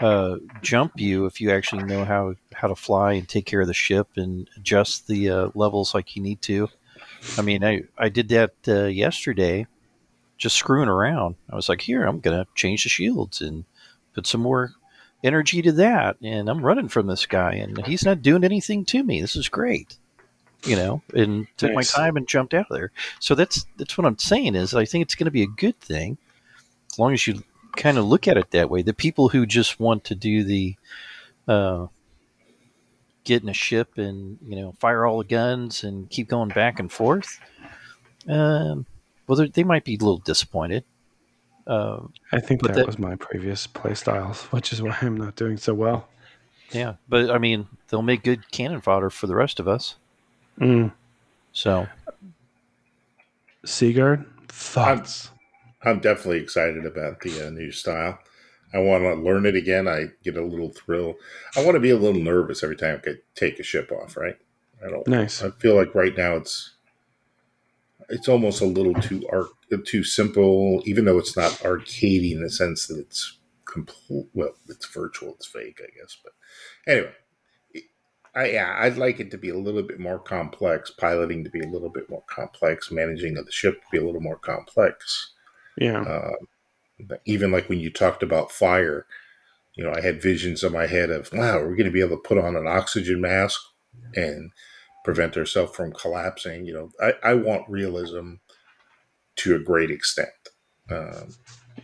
uh, 0.00 0.36
jump 0.62 0.92
you 0.96 1.26
if 1.26 1.40
you 1.40 1.50
actually 1.50 1.84
know 1.84 2.04
how 2.04 2.34
how 2.52 2.68
to 2.68 2.76
fly 2.76 3.12
and 3.12 3.28
take 3.28 3.46
care 3.46 3.60
of 3.60 3.66
the 3.66 3.74
ship 3.74 4.08
and 4.16 4.48
adjust 4.56 5.06
the 5.06 5.30
uh, 5.30 5.48
levels 5.54 5.94
like 5.94 6.16
you 6.16 6.22
need 6.22 6.42
to. 6.42 6.68
I 7.38 7.42
mean, 7.42 7.64
I 7.64 7.82
I 7.96 8.08
did 8.08 8.28
that 8.30 8.52
uh, 8.66 8.84
yesterday, 8.84 9.66
just 10.36 10.56
screwing 10.56 10.88
around. 10.88 11.36
I 11.50 11.56
was 11.56 11.68
like, 11.68 11.80
here, 11.80 12.04
I'm 12.04 12.20
gonna 12.20 12.46
change 12.54 12.82
the 12.82 12.88
shields 12.88 13.40
and 13.40 13.64
put 14.14 14.26
some 14.26 14.40
more 14.40 14.72
energy 15.22 15.62
to 15.62 15.72
that, 15.72 16.16
and 16.22 16.48
I'm 16.50 16.64
running 16.64 16.88
from 16.88 17.06
this 17.06 17.24
guy, 17.26 17.54
and 17.54 17.84
he's 17.86 18.04
not 18.04 18.20
doing 18.22 18.44
anything 18.44 18.84
to 18.86 19.02
me. 19.02 19.20
This 19.20 19.36
is 19.36 19.48
great, 19.48 19.96
you 20.64 20.76
know. 20.76 21.02
And 21.14 21.46
took 21.56 21.72
Nice. 21.72 21.96
my 21.96 22.04
time 22.04 22.16
and 22.16 22.28
jumped 22.28 22.52
out 22.52 22.66
of 22.70 22.76
there. 22.76 22.90
So 23.20 23.34
that's 23.34 23.64
that's 23.76 23.96
what 23.96 24.06
I'm 24.06 24.18
saying 24.18 24.54
is 24.54 24.74
I 24.74 24.84
think 24.84 25.02
it's 25.02 25.14
going 25.14 25.26
to 25.26 25.30
be 25.30 25.42
a 25.42 25.46
good 25.46 25.80
thing 25.80 26.18
as 26.92 26.98
long 26.98 27.12
as 27.12 27.26
you 27.26 27.42
kind 27.76 27.98
of 27.98 28.04
look 28.04 28.26
at 28.28 28.36
it 28.36 28.50
that 28.52 28.70
way. 28.70 28.82
The 28.82 28.94
people 28.94 29.28
who 29.30 29.46
just 29.46 29.78
want 29.80 30.04
to 30.04 30.14
do 30.14 30.44
the 30.44 30.76
uh, 31.48 31.86
get 33.24 33.42
in 33.42 33.48
a 33.48 33.54
ship 33.54 33.96
and 33.98 34.38
you 34.46 34.56
know 34.56 34.72
fire 34.78 35.06
all 35.06 35.18
the 35.18 35.24
guns 35.24 35.84
and 35.84 36.08
keep 36.10 36.28
going 36.28 36.48
back 36.50 36.78
and 36.78 36.90
forth. 36.92 37.40
Um, 38.28 38.86
well, 39.26 39.36
they- 39.36 39.48
they 39.48 39.64
might 39.64 39.84
be 39.84 39.94
a 39.94 39.98
little 39.98 40.18
disappointed. 40.18 40.84
Uh, 41.66 42.00
I 42.32 42.40
think 42.40 42.62
that, 42.62 42.74
that- 42.74 42.86
was 42.86 42.98
my 42.98 43.16
previous 43.16 43.66
play 43.66 43.94
styles, 43.94 44.42
which 44.44 44.72
is 44.72 44.82
why 44.82 44.96
I'm 45.00 45.16
not 45.16 45.34
doing 45.36 45.56
so 45.56 45.72
well. 45.74 46.08
yeah, 46.72 46.94
but 47.08 47.30
I 47.30 47.38
mean, 47.38 47.66
they'll 47.88 48.02
make 48.02 48.22
good 48.22 48.50
cannon 48.50 48.80
fodder 48.80 49.08
for 49.10 49.26
the 49.26 49.34
rest 49.34 49.60
of 49.60 49.68
us. 49.68 49.96
Mm. 50.60 50.92
So 51.52 51.86
Seagard, 53.64 54.24
thoughts? 54.48 55.28
I'm 55.30 55.33
definitely 55.92 56.38
excited 56.38 56.86
about 56.86 57.20
the 57.20 57.46
uh, 57.46 57.50
new 57.50 57.70
style. 57.70 58.18
I 58.72 58.78
want 58.78 59.04
to 59.04 59.14
learn 59.14 59.46
it 59.46 59.54
again. 59.54 59.86
I 59.86 60.06
get 60.24 60.36
a 60.36 60.44
little 60.44 60.70
thrill. 60.70 61.14
I 61.56 61.64
want 61.64 61.76
to 61.76 61.80
be 61.80 61.90
a 61.90 61.96
little 61.96 62.20
nervous 62.20 62.62
every 62.62 62.76
time 62.76 62.96
I 62.96 62.98
could 62.98 63.20
take 63.34 63.60
a 63.60 63.62
ship 63.62 63.92
off. 63.92 64.16
Right? 64.16 64.36
I 64.84 64.90
don't. 64.90 65.06
nice. 65.06 65.42
I 65.42 65.50
feel 65.50 65.76
like 65.76 65.94
right 65.94 66.16
now 66.16 66.36
it's 66.36 66.74
it's 68.08 68.28
almost 68.28 68.60
a 68.60 68.66
little 68.66 68.94
too 68.94 69.26
arc 69.30 69.48
too 69.84 70.04
simple, 70.04 70.82
even 70.86 71.04
though 71.04 71.18
it's 71.18 71.36
not 71.36 71.52
arcadey 71.60 72.32
in 72.32 72.42
the 72.42 72.50
sense 72.50 72.86
that 72.86 72.98
it's 72.98 73.38
complete. 73.64 74.28
Well, 74.34 74.54
it's 74.68 74.86
virtual, 74.86 75.34
it's 75.34 75.46
fake, 75.46 75.80
I 75.82 75.90
guess. 75.98 76.16
But 76.22 76.32
anyway, 76.86 77.12
I, 78.34 78.50
yeah, 78.50 78.76
I'd 78.78 78.96
like 78.96 79.20
it 79.20 79.30
to 79.30 79.38
be 79.38 79.50
a 79.50 79.58
little 79.58 79.82
bit 79.82 80.00
more 80.00 80.18
complex, 80.18 80.90
piloting 80.90 81.44
to 81.44 81.50
be 81.50 81.60
a 81.60 81.68
little 81.68 81.88
bit 81.88 82.10
more 82.10 82.24
complex, 82.28 82.90
managing 82.90 83.36
of 83.36 83.46
the 83.46 83.52
ship 83.52 83.80
to 83.80 83.86
be 83.92 83.98
a 83.98 84.04
little 84.04 84.20
more 84.20 84.38
complex. 84.38 85.33
Yeah. 85.78 86.00
Uh, 86.02 86.30
even 87.26 87.50
like 87.50 87.68
when 87.68 87.80
you 87.80 87.90
talked 87.90 88.22
about 88.22 88.52
fire, 88.52 89.06
you 89.74 89.82
know, 89.84 89.92
I 89.92 90.00
had 90.00 90.22
visions 90.22 90.62
in 90.62 90.72
my 90.72 90.86
head 90.86 91.10
of, 91.10 91.32
wow, 91.32 91.56
we're 91.58 91.74
going 91.76 91.84
to 91.86 91.90
be 91.90 92.00
able 92.00 92.16
to 92.16 92.22
put 92.28 92.38
on 92.38 92.54
an 92.56 92.66
oxygen 92.68 93.20
mask 93.20 93.60
and 94.14 94.52
prevent 95.04 95.36
ourselves 95.36 95.74
from 95.74 95.92
collapsing. 95.92 96.64
You 96.64 96.74
know, 96.74 96.90
I, 97.00 97.30
I 97.30 97.34
want 97.34 97.68
realism 97.68 98.34
to 99.36 99.56
a 99.56 99.58
great 99.58 99.90
extent. 99.90 100.28
Um, 100.90 101.30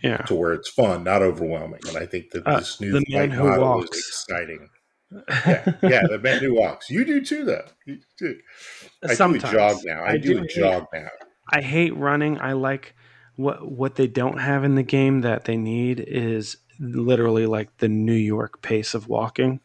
yeah. 0.01 0.17
To 0.17 0.35
where 0.35 0.53
it's 0.53 0.69
fun, 0.69 1.03
not 1.03 1.21
overwhelming. 1.21 1.81
And 1.89 1.97
I 1.97 2.05
think 2.05 2.31
that 2.31 2.47
Uh, 2.47 2.59
this 2.59 2.79
new 2.79 2.93
the 2.93 3.03
man 3.09 3.29
who 3.31 3.43
walks. 3.43 3.97
is 3.97 4.07
exciting. 4.07 4.69
Yeah, 5.45 5.73
yeah, 5.83 6.07
the 6.07 6.19
man 6.23 6.39
who 6.39 6.55
walks. 6.55 6.89
You 6.89 7.03
do 7.03 7.19
too, 7.21 7.43
though. 7.43 7.65
You 7.85 7.99
do. 8.17 8.37
I 9.03 9.13
Sometimes 9.13 9.43
do 9.43 9.49
a 9.49 9.51
jog 9.51 9.77
now. 9.83 10.03
I, 10.03 10.11
I 10.11 10.17
do, 10.17 10.35
do 10.35 10.37
a 10.37 10.41
hate- 10.43 10.49
jog 10.51 10.85
now. 10.93 11.09
I 11.51 11.59
hate 11.59 11.93
running. 11.97 12.39
I 12.39 12.53
like 12.53 12.95
what 13.35 13.71
what 13.71 13.95
they 13.95 14.07
don't 14.07 14.39
have 14.39 14.63
in 14.63 14.75
the 14.75 14.83
game 14.83 15.21
that 15.21 15.45
they 15.45 15.57
need 15.57 15.99
is 15.99 16.57
literally 16.79 17.45
like 17.45 17.77
the 17.77 17.87
New 17.87 18.13
York 18.13 18.61
pace 18.61 18.93
of 18.93 19.07
walking. 19.07 19.59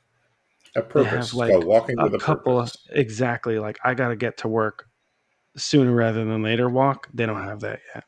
A 0.76 0.82
purpose. 0.82 1.30
have, 1.30 1.34
like, 1.34 1.52
called 1.52 1.64
walking 1.64 1.98
A 1.98 2.04
with 2.04 2.14
a 2.14 2.18
couple 2.18 2.60
of 2.60 2.70
exactly 2.90 3.58
like 3.58 3.78
I 3.84 3.94
got 3.94 4.08
to 4.08 4.16
get 4.16 4.38
to 4.38 4.48
work 4.48 4.88
sooner 5.56 5.92
rather 5.92 6.24
than 6.24 6.42
later. 6.42 6.68
Walk. 6.68 7.08
They 7.14 7.24
don't 7.26 7.42
have 7.42 7.60
that 7.60 7.80
yet. 7.94 8.04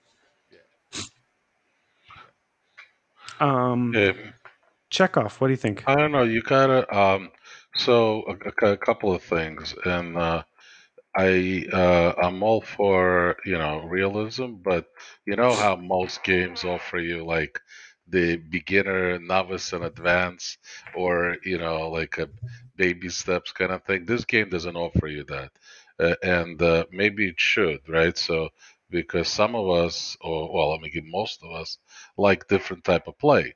Um, 3.41 3.93
Yeah, 3.95 4.13
Chekhov, 4.91 5.41
what 5.41 5.49
do 5.49 5.53
you 5.53 5.57
think? 5.57 5.85
I 5.87 5.95
don't 5.95 6.13
know. 6.13 6.25
You 6.25 6.43
gotta. 6.43 6.93
Um, 6.97 7.31
so 7.77 8.25
a, 8.29 8.67
a- 8.67 8.73
a 8.73 8.77
couple 8.77 9.15
of 9.15 9.23
things, 9.23 9.75
and 9.85 10.17
uh, 10.17 10.43
I 11.17 11.67
uh, 11.73 12.13
I'm 12.23 12.43
all 12.43 12.61
for 12.61 13.37
you 13.45 13.59
know 13.59 13.81
realism, 13.81 14.55
but 14.63 14.87
you 15.27 15.37
know 15.37 15.57
how 15.57 15.75
most 15.77 16.23
games 16.23 16.65
offer 16.65 16.99
you 16.99 17.25
like 17.25 17.61
the 18.07 18.37
beginner, 18.37 19.19
novice, 19.19 19.73
and 19.73 19.85
advanced, 19.85 20.59
or 20.95 21.37
you 21.45 21.59
know 21.59 21.91
like 21.91 22.19
a 22.19 22.29
baby 22.77 23.09
steps 23.09 23.53
kind 23.53 23.73
of 23.73 23.85
thing. 23.85 24.05
This 24.05 24.25
game 24.25 24.49
doesn't 24.49 24.77
offer 24.77 25.09
you 25.09 25.25
that, 25.25 25.51
uh, 25.99 26.15
and 26.23 26.61
uh, 26.63 26.85
maybe 26.93 27.29
it 27.29 27.41
should, 27.41 27.81
right? 27.89 28.17
So 28.17 28.51
because 28.91 29.29
some 29.29 29.55
of 29.57 29.69
us, 29.71 30.17
or 30.21 30.53
well, 30.55 30.73
I 30.73 30.79
mean 30.79 31.11
most 31.11 31.43
of 31.43 31.51
us, 31.53 31.79
like 32.17 32.47
different 32.49 32.85
type 32.85 33.09
of 33.09 33.19
play. 33.19 33.55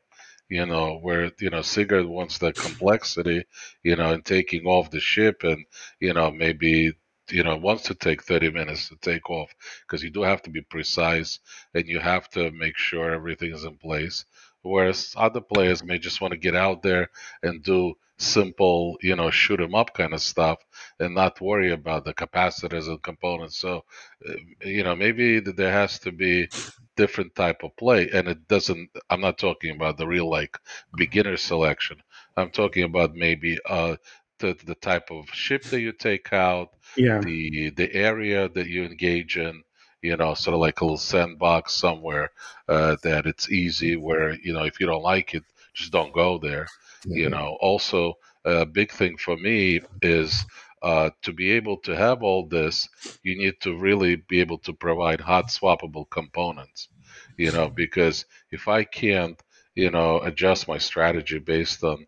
You 0.48 0.66
know, 0.66 0.98
where 0.98 1.30
you 1.40 1.50
know 1.50 1.62
Sigurd 1.62 2.06
wants 2.06 2.38
the 2.38 2.52
complexity, 2.52 3.44
you 3.82 3.96
know, 3.96 4.12
and 4.12 4.24
taking 4.24 4.66
off 4.66 4.90
the 4.90 5.00
ship, 5.00 5.44
and 5.44 5.64
you 6.00 6.12
know 6.12 6.30
maybe 6.30 6.92
you 7.30 7.42
know 7.44 7.56
wants 7.56 7.84
to 7.84 7.94
take 7.94 8.22
30 8.22 8.50
minutes 8.50 8.88
to 8.88 8.96
take 8.96 9.30
off 9.30 9.50
because 9.82 10.02
you 10.02 10.10
do 10.10 10.22
have 10.22 10.42
to 10.42 10.50
be 10.50 10.62
precise 10.62 11.38
and 11.74 11.86
you 11.86 12.00
have 12.00 12.28
to 12.30 12.50
make 12.52 12.76
sure 12.76 13.12
everything 13.12 13.52
is 13.54 13.64
in 13.64 13.76
place. 13.76 14.24
Whereas 14.62 15.14
other 15.16 15.40
players 15.40 15.82
may 15.84 15.98
just 15.98 16.20
want 16.20 16.32
to 16.32 16.38
get 16.38 16.54
out 16.56 16.82
there 16.82 17.10
and 17.42 17.62
do 17.62 17.94
simple 18.18 18.96
you 19.02 19.16
know 19.16 19.30
shoot 19.30 19.60
'em 19.60 19.74
up 19.74 19.94
kind 19.94 20.14
of 20.14 20.20
stuff 20.22 20.58
and 21.00 21.14
not 21.14 21.40
worry 21.40 21.72
about 21.72 22.04
the 22.04 22.14
capacitors 22.14 22.86
and 22.88 23.02
components. 23.02 23.58
So 23.58 23.84
uh, 24.28 24.34
you 24.64 24.84
know 24.84 24.94
maybe 24.96 25.40
there 25.40 25.72
has 25.72 25.98
to 26.00 26.12
be 26.12 26.48
different 26.96 27.34
type 27.34 27.62
of 27.64 27.74
play 27.76 28.10
and 28.12 28.28
it 28.28 28.46
doesn't 28.48 28.90
i'm 29.08 29.20
not 29.22 29.38
talking 29.38 29.74
about 29.74 29.96
the 29.96 30.06
real 30.06 30.28
like 30.28 30.58
beginner 30.94 31.36
selection. 31.36 31.96
I'm 32.36 32.50
talking 32.50 32.84
about 32.84 33.14
maybe 33.14 33.58
uh 33.68 33.96
the, 34.42 34.58
the 34.66 34.76
type 34.76 35.10
of 35.10 35.30
ship 35.32 35.70
that 35.70 35.80
you 35.80 35.92
take 35.92 36.32
out 36.34 36.70
Yeah, 36.96 37.22
the 37.22 37.70
the 37.76 37.92
area 37.94 38.48
that 38.50 38.68
you 38.68 38.84
engage 38.84 39.38
in 39.38 39.62
you 40.02 40.16
know 40.16 40.34
sort 40.34 40.54
of 40.54 40.60
like 40.60 40.80
a 40.80 40.84
little 40.84 40.98
sandbox 40.98 41.74
somewhere 41.74 42.30
uh, 42.68 42.96
that 43.04 43.26
it's 43.26 43.50
easy 43.50 43.96
where 43.96 44.34
you 44.42 44.52
know 44.54 44.64
if 44.64 44.80
you 44.80 44.86
don't 44.86 45.02
like 45.02 45.34
it 45.34 45.44
just 45.74 45.92
don't 45.92 46.14
go 46.14 46.38
there 46.38 46.72
you 47.12 47.28
Mhm. 47.28 47.30
know 47.30 47.56
also 47.60 48.14
a 48.44 48.66
big 48.66 48.92
thing 48.92 49.16
for 49.18 49.36
me 49.36 49.80
is 50.02 50.46
uh, 50.82 51.10
to 51.22 51.32
be 51.32 51.52
able 51.52 51.78
to 51.78 51.96
have 51.96 52.22
all 52.22 52.46
this 52.48 52.88
you 53.22 53.36
need 53.38 53.54
to 53.60 53.76
really 53.78 54.16
be 54.16 54.40
able 54.40 54.58
to 54.58 54.72
provide 54.74 55.20
hot 55.20 55.48
swappable 55.48 56.08
components 56.10 56.88
you 57.36 57.52
know 57.52 57.70
because 57.70 58.26
if 58.50 58.68
i 58.68 58.84
can't 58.84 59.42
you 59.74 59.90
know 59.90 60.20
adjust 60.20 60.68
my 60.68 60.78
strategy 60.78 61.38
based 61.38 61.84
on 61.84 62.06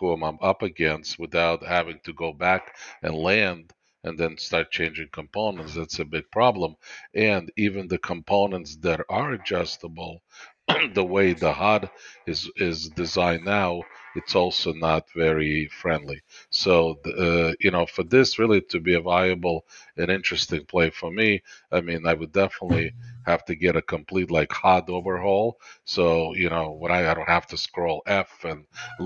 whom 0.00 0.22
i'm 0.24 0.38
up 0.42 0.62
against 0.62 1.18
without 1.18 1.64
having 1.64 2.00
to 2.04 2.12
go 2.12 2.32
back 2.32 2.76
and 3.02 3.14
land 3.14 3.72
and 4.04 4.18
then 4.18 4.38
start 4.38 4.70
changing 4.70 5.08
components 5.12 5.74
that's 5.74 5.98
a 5.98 6.04
big 6.04 6.24
problem. 6.30 6.76
And 7.14 7.50
even 7.56 7.88
the 7.88 7.98
components 7.98 8.76
that 8.76 9.00
are 9.10 9.32
adjustable 9.32 10.22
the 10.94 11.04
way 11.04 11.32
the 11.32 11.52
HUD 11.52 11.90
is 12.26 12.50
is 12.56 12.88
designed 12.90 13.44
now 13.44 13.82
it's 14.16 14.34
also 14.34 14.72
not 14.72 15.04
very 15.14 15.68
friendly. 15.68 16.20
So 16.50 16.98
uh, 17.06 17.52
you 17.60 17.70
know 17.70 17.86
for 17.86 18.02
this 18.04 18.38
really 18.38 18.60
to 18.70 18.80
be 18.80 18.94
a 18.94 19.00
viable 19.00 19.66
and 19.96 20.10
interesting 20.10 20.64
play 20.66 20.90
for 20.90 21.10
me 21.10 21.42
i 21.72 21.80
mean 21.80 22.06
i 22.06 22.14
would 22.14 22.32
definitely 22.32 22.92
have 23.26 23.44
to 23.46 23.54
get 23.56 23.76
a 23.76 23.82
complete 23.82 24.30
like 24.30 24.52
HUD 24.52 24.88
overhaul. 24.90 25.58
So 25.84 26.34
you 26.34 26.48
know 26.50 26.72
when 26.72 26.92
I, 26.92 27.10
I 27.10 27.14
don't 27.14 27.28
have 27.28 27.46
to 27.48 27.56
scroll 27.56 28.02
f 28.06 28.44
and 28.44 28.64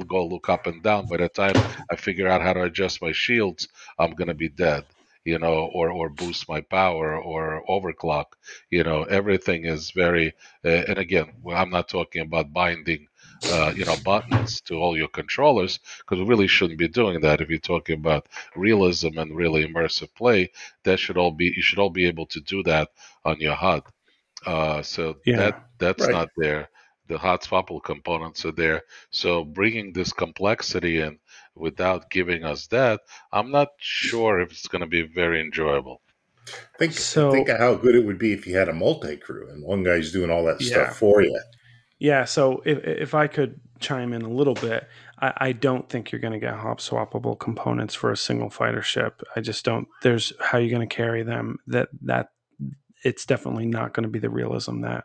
go 0.08 0.26
look 0.26 0.48
up 0.48 0.66
and 0.66 0.82
down. 0.82 1.06
By 1.06 1.18
the 1.18 1.28
time 1.28 1.54
i 1.90 1.96
figure 1.96 2.28
out 2.28 2.42
how 2.42 2.52
to 2.54 2.62
adjust 2.64 3.02
my 3.02 3.12
shields 3.12 3.68
i'm 3.98 4.12
going 4.12 4.28
to 4.28 4.34
be 4.34 4.48
dead 4.48 4.84
you 5.24 5.38
know 5.38 5.70
or 5.74 5.90
or 5.90 6.08
boost 6.08 6.48
my 6.48 6.60
power 6.62 7.18
or 7.20 7.62
overclock. 7.68 8.26
You 8.70 8.84
know 8.84 9.04
everything 9.04 9.64
is 9.64 9.90
very 9.90 10.34
uh, 10.64 10.82
and 10.88 10.98
again 10.98 11.32
i'm 11.54 11.70
not 11.70 11.88
talking 11.88 12.22
about 12.22 12.52
binding 12.52 13.06
uh, 13.44 13.72
you 13.74 13.84
know 13.84 13.96
buttons 14.04 14.60
to 14.60 14.74
all 14.74 14.96
your 14.96 15.08
controllers 15.08 15.80
because 15.98 16.18
we 16.18 16.26
really 16.26 16.46
shouldn't 16.46 16.78
be 16.78 16.88
doing 16.88 17.20
that 17.20 17.40
if 17.40 17.48
you're 17.48 17.58
talking 17.58 17.94
about 17.98 18.28
realism 18.54 19.18
and 19.18 19.34
really 19.36 19.66
immersive 19.66 20.12
play 20.14 20.50
that 20.84 20.98
should 20.98 21.16
all 21.16 21.30
be 21.30 21.46
you 21.56 21.62
should 21.62 21.78
all 21.78 21.90
be 21.90 22.06
able 22.06 22.26
to 22.26 22.40
do 22.40 22.62
that 22.62 22.88
on 23.24 23.40
your 23.40 23.54
hud 23.54 23.82
uh, 24.46 24.82
so 24.82 25.16
Yeah. 25.24 25.36
that 25.36 25.64
that's 25.78 26.02
Right. 26.04 26.12
not 26.12 26.28
there 26.36 26.68
the 27.08 27.18
hot 27.18 27.42
swappable 27.42 27.82
components 27.82 28.44
are 28.44 28.52
there 28.52 28.82
so 29.10 29.44
bringing 29.44 29.92
this 29.92 30.12
complexity 30.12 31.00
in 31.00 31.18
without 31.54 32.10
giving 32.10 32.44
us 32.44 32.66
that 32.68 33.00
i'm 33.32 33.50
not 33.50 33.68
sure 33.78 34.40
if 34.40 34.52
it's 34.52 34.68
going 34.68 34.80
to 34.82 34.86
be 34.86 35.02
very 35.02 35.40
enjoyable 35.40 36.00
Think 36.78 36.92
So- 36.94 37.30
think 37.30 37.48
of 37.48 37.58
how 37.58 37.74
good 37.74 37.94
it 37.94 38.04
would 38.04 38.18
be 38.18 38.32
if 38.32 38.46
you 38.46 38.56
had 38.56 38.68
a 38.68 38.72
multi 38.72 39.16
crew 39.16 39.48
and 39.50 39.62
one 39.62 39.82
guy's 39.82 40.12
doing 40.12 40.30
all 40.30 40.44
that 40.46 40.60
Yeah. 40.60 40.68
stuff 40.84 40.98
for 40.98 41.22
you. 41.22 41.38
Yeah. 42.00 42.24
So 42.24 42.62
if 42.64 42.78
if 42.84 43.14
I 43.14 43.28
could 43.28 43.60
chime 43.78 44.12
in 44.12 44.22
a 44.22 44.28
little 44.28 44.54
bit, 44.54 44.88
I, 45.20 45.32
I 45.36 45.52
don't 45.52 45.88
think 45.88 46.10
you're 46.10 46.20
going 46.20 46.32
to 46.32 46.38
get 46.40 46.54
hot 46.54 46.78
swappable 46.78 47.38
components 47.38 47.94
for 47.94 48.10
a 48.10 48.16
single 48.16 48.50
fighter 48.50 48.82
ship. 48.82 49.22
I 49.36 49.40
just 49.40 49.64
don't. 49.64 49.86
There's 50.02 50.32
how 50.40 50.58
you're 50.58 50.76
going 50.76 50.86
to 50.88 50.92
carry 50.94 51.22
them. 51.22 51.58
That 51.68 51.88
that 52.02 52.30
it's 53.04 53.24
definitely 53.24 53.66
not 53.66 53.92
going 53.94 54.02
to 54.04 54.08
be 54.10 54.18
the 54.18 54.28
realism 54.30 54.80
that 54.80 55.04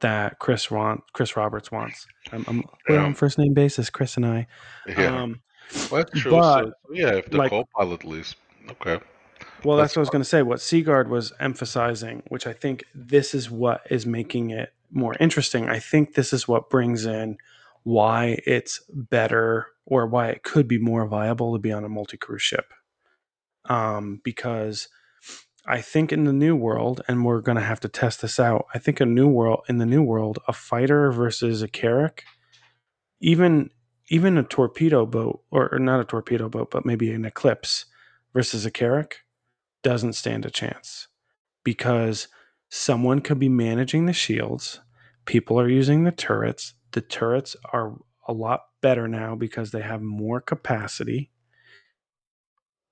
that 0.00 0.38
Chris 0.38 0.70
want 0.70 1.02
Chris 1.12 1.36
Roberts 1.36 1.70
wants. 1.72 2.06
I'm, 2.32 2.44
I'm 2.48 2.64
we're 2.88 2.96
Yeah. 2.96 3.04
on 3.04 3.14
first 3.14 3.38
name 3.38 3.54
basis, 3.54 3.90
Chris 3.90 4.16
and 4.16 4.26
I. 4.26 4.46
yeah 4.86 5.22
Um, 5.22 5.40
well, 5.90 6.04
that's 6.04 6.20
true 6.20 6.32
but, 6.32 6.64
so, 6.64 6.72
yeah 6.92 7.14
if 7.14 7.30
the 7.30 7.38
like- 7.38 7.50
co-pilot 7.50 8.04
leaves 8.04 8.36
okay 8.70 8.98
Well, 9.64 9.76
that's, 9.76 9.90
That's 9.94 9.96
what 9.96 10.00
I 10.00 10.02
was 10.02 10.10
going 10.10 10.22
to 10.22 10.28
say. 10.28 10.42
What 10.42 10.60
Seagard 10.60 11.08
was 11.08 11.32
emphasizing, 11.40 12.22
which 12.28 12.46
I 12.46 12.52
think 12.52 12.84
this 12.94 13.34
is 13.34 13.50
what 13.50 13.80
is 13.90 14.04
making 14.06 14.50
it 14.50 14.72
more 14.90 15.14
interesting. 15.20 15.68
I 15.68 15.78
think 15.78 16.14
this 16.14 16.32
is 16.32 16.48
what 16.48 16.70
brings 16.70 17.06
in 17.06 17.38
why 17.82 18.38
it's 18.46 18.80
better 18.88 19.68
or 19.84 20.06
why 20.06 20.28
it 20.28 20.42
could 20.42 20.66
be 20.66 20.78
more 20.78 21.06
viable 21.06 21.52
to 21.52 21.58
be 21.58 21.72
on 21.72 21.84
a 21.84 21.88
multi 21.88 22.16
crew 22.16 22.38
ship. 22.38 22.72
Um, 23.66 24.20
because 24.24 24.88
I 25.66 25.80
think 25.80 26.12
in 26.12 26.24
the 26.24 26.32
new 26.32 26.54
world, 26.54 27.02
and 27.08 27.24
we're 27.24 27.40
going 27.40 27.56
to 27.56 27.62
have 27.62 27.80
to 27.80 27.88
test 27.88 28.22
this 28.22 28.38
out. 28.38 28.66
I 28.74 28.78
think 28.78 29.00
a 29.00 29.06
new 29.06 29.28
world 29.28 29.64
in 29.68 29.78
the 29.78 29.86
new 29.86 30.02
world, 30.02 30.38
a 30.46 30.52
fighter 30.52 31.10
versus 31.10 31.62
a 31.62 31.68
Carrack, 31.68 32.24
even 33.20 33.70
even 34.08 34.38
a 34.38 34.44
torpedo 34.44 35.04
boat, 35.04 35.42
or, 35.50 35.72
or 35.72 35.80
not 35.80 35.98
a 35.98 36.04
torpedo 36.04 36.48
boat, 36.48 36.70
but 36.70 36.86
maybe 36.86 37.10
an 37.10 37.24
Eclipse 37.24 37.86
versus 38.32 38.64
a 38.64 38.70
Carrack 38.70 39.24
doesn't 39.82 40.12
stand 40.12 40.46
a 40.46 40.50
chance 40.50 41.08
because 41.64 42.28
someone 42.68 43.20
could 43.20 43.38
be 43.38 43.48
managing 43.48 44.06
the 44.06 44.12
shields. 44.12 44.80
People 45.24 45.58
are 45.60 45.68
using 45.68 46.04
the 46.04 46.12
turrets. 46.12 46.74
The 46.92 47.00
turrets 47.00 47.56
are 47.72 47.96
a 48.28 48.32
lot 48.32 48.62
better 48.80 49.08
now 49.08 49.34
because 49.34 49.70
they 49.70 49.82
have 49.82 50.02
more 50.02 50.40
capacity. 50.40 51.30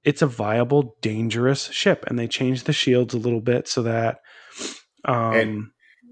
it's 0.02 0.20
a 0.20 0.26
viable, 0.26 0.96
dangerous 1.00 1.64
ship, 1.70 2.04
and 2.06 2.18
they 2.18 2.28
changed 2.28 2.66
the 2.66 2.74
shields 2.74 3.14
a 3.14 3.18
little 3.18 3.40
bit 3.40 3.66
so 3.66 3.82
that 3.84 4.18
um, 5.06 5.32
And- 5.34 5.64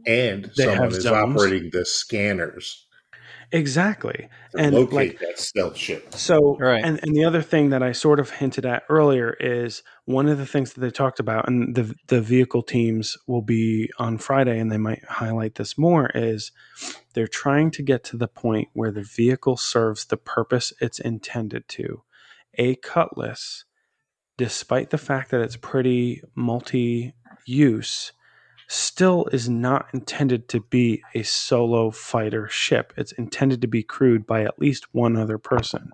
and 0.07 0.45
They 0.57 0.65
someone 0.65 0.79
have 0.79 0.93
is 0.95 1.03
zones. 1.03 1.37
operating 1.37 1.69
the 1.73 1.85
scanners 1.85 2.87
exactly. 3.53 4.29
And, 4.59 4.75
locate 4.75 4.93
like- 4.95 5.19
that 5.21 5.39
stealth 5.39 5.77
ship. 5.77 6.15
So, 6.15 6.57
Right. 6.59 6.85
and, 6.85 6.99
and 7.03 7.15
the 7.15 7.25
other 7.25 7.43
thing 7.43 7.71
that 7.71 7.83
I 7.83 7.93
sort 7.93 8.19
of 8.19 8.31
hinted 8.31 8.67
at 8.67 8.83
earlier 8.89 9.37
is 9.39 9.83
one 10.05 10.29
of 10.29 10.39
the 10.39 10.47
things 10.47 10.73
that 10.73 10.81
they 10.81 10.91
talked 10.91 11.21
about, 11.21 11.47
and 11.49 11.75
the 11.75 11.95
the 12.09 12.21
vehicle 12.21 12.63
teams 12.63 13.17
will 13.27 13.43
be 13.43 13.91
on 13.99 14.19
Friday, 14.19 14.59
and 14.59 14.71
they 14.73 14.79
might 14.79 15.05
highlight 15.05 15.55
this 15.55 15.79
more. 15.79 16.11
Is 16.15 16.51
they're 17.15 17.29
trying 17.29 17.71
to 17.73 17.83
get 17.83 18.03
to 18.05 18.17
the 18.17 18.29
point 18.29 18.69
where 18.73 18.91
the 18.91 19.03
vehicle 19.03 19.57
serves 19.57 20.07
the 20.07 20.17
purpose 20.17 20.73
it's 20.81 20.99
intended 20.99 21.69
to. 21.69 22.03
A 22.57 22.75
cutlass, 22.77 23.65
despite 24.37 24.91
the 24.91 24.99
fact 24.99 25.31
that 25.31 25.41
it's 25.41 25.57
pretty 25.57 26.23
multi-use, 26.35 28.13
still 28.73 29.27
is 29.33 29.49
not 29.51 29.87
intended 29.93 30.49
to 30.49 30.61
be 30.61 31.03
a 31.15 31.23
solo 31.23 31.91
fighter 31.91 32.49
ship. 32.49 32.93
It's 32.97 33.13
intended 33.13 33.61
to 33.61 33.67
be 33.69 33.83
crewed 33.83 34.27
by 34.27 34.45
at 34.45 34.59
least 34.59 34.87
one 34.95 35.17
other 35.17 35.37
person. 35.37 35.93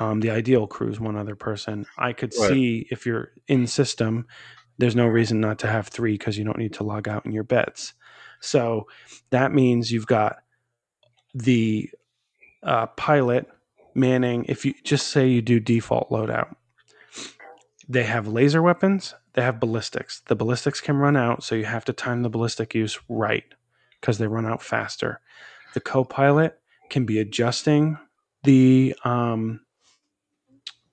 Um, 0.00 0.18
the 0.20 0.30
ideal 0.30 0.66
crew 0.66 0.88
is 0.90 0.98
one 0.98 1.16
other 1.16 1.36
person. 1.36 1.86
I 1.96 2.12
could 2.12 2.32
Right. 2.38 2.48
see 2.48 2.88
if 2.90 3.06
you're 3.06 3.30
in 3.46 3.68
system, 3.68 4.26
there's 4.78 4.96
no 4.96 5.06
reason 5.06 5.40
not 5.40 5.60
to 5.60 5.68
have 5.68 5.86
three 5.86 6.14
because 6.14 6.36
you 6.36 6.44
don't 6.44 6.58
need 6.58 6.72
to 6.74 6.84
log 6.84 7.06
out 7.08 7.24
in 7.24 7.32
your 7.32 7.44
beds. 7.44 7.94
So 8.40 8.88
that 9.30 9.52
means 9.52 9.92
you've 9.92 10.06
got 10.06 10.38
the 11.32 11.90
uh, 12.62 12.86
pilot 12.86 13.46
manning. 13.94 14.46
If 14.48 14.64
you 14.64 14.74
just 14.82 15.08
say 15.08 15.28
you 15.28 15.42
do 15.42 15.60
default 15.60 16.10
loadout, 16.10 16.54
they 17.88 18.04
have 18.04 18.28
laser 18.28 18.60
weapons, 18.60 19.14
they 19.32 19.42
have 19.42 19.60
ballistics. 19.60 20.20
The 20.26 20.36
ballistics 20.36 20.80
can 20.80 20.96
run 20.96 21.16
out, 21.16 21.42
so 21.42 21.54
you 21.54 21.64
have 21.64 21.84
to 21.86 21.92
time 21.92 22.22
the 22.22 22.28
ballistic 22.28 22.74
use 22.74 22.98
right 23.08 23.44
because 24.00 24.18
they 24.18 24.26
run 24.26 24.46
out 24.46 24.62
faster. 24.62 25.20
The 25.74 25.80
co 25.80 26.04
pilot 26.04 26.58
can 26.90 27.06
be 27.06 27.18
adjusting 27.18 27.98
the 28.44 28.94
um, 29.04 29.60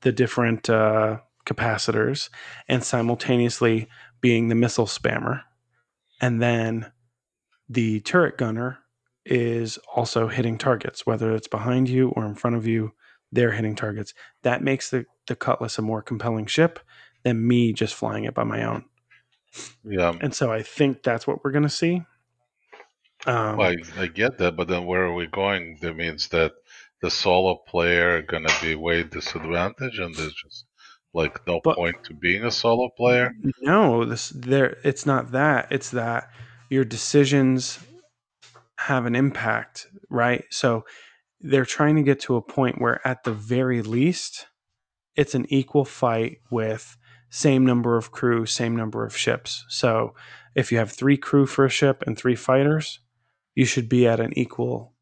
the 0.02 0.12
different 0.12 0.70
uh, 0.70 1.18
capacitors 1.46 2.30
and 2.68 2.84
simultaneously 2.84 3.88
being 4.22 4.48
the 4.48 4.56
missile 4.56 4.86
spammer. 4.86 5.42
And 6.22 6.42
then 6.42 6.92
the 7.68 8.00
turret 8.02 8.38
gunner 8.38 8.80
is 9.26 9.78
also 9.94 10.28
hitting 10.28 10.58
targets, 10.58 11.06
whether 11.06 11.34
it's 11.34 11.48
behind 11.48 11.90
you 11.90 12.10
or 12.10 12.26
in 12.26 12.36
front 12.36 12.56
of 12.56 12.68
you, 12.68 12.94
they're 13.36 13.52
hitting 13.52 13.76
targets. 13.76 14.14
That 14.42 14.64
makes 14.64 14.90
the, 14.90 15.06
the 15.28 15.36
Cutlass 15.36 15.78
a 15.78 15.82
more 15.82 16.02
compelling 16.02 16.46
ship 16.48 16.80
than 17.24 17.46
me 17.48 17.74
just 17.74 17.94
flying 17.94 18.24
it 18.24 18.34
by 18.34 18.44
my 18.44 18.64
own. 18.64 18.86
Yeah, 19.84 20.14
And 20.22 20.34
so 20.34 20.52
I 20.52 20.64
think 20.64 21.04
that's 21.04 21.28
what 21.28 21.44
we're 21.44 21.52
going 21.52 21.64
to 21.64 21.70
see. 21.70 22.02
Um, 23.26 23.60
I, 23.60 23.78
I 23.98 24.08
get 24.08 24.38
that, 24.40 24.56
but 24.56 24.68
then 24.68 24.86
where 24.86 25.04
are 25.04 25.14
we 25.14 25.26
going? 25.28 25.78
That 25.82 25.96
means 25.96 26.28
that 26.30 26.54
the 27.02 27.10
solo 27.10 27.56
player 27.56 28.18
are 28.18 28.22
gonna 28.22 28.54
be 28.62 28.76
way 28.76 29.04
disadvantaged, 29.04 30.00
and 30.00 30.14
there's 30.16 30.34
just 30.34 30.66
like 31.14 31.46
no 31.48 31.60
But- 31.64 31.76
point 31.76 32.04
to 32.04 32.14
being 32.14 32.44
a 32.44 32.52
solo 32.52 32.90
player. 32.96 33.32
No, 33.62 34.06
this 34.06 34.30
there 34.30 34.78
it's 34.84 35.06
not 35.08 35.32
that. 35.32 35.72
It's 35.72 35.90
that 35.92 36.30
your 36.70 36.86
decisions 36.86 37.80
have 38.78 39.06
an 39.08 39.16
impact, 39.16 39.88
right? 40.10 40.44
So 40.52 40.86
they're 41.50 41.66
trying 41.66 41.96
to 41.96 42.04
get 42.04 42.20
to 42.22 42.36
a 42.36 42.42
point 42.42 42.82
where 42.82 43.06
at 43.08 43.24
the 43.24 43.34
very 43.34 43.82
least 43.82 44.48
it's 45.16 45.36
an 45.36 45.46
equal 45.50 45.86
fight 45.86 46.40
with 46.50 46.98
same 47.30 47.66
number 47.66 47.98
of 47.98 48.12
crew, 48.12 48.46
same 48.46 48.76
number 48.76 49.06
of 49.06 49.16
ships. 49.16 49.66
So 49.70 50.14
if 50.56 50.72
you 50.72 50.78
have 50.78 50.92
3 50.92 51.18
crew 51.18 51.46
for 51.46 51.66
a 51.66 51.70
ship 51.70 52.04
and 52.06 52.18
3 52.18 52.36
fighters, 52.36 53.00
you 53.54 53.66
should 53.66 53.90
be 53.90 54.08
at 54.08 54.20
an 54.20 54.38
equal 54.38 54.94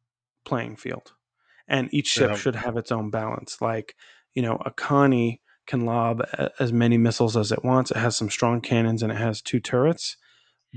playing 0.46 0.76
field. 0.76 1.14
And 1.68 1.92
each 1.94 2.08
ship 2.08 2.32
Yeah. 2.32 2.36
should 2.36 2.56
have 2.56 2.78
its 2.78 2.92
own 2.92 3.10
balance. 3.10 3.62
Like, 3.62 3.96
you 4.34 4.42
know, 4.42 4.58
a 4.66 4.72
Connie 4.72 5.42
can 5.66 5.86
lob 5.86 6.22
uh, 6.38 6.50
as 6.60 6.74
many 6.74 6.98
missiles 6.98 7.38
as 7.38 7.52
it 7.52 7.64
wants. 7.64 7.90
It 7.92 7.98
has 7.98 8.18
some 8.18 8.30
strong 8.30 8.62
cannons 8.62 9.02
and 9.02 9.12
it 9.12 9.18
has 9.18 9.42
two 9.42 9.60
turrets, 9.60 10.18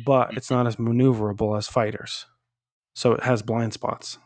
but 0.04 0.36
it's 0.36 0.50
not 0.50 0.66
as 0.66 0.76
maneuverable 0.76 1.58
as 1.58 1.66
fighters. 1.68 2.26
So 2.94 3.12
it 3.12 3.24
has 3.24 3.42
blind 3.42 3.72
spots. 3.72 4.18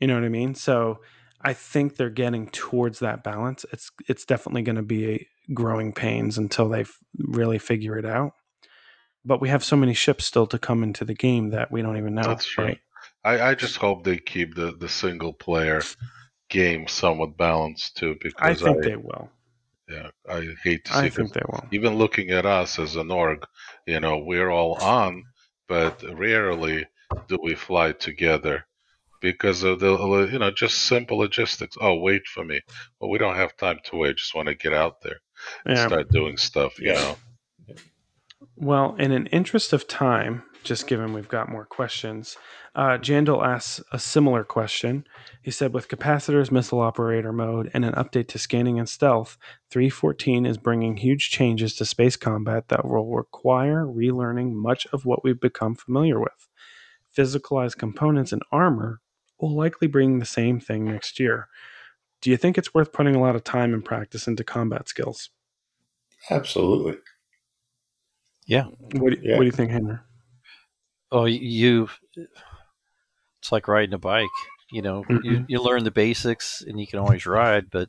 You 0.00 0.06
know 0.06 0.14
what 0.14 0.24
I 0.24 0.28
mean? 0.28 0.54
So 0.54 1.00
I 1.40 1.52
think 1.52 1.96
they're 1.96 2.10
getting 2.10 2.48
towards 2.48 3.00
that 3.00 3.22
balance. 3.24 3.64
It's 3.72 3.90
it's 4.08 4.24
definitely 4.24 4.62
going 4.62 4.76
to 4.76 4.82
be 4.82 5.28
growing 5.54 5.92
pains 5.92 6.38
until 6.38 6.68
they 6.68 6.84
really 7.18 7.58
figure 7.58 7.98
it 7.98 8.04
out. 8.04 8.32
But 9.24 9.40
we 9.40 9.48
have 9.48 9.64
so 9.64 9.76
many 9.76 9.94
ships 9.94 10.24
still 10.24 10.46
to 10.48 10.58
come 10.58 10.82
into 10.82 11.04
the 11.04 11.14
game 11.14 11.50
that 11.50 11.70
we 11.72 11.82
don't 11.82 11.96
even 11.96 12.14
know. 12.14 12.22
That's 12.22 12.46
true. 12.46 12.64
right? 12.66 12.78
I, 13.24 13.50
I 13.50 13.54
just 13.54 13.76
hope 13.76 14.04
they 14.04 14.18
keep 14.18 14.54
the, 14.54 14.72
the 14.72 14.88
single 14.88 15.32
player 15.32 15.82
game 16.48 16.86
somewhat 16.86 17.36
balanced 17.36 17.96
too, 17.96 18.16
Because 18.22 18.34
I 18.40 18.54
think 18.54 18.84
I, 18.84 18.88
they 18.88 18.96
will. 18.96 19.30
yeah, 19.88 20.10
I 20.28 20.48
hate 20.62 20.84
to 20.84 20.92
see 20.92 20.98
I 20.98 21.08
think 21.10 21.32
they 21.32 21.42
will. 21.48 21.64
even 21.72 21.96
looking 21.96 22.30
at 22.30 22.46
us 22.46 22.78
as 22.78 22.94
an 22.94 23.10
org, 23.10 23.44
you 23.84 23.98
know, 23.98 24.18
we're 24.18 24.50
all 24.50 24.74
on, 24.74 25.24
but 25.68 26.04
rarely 26.16 26.86
do 27.26 27.38
we 27.42 27.56
fly 27.56 27.92
together 27.92 28.64
because 29.20 29.62
of 29.62 29.80
the, 29.80 30.28
you 30.32 30.38
know, 30.38 30.50
just 30.50 30.82
simple 30.82 31.18
logistics. 31.18 31.76
Oh, 31.80 31.94
wait 31.94 32.26
for 32.26 32.44
me. 32.44 32.60
Well, 33.00 33.10
we 33.10 33.18
don't 33.18 33.36
have 33.36 33.56
time 33.56 33.78
to 33.84 33.96
wait. 33.96 34.16
Just 34.16 34.34
want 34.34 34.48
to 34.48 34.54
get 34.54 34.72
out 34.72 35.02
there 35.02 35.20
and 35.64 35.76
Yeah. 35.76 35.86
start 35.86 36.10
doing 36.10 36.36
stuff, 36.36 36.78
you 36.78 36.92
know. 36.92 37.16
Well, 38.56 38.94
in 38.96 39.12
an 39.12 39.26
interest 39.26 39.72
of 39.72 39.86
time, 39.88 40.42
just 40.62 40.86
given 40.86 41.12
we've 41.12 41.28
got 41.28 41.48
more 41.48 41.64
questions, 41.64 42.36
uh, 42.74 42.98
Jandal 42.98 43.44
asks 43.46 43.82
a 43.92 43.98
similar 43.98 44.44
question. 44.44 45.06
He 45.42 45.50
said, 45.50 45.72
with 45.72 45.88
capacitors, 45.88 46.50
missile 46.50 46.80
operator 46.80 47.32
mode, 47.32 47.70
and 47.72 47.84
an 47.84 47.92
update 47.94 48.28
to 48.28 48.38
scanning 48.38 48.78
and 48.78 48.88
stealth, 48.88 49.38
314 49.70 50.44
is 50.44 50.58
bringing 50.58 50.96
huge 50.96 51.30
changes 51.30 51.74
to 51.76 51.84
space 51.84 52.16
combat 52.16 52.68
that 52.68 52.86
will 52.86 53.14
require 53.14 53.84
relearning 53.86 54.52
much 54.52 54.86
of 54.92 55.06
what 55.06 55.24
we've 55.24 55.40
become 55.40 55.74
familiar 55.74 56.18
with. 56.20 56.48
Physicalized 57.16 57.78
components 57.78 58.32
and 58.32 58.42
armor 58.52 59.00
will 59.40 59.54
likely 59.54 59.88
bring 59.88 60.18
the 60.18 60.24
same 60.26 60.60
thing 60.60 60.84
next 60.84 61.20
year. 61.20 61.48
Do 62.22 62.30
you 62.30 62.36
think 62.36 62.56
it's 62.56 62.72
worth 62.74 62.92
putting 62.92 63.14
a 63.14 63.20
lot 63.20 63.36
of 63.36 63.44
time 63.44 63.74
and 63.74 63.84
practice 63.84 64.26
into 64.26 64.42
combat 64.44 64.88
skills? 64.88 65.30
Absolutely. 66.30 66.98
What 68.92 69.12
do, 69.12 69.18
Yeah. 69.22 69.36
what 69.36 69.40
do 69.42 69.46
you 69.46 69.52
think, 69.52 69.70
Henry? 69.70 69.98
Oh, 71.12 71.24
you. 71.26 71.88
It's 72.16 73.52
like 73.52 73.68
riding 73.68 73.94
a 73.94 73.98
bike. 73.98 74.28
You 74.70 74.82
know, 74.82 75.04
you, 75.08 75.38
Mhm. 75.38 75.44
you 75.48 75.60
learn 75.60 75.84
the 75.84 75.90
basics 75.92 76.62
and 76.62 76.80
you 76.80 76.86
can 76.86 76.98
always 76.98 77.26
ride, 77.26 77.70
but 77.70 77.88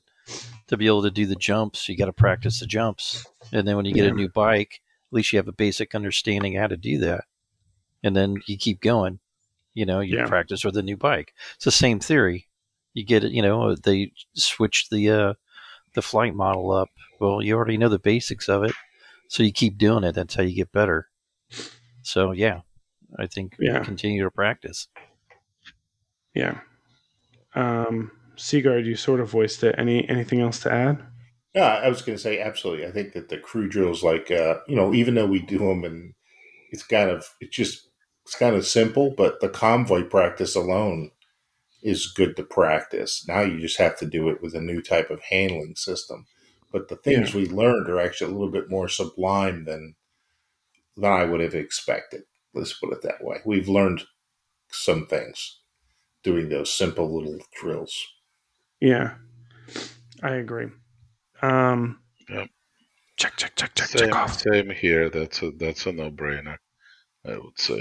to 0.68 0.78
be 0.78 0.86
able 0.86 1.02
to 1.04 1.10
do 1.12 1.26
the 1.26 1.36
jumps, 1.36 1.90
you 1.90 1.98
got 1.98 2.06
to 2.06 2.14
practice 2.14 2.60
the 2.60 2.68
jumps. 2.68 3.26
And 3.52 3.68
then 3.68 3.76
when 3.76 3.86
you 3.86 3.94
get 3.94 4.06
Yeah. 4.06 4.12
a 4.12 4.16
new 4.16 4.30
bike, 4.30 4.82
at 5.10 5.16
least 5.16 5.34
you 5.34 5.38
have 5.38 5.48
a 5.48 5.54
basic 5.54 5.96
understanding 5.96 6.56
how 6.56 6.68
to 6.68 6.78
do 6.78 7.00
that. 7.00 7.26
And 8.04 8.16
then 8.16 8.36
you 8.46 8.58
keep 8.58 8.82
going. 8.82 9.20
You 9.78 9.86
know, 9.86 10.00
you 10.00 10.18
Yeah. 10.18 10.26
practice 10.28 10.66
with 10.66 10.76
a 10.76 10.82
new 10.82 10.98
bike. 10.98 11.34
It's 11.56 11.66
the 11.66 11.72
same 11.72 12.00
theory. 12.00 12.48
You 12.94 13.06
get 13.06 13.24
it. 13.24 13.32
You 13.32 13.44
know, 13.44 13.76
they 13.76 14.12
switch 14.34 14.88
the 14.90 15.10
uh, 15.12 15.34
the 15.94 16.02
flight 16.02 16.34
model 16.34 16.72
up. 16.72 16.90
Well, 17.20 17.42
you 17.44 17.56
already 17.56 17.78
know 17.78 17.90
the 17.90 18.00
basics 18.00 18.50
of 18.50 18.64
it, 18.64 18.74
so 19.30 19.44
you 19.44 19.52
keep 19.54 19.78
doing 19.78 20.04
it. 20.04 20.14
That's 20.16 20.36
how 20.36 20.44
you 20.44 20.56
get 20.56 20.72
better. 20.72 21.10
So 22.02 22.32
yeah, 22.32 22.62
I 23.20 23.28
think 23.28 23.56
Yeah. 23.60 23.84
continue 23.84 24.24
to 24.24 24.32
practice. 24.32 24.88
Yeah. 26.34 26.60
Um, 27.56 28.12
Seagard, 28.36 28.86
you 28.86 28.96
sort 28.96 29.20
of 29.20 29.30
voiced 29.30 29.64
it. 29.64 29.76
Any 29.78 30.08
anything 30.10 30.42
else 30.42 30.60
to 30.62 30.72
add? 30.72 31.04
Yeah, 31.54 31.76
I 31.84 31.90
was 31.90 32.02
going 32.02 32.16
to 32.16 32.22
say 32.22 32.40
absolutely. 32.40 32.86
I 32.86 32.92
think 32.92 33.14
that 33.14 33.30
the 33.30 33.38
crew 33.38 33.68
drills, 33.68 34.04
like 34.04 34.30
uh, 34.32 34.60
you 34.68 34.76
know, 34.76 34.94
even 34.94 35.16
though 35.16 35.26
we 35.26 35.40
do 35.42 35.58
them, 35.60 35.84
and 35.84 36.14
it's 36.72 36.84
kind 36.84 37.10
of 37.10 37.26
it's 37.42 37.56
just 37.56 37.90
it's 38.28 38.36
kind 38.36 38.58
of 38.58 38.68
simple, 38.68 39.10
but 39.16 39.40
the 39.40 39.48
convoy 39.48 40.04
practice 40.04 40.54
alone 40.54 41.12
is 41.82 42.08
good 42.08 42.36
to 42.36 42.44
practice. 42.44 43.26
Now 43.26 43.40
you 43.40 43.58
just 43.62 43.78
have 43.78 43.98
to 44.00 44.06
do 44.06 44.28
it 44.28 44.42
with 44.42 44.54
a 44.54 44.60
new 44.60 44.82
type 44.82 45.10
of 45.10 45.22
handling 45.22 45.78
system. 45.78 46.26
But 46.74 46.90
the 46.90 46.98
things 46.98 47.34
we 47.34 47.48
learned 47.48 47.88
are 47.90 48.02
actually 48.02 48.32
a 48.34 48.36
little 48.36 48.52
bit 48.52 48.70
more 48.70 48.90
sublime 48.90 49.64
than 49.64 49.96
than 50.98 51.10
I 51.10 51.24
would 51.24 51.40
have 51.40 51.56
expected. 51.56 52.24
Let's 52.54 52.74
put 52.74 52.92
it 52.92 53.02
that 53.04 53.24
way. 53.24 53.38
We've 53.46 53.70
learned 53.70 54.04
some 54.72 55.06
things 55.08 55.62
doing 56.22 56.50
those 56.50 56.74
simple 56.74 57.16
little 57.18 57.40
drills. 57.58 57.98
Yeah, 58.82 59.14
I 60.22 60.32
agree. 60.32 60.68
Um, 61.42 62.02
Yep. 62.28 62.50
Check, 63.16 63.38
check, 63.38 63.56
check, 63.56 63.74
check, 63.74 63.88
Same, 63.88 64.00
check 64.02 64.16
off. 64.18 64.38
same 64.42 64.70
here. 64.72 65.10
That's 65.10 65.42
a 65.42 65.52
that's 65.52 65.86
a 65.86 65.94
no 65.94 66.12
brainer. 66.12 66.58
I 67.26 67.38
would 67.38 67.58
say. 67.58 67.80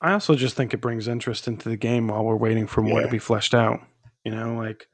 I 0.00 0.12
also 0.12 0.34
just 0.34 0.54
think 0.54 0.72
it 0.72 0.80
brings 0.80 1.08
interest 1.08 1.48
into 1.48 1.68
the 1.68 1.76
game 1.76 2.08
while 2.08 2.24
we're 2.24 2.36
waiting 2.36 2.66
for 2.66 2.82
more 2.82 3.02
to 3.02 3.08
be 3.08 3.18
fleshed 3.18 3.54
out. 3.54 3.80
You 4.24 4.32
know, 4.32 4.54
like 4.54 4.86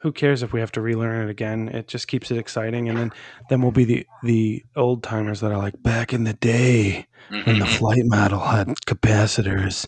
who 0.00 0.12
cares 0.12 0.42
if 0.42 0.52
we 0.52 0.60
have 0.60 0.72
to 0.72 0.82
relearn 0.82 1.26
it 1.26 1.30
again? 1.30 1.68
It 1.68 1.88
just 1.88 2.08
keeps 2.08 2.30
it 2.30 2.36
exciting, 2.38 2.88
and 2.88 2.98
then 2.98 3.12
then 3.48 3.62
we'll 3.62 3.72
be 3.72 3.84
the 3.84 4.06
the 4.22 4.62
old 4.76 5.02
timers 5.02 5.40
that 5.40 5.50
are 5.50 5.58
like 5.58 5.82
back 5.82 6.12
in 6.12 6.24
the 6.24 6.34
day 6.34 7.06
when 7.30 7.44
the 7.44 7.64
mm-hmm. 7.64 7.78
flight 7.78 8.04
model 8.04 8.40
had 8.40 8.68
capacitors. 8.86 9.86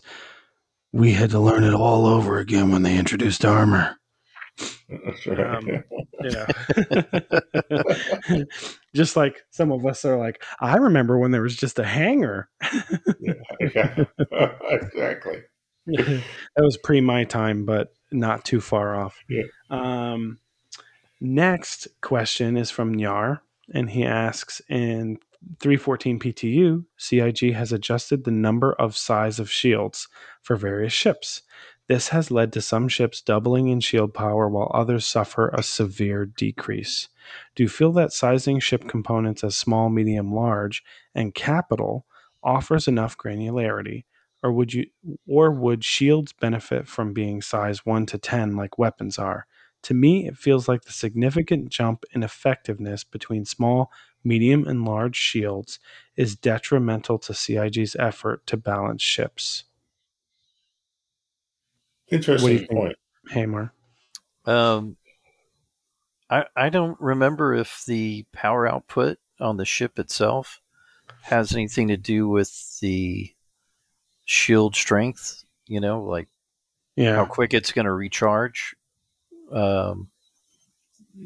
We 0.91 1.11
had 1.13 1.29
to 1.31 1.39
learn 1.39 1.63
it 1.63 1.73
all 1.73 2.05
over 2.07 2.39
again 2.39 2.71
when 2.71 2.81
they 2.81 2.97
introduced 2.97 3.45
armor. 3.45 3.96
Um, 4.89 5.83
Yeah. 6.23 6.47
just 8.95 9.15
like 9.15 9.43
some 9.51 9.71
of 9.71 9.85
us 9.85 10.05
are 10.05 10.17
like, 10.17 10.43
I 10.59 10.77
remember 10.77 11.17
when 11.17 11.31
there 11.31 11.41
was 11.41 11.55
just 11.55 11.79
a 11.79 11.83
hangar. 11.83 12.49
yeah, 13.19 13.33
yeah. 13.75 14.05
exactly. 14.71 15.43
that 15.87 16.23
was 16.57 16.77
pre 16.77 17.01
my 17.01 17.23
time, 17.23 17.65
but 17.65 17.93
not 18.11 18.45
too 18.45 18.61
far 18.61 18.95
off. 18.95 19.23
Yeah. 19.29 19.43
Um, 19.69 20.39
next 21.21 21.87
question 22.01 22.57
is 22.57 22.71
from 22.71 22.95
Nyar, 22.95 23.39
and 23.73 23.89
he 23.89 24.03
asks 24.03 24.61
in 24.69 25.19
314 25.59 26.19
PTU, 26.19 26.85
CIG 26.97 27.53
has 27.53 27.71
adjusted 27.71 28.23
the 28.23 28.31
number 28.31 28.73
of 28.73 28.97
size 28.97 29.39
of 29.39 29.51
shields 29.51 30.07
for 30.41 30.55
various 30.55 30.93
ships. 30.93 31.41
This 31.87 32.09
has 32.09 32.31
led 32.31 32.51
to 32.53 32.61
some 32.61 32.89
ships 32.89 33.21
doubling 33.21 33.69
in 33.69 33.79
shield 33.79 34.13
power 34.13 34.49
while 34.49 34.69
others 34.73 35.05
suffer 35.05 35.49
a 35.49 35.63
severe 35.63 36.25
decrease. 36.25 37.07
Do 37.55 37.63
you 37.63 37.69
feel 37.69 37.93
that 37.93 38.11
sizing 38.11 38.59
ship 38.59 38.89
components 38.89 39.43
as 39.43 39.55
small, 39.55 39.89
medium, 39.89 40.33
large, 40.33 40.83
and 41.15 41.33
capital 41.33 42.05
offers 42.43 42.89
enough 42.89 43.17
granularity? 43.17 44.03
Or 44.43 44.51
would 44.51 44.73
you 44.73 44.87
or 45.27 45.49
would 45.49 45.83
shields 45.83 46.33
benefit 46.33 46.87
from 46.87 47.13
being 47.13 47.41
size 47.41 47.85
1 47.85 48.05
to 48.07 48.17
10 48.17 48.55
like 48.55 48.77
weapons 48.77 49.17
are? 49.17 49.47
To 49.83 49.93
me, 49.93 50.27
it 50.27 50.37
feels 50.37 50.67
like 50.67 50.83
the 50.83 50.91
significant 50.91 51.69
jump 51.69 52.03
in 52.11 52.21
effectiveness 52.21 53.05
between 53.05 53.45
small, 53.45 53.91
medium, 54.23 54.67
and 54.67 54.83
large 54.83 55.15
shields 55.15 55.79
is 56.17 56.35
detrimental 56.35 57.17
to 57.19 57.33
CIG's 57.33 57.95
effort 57.97 58.45
to 58.47 58.57
balance 58.57 59.01
ships. 59.01 59.63
What 62.07 62.11
you 62.11 62.17
Interesting 62.17 62.57
think? 62.59 62.69
point. 62.69 62.95
Hammer. 63.31 63.73
Um, 64.45 64.95
I 66.29 66.45
I 66.55 66.69
don't 66.69 66.99
remember 67.01 67.53
if 67.53 67.83
the 67.85 68.25
power 68.31 68.67
output 68.67 69.17
on 69.39 69.57
the 69.57 69.65
ship 69.65 69.99
itself 69.99 70.61
has 71.21 71.53
anything 71.53 71.89
to 71.89 71.97
do 71.97 72.29
with 72.29 72.79
the 72.79 73.33
shield 74.25 74.75
strength. 74.75 75.43
You 75.65 75.81
know, 75.81 76.01
like 76.03 76.29
yeah. 76.95 77.15
how 77.15 77.25
quick 77.25 77.53
it's 77.53 77.73
going 77.73 77.85
to 77.85 77.91
recharge. 77.91 78.75
Um, 79.51 80.09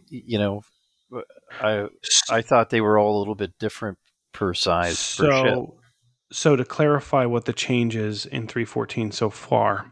you 0.10 0.40
know, 0.40 0.64
I 1.60 1.88
I 2.30 2.42
thought 2.42 2.72
they 2.72 2.82
were 2.82 2.98
all 2.98 3.18
a 3.18 3.20
little 3.20 3.36
bit 3.36 3.58
different 3.60 4.00
per 4.34 4.54
size 4.54 5.16
per 5.16 5.32
ship. 5.32 5.54
So, 5.54 5.76
so 6.32 6.56
to 6.56 6.66
clarify 6.66 7.26
what 7.26 7.46
the 7.46 7.54
change 7.54 7.96
is 7.96 8.26
in 8.26 8.48
314 8.48 9.12
so 9.12 9.30
far, 9.30 9.92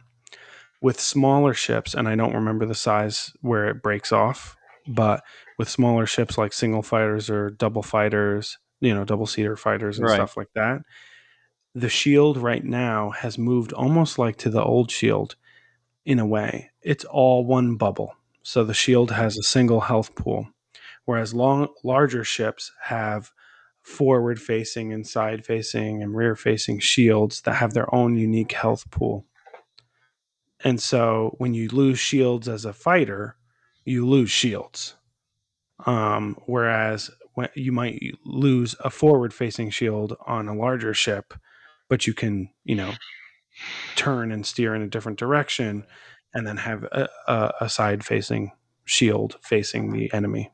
with 0.82 1.00
smaller 1.00 1.54
ships, 1.54 1.94
and 1.94 2.08
I 2.08 2.16
don't 2.16 2.34
remember 2.36 2.66
the 2.66 2.76
size 2.76 3.34
where 3.42 3.68
it 3.68 3.82
breaks 3.82 4.12
off, 4.12 4.56
but 4.88 5.24
with 5.58 5.70
smaller 5.70 6.06
ships 6.06 6.38
like 6.38 6.54
single 6.54 6.82
fighters 6.82 7.30
or 7.30 7.50
double 7.50 7.84
fighters, 7.84 8.58
you 8.80 8.94
know, 8.94 9.04
double 9.04 9.26
seater 9.28 9.58
fighters 9.58 10.00
and 10.00 10.08
Right. 10.08 10.16
stuff 10.16 10.38
like 10.38 10.50
that, 10.56 10.82
the 11.76 11.90
shield 11.90 12.38
right 12.38 12.64
now 12.64 13.12
has 13.12 13.38
moved 13.38 13.74
almost 13.74 14.18
like 14.18 14.38
to 14.38 14.50
the 14.50 14.64
old 14.64 14.90
shield 14.92 15.36
in 16.06 16.20
a 16.20 16.26
way. 16.26 16.72
It's 16.82 17.06
all 17.06 17.46
one 17.46 17.76
bubble. 17.76 18.16
So 18.44 18.64
the 18.64 18.74
shield 18.74 19.12
has 19.12 19.38
a 19.38 19.44
single 19.44 19.82
health 19.82 20.16
pool, 20.16 20.48
whereas 21.06 21.34
long 21.34 21.68
larger 21.84 22.24
ships 22.24 22.72
have 22.84 23.32
forward 23.82 24.42
facing 24.42 24.94
and 24.94 25.08
side 25.08 25.46
facing 25.46 26.04
and 26.04 26.16
rear 26.16 26.36
facing 26.36 26.80
shields 26.80 27.42
that 27.42 27.56
have 27.56 27.74
their 27.74 27.94
own 27.94 28.18
unique 28.18 28.54
health 28.54 28.90
pool. 28.92 29.26
And 30.64 30.81
so 30.81 31.36
when 31.38 31.53
you 31.53 31.69
lose 31.69 31.99
shields 31.99 32.48
as 32.48 32.65
a 32.65 32.73
fighter, 32.73 33.36
you 33.86 34.07
lose 34.07 34.30
shields. 34.31 34.95
Um, 35.86 36.38
whereas 36.45 37.10
when 37.36 37.49
you 37.56 37.72
might 37.72 38.02
lose 38.26 38.76
a 38.81 38.90
forward 38.90 39.34
facing 39.34 39.69
shield 39.69 40.18
on 40.27 40.48
a 40.48 40.56
larger 40.56 40.94
ship, 40.94 41.34
but 41.88 42.06
you 42.06 42.14
can, 42.14 42.49
you 42.65 42.76
know, 42.76 42.94
turn 43.95 44.31
and 44.31 44.45
steer 44.45 44.76
in 44.76 44.81
a 44.81 44.88
different 44.88 45.18
direction 45.18 45.86
and 46.34 46.45
then 46.45 46.57
have 46.57 46.84
a, 46.84 47.07
a, 47.27 47.53
a 47.61 47.69
side 47.69 48.06
facing 48.06 48.52
shield 48.86 49.38
facing 49.41 49.91
the 49.91 50.11
enemy 50.14 50.52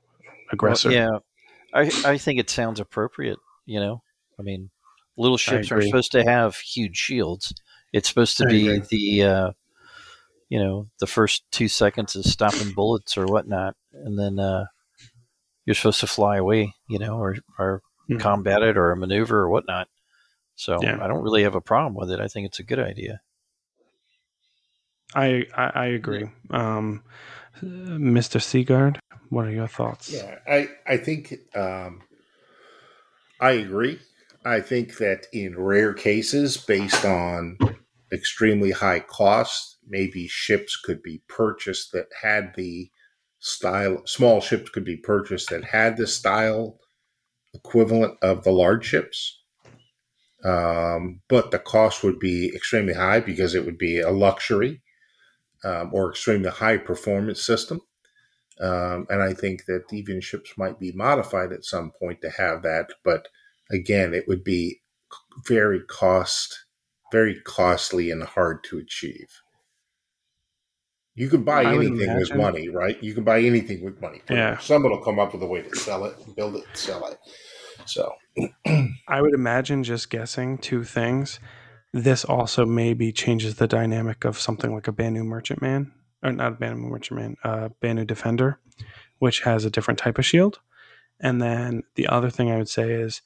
aggressor. 0.51 0.89
Well, 0.89 0.97
yeah, 0.97 1.17
I 1.73 2.11
I 2.13 2.17
think 2.17 2.39
it 2.39 2.49
sounds 2.49 2.79
appropriate. 2.79 3.39
You 3.65 3.79
know, 3.79 4.03
I 4.39 4.43
mean, 4.43 4.69
little 5.17 5.37
ships 5.37 5.71
are 5.71 5.81
supposed 5.81 6.11
to 6.11 6.23
have 6.23 6.55
huge 6.57 6.97
shields. 6.97 7.53
It's 7.93 8.07
supposed 8.07 8.37
to 8.37 8.45
I 8.47 8.51
be 8.51 8.67
agree. 8.69 8.87
the 8.89 9.23
uh, 9.23 9.51
you 10.49 10.59
know 10.59 10.87
the 10.99 11.07
first 11.07 11.43
two 11.51 11.67
seconds 11.67 12.15
is 12.15 12.31
stopping 12.31 12.73
bullets 12.73 13.17
or 13.17 13.25
whatnot, 13.25 13.75
and 13.93 14.17
then 14.19 14.39
uh, 14.39 14.65
you're 15.65 15.75
supposed 15.75 15.99
to 16.01 16.07
fly 16.07 16.37
away. 16.37 16.73
You 16.87 16.99
know, 16.99 17.17
or 17.17 17.37
or 17.57 17.81
Mhm. 18.09 18.19
combat 18.19 18.61
it 18.61 18.77
or 18.77 18.95
maneuver 18.95 19.39
or 19.39 19.49
whatnot. 19.49 19.87
So 20.55 20.79
Yeah. 20.81 20.99
I 21.03 21.07
don't 21.07 21.23
really 21.23 21.43
have 21.43 21.55
a 21.55 21.61
problem 21.61 21.95
with 21.95 22.11
it. 22.11 22.19
I 22.19 22.27
think 22.27 22.45
it's 22.45 22.59
a 22.59 22.63
good 22.63 22.79
idea. 22.79 23.21
I, 25.13 25.45
I, 25.55 25.63
I 25.73 25.85
agree. 25.87 26.29
Um, 26.51 27.03
Mr. 27.63 28.39
Seagard, 28.41 28.99
what 29.29 29.45
are 29.45 29.51
your 29.51 29.67
thoughts? 29.67 30.11
Yeah, 30.11 30.37
I 30.47 30.69
I 30.85 30.97
think 30.97 31.33
um, 31.55 32.01
I 33.39 33.51
agree. 33.51 33.99
I 34.43 34.61
think 34.61 34.97
that 34.97 35.27
in 35.33 35.57
rare 35.57 35.93
cases, 35.93 36.57
based 36.57 37.05
on 37.05 37.57
extremely 38.11 38.71
high 38.71 38.99
cost, 38.99 39.74
maybe 39.87 40.27
ships 40.27 40.75
could 40.77 41.01
be 41.01 41.21
purchased 41.27 41.91
that 41.93 42.07
had 42.21 42.53
the 42.55 42.89
style. 43.39 44.01
Small 44.05 44.41
ships 44.41 44.69
could 44.69 44.85
be 44.85 44.97
purchased 44.97 45.49
that 45.49 45.63
had 45.63 45.97
the 45.97 46.07
style 46.07 46.79
equivalent 47.53 48.17
of 48.21 48.43
the 48.43 48.51
large 48.51 48.85
ships. 48.85 49.41
Um, 50.43 51.21
but 51.27 51.51
the 51.51 51.59
cost 51.59 52.03
would 52.03 52.19
be 52.19 52.53
extremely 52.55 52.93
high 52.93 53.19
because 53.19 53.55
it 53.55 53.65
would 53.65 53.77
be 53.77 53.99
a 53.99 54.11
luxury 54.11 54.81
um, 55.63 55.89
or 55.93 56.11
extremely 56.11 56.49
high 56.49 56.77
performance 56.77 57.41
system. 57.41 57.81
Um, 58.61 59.07
and 59.09 59.21
I 59.21 59.33
think 59.33 59.65
that 59.65 59.83
even 59.91 60.21
ships 60.21 60.53
might 60.57 60.79
be 60.79 60.91
modified 60.91 61.51
at 61.51 61.65
some 61.65 61.91
point 61.99 62.21
to 62.21 62.29
have 62.29 62.61
that. 62.63 62.89
But 63.03 63.27
again, 63.71 64.13
it 64.13 64.27
would 64.27 64.43
be 64.43 64.81
very 65.47 65.81
cost, 65.81 66.65
very 67.11 67.41
costly 67.43 68.11
and 68.11 68.23
hard 68.23 68.63
to 68.65 68.77
achieve. 68.77 69.41
You 71.15 71.29
can 71.29 71.43
buy 71.43 71.63
I 71.63 71.75
anything 71.75 72.13
with 72.17 72.35
money, 72.35 72.67
right? 72.67 73.01
You 73.01 73.13
can 73.13 73.23
buy 73.23 73.41
anything 73.41 73.83
with 73.83 74.01
money. 74.01 74.21
Yeah. 74.29 74.57
Someone 74.57 74.91
will 74.91 75.03
come 75.03 75.17
up 75.17 75.33
with 75.33 75.41
a 75.41 75.47
way 75.47 75.61
to 75.61 75.75
sell 75.75 76.03
it, 76.05 76.15
build 76.35 76.57
it, 76.57 76.65
sell 76.73 77.07
it. 77.07 77.17
So 77.85 78.13
I 79.07 79.21
would 79.21 79.33
imagine, 79.33 79.83
just 79.83 80.09
guessing, 80.09 80.57
two 80.57 80.83
things. 80.83 81.39
This 81.93 82.25
also 82.25 82.65
maybe 82.65 83.13
changes 83.13 83.55
the 83.55 83.67
dynamic 83.67 84.25
of 84.25 84.37
something 84.37 84.73
like 84.73 84.89
a 84.89 84.91
Banu 84.91 85.23
Merchantman, 85.23 85.93
or 86.21 86.33
not 86.33 86.51
a 86.53 86.55
Banu 86.55 86.75
Merchantman, 86.75 87.37
uh, 87.45 87.69
Banu 87.79 88.03
Defender, 88.03 88.59
which 89.19 89.41
has 89.43 89.63
a 89.63 89.69
different 89.69 89.99
type 89.99 90.17
of 90.17 90.25
shield. 90.25 90.59
And 91.21 91.41
then 91.41 91.83
the 91.95 92.07
other 92.07 92.29
thing 92.29 92.51
I 92.51 92.57
would 92.57 92.67
say 92.67 92.91
is 92.91 93.21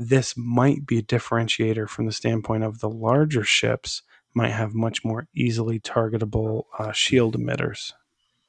this 0.00 0.34
might 0.36 0.84
be 0.84 0.98
a 0.98 1.02
differentiator 1.02 1.88
from 1.88 2.06
the 2.06 2.12
standpoint 2.12 2.64
of 2.64 2.80
the 2.80 2.88
larger 2.88 3.44
ships 3.44 4.02
might 4.34 4.50
have 4.52 4.74
much 4.74 5.04
more 5.04 5.26
easily 5.34 5.80
targetable 5.80 6.64
uh, 6.78 6.92
shield 6.92 7.36
emitters. 7.36 7.92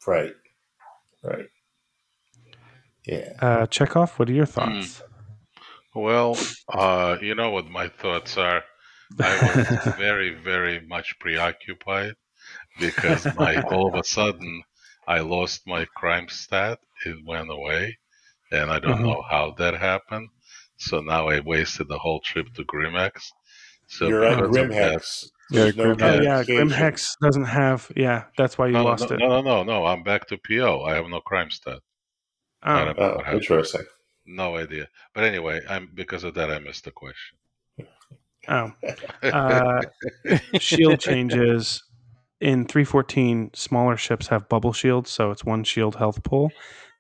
right, 0.08 0.36
right, 1.24 1.48
yeah. 3.06 3.34
Uh, 3.40 3.66
Chekhov, 3.68 4.12
what 4.20 4.30
are 4.30 4.34
your 4.34 4.46
thoughts? 4.46 5.02
Well, 5.96 6.38
uh, 6.74 7.18
you 7.22 7.36
know 7.36 7.52
what 7.52 7.68
my 7.70 7.88
thoughts 7.88 8.38
are. 8.38 8.64
I 9.22 9.36
was 9.38 9.70
very, 9.98 10.34
very 10.34 10.80
much 10.88 11.18
preoccupied 11.20 12.16
because 12.80 13.32
my 13.34 13.60
all 13.60 13.88
of 13.88 13.96
a 13.96 14.04
sudden 14.04 14.64
I 15.08 15.20
lost 15.22 15.68
my 15.68 15.86
crime 15.96 16.30
stat. 16.30 16.80
It 17.06 17.18
went 17.26 17.52
away, 17.52 17.98
and 18.52 18.72
I 18.72 18.80
don't 18.80 19.02
Mhm. 19.02 19.04
know 19.04 19.22
how 19.30 19.52
that 19.60 19.76
happened. 19.76 20.30
So 20.78 21.02
now 21.02 21.30
I 21.30 21.40
wasted 21.42 21.88
the 21.90 22.00
whole 22.00 22.22
trip 22.22 22.54
to 22.56 22.64
Grimhex. 22.66 23.32
So 23.92 24.08
You're 24.08 24.24
at 24.24 24.38
because 24.38 24.48
of 24.58 24.70
that- 24.70 24.72
Grimhex. 24.72 25.30
Yeah, 25.52 25.66
no 25.66 25.72
Grim- 25.72 25.98
Oh, 26.00 26.14
yeah, 26.14 26.20
notification. 26.30 26.56
Grim 26.56 26.70
Hex 26.70 27.16
doesn't 27.22 27.44
have. 27.44 27.92
Yeah, 27.98 28.24
that's 28.38 28.58
why 28.58 28.68
you 28.68 28.72
no, 28.74 28.86
lost 28.86 29.10
no, 29.10 29.16
it. 29.18 29.20
no, 29.20 29.28
no, 29.28 29.42
no, 29.42 29.64
no. 29.64 29.86
I'm 29.86 30.02
back 30.02 30.28
to 30.30 30.38
PO. 30.38 30.84
I 30.84 30.96
have 30.96 31.08
no 31.10 31.20
crime 31.20 31.52
stat. 31.52 31.80
I 32.64 32.82
Oh. 32.82 32.86
don't 32.86 32.98
know 32.98 33.22
Oh, 33.28 33.34
interesting. 33.34 33.82
No 34.26 34.56
idea. 34.56 34.88
But 35.14 35.26
anyway, 35.26 35.60
I'm 35.68 35.90
because 35.94 36.24
of 36.24 36.36
that 36.36 36.50
I 36.50 36.60
missed 36.60 36.86
the 36.86 36.92
question. 36.92 37.38
Oh, 38.48 38.72
uh, 39.24 39.82
shield 40.58 41.00
changes 41.02 41.84
in 42.40 42.66
314, 42.66 43.52
smaller 43.54 43.98
ships 43.98 44.28
have 44.28 44.48
bubble 44.48 44.72
shields, 44.74 45.10
so 45.12 45.32
it's 45.32 45.44
one 45.44 45.66
shield 45.66 45.98
health 45.98 46.24
pool. 46.24 46.50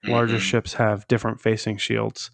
Larger 0.03 0.37
Mhm. 0.37 0.41
ships 0.41 0.73
have 0.73 1.07
different 1.07 1.39
facing 1.39 1.77
shields. 1.77 2.31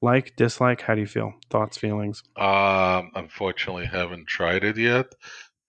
Like, 0.00 0.36
dislike, 0.36 0.82
how 0.82 0.94
do 0.94 1.00
you 1.00 1.06
feel? 1.06 1.34
Thoughts, 1.50 1.76
feelings? 1.76 2.22
Um, 2.36 3.10
unfortunately, 3.14 3.86
haven't 3.86 4.26
tried 4.28 4.62
it 4.64 4.76
yet, 4.76 5.06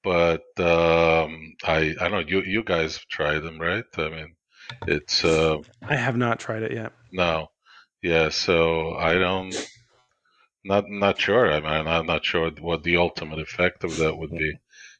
but 0.03 0.43
um, 0.59 1.55
I 1.63 1.95
I 2.01 2.09
know 2.09 2.19
you 2.19 2.41
you 2.41 2.63
guys 2.63 2.95
have 2.97 3.07
tried 3.07 3.39
them, 3.39 3.59
right? 3.59 3.85
I 3.97 4.09
mean, 4.09 4.35
it's 4.87 5.23
uh, 5.23 5.57
I 5.83 5.95
have 5.95 6.17
not 6.17 6.39
tried 6.39 6.63
it 6.63 6.73
yet. 6.73 6.93
no, 7.11 7.47
yeah. 8.01 8.29
So 8.29 8.95
I 8.95 9.13
don't 9.15 9.57
not 10.63 10.85
not 10.89 11.19
sure. 11.19 11.51
I 11.51 11.59
mean, 11.59 11.87
I'm 11.87 12.05
not 12.05 12.25
sure 12.25 12.51
what 12.61 12.83
the 12.83 12.97
ultimate 12.97 13.39
effect 13.39 13.83
of 13.83 13.97
that 13.97 14.17
would 14.17 14.31
be. 14.31 14.53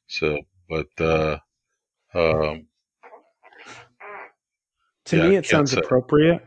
So, 0.08 0.40
but 0.70 0.88
uh, 1.00 1.38
um, 2.14 2.68
To 5.06 5.18
Yeah, 5.18 5.30
me, 5.30 5.36
it 5.38 5.46
sounds 5.46 5.72
say. 5.74 5.82
appropriate. 5.82 6.42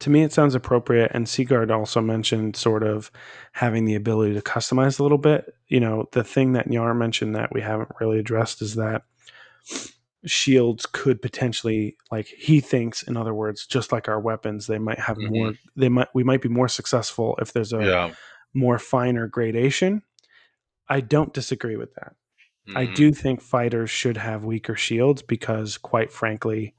To 0.00 0.10
me, 0.10 0.22
it 0.22 0.32
sounds 0.32 0.54
appropriate. 0.54 1.10
And 1.12 1.26
Seagard 1.26 1.70
also 1.70 2.00
mentioned 2.00 2.54
sort 2.56 2.84
of 2.84 3.10
having 3.52 3.84
the 3.84 3.96
ability 3.96 4.34
to 4.34 4.40
customize 4.42 5.00
a 5.00 5.02
little 5.02 5.18
bit. 5.18 5.54
You 5.66 5.80
know, 5.80 6.08
the 6.12 6.22
thing 6.22 6.52
that 6.52 6.68
Nyar 6.68 6.96
mentioned 6.96 7.34
that 7.34 7.52
we 7.52 7.60
haven't 7.60 7.90
really 8.00 8.18
addressed 8.20 8.62
is 8.62 8.76
that 8.76 9.02
shields 10.24 10.86
could 10.86 11.20
potentially, 11.22 11.96
like 12.12 12.26
he 12.26 12.60
thinks, 12.60 13.02
in 13.02 13.16
other 13.16 13.34
words, 13.34 13.66
just 13.66 13.90
like 13.92 14.08
our 14.08 14.20
weapons, 14.20 14.66
they 14.66 14.78
might 14.78 14.98
have 14.98 15.16
Mhm. 15.16 15.30
more. 15.30 15.52
They 15.76 15.88
might 15.88 16.08
we 16.14 16.24
might 16.24 16.42
be 16.42 16.48
more 16.48 16.68
successful 16.68 17.36
if 17.40 17.52
there's 17.52 17.72
a 17.72 17.84
yeah, 17.84 18.14
more 18.54 18.78
finer 18.78 19.26
gradation. 19.26 20.02
I 20.88 21.00
don't 21.00 21.32
disagree 21.34 21.76
with 21.76 21.94
that. 21.94 22.14
I 22.74 22.86
mhm. 22.86 22.94
do 22.94 23.12
think 23.12 23.40
fighters 23.40 23.90
should 23.90 24.16
have 24.16 24.44
weaker 24.44 24.76
shields 24.76 25.22
because, 25.22 25.78
quite 25.78 26.12
frankly, 26.12 26.74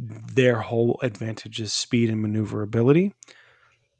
their 0.00 0.60
whole 0.60 0.98
advantage 1.02 1.60
is 1.60 1.72
speed 1.72 2.08
and 2.10 2.22
maneuverability. 2.22 3.12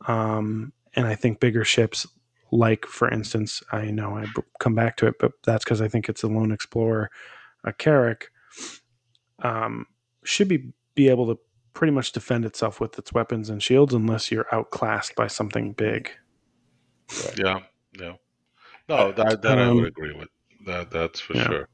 Um, 0.07 0.73
and 0.95 1.07
I 1.07 1.15
think 1.15 1.41
bigger 1.41 1.65
ships, 1.65 2.07
like 2.51 2.87
for 2.87 3.11
instance, 3.11 3.63
I 3.71 3.91
know 3.91 4.17
I 4.17 4.25
b- 4.25 4.43
come 4.59 4.75
back 4.75 4.97
to 4.99 5.07
it, 5.07 5.17
but 5.19 5.33
that's 5.45 5.65
because 5.65 5.81
I 5.83 5.89
think 5.89 6.09
it's 6.09 6.23
a 6.23 6.27
lone 6.29 6.53
explorer, 6.53 7.11
a 7.65 7.73
Carrack, 7.73 8.31
um, 9.43 9.87
should 10.25 10.49
be 10.49 10.73
be 10.95 11.09
able 11.09 11.27
to 11.27 11.39
pretty 11.75 11.93
much 11.93 12.13
defend 12.13 12.45
itself 12.45 12.81
with 12.81 12.99
its 12.99 13.13
weapons 13.13 13.49
and 13.51 13.63
shields 13.63 13.95
unless 13.95 14.31
you're 14.31 14.47
outclassed 14.53 15.15
by 15.15 15.27
something 15.27 15.73
big. 15.73 16.11
Yeah, 17.37 17.61
yeah. 17.99 18.15
No, 18.89 19.13
that 19.13 19.43
that 19.43 19.59
I 19.59 19.67
Um, 19.67 19.77
would 19.77 19.89
agree 19.89 20.15
with. 20.15 20.29
That 20.67 20.91
that's 20.91 21.21
for 21.21 21.37
yeah. 21.37 21.47
sure. 21.47 21.69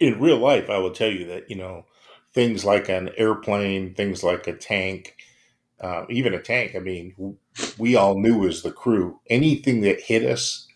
in 0.00 0.20
real 0.20 0.38
life, 0.38 0.70
I 0.70 0.78
will 0.78 0.90
tell 0.92 1.10
you 1.10 1.26
that 1.26 1.50
you 1.50 1.56
know 1.56 1.86
things 2.34 2.64
like 2.64 2.88
an 2.88 3.10
airplane, 3.16 3.94
things 3.94 4.22
like 4.24 4.46
a 4.46 4.52
tank, 4.52 5.16
uh, 5.80 6.04
even 6.10 6.34
a 6.34 6.42
tank. 6.42 6.74
I 6.74 6.80
mean, 6.80 7.36
we 7.78 7.96
all 7.96 8.20
knew 8.20 8.46
as 8.46 8.62
the 8.62 8.72
crew 8.72 9.20
anything 9.30 9.80
that 9.82 10.00
hit 10.00 10.24
us 10.24 10.66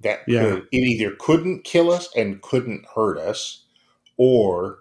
that 0.00 0.20
Yeah. 0.26 0.42
could 0.42 0.68
it 0.72 0.76
either 0.78 1.14
couldn't 1.18 1.64
kill 1.64 1.90
us 1.90 2.08
and 2.16 2.42
couldn't 2.42 2.86
hurt 2.94 3.18
us, 3.18 3.64
or 4.16 4.80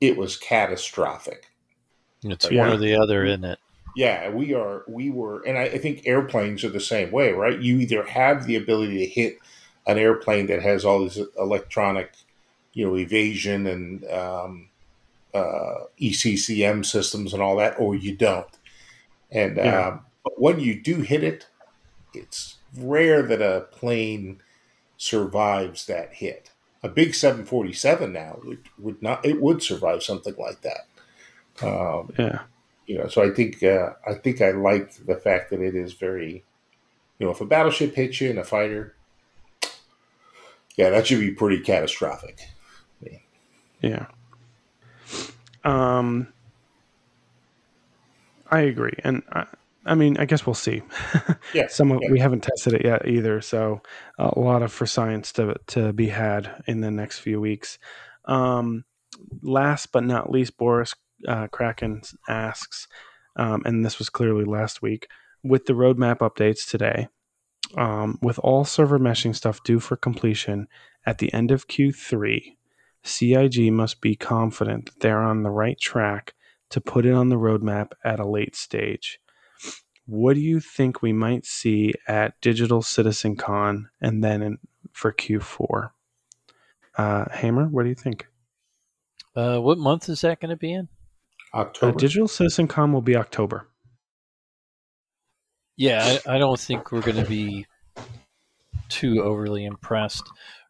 it 0.00 0.16
was 0.16 0.36
catastrophic. 0.36 1.46
It's 2.24 2.50
Yeah. 2.50 2.68
one 2.68 2.72
or 2.72 2.76
the 2.78 2.94
other, 2.94 3.24
isn't 3.24 3.44
it? 3.44 3.58
Yeah, 3.94 4.30
we 4.30 4.54
are. 4.54 4.84
We 4.88 5.10
were, 5.10 5.42
and 5.42 5.58
I, 5.58 5.64
I 5.64 5.78
think 5.78 6.06
airplanes 6.06 6.64
are 6.64 6.70
the 6.70 6.80
same 6.80 7.10
way, 7.10 7.32
right? 7.32 7.58
You 7.58 7.78
either 7.80 8.04
have 8.04 8.46
the 8.46 8.56
ability 8.56 8.98
to 8.98 9.06
hit 9.06 9.38
an 9.86 9.98
airplane 9.98 10.46
that 10.46 10.62
has 10.62 10.84
all 10.84 11.00
these 11.00 11.20
electronic, 11.38 12.12
you 12.72 12.86
know, 12.86 12.96
evasion 12.96 13.66
and 13.66 14.04
um, 14.10 14.68
uh, 15.34 15.84
ECCM 16.00 16.84
systems 16.84 17.32
and 17.32 17.42
all 17.42 17.56
that, 17.56 17.78
or 17.78 17.94
you 17.94 18.16
don't. 18.16 18.58
And 19.30 19.58
Yeah. 19.58 19.88
um, 19.88 20.00
but 20.24 20.40
when 20.40 20.60
you 20.60 20.80
do 20.80 21.00
hit 21.00 21.24
it, 21.24 21.46
it's 22.14 22.58
rare 22.76 23.22
that 23.22 23.42
a 23.42 23.66
plane 23.72 24.40
survives 24.96 25.86
that 25.86 26.14
hit. 26.14 26.50
A 26.82 26.88
big 26.88 27.14
747 27.14 28.12
now 28.12 28.40
would, 28.44 28.64
would 28.78 29.02
not. 29.02 29.24
It 29.24 29.40
would 29.40 29.62
survive 29.62 30.02
something 30.02 30.34
like 30.36 30.62
that. 30.62 30.88
Um, 31.66 32.12
Yeah. 32.18 32.42
you 32.86 32.98
know 32.98 33.08
so 33.08 33.22
i 33.22 33.30
think 33.30 33.62
uh, 33.62 33.92
i 34.06 34.14
think 34.14 34.40
i 34.40 34.50
like 34.50 34.92
the 35.06 35.16
fact 35.16 35.50
that 35.50 35.60
it 35.60 35.74
is 35.74 35.92
very 35.92 36.44
you 37.18 37.26
know 37.26 37.30
if 37.32 37.40
a 37.40 37.46
battleship 37.46 37.94
hits 37.94 38.20
you 38.20 38.30
and 38.30 38.38
a 38.38 38.44
fighter 38.44 38.96
yeah 40.76 40.90
that 40.90 41.06
should 41.06 41.20
be 41.20 41.30
pretty 41.30 41.60
catastrophic 41.60 42.40
Yeah. 43.82 44.06
Um, 45.64 46.28
I 48.50 48.60
agree, 48.60 48.94
and 49.04 49.22
I, 49.32 49.46
I 49.84 49.94
mean, 49.94 50.16
I 50.18 50.24
guess 50.24 50.46
we'll 50.46 50.54
see. 50.54 50.82
Yeah, 51.54 51.66
Some 51.68 51.92
of, 51.92 51.98
yeah. 52.00 52.10
we 52.10 52.18
haven't 52.18 52.44
tested 52.44 52.72
it 52.72 52.84
yet 52.84 53.06
either, 53.06 53.42
so 53.42 53.82
a 54.18 54.38
lot 54.38 54.62
of 54.62 54.72
for 54.72 54.86
science 54.86 55.32
to 55.32 55.54
to 55.66 55.92
be 55.92 56.08
had 56.08 56.62
in 56.66 56.80
the 56.80 56.90
next 56.90 57.18
few 57.18 57.40
weeks. 57.40 57.78
Um, 58.24 58.84
last 59.42 59.92
but 59.92 60.04
not 60.04 60.30
least, 60.30 60.56
Boris 60.56 60.94
uh, 61.28 61.48
Kraken 61.48 62.00
asks, 62.26 62.88
um, 63.36 63.62
and 63.66 63.84
this 63.84 63.98
was 63.98 64.08
clearly 64.08 64.44
last 64.44 64.80
week 64.80 65.08
with 65.42 65.66
the 65.66 65.74
roadmap 65.74 66.18
updates 66.18 66.66
today. 66.68 67.08
Um, 67.76 68.18
with 68.22 68.38
all 68.38 68.64
server 68.64 68.98
meshing 68.98 69.34
stuff 69.34 69.62
due 69.62 69.80
for 69.80 69.96
completion 69.96 70.68
at 71.06 71.18
the 71.18 71.32
end 71.32 71.50
of 71.50 71.68
Q3, 71.68 72.56
CIG 73.04 73.72
must 73.72 74.00
be 74.00 74.14
confident 74.14 74.86
that 74.86 75.00
they're 75.00 75.22
on 75.22 75.42
the 75.42 75.50
right 75.50 75.78
track 75.78 76.34
to 76.70 76.80
put 76.80 77.04
it 77.04 77.12
on 77.12 77.28
the 77.28 77.36
roadmap 77.36 77.92
at 78.04 78.20
a 78.20 78.26
late 78.26 78.56
stage. 78.56 79.20
What 80.06 80.34
do 80.34 80.40
you 80.40 80.60
think 80.60 81.02
we 81.02 81.12
might 81.12 81.44
see 81.44 81.92
at 82.08 82.40
Digital 82.40 82.82
Citizen 82.82 83.36
Con 83.36 83.88
and 84.00 84.22
then 84.22 84.42
in, 84.42 84.58
for 84.92 85.12
Q4? 85.12 85.90
Uh, 86.96 87.24
Hammer, 87.30 87.66
what 87.66 87.84
do 87.84 87.88
you 87.88 87.94
think? 87.94 88.26
Uh, 89.34 89.58
what 89.58 89.78
month 89.78 90.08
is 90.08 90.20
that 90.22 90.40
going 90.40 90.50
to 90.50 90.56
be 90.56 90.72
in? 90.72 90.88
Uh, 91.54 91.58
october 91.58 91.98
Digital 91.98 92.28
Citizen 92.28 92.66
Con 92.68 92.92
will 92.92 93.02
be 93.02 93.16
October. 93.16 93.68
Yeah, 95.76 96.18
I, 96.26 96.36
I 96.36 96.38
don't 96.38 96.60
think 96.60 96.92
we're 96.92 97.00
going 97.00 97.22
to 97.22 97.28
be 97.28 97.66
too 98.88 99.22
overly 99.22 99.64
impressed. 99.64 100.24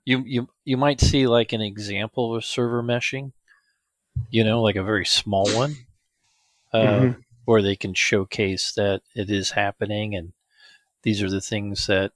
You 0.05 0.23
you 0.27 0.49
you 0.65 0.77
might 0.77 1.01
see 1.01 1.27
like 1.27 1.53
an 1.53 1.61
example 1.61 2.35
of 2.35 2.45
server 2.45 2.83
meshing, 2.83 3.33
you 4.31 4.45
know, 4.45 4.61
like 4.63 4.77
a 4.77 4.83
very 4.83 5.07
small 5.07 5.49
one, 5.55 5.77
uh, 6.73 6.79
Mhm. 6.83 7.25
where 7.45 7.63
they 7.63 7.77
can 7.77 7.95
showcase 7.95 8.73
that 8.73 9.03
it 9.15 9.31
is 9.31 9.53
happening 9.53 10.15
and 10.15 10.33
these 11.03 11.23
are 11.23 11.31
the 11.31 11.41
things 11.41 11.87
that 11.87 12.13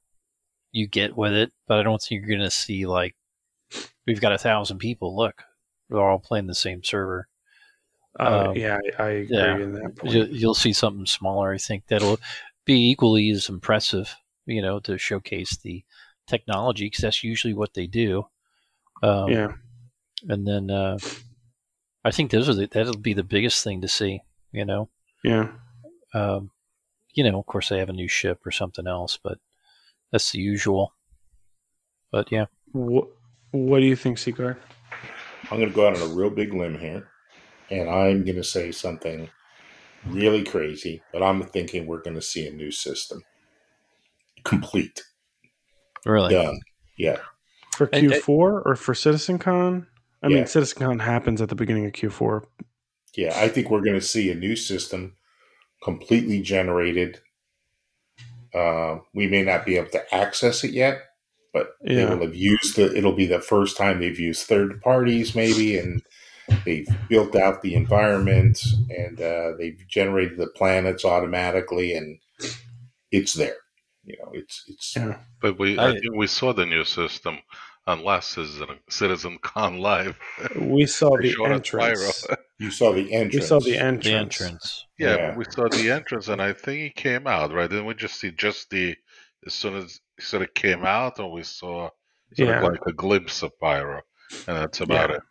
you 0.72 0.86
get 0.86 1.16
with 1.16 1.32
it. 1.32 1.52
But 1.66 1.78
I 1.78 1.82
don't 1.82 2.00
think 2.02 2.20
you're 2.20 2.36
going 2.38 2.48
to 2.48 2.50
see 2.50 2.86
like 2.86 3.16
we've 4.06 4.20
got 4.20 4.32
a 4.32 4.38
thousand 4.38 4.78
people. 4.78 5.16
Look, 5.16 5.42
they're 5.88 6.00
all 6.00 6.18
playing 6.18 6.46
the 6.46 6.54
same 6.54 6.82
server. 6.84 7.28
Uh, 8.18 8.46
Um, 8.50 8.56
yeah, 8.56 8.78
I, 8.98 9.02
I 9.02 9.08
agree 9.10 9.36
yeah. 9.36 9.56
in 9.58 9.72
that 9.74 9.96
point. 9.96 10.14
You, 10.14 10.24
you'll 10.24 10.54
see 10.54 10.72
something 10.72 11.06
smaller. 11.06 11.52
I 11.52 11.58
think 11.58 11.86
that'll 11.86 12.18
be 12.64 12.90
equally 12.90 13.30
as 13.30 13.48
impressive, 13.48 14.16
you 14.46 14.62
know, 14.62 14.80
to 14.80 14.98
showcase 14.98 15.56
the 15.58 15.84
technology 16.26 16.86
because 16.86 17.02
that's 17.02 17.24
usually 17.24 17.54
what 17.54 17.74
they 17.74 17.86
do. 17.86 18.26
Um, 19.02 19.30
yeah, 19.30 19.52
And 20.28 20.46
then 20.46 20.70
uh, 20.70 20.98
I 22.04 22.10
think 22.10 22.30
those 22.30 22.48
are 22.48 22.54
the, 22.54 22.66
that'll 22.66 22.96
be 22.96 23.12
the 23.14 23.22
biggest 23.22 23.62
thing 23.62 23.80
to 23.82 23.88
see. 23.88 24.20
You 24.52 24.64
know, 24.64 24.88
yeah. 25.22 25.48
um, 26.14 26.50
you 27.14 27.24
know, 27.24 27.38
of 27.38 27.46
course 27.46 27.68
they 27.68 27.78
have 27.78 27.90
a 27.90 27.92
new 27.92 28.08
ship 28.08 28.46
or 28.46 28.50
something 28.50 28.86
else, 28.86 29.18
but 29.22 29.38
that's 30.10 30.32
the 30.32 30.38
usual. 30.38 30.94
But 32.10 32.32
yeah, 32.32 32.46
What, 32.72 33.08
what 33.50 33.80
do 33.80 33.86
you 33.86 33.96
think, 33.96 34.18
Seaguard? 34.18 34.56
i'm 35.50 35.58
going 35.58 35.68
to 35.68 35.74
go 35.74 35.86
out 35.86 35.94
on 35.96 36.02
a 36.02 36.14
real 36.14 36.30
big 36.30 36.52
limb 36.52 36.76
here 36.76 37.06
and 37.70 37.88
i'm 37.88 38.24
going 38.24 38.34
to 38.36 38.42
say 38.42 38.72
something 38.72 39.28
really 40.06 40.42
crazy 40.42 41.02
but 41.12 41.22
i'm 41.22 41.40
thinking 41.44 41.86
we're 41.86 42.02
going 42.02 42.16
to 42.16 42.22
see 42.22 42.48
a 42.48 42.50
new 42.50 42.72
system 42.72 43.22
complete 44.42 45.04
really. 46.06 46.32
done 46.32 46.58
yeah 46.98 47.18
For 47.76 47.86
Q4 47.88 48.28
or 48.64 48.76
for 48.76 48.94
Citizen 48.94 49.38
Con? 49.38 49.86
I 50.22 50.28
Yeah. 50.28 50.36
mean, 50.36 50.46
Citizen 50.46 50.78
Con 50.78 50.98
happens 50.98 51.42
at 51.42 51.48
the 51.50 51.54
beginning 51.54 51.84
of 51.86 51.92
Q4. 51.92 52.42
Yeah, 53.14 53.38
I 53.38 53.48
think 53.48 53.70
we're 53.70 53.82
going 53.84 54.00
to 54.00 54.06
see 54.06 54.30
a 54.30 54.34
new 54.34 54.56
system 54.56 55.16
completely 55.82 56.40
generated. 56.40 57.20
Uh, 58.54 58.98
we 59.14 59.26
may 59.26 59.42
not 59.42 59.66
be 59.66 59.76
able 59.76 59.90
to 59.90 60.14
access 60.14 60.64
it 60.64 60.70
yet, 60.72 61.02
but 61.52 61.72
they 61.82 62.04
will 62.06 62.22
have 62.22 62.34
used 62.34 62.76
the. 62.76 62.96
It'll 62.96 63.12
be 63.12 63.26
the 63.26 63.40
first 63.40 63.76
time 63.76 64.00
they've 64.00 64.18
used 64.18 64.46
third 64.46 64.80
parties, 64.80 65.34
maybe, 65.34 65.76
and 65.78 66.02
they've 66.64 66.88
built 67.08 67.36
out 67.36 67.60
the 67.62 67.74
environment 67.74 68.58
and 68.88 69.20
uh, 69.20 69.52
they've 69.58 69.82
generated 69.88 70.38
the 70.38 70.46
planets 70.48 71.04
automatically, 71.04 71.94
and 71.94 72.18
it's 73.10 73.34
there. 73.34 73.56
You 74.06 74.16
know, 74.22 74.30
it's 74.32 74.64
it's 74.68 74.96
Yeah. 74.96 75.18
But 75.40 75.58
we, 75.58 75.78
I, 75.78 75.88
I- 75.88 75.92
think 75.92 76.14
we 76.16 76.26
saw 76.26 76.52
the 76.52 76.66
new 76.66 76.84
system 76.84 77.38
unless 77.88 78.26
Citizen, 78.28 78.68
Citizen 78.90 79.38
Con 79.42 79.78
Live. 79.78 80.18
We 80.56 80.86
saw 80.86 81.16
the 81.16 81.34
entrance. 81.44 82.26
You 82.58 82.70
saw 82.70 82.92
the 82.94 83.12
entrance. 83.12 83.34
We 83.34 83.40
saw 83.42 83.60
the 83.60 83.76
entrance. 83.76 84.04
The 84.06 84.12
entrance. 84.14 84.86
Yeah, 84.98 85.16
Yeah. 85.16 85.36
we 85.36 85.44
saw 85.50 85.68
the 85.68 85.90
entrance, 85.90 86.28
and 86.28 86.40
I 86.40 86.54
think 86.54 86.78
he 86.80 86.90
came 86.90 87.26
out 87.26 87.52
right. 87.52 87.68
Didn't 87.68 87.84
we 87.84 87.92
just 87.94 88.18
see 88.18 88.30
just 88.30 88.70
the 88.70 88.96
as 89.46 89.52
soon 89.52 89.74
as 89.76 90.00
he 90.16 90.22
sort 90.22 90.42
of 90.42 90.54
came 90.54 90.82
out, 90.86 91.18
and 91.18 91.30
we 91.30 91.42
saw 91.42 91.90
sort 92.34 92.48
Yeah. 92.48 92.58
of 92.64 92.72
like 92.72 92.80
a 92.86 92.92
glimpse 92.94 93.42
of 93.42 93.52
Pyro, 93.60 94.00
and 94.48 94.56
that's 94.56 94.80
about 94.80 95.10
Yeah. 95.10 95.16
it. 95.16 95.22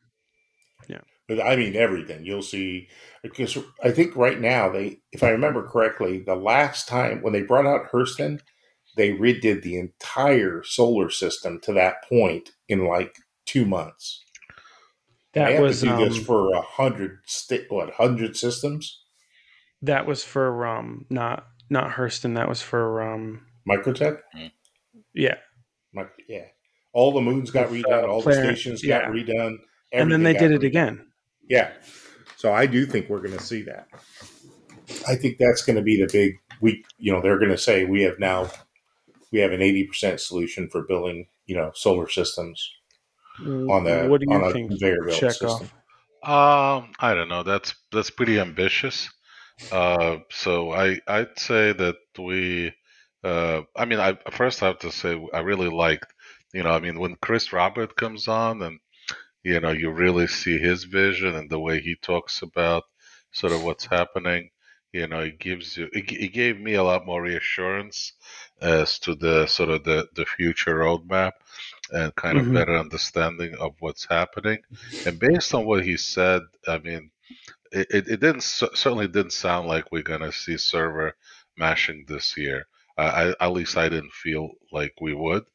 Yeah. 0.88 1.02
But 1.28 1.42
I 1.42 1.56
mean 1.56 1.76
everything. 1.76 2.24
You'll 2.24 2.44
see 2.44 2.90
because 3.24 3.58
I 3.84 3.90
think 3.90 4.16
right 4.16 4.40
now 4.40 4.70
they, 4.70 5.00
if 5.12 5.24
I 5.24 5.30
remember 5.32 5.64
correctly, 5.68 6.20
the 6.20 6.36
last 6.36 6.88
time 6.88 7.24
when 7.24 7.34
they 7.34 7.42
brought 7.42 7.66
out 7.66 7.90
Hurston, 7.92 8.40
they 8.96 9.12
redid 9.12 9.62
the 9.62 9.78
entire 9.78 10.64
solar 10.64 11.10
system 11.10 11.60
to 11.62 11.74
that 11.74 12.04
point 12.08 12.52
in 12.68 12.86
like 12.88 13.18
two 13.46 13.66
months. 13.66 14.24
they 15.34 15.42
That 15.42 15.52
have 15.54 15.62
was 15.62 15.80
to 15.82 15.86
do 15.88 15.92
um, 15.92 16.00
this 16.10 16.18
for 16.18 16.54
a 16.54 16.62
hundred 16.62 17.20
sti- 17.26 17.66
what 17.70 17.92
hundred 17.94 18.36
systems 18.38 19.02
that 19.82 20.06
was 20.08 20.24
for 20.24 20.66
um 20.66 21.06
not 21.10 21.46
not 21.70 21.92
Hurston. 21.92 22.36
That 22.36 22.48
was 22.50 22.62
for 22.62 23.02
um 23.02 23.46
microtech. 23.70 24.20
yeah. 25.14 25.36
Mic- 25.94 26.08
yeah, 26.28 26.46
all 26.94 27.12
the 27.12 27.22
moons 27.22 27.52
got 27.52 27.70
With, 27.70 27.84
redone, 27.84 28.04
uh, 28.04 28.08
all 28.08 28.22
Planet- 28.22 28.42
the 28.50 28.56
stations 28.56 28.84
yeah. 28.84 29.02
got 29.02 29.12
redone, 29.12 29.58
And 29.92 30.12
then 30.12 30.24
they 30.24 30.34
got 30.34 30.40
did 30.42 30.52
it 30.52 30.64
again. 30.64 31.08
Yeah. 31.50 31.72
So 32.38 32.54
I 32.54 32.66
do 32.66 32.86
think 32.86 33.10
we're 33.10 33.22
going 33.22 33.38
to 33.38 33.44
see 33.44 33.62
that. 33.64 33.88
I 35.08 35.16
think 35.16 35.38
that's 35.40 35.64
going 35.64 35.78
to 35.78 35.82
be 35.82 36.00
the 36.02 36.10
big 36.12 36.34
we 36.62 36.84
you 36.98 37.12
know 37.12 37.22
they're 37.22 37.40
going 37.40 37.52
to 37.52 37.58
say 37.58 37.86
we 37.86 38.02
have 38.04 38.20
now 38.20 38.50
we 39.32 39.40
have 39.40 39.52
an 39.52 39.62
80% 39.62 40.20
solution 40.20 40.70
for 40.70 40.84
building, 40.84 41.28
you 41.46 41.56
know, 41.56 41.72
solar 41.76 42.10
systems 42.10 42.70
on 43.70 43.84
the 43.84 44.08
what 44.08 44.22
do 44.22 44.28
on 44.28 44.42
you 44.42 44.44
a 44.44 44.50
think? 44.52 44.70
conveyor 44.70 45.04
belt 45.06 45.24
Check 45.24 45.32
system. 45.34 45.50
off. 45.50 45.74
Um, 46.24 46.92
I 47.00 47.14
don't 47.14 47.30
know. 47.30 47.44
That's 47.44 47.76
that's 47.92 48.10
pretty 48.10 48.40
ambitious. 48.40 49.10
Uh, 49.72 50.20
so 50.32 50.72
I 50.72 51.00
I'd 51.08 51.38
say 51.40 51.74
that 51.74 51.98
we. 52.18 52.74
Uh, 53.24 53.64
I 53.76 53.86
mean, 53.86 54.00
I 54.00 54.18
first 54.32 54.60
have 54.60 54.80
to 54.80 54.92
say 54.92 55.20
I 55.34 55.40
really 55.40 55.70
liked. 55.70 56.14
You 56.54 56.64
know, 56.64 56.72
I 56.72 56.80
mean, 56.80 57.00
when 57.00 57.16
Chris 57.22 57.54
Robert 57.54 57.96
comes 57.96 58.28
on, 58.28 58.62
and 58.62 58.80
you 59.44 59.60
know, 59.60 59.72
you 59.72 59.92
really 59.92 60.28
see 60.28 60.58
his 60.60 60.86
vision 60.86 61.36
and 61.36 61.50
the 61.50 61.60
way 61.60 61.82
he 61.82 61.96
talks 62.02 62.42
about 62.42 62.84
sort 63.32 63.54
of 63.54 63.64
what's 63.64 63.86
happening. 63.86 64.50
You 64.96 65.08
know, 65.08 65.22
it 65.22 65.40
gives 65.40 65.78
you. 65.78 65.86
It, 65.94 66.12
it 66.12 66.34
gave 66.34 66.60
me 66.60 66.74
a 66.76 66.84
lot 66.84 67.06
more 67.06 67.22
reassurance 67.22 68.14
as 68.62 69.00
to 69.00 69.16
the 69.16 69.46
sort 69.48 69.70
of 69.70 69.84
the 69.84 70.08
the 70.16 70.26
future 70.26 70.76
roadmap 70.84 71.34
and 71.92 72.16
kind 72.16 72.38
of 72.40 72.52
Mhm. 72.52 72.58
better 72.58 72.76
understanding 72.86 73.54
of 73.66 73.76
what's 73.80 74.06
happening. 74.18 74.60
And 75.06 75.20
based 75.20 75.54
on 75.56 75.66
what 75.66 75.84
he 75.86 75.98
said, 75.98 76.42
I 76.68 76.78
mean, 76.80 77.12
it, 77.72 77.88
it, 77.98 78.08
it 78.14 78.20
didn't 78.22 78.44
certainly 78.44 79.08
didn't 79.08 79.34
sound 79.46 79.68
like 79.68 79.92
we're 79.92 80.04
gonna 80.14 80.32
see 80.32 80.58
server 80.58 81.16
mashing 81.58 82.06
this 82.08 82.38
year. 82.38 82.68
Uh, 82.98 83.34
I, 83.40 83.46
at 83.46 83.54
least 83.54 83.78
I 83.78 83.90
didn't 83.90 84.14
feel 84.14 84.52
like 84.72 84.94
we 85.02 85.14
would. 85.14 85.46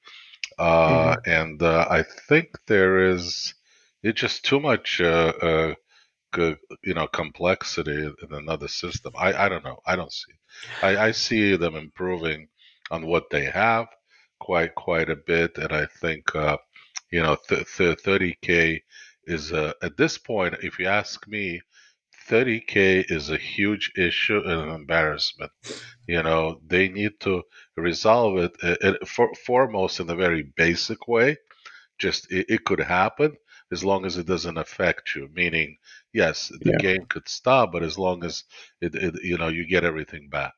Uh, 0.59 1.17
And 1.27 1.63
uh, 1.63 1.87
I 1.91 2.03
think 2.29 2.49
there 2.67 3.11
is 3.11 3.55
it's 4.03 4.21
just 4.21 4.45
too 4.45 4.61
much, 4.61 5.01
uh, 5.01 5.75
you 6.37 6.95
know, 6.95 7.07
complexity 7.09 7.93
in 8.05 8.35
another 8.35 8.69
system. 8.69 9.13
I, 9.19 9.33
I 9.47 9.49
don't 9.49 9.65
know. 9.65 9.81
I 9.87 9.97
don't 9.97 10.13
see. 10.13 10.33
I, 10.83 10.97
I 11.09 11.11
see 11.13 11.57
them 11.57 11.75
improving 11.75 12.49
on 12.91 13.07
what 13.07 13.31
they 13.31 13.45
have 13.47 13.87
quite 14.41 14.75
quite 14.75 15.11
a 15.11 15.17
bit, 15.17 15.59
and 15.59 15.73
I 15.73 15.87
think 15.87 16.35
uh, 16.35 16.57
you 17.11 17.23
know, 17.23 17.37
th- 17.49 17.67
30k 17.67 18.83
is 19.27 19.53
uh, 19.53 19.73
at 19.83 19.97
this 19.97 20.19
point, 20.19 20.55
if 20.63 20.79
you 20.79 20.87
ask 20.87 21.27
me, 21.29 21.61
30k 22.29 23.05
is 23.09 23.31
a 23.31 23.37
huge 23.37 23.93
issue 23.97 24.39
and 24.45 24.61
an 24.63 24.71
embarrassment. 24.71 25.53
You 26.07 26.23
know, 26.23 26.61
they 26.67 26.89
need 26.89 27.21
to 27.21 27.43
resolve 27.77 28.39
it 28.39 28.53
uh, 28.63 28.77
uh, 28.83 29.07
for, 29.07 29.31
foremost 29.47 30.01
in 30.01 30.11
a 30.11 30.17
very 30.17 30.43
basic 30.57 31.09
way. 31.09 31.37
Just 31.99 32.31
it, 32.33 32.47
it 32.49 32.65
could 32.65 32.81
happen 32.81 33.37
as 33.73 33.85
long 33.85 34.05
as 34.07 34.17
it 34.17 34.27
doesn't 34.27 34.59
affect 34.59 35.15
you. 35.15 35.29
Meaning, 35.35 35.79
yes, 36.13 36.49
the 36.63 36.73
Yeah. 36.73 36.79
game 36.79 37.07
could 37.07 37.29
stop, 37.29 37.73
but 37.73 37.83
as 37.83 37.99
long 37.99 38.25
as 38.25 38.45
it, 38.81 38.95
it, 38.95 39.23
you 39.23 39.39
know, 39.39 39.49
you 39.49 39.67
get 39.67 39.85
everything 39.85 40.29
back. 40.29 40.55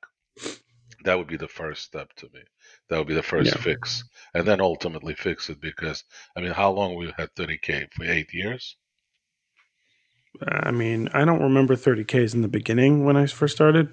That 1.05 1.19
would 1.19 1.27
be 1.27 1.37
the 1.37 1.49
first 1.49 1.83
step 1.83 2.13
to 2.15 2.27
me. 2.33 2.41
That 2.89 2.99
would 2.99 3.09
be 3.09 3.15
the 3.15 3.23
first 3.23 3.51
Yeah. 3.51 3.63
fix, 3.63 4.05
and 4.35 4.47
then 4.47 4.61
ultimately 4.61 5.15
fix 5.15 5.51
it. 5.51 5.61
Because 5.61 6.05
I 6.37 6.41
mean, 6.41 6.53
how 6.53 6.71
long 6.73 6.95
we 6.95 7.13
had 7.17 7.35
30k 7.35 7.89
for 7.93 8.05
eight 8.05 8.33
years? 8.33 8.77
Uh, 10.41 10.61
I 10.63 10.71
mean, 10.71 11.09
I 11.13 11.25
don't 11.25 11.43
remember 11.43 11.77
30Ks 11.77 12.35
in 12.35 12.43
the 12.43 12.49
beginning 12.49 13.05
when 13.05 13.17
I 13.17 13.27
first 13.27 13.55
started, 13.55 13.89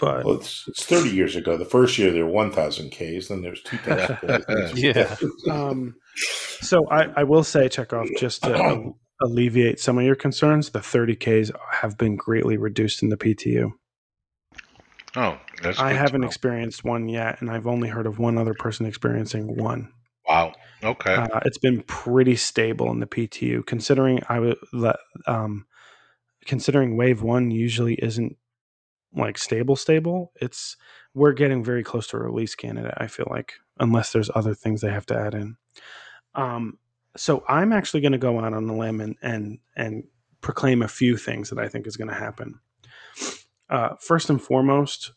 but 0.00 0.24
Well, 0.24 0.34
it's, 0.36 0.64
it's 0.66 0.84
30 0.84 1.10
years 1.10 1.36
ago. 1.36 1.56
The 1.56 1.64
first 1.64 1.98
year 1.98 2.10
there 2.10 2.24
were 2.24 2.32
1,000 2.32 2.90
Ks, 2.90 3.28
then 3.28 3.42
there's 3.42 3.62
2,000 3.62 4.16
Ks. 4.16 4.74
Yeah. 4.76 5.16
um, 5.50 5.94
so 6.60 6.88
I, 6.88 7.08
I 7.16 7.24
will 7.24 7.44
say, 7.44 7.68
Chekhov, 7.68 8.08
just 8.18 8.42
to 8.44 8.94
alleviate 9.22 9.78
some 9.78 9.98
of 9.98 10.04
your 10.04 10.14
concerns, 10.16 10.70
the 10.70 10.80
30Ks 10.80 11.50
have 11.72 11.98
been 11.98 12.16
greatly 12.16 12.56
reduced 12.56 13.02
in 13.02 13.10
the 13.10 13.16
PTU. 13.16 13.72
Oh, 15.16 15.38
that's 15.62 15.78
I 15.78 15.92
haven't 15.92 16.22
experienced 16.24 16.84
one 16.84 17.08
yet, 17.08 17.40
and 17.40 17.50
I've 17.50 17.66
only 17.66 17.88
heard 17.88 18.06
of 18.06 18.18
one 18.18 18.38
other 18.38 18.54
person 18.54 18.86
experiencing 18.86 19.56
one. 19.56 19.92
Wow. 20.28 20.54
Okay. 20.84 21.14
Uh, 21.14 21.40
it's 21.44 21.58
been 21.58 21.82
pretty 21.82 22.36
stable 22.36 22.90
in 22.92 23.00
the 23.00 23.06
PTU, 23.06 23.66
considering 23.66 24.22
I 24.28 24.38
would 24.38 24.56
let 24.72 24.96
um, 25.26 25.66
considering 26.46 26.96
Wave 26.96 27.22
One 27.22 27.50
usually 27.50 27.94
isn't 27.94 28.36
like 29.14 29.38
stable. 29.38 29.76
Stable. 29.76 30.32
It's 30.40 30.76
we're 31.14 31.32
getting 31.32 31.64
very 31.64 31.82
close 31.82 32.06
to 32.08 32.16
a 32.16 32.20
release 32.20 32.54
candidate. 32.54 32.94
I 32.96 33.06
feel 33.06 33.26
like, 33.30 33.54
unless 33.78 34.12
there's 34.12 34.30
other 34.34 34.54
things 34.54 34.80
they 34.80 34.90
have 34.90 35.06
to 35.06 35.18
add 35.18 35.34
in. 35.34 35.56
Um, 36.34 36.78
so 37.16 37.44
I'm 37.48 37.72
actually 37.72 38.02
going 38.02 38.12
to 38.12 38.18
go 38.18 38.38
out 38.38 38.54
on 38.54 38.66
the 38.66 38.74
limb 38.74 39.00
and 39.00 39.16
and 39.22 39.58
and 39.76 40.04
proclaim 40.40 40.82
a 40.82 40.88
few 40.88 41.16
things 41.16 41.50
that 41.50 41.58
I 41.58 41.68
think 41.68 41.86
is 41.86 41.96
going 41.96 42.08
to 42.08 42.14
happen. 42.14 42.60
Uh, 43.68 43.90
first 44.00 44.30
and 44.30 44.40
foremost, 44.40 45.12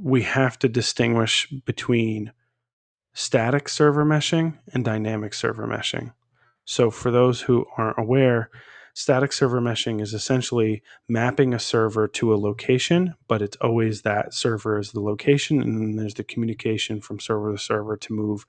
we 0.00 0.22
have 0.22 0.58
to 0.60 0.68
distinguish 0.68 1.48
between 1.64 2.32
static 3.12 3.68
server 3.68 4.04
meshing 4.04 4.58
and 4.72 4.84
dynamic 4.84 5.34
server 5.34 5.66
meshing. 5.66 6.12
So, 6.64 6.90
for 6.90 7.10
those 7.10 7.40
who 7.40 7.66
aren't 7.76 7.98
aware, 7.98 8.50
static 8.98 9.32
server 9.32 9.60
meshing 9.60 10.02
is 10.02 10.12
essentially 10.12 10.82
mapping 11.08 11.54
a 11.54 11.58
server 11.58 12.08
to 12.08 12.34
a 12.34 12.36
location, 12.36 13.14
but 13.28 13.40
it's 13.40 13.56
always 13.58 14.02
that 14.02 14.34
server 14.34 14.78
is 14.78 14.90
the 14.90 15.00
location, 15.00 15.62
and 15.62 15.80
then 15.80 15.96
there's 15.96 16.14
the 16.14 16.24
communication 16.24 17.00
from 17.00 17.20
server 17.20 17.52
to 17.52 17.58
server 17.58 17.96
to 17.96 18.12
move 18.12 18.44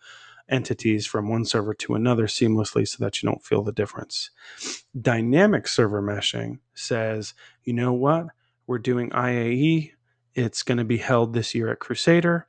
entities 0.49 1.05
from 1.05 1.29
one 1.29 1.45
server 1.45 1.75
to 1.75 1.93
another 1.93 2.25
seamlessly 2.25 2.87
so 2.87 2.97
that 3.03 3.21
you 3.21 3.29
don't 3.29 3.45
feel 3.45 3.61
the 3.61 3.71
difference. 3.71 4.31
Dynamic 4.99 5.67
server 5.67 6.01
meshing 6.01 6.57
says, 6.73 7.35
you 7.63 7.73
know 7.73 7.93
what? 7.93 8.25
We're 8.65 8.79
doing 8.79 9.11
IAE. 9.11 9.91
It's 10.33 10.63
going 10.63 10.79
to 10.79 10.83
be 10.83 10.97
held 10.97 11.33
this 11.33 11.53
year 11.53 11.69
at 11.71 11.79
Crusader 11.79 12.47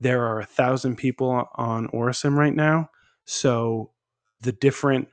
there 0.00 0.24
are 0.24 0.40
a 0.40 0.46
thousand 0.46 0.96
people 0.96 1.48
on 1.54 1.86
Orison 1.88 2.34
right 2.34 2.54
now. 2.54 2.90
So 3.24 3.92
the 4.40 4.52
different 4.52 5.08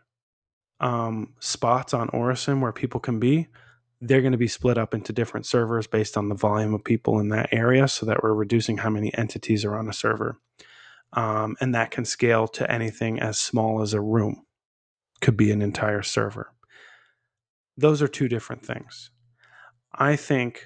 um, 0.79 1.33
spots 1.39 1.93
on 1.93 2.09
Orison 2.09 2.61
where 2.61 2.71
people 2.71 2.99
can 2.99 3.19
be, 3.19 3.47
they're 4.01 4.21
going 4.21 4.31
to 4.31 4.37
be 4.37 4.47
split 4.47 4.77
up 4.77 4.93
into 4.93 5.11
different 5.11 5.45
servers 5.45 5.87
based 5.87 6.17
on 6.17 6.29
the 6.29 6.35
volume 6.35 6.73
of 6.73 6.83
people 6.83 7.19
in 7.19 7.29
that 7.29 7.49
area 7.51 7.87
so 7.87 8.05
that 8.05 8.23
we're 8.23 8.33
reducing 8.33 8.77
how 8.77 8.89
many 8.89 9.13
entities 9.15 9.65
are 9.65 9.75
on 9.75 9.89
a 9.89 9.93
server. 9.93 10.39
Um, 11.13 11.57
and 11.59 11.75
that 11.75 11.91
can 11.91 12.05
scale 12.05 12.47
to 12.49 12.71
anything 12.71 13.19
as 13.19 13.39
small 13.39 13.81
as 13.81 13.93
a 13.93 14.01
room, 14.01 14.45
could 15.21 15.35
be 15.35 15.51
an 15.51 15.61
entire 15.61 16.03
server. 16.03 16.53
Those 17.75 18.01
are 18.01 18.07
two 18.07 18.27
different 18.27 18.65
things. 18.65 19.11
I 19.93 20.15
think 20.15 20.65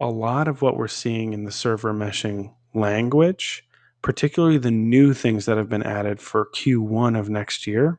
a 0.00 0.08
lot 0.08 0.48
of 0.48 0.60
what 0.60 0.76
we're 0.76 0.88
seeing 0.88 1.32
in 1.32 1.44
the 1.44 1.52
server 1.52 1.94
meshing 1.94 2.52
language, 2.74 3.66
particularly 4.02 4.58
the 4.58 4.70
new 4.70 5.14
things 5.14 5.46
that 5.46 5.56
have 5.56 5.68
been 5.68 5.84
added 5.84 6.20
for 6.20 6.50
Q1 6.54 7.18
of 7.18 7.30
next 7.30 7.66
year, 7.66 7.98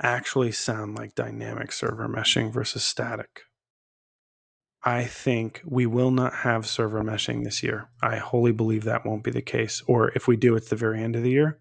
actually 0.00 0.52
sound 0.52 0.96
like 0.96 1.14
dynamic 1.14 1.72
server 1.72 2.08
meshing 2.08 2.52
versus 2.52 2.82
static. 2.82 3.42
I 4.82 5.04
think 5.04 5.62
we 5.66 5.84
will 5.86 6.10
not 6.10 6.32
have 6.32 6.66
server 6.66 7.02
meshing 7.02 7.44
this 7.44 7.62
year. 7.62 7.90
I 8.02 8.16
wholly 8.16 8.52
believe 8.52 8.84
that 8.84 9.04
won't 9.04 9.24
be 9.24 9.30
the 9.30 9.42
case. 9.42 9.82
Or 9.86 10.10
if 10.12 10.26
we 10.26 10.36
do, 10.36 10.56
it's 10.56 10.70
the 10.70 10.76
very 10.76 11.02
end 11.02 11.16
of 11.16 11.22
the 11.22 11.30
year. 11.30 11.58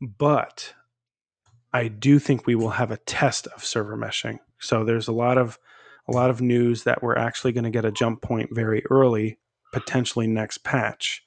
But 0.00 0.72
I 1.72 1.88
do 1.88 2.18
think 2.18 2.46
we 2.46 2.54
will 2.54 2.70
have 2.70 2.90
a 2.90 2.98
test 2.98 3.48
of 3.48 3.64
server 3.64 3.96
meshing. 3.96 4.38
So 4.60 4.84
there's 4.84 5.08
a 5.08 5.12
lot 5.12 5.36
of 5.36 5.58
a 6.08 6.12
lot 6.12 6.30
of 6.30 6.40
news 6.40 6.84
that 6.84 7.02
we're 7.02 7.16
actually 7.16 7.52
going 7.52 7.64
to 7.64 7.70
get 7.70 7.84
a 7.84 7.92
jump 7.92 8.22
point 8.22 8.48
very 8.50 8.82
early, 8.90 9.38
potentially 9.74 10.26
next 10.26 10.64
patch. 10.64 11.22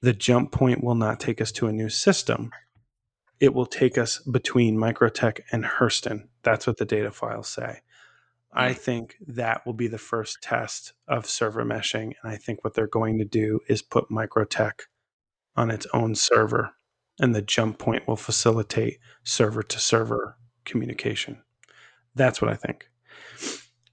The 0.00 0.12
jump 0.12 0.50
point 0.50 0.82
will 0.82 0.96
not 0.96 1.20
take 1.20 1.40
us 1.40 1.52
to 1.52 1.68
a 1.68 1.72
new 1.72 1.88
system. 1.88 2.50
It 3.42 3.52
will 3.52 3.66
take 3.66 3.98
us 3.98 4.18
between 4.20 4.78
Microtech 4.78 5.40
and 5.50 5.64
Hurston. 5.64 6.28
That's 6.44 6.64
what 6.64 6.76
the 6.76 6.84
data 6.84 7.10
files 7.10 7.48
say. 7.48 7.80
I 8.52 8.72
think 8.72 9.16
that 9.26 9.66
will 9.66 9.72
be 9.72 9.88
the 9.88 9.98
first 9.98 10.40
test 10.42 10.92
of 11.08 11.26
server 11.26 11.64
meshing. 11.64 12.12
And 12.22 12.32
I 12.32 12.36
think 12.36 12.62
what 12.62 12.74
they're 12.74 12.86
going 12.86 13.18
to 13.18 13.24
do 13.24 13.58
is 13.68 13.82
put 13.82 14.10
Microtech 14.10 14.82
on 15.56 15.72
its 15.72 15.88
own 15.92 16.14
server, 16.14 16.70
and 17.18 17.34
the 17.34 17.42
jump 17.42 17.80
point 17.80 18.06
will 18.06 18.14
facilitate 18.16 19.00
server 19.24 19.64
to 19.64 19.78
server 19.80 20.36
communication. 20.64 21.42
That's 22.14 22.40
what 22.40 22.48
I 22.50 22.54
think. 22.54 22.88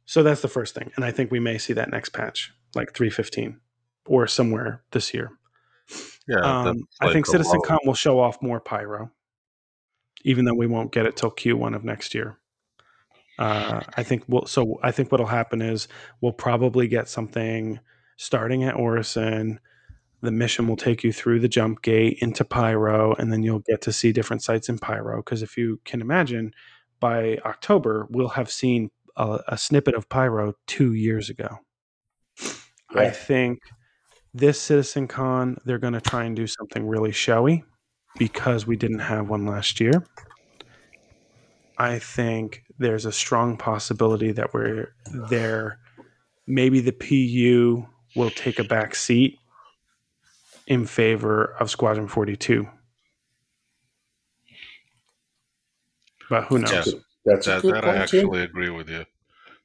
So 0.06 0.22
that's 0.22 0.42
the 0.44 0.48
first 0.48 0.76
thing. 0.76 0.92
And 0.96 1.04
I 1.04 1.10
think 1.10 1.32
we 1.32 1.40
may 1.40 1.58
see 1.58 1.74
that 1.74 1.90
next 1.90 2.10
patch, 2.10 2.54
like 2.76 2.94
315 2.94 3.60
or 4.06 4.28
somewhere 4.28 4.84
this 4.92 5.12
year. 5.12 5.32
Yeah, 6.28 6.38
Um, 6.42 6.66
that's 6.66 6.82
I 7.02 7.14
think 7.14 7.28
a 7.28 7.32
Citizen 7.32 7.58
lot. 7.58 7.66
Con 7.68 7.80
will 7.84 7.96
show 7.96 8.20
off 8.20 8.40
more 8.44 8.60
Pyro, 8.60 9.10
even 10.24 10.46
though 10.46 10.54
we 10.54 10.68
won't 10.68 10.92
get 10.92 11.06
it 11.06 11.16
till 11.16 11.32
Q1 11.32 11.76
of 11.76 11.84
next 11.84 12.14
year. 12.14 12.38
Uh, 13.38 13.82
I 13.96 14.04
think 14.04 14.24
we'll, 14.28 14.46
so. 14.46 14.80
I 14.84 14.92
think 14.92 15.12
what'll 15.12 15.26
happen 15.26 15.62
is 15.62 15.88
we'll 16.20 16.34
probably 16.34 16.90
get 16.90 17.08
something 17.08 17.80
starting 18.18 18.66
at 18.66 18.76
Orison. 18.76 19.62
The 20.22 20.32
mission 20.32 20.68
will 20.68 20.76
take 20.76 21.06
you 21.06 21.14
through 21.14 21.40
the 21.40 21.48
jump 21.48 21.82
gate 21.82 22.18
into 22.20 22.44
Pyro, 22.44 23.14
and 23.14 23.32
then 23.32 23.42
you'll 23.42 23.64
get 23.66 23.82
to 23.84 23.94
see 23.94 24.12
different 24.12 24.44
sites 24.44 24.68
in 24.68 24.78
Pyro. 24.78 25.24
Because 25.24 25.42
if 25.42 25.58
you 25.58 25.80
can 25.86 26.02
imagine, 26.02 26.54
by 27.00 27.38
October 27.46 28.08
we'll 28.10 28.28
have 28.28 28.52
seen 28.52 28.92
a, 29.16 29.40
a 29.48 29.58
snippet 29.58 29.96
of 29.96 30.10
Pyro 30.10 30.54
two 30.68 30.94
years 30.94 31.30
ago. 31.30 31.60
I 32.94 33.10
think 33.10 33.60
this 34.34 34.60
Citizen 34.60 35.08
Con, 35.08 35.58
they're 35.64 35.78
going 35.78 35.94
to 35.94 36.02
try 36.02 36.24
and 36.24 36.36
do 36.36 36.48
something 36.48 36.88
really 36.88 37.12
showy 37.12 37.64
because 38.20 38.68
we 38.68 38.76
didn't 38.76 39.00
have 39.00 39.28
one 39.30 39.48
last 39.48 39.80
year. 39.80 40.04
I 41.80 41.98
think 41.98 42.64
there's 42.78 43.06
a 43.06 43.12
strong 43.12 43.58
possibility 43.58 44.34
that 44.34 44.54
we're 44.54 44.94
there. 45.30 45.80
Maybe 46.46 46.82
the 46.82 46.92
PU 46.92 47.88
will 48.16 48.30
take 48.30 48.60
a 48.60 48.64
back 48.66 48.94
seat 48.94 49.40
in 50.68 50.86
favor 50.86 51.56
of 51.60 51.72
Squadron 51.72 52.08
42. 52.08 52.68
But 56.30 56.44
who 56.44 56.60
knows? 56.60 56.72
Yeah. 56.72 57.00
That's 57.26 57.48
a 57.48 57.50
That, 57.52 57.62
good 57.62 57.76
that 57.76 57.84
I 57.86 57.96
point 57.98 58.10
too. 58.10 58.20
actually 58.20 58.44
agree 58.44 58.70
with 58.70 58.90
you. 58.90 59.06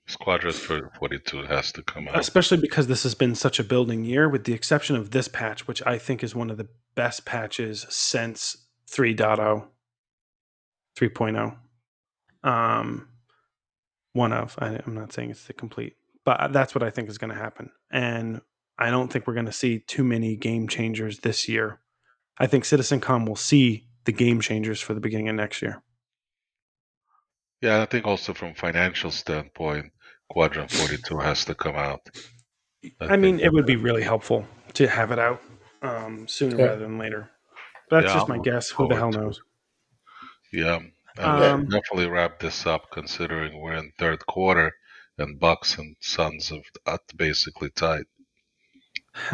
Squadron 0.07 0.53
42 0.53 1.43
has 1.45 1.73
to 1.73 1.83
come 1.83 2.09
out. 2.09 2.19
especially 2.19 2.59
because 2.59 2.87
this 2.87 3.03
has 3.05 3.15
been 3.15 3.35
such 3.35 3.59
a 3.59 3.65
building 3.65 4.05
year 4.05 4.29
with 4.29 4.45
the 4.45 4.53
exception 4.53 4.97
of 4.97 5.11
this 5.13 5.29
patch 5.29 5.67
which 5.67 5.83
i 5.87 5.97
think 5.97 6.23
is 6.23 6.35
one 6.35 6.51
of 6.51 6.59
the 6.59 6.69
best 6.95 7.25
patches 7.25 7.87
since 7.89 8.57
3.0 8.91 9.67
3.0 10.97 11.57
um 12.49 13.09
one 14.13 14.33
of 14.33 14.55
I, 14.59 14.79
i'm 14.87 14.95
not 14.95 15.13
saying 15.13 15.31
it's 15.31 15.45
the 15.45 15.53
complete 15.55 15.97
but 16.25 16.53
that's 16.53 16.75
what 16.75 16.83
i 16.83 16.91
think 16.91 17.09
is 17.09 17.19
going 17.19 17.33
to 17.33 17.39
happen. 17.39 17.71
And 17.91 18.41
i 18.79 18.91
don't 18.91 19.11
think 19.13 19.27
we're 19.27 19.35
going 19.35 19.47
to 19.47 19.53
see 19.53 19.79
too 19.81 20.05
many 20.05 20.37
game 20.37 20.69
changers 20.69 21.21
this 21.21 21.49
year. 21.49 21.81
I 22.39 22.47
think 22.47 22.65
CitizenCon 22.65 23.27
will 23.29 23.37
see 23.37 23.87
the 24.05 24.13
game 24.13 24.41
changers 24.41 24.81
for 24.81 24.93
the 24.93 25.01
beginning 25.01 25.29
of 25.29 25.37
next 25.37 25.63
year. 25.63 25.83
Yeah, 27.61 27.81
I 27.81 27.87
think 27.87 28.05
also 28.07 28.35
from 28.35 28.55
financial 28.55 29.11
standpoint, 29.11 29.93
Squadron 30.35 30.67
42 30.67 31.17
has 31.19 31.45
to 31.45 31.55
come 31.55 31.77
out. 31.77 32.01
I, 33.01 33.17
mean, 33.17 33.39
it 33.39 33.53
would 33.53 33.67
be 33.67 33.77
really 33.77 34.03
helpful 34.03 34.45
to 34.73 34.89
have 34.89 35.13
it 35.13 35.19
out 35.21 35.41
um, 35.81 36.27
sooner 36.27 36.57
Yeah. 36.59 36.65
rather 36.65 36.81
than 36.81 36.99
later. 36.99 37.31
But 37.89 38.01
that's 38.01 38.13
Yeah, 38.13 38.15
just 38.19 38.29
my 38.29 38.35
I'm 38.35 38.43
guess. 38.43 38.69
Who 38.71 38.89
the 38.89 38.97
hell 38.97 39.13
forward 39.13 39.15
to 39.15 39.21
knows? 39.27 39.43
Yeah, 40.53 40.81
and 41.19 41.25
Um, 41.45 41.61
we'll 41.69 41.81
definitely 41.81 42.09
wrap 42.09 42.41
this 42.41 42.67
up 42.67 42.91
considering 42.91 43.61
we're 43.61 43.75
in 43.77 43.93
third 43.97 44.27
quarter 44.27 44.73
and 45.19 45.39
Bucks 45.39 45.79
and 45.79 45.95
Suns 46.01 46.49
have 46.49 46.63
are 46.85 46.99
basically 47.15 47.71
tied. 47.71 48.07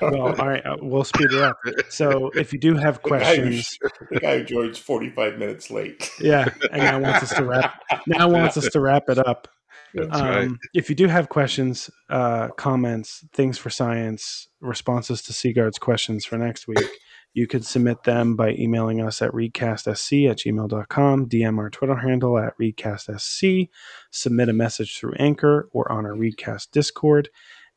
well, 0.00 0.28
all 0.40 0.48
right, 0.48 0.64
uh, 0.64 0.78
we'll 0.80 1.04
speed 1.04 1.32
it 1.32 1.42
up. 1.42 1.58
So, 1.90 2.30
if 2.30 2.54
you 2.54 2.58
do 2.58 2.76
have 2.76 3.02
The 3.02 3.10
guy 3.10 3.36
who- 3.36 3.42
questions, 3.42 3.78
the 4.10 4.20
guy 4.20 4.38
who 4.38 4.44
joins 4.44 4.78
45 4.78 5.38
minutes 5.38 5.70
late. 5.70 6.10
yeah, 6.18 6.48
and 6.72 6.80
now 6.80 6.98
wants 6.98 7.30
us 7.30 7.36
to 7.36 7.44
wrap. 7.44 7.82
Now 8.06 8.30
wants 8.30 8.56
us 8.56 8.70
to 8.70 8.80
wrap 8.80 9.10
it 9.10 9.18
up. 9.18 9.48
That's 9.94 10.20
right. 10.20 10.44
Um, 10.44 10.58
if 10.74 10.88
you 10.88 10.96
do 10.96 11.06
have 11.06 11.28
questions, 11.28 11.90
uh, 12.10 12.48
comments, 12.56 13.24
things 13.32 13.58
for 13.58 13.70
science, 13.70 14.48
responses 14.60 15.22
to 15.22 15.32
Seagard's 15.32 15.78
questions 15.78 16.24
for 16.24 16.36
next 16.36 16.66
week, 16.66 16.88
you 17.32 17.46
can 17.46 17.62
submit 17.62 18.02
them 18.04 18.36
by 18.36 18.50
emailing 18.50 19.00
us 19.00 19.20
at 19.20 19.32
readcastsc 19.32 20.30
at 20.30 20.38
gmail.com, 20.38 21.28
DM 21.28 21.58
our 21.58 21.70
Twitter 21.70 21.96
handle 21.96 22.38
at 22.38 22.56
readcastsc, 22.58 23.68
submit 24.10 24.48
a 24.48 24.52
message 24.52 24.98
through 24.98 25.14
Anchor 25.18 25.68
or 25.72 25.90
on 25.90 26.06
our 26.06 26.12
Readcast 26.12 26.70
Discord, 26.70 27.28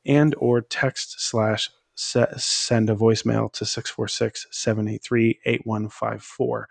and 0.05 0.35
or 0.37 0.61
text 0.61 1.15
slash 1.19 1.69
send 1.95 2.89
a 2.89 2.95
voicemail 2.95 3.51
to 3.53 3.65
646-783-8154 3.65 6.65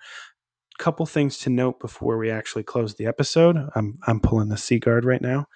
couple 0.78 1.06
things 1.06 1.38
to 1.38 1.50
note 1.50 1.80
before 1.80 2.18
we 2.18 2.30
actually 2.30 2.62
close 2.62 2.94
the 2.94 3.06
episode. 3.06 3.56
I'm 3.74 3.98
I'm 4.06 4.20
pulling 4.20 4.48
the 4.48 4.56
sea 4.56 4.78
guard 4.78 5.04
right 5.04 5.22
now. 5.22 5.46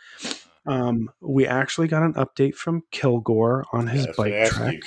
Um, 0.66 1.10
we 1.20 1.46
actually 1.46 1.88
got 1.88 2.02
an 2.02 2.14
update 2.14 2.54
from 2.54 2.82
Kilgore 2.90 3.64
on 3.72 3.86
his 3.86 4.06
That's 4.06 4.16
bike 4.16 4.46
track. 4.46 4.80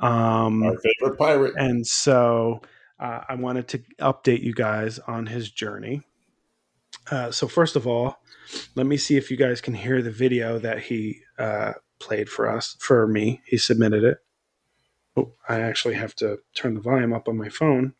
Um, 0.00 0.62
Our 0.62 0.76
favorite 0.78 1.18
pirate. 1.18 1.54
and 1.56 1.86
so 1.86 2.62
uh, 2.98 3.20
I 3.28 3.34
wanted 3.34 3.68
to 3.68 3.78
update 4.00 4.42
you 4.42 4.54
guys 4.54 4.98
on 5.00 5.26
his 5.26 5.50
journey. 5.50 6.02
Uh, 7.10 7.30
so 7.30 7.48
first 7.48 7.76
of 7.76 7.86
all, 7.86 8.16
let 8.74 8.86
me 8.86 8.96
see 8.96 9.16
if 9.16 9.30
you 9.30 9.36
guys 9.36 9.60
can 9.60 9.74
hear 9.74 10.02
the 10.02 10.10
video 10.10 10.58
that 10.58 10.80
he 10.80 11.20
uh, 11.38 11.72
played 11.98 12.28
for 12.28 12.48
us 12.48 12.76
for 12.80 13.06
me. 13.06 13.42
He 13.46 13.56
submitted 13.58 14.04
it. 14.04 14.18
Oh, 15.16 15.32
I 15.48 15.60
actually 15.60 15.94
have 15.94 16.14
to 16.16 16.38
turn 16.54 16.74
the 16.74 16.80
volume 16.80 17.12
up 17.12 17.28
on 17.28 17.36
my 17.36 17.48
phone. 17.48 17.94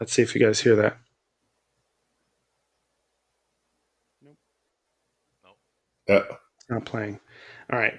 Let's 0.00 0.12
see 0.12 0.22
if 0.22 0.34
you 0.34 0.40
guys 0.44 0.60
hear 0.60 0.76
that. 0.76 0.98
Uh, 6.08 6.22
It's 6.56 6.70
not 6.70 6.84
playing. 6.84 7.20
All 7.72 7.78
right. 7.78 7.94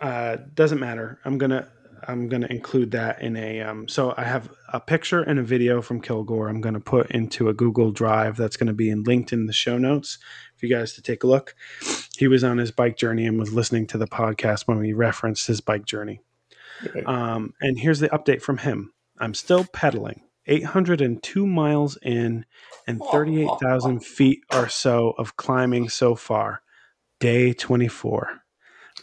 Uh, 0.00 0.36
doesn't 0.54 0.78
matter. 0.78 1.18
I'm 1.24 1.38
gonna 1.38 1.68
I'm 2.06 2.28
gonna 2.28 2.46
include 2.50 2.92
that 2.92 3.20
in 3.22 3.36
a 3.36 3.60
um, 3.60 3.88
so 3.88 4.14
I 4.16 4.24
have 4.24 4.50
a 4.72 4.78
picture 4.78 5.22
and 5.22 5.38
a 5.38 5.42
video 5.42 5.82
from 5.82 6.00
Kilgore. 6.00 6.48
I'm 6.48 6.60
gonna 6.60 6.80
put 6.80 7.10
into 7.10 7.48
a 7.48 7.54
Google 7.54 7.90
Drive 7.90 8.36
that's 8.36 8.56
gonna 8.56 8.74
be 8.74 8.90
in, 8.90 9.02
linked 9.04 9.32
in 9.32 9.46
the 9.46 9.52
show 9.52 9.78
notes 9.78 10.18
for 10.56 10.66
you 10.66 10.74
guys 10.74 10.92
to 10.94 11.02
take 11.02 11.24
a 11.24 11.26
look. 11.26 11.54
He 12.16 12.28
was 12.28 12.44
on 12.44 12.58
his 12.58 12.70
bike 12.70 12.96
journey 12.96 13.26
and 13.26 13.38
was 13.38 13.52
listening 13.52 13.86
to 13.88 13.98
the 13.98 14.06
podcast 14.06 14.68
when 14.68 14.78
we 14.78 14.92
referenced 14.92 15.46
his 15.46 15.60
bike 15.60 15.84
journey. 15.86 16.20
okay. 16.86 17.02
Um, 17.04 17.54
and 17.60 17.78
here's 17.78 18.00
the 18.00 18.08
update 18.10 18.42
from 18.42 18.58
him. 18.58 18.92
I'm 19.18 19.34
still 19.34 19.64
pedaling, 19.72 20.22
802 20.48 21.46
miles 21.46 21.98
in, 22.02 22.44
and 22.86 23.00
38,000 23.12 24.00
feet 24.00 24.40
or 24.52 24.68
so 24.68 25.14
of 25.18 25.36
climbing 25.36 25.88
so 25.88 26.14
far. 26.14 26.62
Day 27.20 27.52
24. 27.52 28.30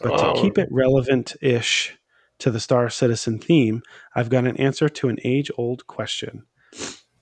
But 0.02 0.16
to 0.18 0.40
keep 0.40 0.58
it 0.58 0.68
relevant 0.70 1.36
ish 1.40 1.96
to 2.38 2.50
the 2.50 2.60
Star 2.60 2.90
Citizen 2.90 3.38
theme, 3.38 3.82
I've 4.14 4.28
got 4.28 4.46
an 4.46 4.56
answer 4.56 4.88
to 4.88 5.08
an 5.08 5.18
age 5.24 5.50
old 5.56 5.86
question. 5.86 6.44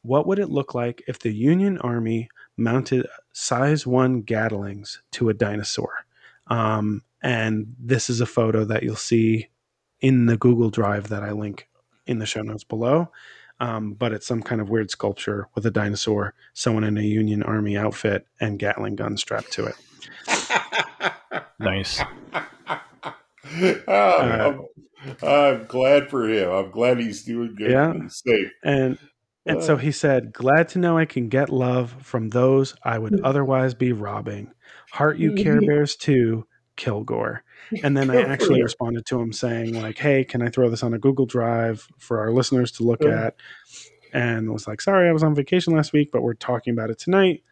What 0.03 0.27
would 0.27 0.39
it 0.39 0.51
look 0.51 0.75
like 0.75 1.03
if 1.07 1.19
the 1.19 1.33
Union 1.33 1.79
Army 1.79 2.29
mounted 2.57 3.07
size 3.33 3.87
1 3.87 4.23
Gatlings 4.23 5.01
to 5.13 5.29
a 5.29 5.35
dinosaur? 5.35 5.91
Um, 6.49 7.03
and 7.23 7.75
this 7.79 8.11
is 8.11 8.21
a 8.21 8.27
photo 8.27 8.65
that 8.65 8.83
you'll 8.83 8.97
see 8.97 9.49
in 10.01 10.27
the 10.27 10.37
Google 10.37 10.71
Drive 10.71 11.09
that 11.09 11.23
I 11.23 11.33
link 11.33 11.69
in 12.07 12.19
the 12.19 12.27
show 12.27 12.43
notes 12.43 12.65
below. 12.65 13.11
Um, 13.61 13.95
but 13.95 14.13
it's 14.13 14.27
some 14.27 14.43
kind 14.43 14.61
of 14.61 14.69
weird 14.69 14.91
sculpture 14.91 15.49
with 15.55 15.65
a 15.65 15.71
dinosaur, 15.71 16.35
someone 16.53 16.85
in 16.85 16.99
a 16.99 17.03
Union 17.03 17.43
Army 17.43 17.77
outfit, 17.77 18.27
and 18.41 18.59
Gatling 18.59 18.97
gun 18.97 19.17
strapped 19.17 19.53
to 19.53 19.67
it. 19.67 19.77
Nice. 21.59 22.01
oh, 22.35 23.83
uh, 23.89 24.59
I'm, 25.23 25.29
I'm 25.29 25.67
glad 25.67 26.11
for 26.11 26.29
him. 26.29 26.51
I'm 26.51 26.71
glad 26.71 26.99
he's 26.99 27.25
doing 27.25 27.55
good 27.57 27.71
Yeah. 27.71 27.91
and 27.91 28.13
safe. 28.13 28.51
And 28.63 28.99
and 29.47 29.63
so 29.63 29.75
uh, 29.75 29.79
he 29.79 29.93
said, 29.93 30.33
"Glad 30.33 30.69
to 30.71 30.79
know 30.79 30.97
I 30.97 31.05
can 31.05 31.29
get 31.29 31.51
love 31.51 31.95
from 32.01 32.31
those 32.31 32.75
I 32.83 32.99
would 32.99 33.19
hmm. 33.19 33.25
otherwise 33.25 33.75
be 33.75 33.93
robbing. 33.93 34.53
Heart 34.93 35.19
you 35.19 35.31
hmm. 35.31 35.37
Care 35.37 35.61
Bears 35.61 35.97
too, 35.97 36.47
Kilgore." 36.77 37.44
And 37.83 37.97
then 37.97 38.11
I 38.11 38.23
actually 38.31 38.63
responded 38.63 39.07
to 39.07 39.21
him 39.21 39.33
saying, 39.33 39.81
"Like, 39.81 39.99
hey, 39.99 40.25
can 40.25 40.43
I 40.43 40.49
throw 40.49 40.71
this 40.71 40.83
on 40.83 40.95
a 40.95 40.99
Google 40.99 41.27
Drive 41.27 41.89
for 41.99 42.21
our 42.21 42.31
listeners 42.33 42.71
to 42.73 42.83
look 42.85 43.03
Yeah. 43.03 43.27
at?" 43.27 43.37
And 44.13 44.53
was 44.53 44.67
like, 44.69 44.81
"Sorry, 44.81 45.09
I 45.09 45.13
was 45.13 45.23
on 45.23 45.35
vacation 45.35 45.75
last 45.75 45.93
week, 45.93 46.11
but 46.13 46.23
we're 46.23 46.35
talking 46.35 46.73
about 46.73 46.91
it 46.91 46.99
tonight." 46.99 47.43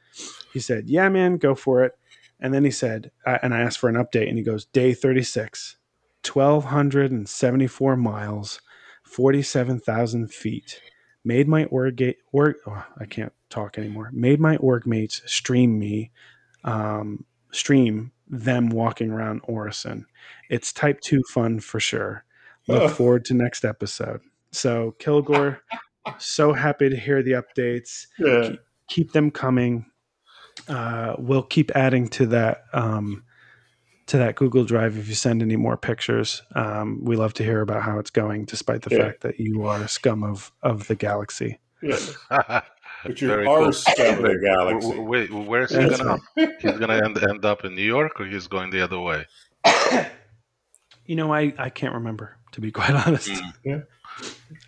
He 0.53 0.61
said, 0.61 0.89
"Yeah, 0.89 1.09
man, 1.09 1.37
go 1.37 1.55
for 1.55 1.83
it." 1.85 1.93
And 2.41 2.53
then 2.53 2.65
he 2.65 2.71
said, 2.73 3.13
uh, 3.25 3.39
and 3.43 3.55
I 3.55 3.61
asked 3.61 3.79
for 3.79 3.89
an 3.89 3.95
update, 3.95 4.29
and 4.29 4.37
he 4.37 4.45
goes, 4.45 4.65
"Day 4.67 4.95
thirty-six, 4.95 5.77
twelve 6.23 6.67
hundred 6.67 7.11
and 7.13 7.29
seventy-four 7.29 7.97
miles, 7.97 8.61
forty-seven 9.03 9.81
thousand 9.81 10.33
feet." 10.33 10.81
made 11.25 11.47
my 11.47 11.65
org 11.67 12.03
org 12.33 12.57
oh, 12.67 12.85
I 12.99 13.05
can't 13.07 13.33
talk 13.49 13.79
anymore. 13.79 14.11
Made 14.13 14.41
my 14.41 14.57
org 14.57 14.87
mates 14.87 15.23
stream 15.27 15.79
me, 15.79 16.11
um, 16.65 17.25
stream 17.53 18.11
them 18.33 18.71
walking 18.71 19.11
around 19.13 19.43
Orison. 19.45 20.07
It's 20.51 20.73
type 20.73 21.01
two 21.03 21.23
fun 21.33 21.61
for 21.61 21.79
sure. 21.79 22.25
Look 22.67 22.83
Oh. 22.83 22.89
forward 22.89 23.25
to 23.27 23.35
next 23.35 23.65
episode. 23.65 24.21
So 24.51 24.97
Kilgore, 24.99 25.61
so 26.19 26.53
happy 26.53 26.89
to 26.89 26.97
hear 26.97 27.23
the 27.23 27.33
updates. 27.33 28.07
Yeah. 28.19 28.51
Keep 28.89 29.13
them 29.13 29.31
coming. 29.31 29.87
Uh, 30.69 31.15
we'll 31.19 31.43
keep 31.45 31.71
adding 31.75 32.09
to 32.09 32.27
that 32.27 32.65
um, 32.73 33.23
to 34.07 34.19
that 34.19 34.35
Google 34.37 34.65
Drive 34.65 34.99
if 34.99 35.09
you 35.09 35.15
send 35.15 35.43
any 35.43 35.57
more 35.57 35.77
pictures. 35.77 36.43
Um, 36.55 37.01
we 37.05 37.17
love 37.17 37.33
to 37.35 37.45
hear 37.45 37.61
about 37.61 37.83
how 37.83 37.99
it's 37.99 38.11
going, 38.11 38.45
despite 38.47 38.83
the 38.83 38.95
Yeah. 38.95 39.05
fact 39.05 39.21
that 39.23 39.39
you 39.41 39.65
are 39.67 39.83
a 39.83 39.89
scum 39.89 40.25
of 40.25 40.53
of 40.63 40.87
the 40.89 40.95
galaxy. 40.95 41.59
yeah. 41.83 41.99
But 43.07 43.21
you 43.21 43.29
Very 43.29 43.47
are 43.47 43.59
cool. 43.65 43.73
scum 43.73 44.17
of 44.19 44.23
the 44.23 44.39
galaxy. 44.39 44.89
w- 44.91 45.09
Wait, 45.09 45.33
where's 45.33 45.71
he 45.71 45.77
That's 45.79 45.99
gonna? 46.01 46.19
He's 46.61 46.79
gonna 46.79 47.01
end, 47.05 47.19
end 47.23 47.45
up 47.45 47.65
in 47.65 47.75
New 47.75 47.83
York, 47.83 48.21
or 48.21 48.27
he's 48.27 48.47
going 48.47 48.71
the 48.71 48.81
other 48.83 49.01
way? 49.01 49.27
You 51.05 51.17
know, 51.17 51.33
I 51.35 51.53
I 51.59 51.69
can't 51.69 51.95
remember 51.95 52.37
to 52.53 52.61
be 52.61 52.71
quite 52.71 52.91
honest. 53.07 53.29
Mm. 53.29 53.53
Yeah. 53.65 53.81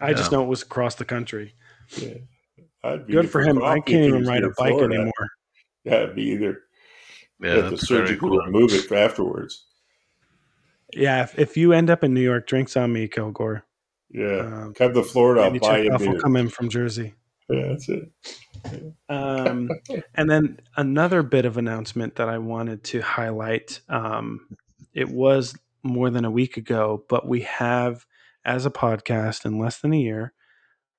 I 0.00 0.12
just 0.14 0.32
know 0.32 0.42
it 0.42 0.48
was 0.48 0.62
across 0.62 0.96
the 0.96 1.04
country. 1.04 1.54
Yeah. 1.96 2.14
I'd 2.82 3.06
be 3.06 3.12
Good 3.12 3.30
for 3.30 3.40
him. 3.40 3.62
I 3.62 3.78
can't 3.80 4.04
even 4.04 4.26
ride 4.26 4.42
a 4.42 4.48
bike 4.48 4.70
Florida. 4.72 4.94
anymore. 4.96 5.12
Yeah, 5.84 6.06
be 6.06 6.22
either. 6.30 6.62
Yeah, 7.40 7.54
have 7.54 7.64
to 7.64 7.70
that's 7.96 8.18
cool. 8.18 8.38
remove 8.44 8.72
it 8.72 8.90
afterwards. 8.90 9.64
Yeah, 10.92 11.22
if, 11.22 11.38
if 11.38 11.56
you 11.56 11.72
end 11.72 11.88
up 11.88 12.02
in 12.02 12.12
New 12.14 12.20
York, 12.20 12.46
drinks 12.46 12.76
on 12.76 12.92
me, 12.92 13.06
Kilgore. 13.06 13.64
Yeah. 14.10 14.38
Um, 14.64 14.74
Come 14.74 14.92
to 14.94 15.02
Florida, 15.02 15.42
I'll 15.42 15.58
buy 15.58 15.78
you 15.78 15.88
a 15.94 15.98
Chekhov 15.98 16.14
will 16.14 16.20
come 16.20 16.36
in 16.36 16.48
from 16.48 16.68
Jersey. 16.68 17.14
Yeah, 17.48 17.68
that's 17.68 17.88
it. 17.88 18.10
Um, 19.08 19.68
and 20.14 20.30
then 20.30 20.60
another 20.76 21.22
bit 21.22 21.44
of 21.44 21.56
announcement 21.58 22.16
that 22.16 22.28
I 22.28 22.38
wanted 22.38 22.84
to 22.84 23.00
highlight. 23.00 23.80
Um, 23.88 24.48
it 24.92 25.08
was 25.08 25.54
more 25.82 26.10
than 26.10 26.24
a 26.24 26.30
week 26.30 26.56
ago, 26.56 27.04
but 27.08 27.28
we 27.28 27.42
have, 27.42 28.06
as 28.44 28.64
a 28.64 28.70
podcast 28.70 29.44
in 29.44 29.58
less 29.58 29.80
than 29.80 29.92
a 29.92 29.98
year, 29.98 30.32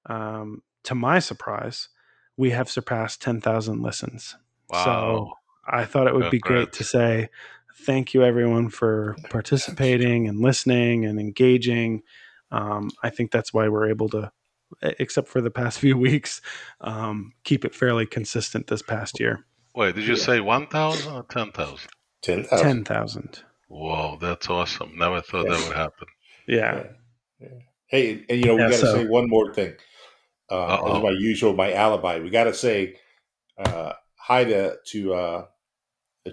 um, 0.08 0.62
to 0.84 0.96
my 0.96 1.20
surprise, 1.20 1.90
we 2.38 2.52
have 2.52 2.70
surpassed 2.70 3.22
10,000 3.22 3.82
listens. 3.82 4.36
Wow. 4.70 4.84
So 4.86 5.32
I 5.68 5.86
thought 5.86 6.08
it 6.08 6.14
would 6.14 6.32
be 6.32 6.40
great 6.40 6.72
Congrats. 6.72 6.78
to 6.78 6.84
say 6.84 7.30
thank 7.86 8.14
you, 8.14 8.24
everyone, 8.24 8.70
for 8.70 9.16
participating 9.30 10.28
and 10.28 10.42
listening 10.42 11.06
and 11.06 11.20
engaging. 11.20 12.04
Um, 12.52 12.92
I 13.04 13.10
think 13.10 13.32
that's 13.32 13.54
why 13.54 13.68
we're 13.68 13.90
able 13.90 14.10
to, 14.10 14.32
except 14.82 15.28
for 15.28 15.42
the 15.42 15.52
past 15.52 15.80
few 15.86 15.98
weeks, 15.98 16.42
um, 16.82 17.34
keep 17.44 17.66
it 17.66 17.74
fairly 17.76 18.06
consistent 18.06 18.68
this 18.68 18.82
past 18.82 19.20
year. 19.20 19.46
Wait, 19.76 19.96
did 19.96 20.08
you 20.08 20.16
say 20.16 20.40
1,000 20.40 21.14
or 21.14 21.24
10,000? 21.24 21.90
10,000. 22.22 22.64
10,000. 22.86 23.44
Whoa, 23.68 24.18
that's 24.22 24.50
awesome. 24.50 24.94
Never 24.98 25.22
thought 25.22 25.48
that 25.48 25.68
would 25.68 25.76
happen. 25.76 26.08
Yeah. 26.48 26.84
Hey, 27.88 28.26
and 28.30 28.40
you 28.40 28.46
know, 28.46 28.56
we 28.56 28.62
Yeah, 28.62 28.70
got 28.70 28.76
to 28.80 28.86
so- 28.86 28.94
say 28.94 29.06
one 29.06 29.28
more 29.30 29.54
thing. 29.54 29.74
Uh, 30.50 30.96
as 30.98 31.02
my 31.04 31.10
usual, 31.10 31.54
my 31.54 31.74
alibi. 31.74 32.20
We 32.20 32.30
got 32.30 32.44
to 32.44 32.54
say 32.54 32.98
uh, 33.58 33.94
hi 34.16 34.44
to 34.44 34.76
to 34.92 35.14
uh, 35.16 35.46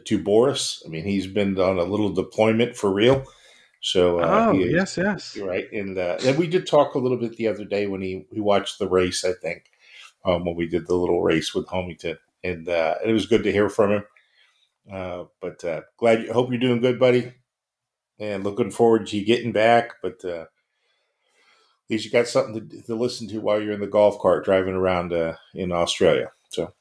to 0.04 0.22
Boris. 0.22 0.82
I 0.84 0.90
mean, 0.90 1.04
he's 1.04 1.26
been 1.26 1.58
on 1.58 1.78
a 1.78 1.84
little 1.84 2.10
deployment 2.10 2.76
for 2.76 2.92
real. 2.92 3.24
So, 3.84 4.20
uh, 4.20 4.46
oh, 4.48 4.52
he 4.52 4.62
is- 4.62 4.72
yes, 4.72 4.96
yes. 4.96 5.36
right, 5.36 5.70
and 5.72 5.98
uh, 5.98 6.16
and 6.24 6.38
we 6.38 6.46
did 6.46 6.66
talk 6.66 6.94
a 6.94 6.98
little 6.98 7.18
bit 7.18 7.36
the 7.36 7.48
other 7.48 7.64
day 7.64 7.86
when 7.88 8.00
he 8.00 8.24
he 8.32 8.40
watched 8.40 8.78
the 8.78 8.88
race. 8.88 9.24
I 9.24 9.32
think 9.32 9.70
um, 10.24 10.44
when 10.44 10.54
we 10.54 10.68
did 10.68 10.86
the 10.86 10.94
little 10.94 11.20
race 11.22 11.52
with 11.52 11.66
Homington, 11.66 12.16
and 12.44 12.68
uh, 12.68 12.94
it 13.04 13.12
was 13.12 13.26
good 13.26 13.42
to 13.42 13.52
hear 13.52 13.68
from 13.68 13.90
him. 13.90 14.04
Uh, 14.90 15.24
but 15.40 15.64
uh, 15.64 15.80
glad 15.96 16.22
you 16.22 16.32
hope 16.32 16.50
you're 16.50 16.60
doing 16.60 16.80
good, 16.80 16.98
buddy, 17.00 17.32
and 18.20 18.44
looking 18.44 18.70
forward 18.70 19.06
to 19.08 19.18
you 19.18 19.24
getting 19.24 19.50
back. 19.52 19.94
But 20.00 20.24
uh, 20.24 20.42
at 20.42 20.48
least 21.90 22.04
you 22.04 22.10
got 22.12 22.28
something 22.28 22.68
to, 22.68 22.82
to 22.82 22.94
listen 22.94 23.26
to 23.28 23.40
while 23.40 23.60
you're 23.60 23.72
in 23.72 23.80
the 23.80 23.86
golf 23.88 24.20
cart 24.20 24.44
driving 24.44 24.74
around 24.74 25.12
uh, 25.12 25.34
in 25.54 25.72
Australia. 25.72 26.30
So 26.50 26.72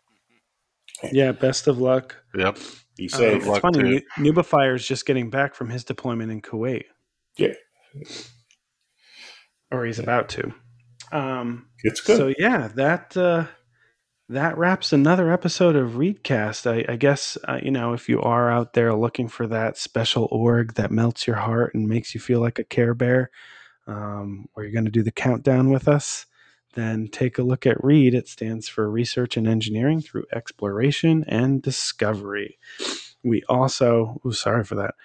Yeah, 1.11 1.31
best 1.31 1.67
of 1.67 1.79
luck. 1.79 2.15
Yep. 2.35 2.57
be 2.95 3.05
Um, 3.05 3.09
safe. 3.09 3.45
it's 3.47 3.57
funny, 3.59 3.79
to 3.79 4.01
Nu- 4.17 4.33
Nubify 4.33 4.75
is 4.75 4.87
just 4.87 5.05
getting 5.07 5.29
back 5.31 5.55
from 5.55 5.69
his 5.69 5.83
deployment 5.83 6.31
in 6.31 6.41
Kuwait. 6.41 6.85
Yeah. 7.41 7.53
Or 9.71 9.85
he's 9.85 9.99
about 9.99 10.29
to. 10.29 10.53
Um, 11.11 11.67
it's 11.83 12.01
good. 12.01 12.17
So 12.17 12.33
yeah, 12.37 12.69
that 12.75 13.15
uh, 13.17 13.45
that 14.29 14.57
wraps 14.57 14.93
another 14.93 15.31
episode 15.31 15.75
of 15.75 15.91
Readcast. 15.91 16.69
I, 16.69 16.91
I 16.91 16.95
guess 16.95 17.37
uh, 17.47 17.59
you 17.61 17.71
know 17.71 17.93
if 17.93 18.07
you 18.07 18.21
are 18.21 18.49
out 18.49 18.73
there 18.73 18.93
looking 18.93 19.27
for 19.27 19.47
that 19.47 19.77
special 19.77 20.27
org 20.31 20.75
that 20.75 20.91
melts 20.91 21.27
your 21.27 21.37
heart 21.37 21.73
and 21.73 21.87
makes 21.87 22.13
you 22.13 22.21
feel 22.21 22.39
like 22.39 22.59
a 22.59 22.63
Care 22.63 22.93
Bear, 22.93 23.31
um, 23.87 24.47
or 24.55 24.63
you're 24.63 24.71
going 24.71 24.85
to 24.85 24.91
do 24.91 25.03
the 25.03 25.11
countdown 25.11 25.69
with 25.69 25.87
us, 25.87 26.25
then 26.73 27.07
take 27.11 27.37
a 27.37 27.43
look 27.43 27.65
at 27.65 27.83
READ. 27.83 28.13
It 28.13 28.27
stands 28.27 28.67
for 28.67 28.89
Research 28.89 29.35
and 29.37 29.47
Engineering 29.47 30.01
through 30.01 30.25
Exploration 30.33 31.25
and 31.27 31.61
Discovery. 31.61 32.57
We 33.23 33.43
also, 33.49 34.19
ooh, 34.25 34.33
sorry 34.33 34.63
for 34.63 34.75
that. 34.75 34.95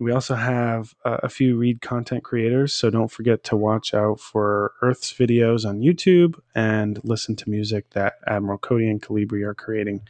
We 0.00 0.12
also 0.12 0.36
have 0.36 0.94
uh, 1.04 1.18
a 1.24 1.28
few 1.28 1.56
Read 1.56 1.80
content 1.80 2.22
creators, 2.22 2.72
so 2.72 2.88
don't 2.88 3.10
forget 3.10 3.42
to 3.44 3.56
watch 3.56 3.94
out 3.94 4.20
for 4.20 4.72
Earth's 4.80 5.12
videos 5.12 5.68
on 5.68 5.80
YouTube 5.80 6.38
and 6.54 7.00
listen 7.02 7.34
to 7.36 7.50
music 7.50 7.90
that 7.90 8.14
Admiral 8.26 8.58
Cody 8.58 8.88
and 8.88 9.02
Calibri 9.02 9.42
are 9.44 9.54
creating. 9.54 10.02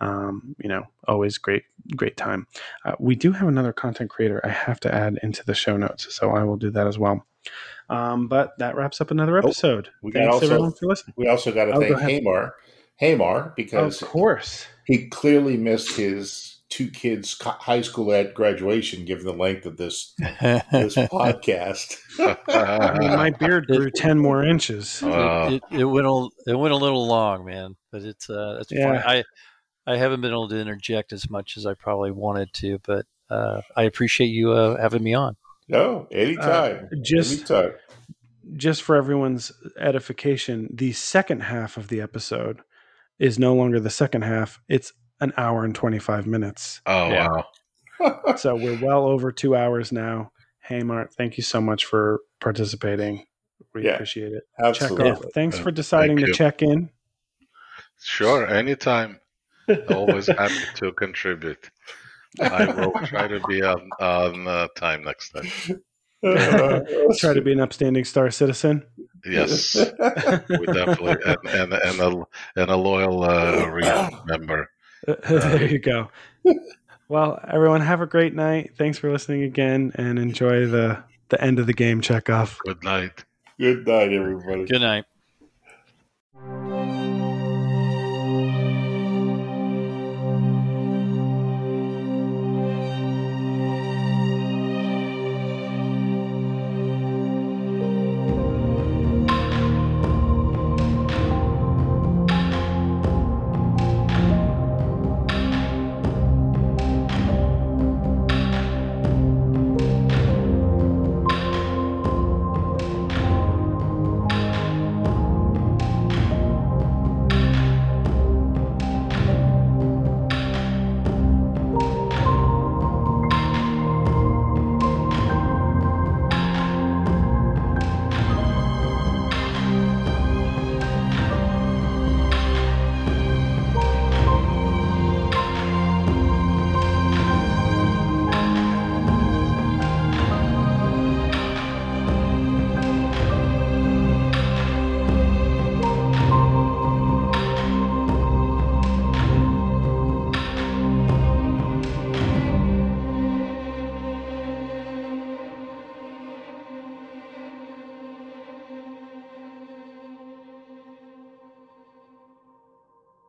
Um, 0.00 0.54
you 0.62 0.68
know, 0.68 0.84
always 1.08 1.38
great, 1.38 1.64
great 1.96 2.16
time. 2.16 2.46
Uh, 2.84 2.94
we 2.98 3.14
do 3.14 3.32
have 3.32 3.46
another 3.48 3.72
content 3.72 4.10
creator 4.10 4.40
I 4.44 4.48
have 4.48 4.80
to 4.80 4.94
add 4.94 5.18
into 5.22 5.44
the 5.44 5.54
show 5.54 5.76
notes, 5.76 6.12
so 6.14 6.30
I 6.30 6.44
will 6.44 6.56
do 6.56 6.70
that 6.70 6.86
as 6.86 6.98
well. 6.98 7.24
Um, 7.90 8.28
but 8.28 8.56
that 8.58 8.76
wraps 8.76 9.00
up 9.00 9.10
another 9.10 9.38
episode. 9.38 9.90
we 10.02 10.12
got 10.12 10.20
Thanks 10.20 10.34
also- 10.34 10.46
everyone 10.46 10.72
for 10.72 10.86
listening. 10.86 11.14
we 11.16 11.26
also 11.28 11.52
got 11.52 11.64
to 11.66 11.72
Oh, 11.72 11.80
thank 11.80 11.94
ahead. 11.96 12.10
Hammer, 12.10 12.54
Hammer, 12.96 13.52
because 13.56 14.00
Of 14.02 14.08
course. 14.08 14.66
he 14.86 15.08
clearly 15.08 15.56
missed 15.56 15.96
his 15.96 16.51
two 16.72 16.88
kids' 16.90 17.36
high 17.42 17.82
school 17.82 18.12
at 18.12 18.32
graduation, 18.34 19.04
given 19.04 19.26
the 19.26 19.32
length 19.34 19.66
of 19.66 19.76
this 19.76 20.14
this 20.18 20.94
podcast. 21.12 21.98
I 22.48 22.98
mean, 22.98 23.10
my 23.10 23.30
beard 23.30 23.66
grew 23.66 23.90
ten 23.90 24.18
more 24.18 24.42
inches. 24.42 25.02
Wow. 25.02 25.48
it, 25.52 25.62
it, 25.70 25.80
it 25.80 25.84
went 25.84 26.06
a 26.06 26.28
it 26.46 26.54
went 26.54 26.72
a 26.72 26.76
little 26.78 27.06
long, 27.06 27.44
man, 27.44 27.76
but 27.90 28.02
it's 28.02 28.30
uh 28.30 28.58
it's 28.60 28.72
Yeah. 28.72 29.02
fine. 29.02 29.24
I 29.86 29.92
I 29.92 29.96
haven't 29.98 30.20
been 30.22 30.30
able 30.30 30.48
to 30.48 30.56
interject 30.58 31.12
as 31.12 31.28
much 31.28 31.56
as 31.56 31.66
I 31.66 31.74
probably 31.74 32.10
wanted 32.12 32.52
to, 32.54 32.78
but 32.86 33.04
uh, 33.28 33.60
I 33.76 33.82
appreciate 33.82 34.28
you 34.28 34.52
uh, 34.52 34.80
having 34.80 35.02
me 35.02 35.12
on. 35.14 35.36
No, 35.68 36.06
anytime, 36.12 36.88
Uh, 36.92 36.96
just 37.02 37.50
anytime. 37.50 37.72
just 38.56 38.82
for 38.82 38.94
everyone's 38.96 39.50
edification, 39.78 40.68
the 40.72 40.92
second 40.92 41.40
half 41.42 41.76
of 41.76 41.88
the 41.88 42.00
episode 42.00 42.60
is 43.18 43.38
no 43.38 43.54
longer 43.54 43.80
the 43.80 43.90
second 43.90 44.22
half. 44.22 44.60
It's 44.68 44.92
an 45.22 45.32
hour 45.36 45.64
and 45.64 45.74
25 45.74 46.26
minutes. 46.26 46.82
Oh, 46.86 47.08
Yeah. 47.10 47.28
wow. 47.28 47.44
So 48.36 48.56
we're 48.56 48.74
well 48.82 49.04
over 49.06 49.30
two 49.30 49.54
hours 49.54 49.92
now. 49.92 50.32
Hey, 50.60 50.82
Mart, 50.82 51.14
thank 51.14 51.36
you 51.36 51.42
so 51.44 51.60
much 51.60 51.84
for 51.84 52.20
participating. 52.40 53.24
We 53.74 53.84
Yeah, 53.84 53.94
appreciate 53.94 54.32
it. 54.32 54.42
Absolutely. 54.58 55.10
Chekhov. 55.12 55.32
Thanks 55.34 55.58
for 55.58 55.70
deciding 55.70 56.16
Thank 56.16 56.26
to 56.26 56.32
you. 56.32 56.34
check 56.34 56.62
in. 56.62 56.90
Sure, 58.00 58.46
anytime. 58.48 59.20
Always 59.88 60.26
happy 60.26 60.66
to 60.76 60.92
contribute. 60.92 61.70
I 62.40 62.66
will 62.66 62.92
try 63.04 63.28
to 63.28 63.40
be 63.46 63.62
on, 63.62 63.88
on 64.00 64.48
uh, 64.48 64.66
time 64.76 65.04
next 65.04 65.30
time. 65.30 65.52
Uh, 66.24 66.80
Try 67.18 67.34
to 67.34 67.42
be 67.42 67.52
an 67.52 67.60
upstanding 67.60 68.04
star 68.04 68.30
citizen. 68.30 68.84
Yes, 69.24 69.74
we 70.58 70.66
definitely, 70.66 71.16
and, 71.24 71.36
and, 71.48 71.72
and, 71.74 72.00
a, 72.00 72.26
and 72.56 72.70
a 72.70 72.76
loyal 72.76 73.22
uh, 73.22 73.68
member. 74.26 74.68
there 75.06 75.54
um, 75.54 75.68
you 75.68 75.78
go. 75.78 76.10
Well, 77.08 77.40
everyone, 77.46 77.80
have 77.80 78.00
a 78.00 78.06
great 78.06 78.34
night. 78.34 78.72
Thanks 78.76 78.98
for 78.98 79.10
listening 79.10 79.42
again, 79.42 79.92
and 79.96 80.18
enjoy 80.18 80.66
the 80.66 81.02
the 81.28 81.42
end 81.42 81.58
of 81.58 81.66
the 81.66 81.72
game 81.72 82.00
Chekhov. 82.00 82.58
Good 82.64 82.82
night. 82.82 83.24
Good 83.58 83.86
night, 83.86 84.12
everybody. 84.12 84.64
Good 84.66 84.80
night. 84.80 85.04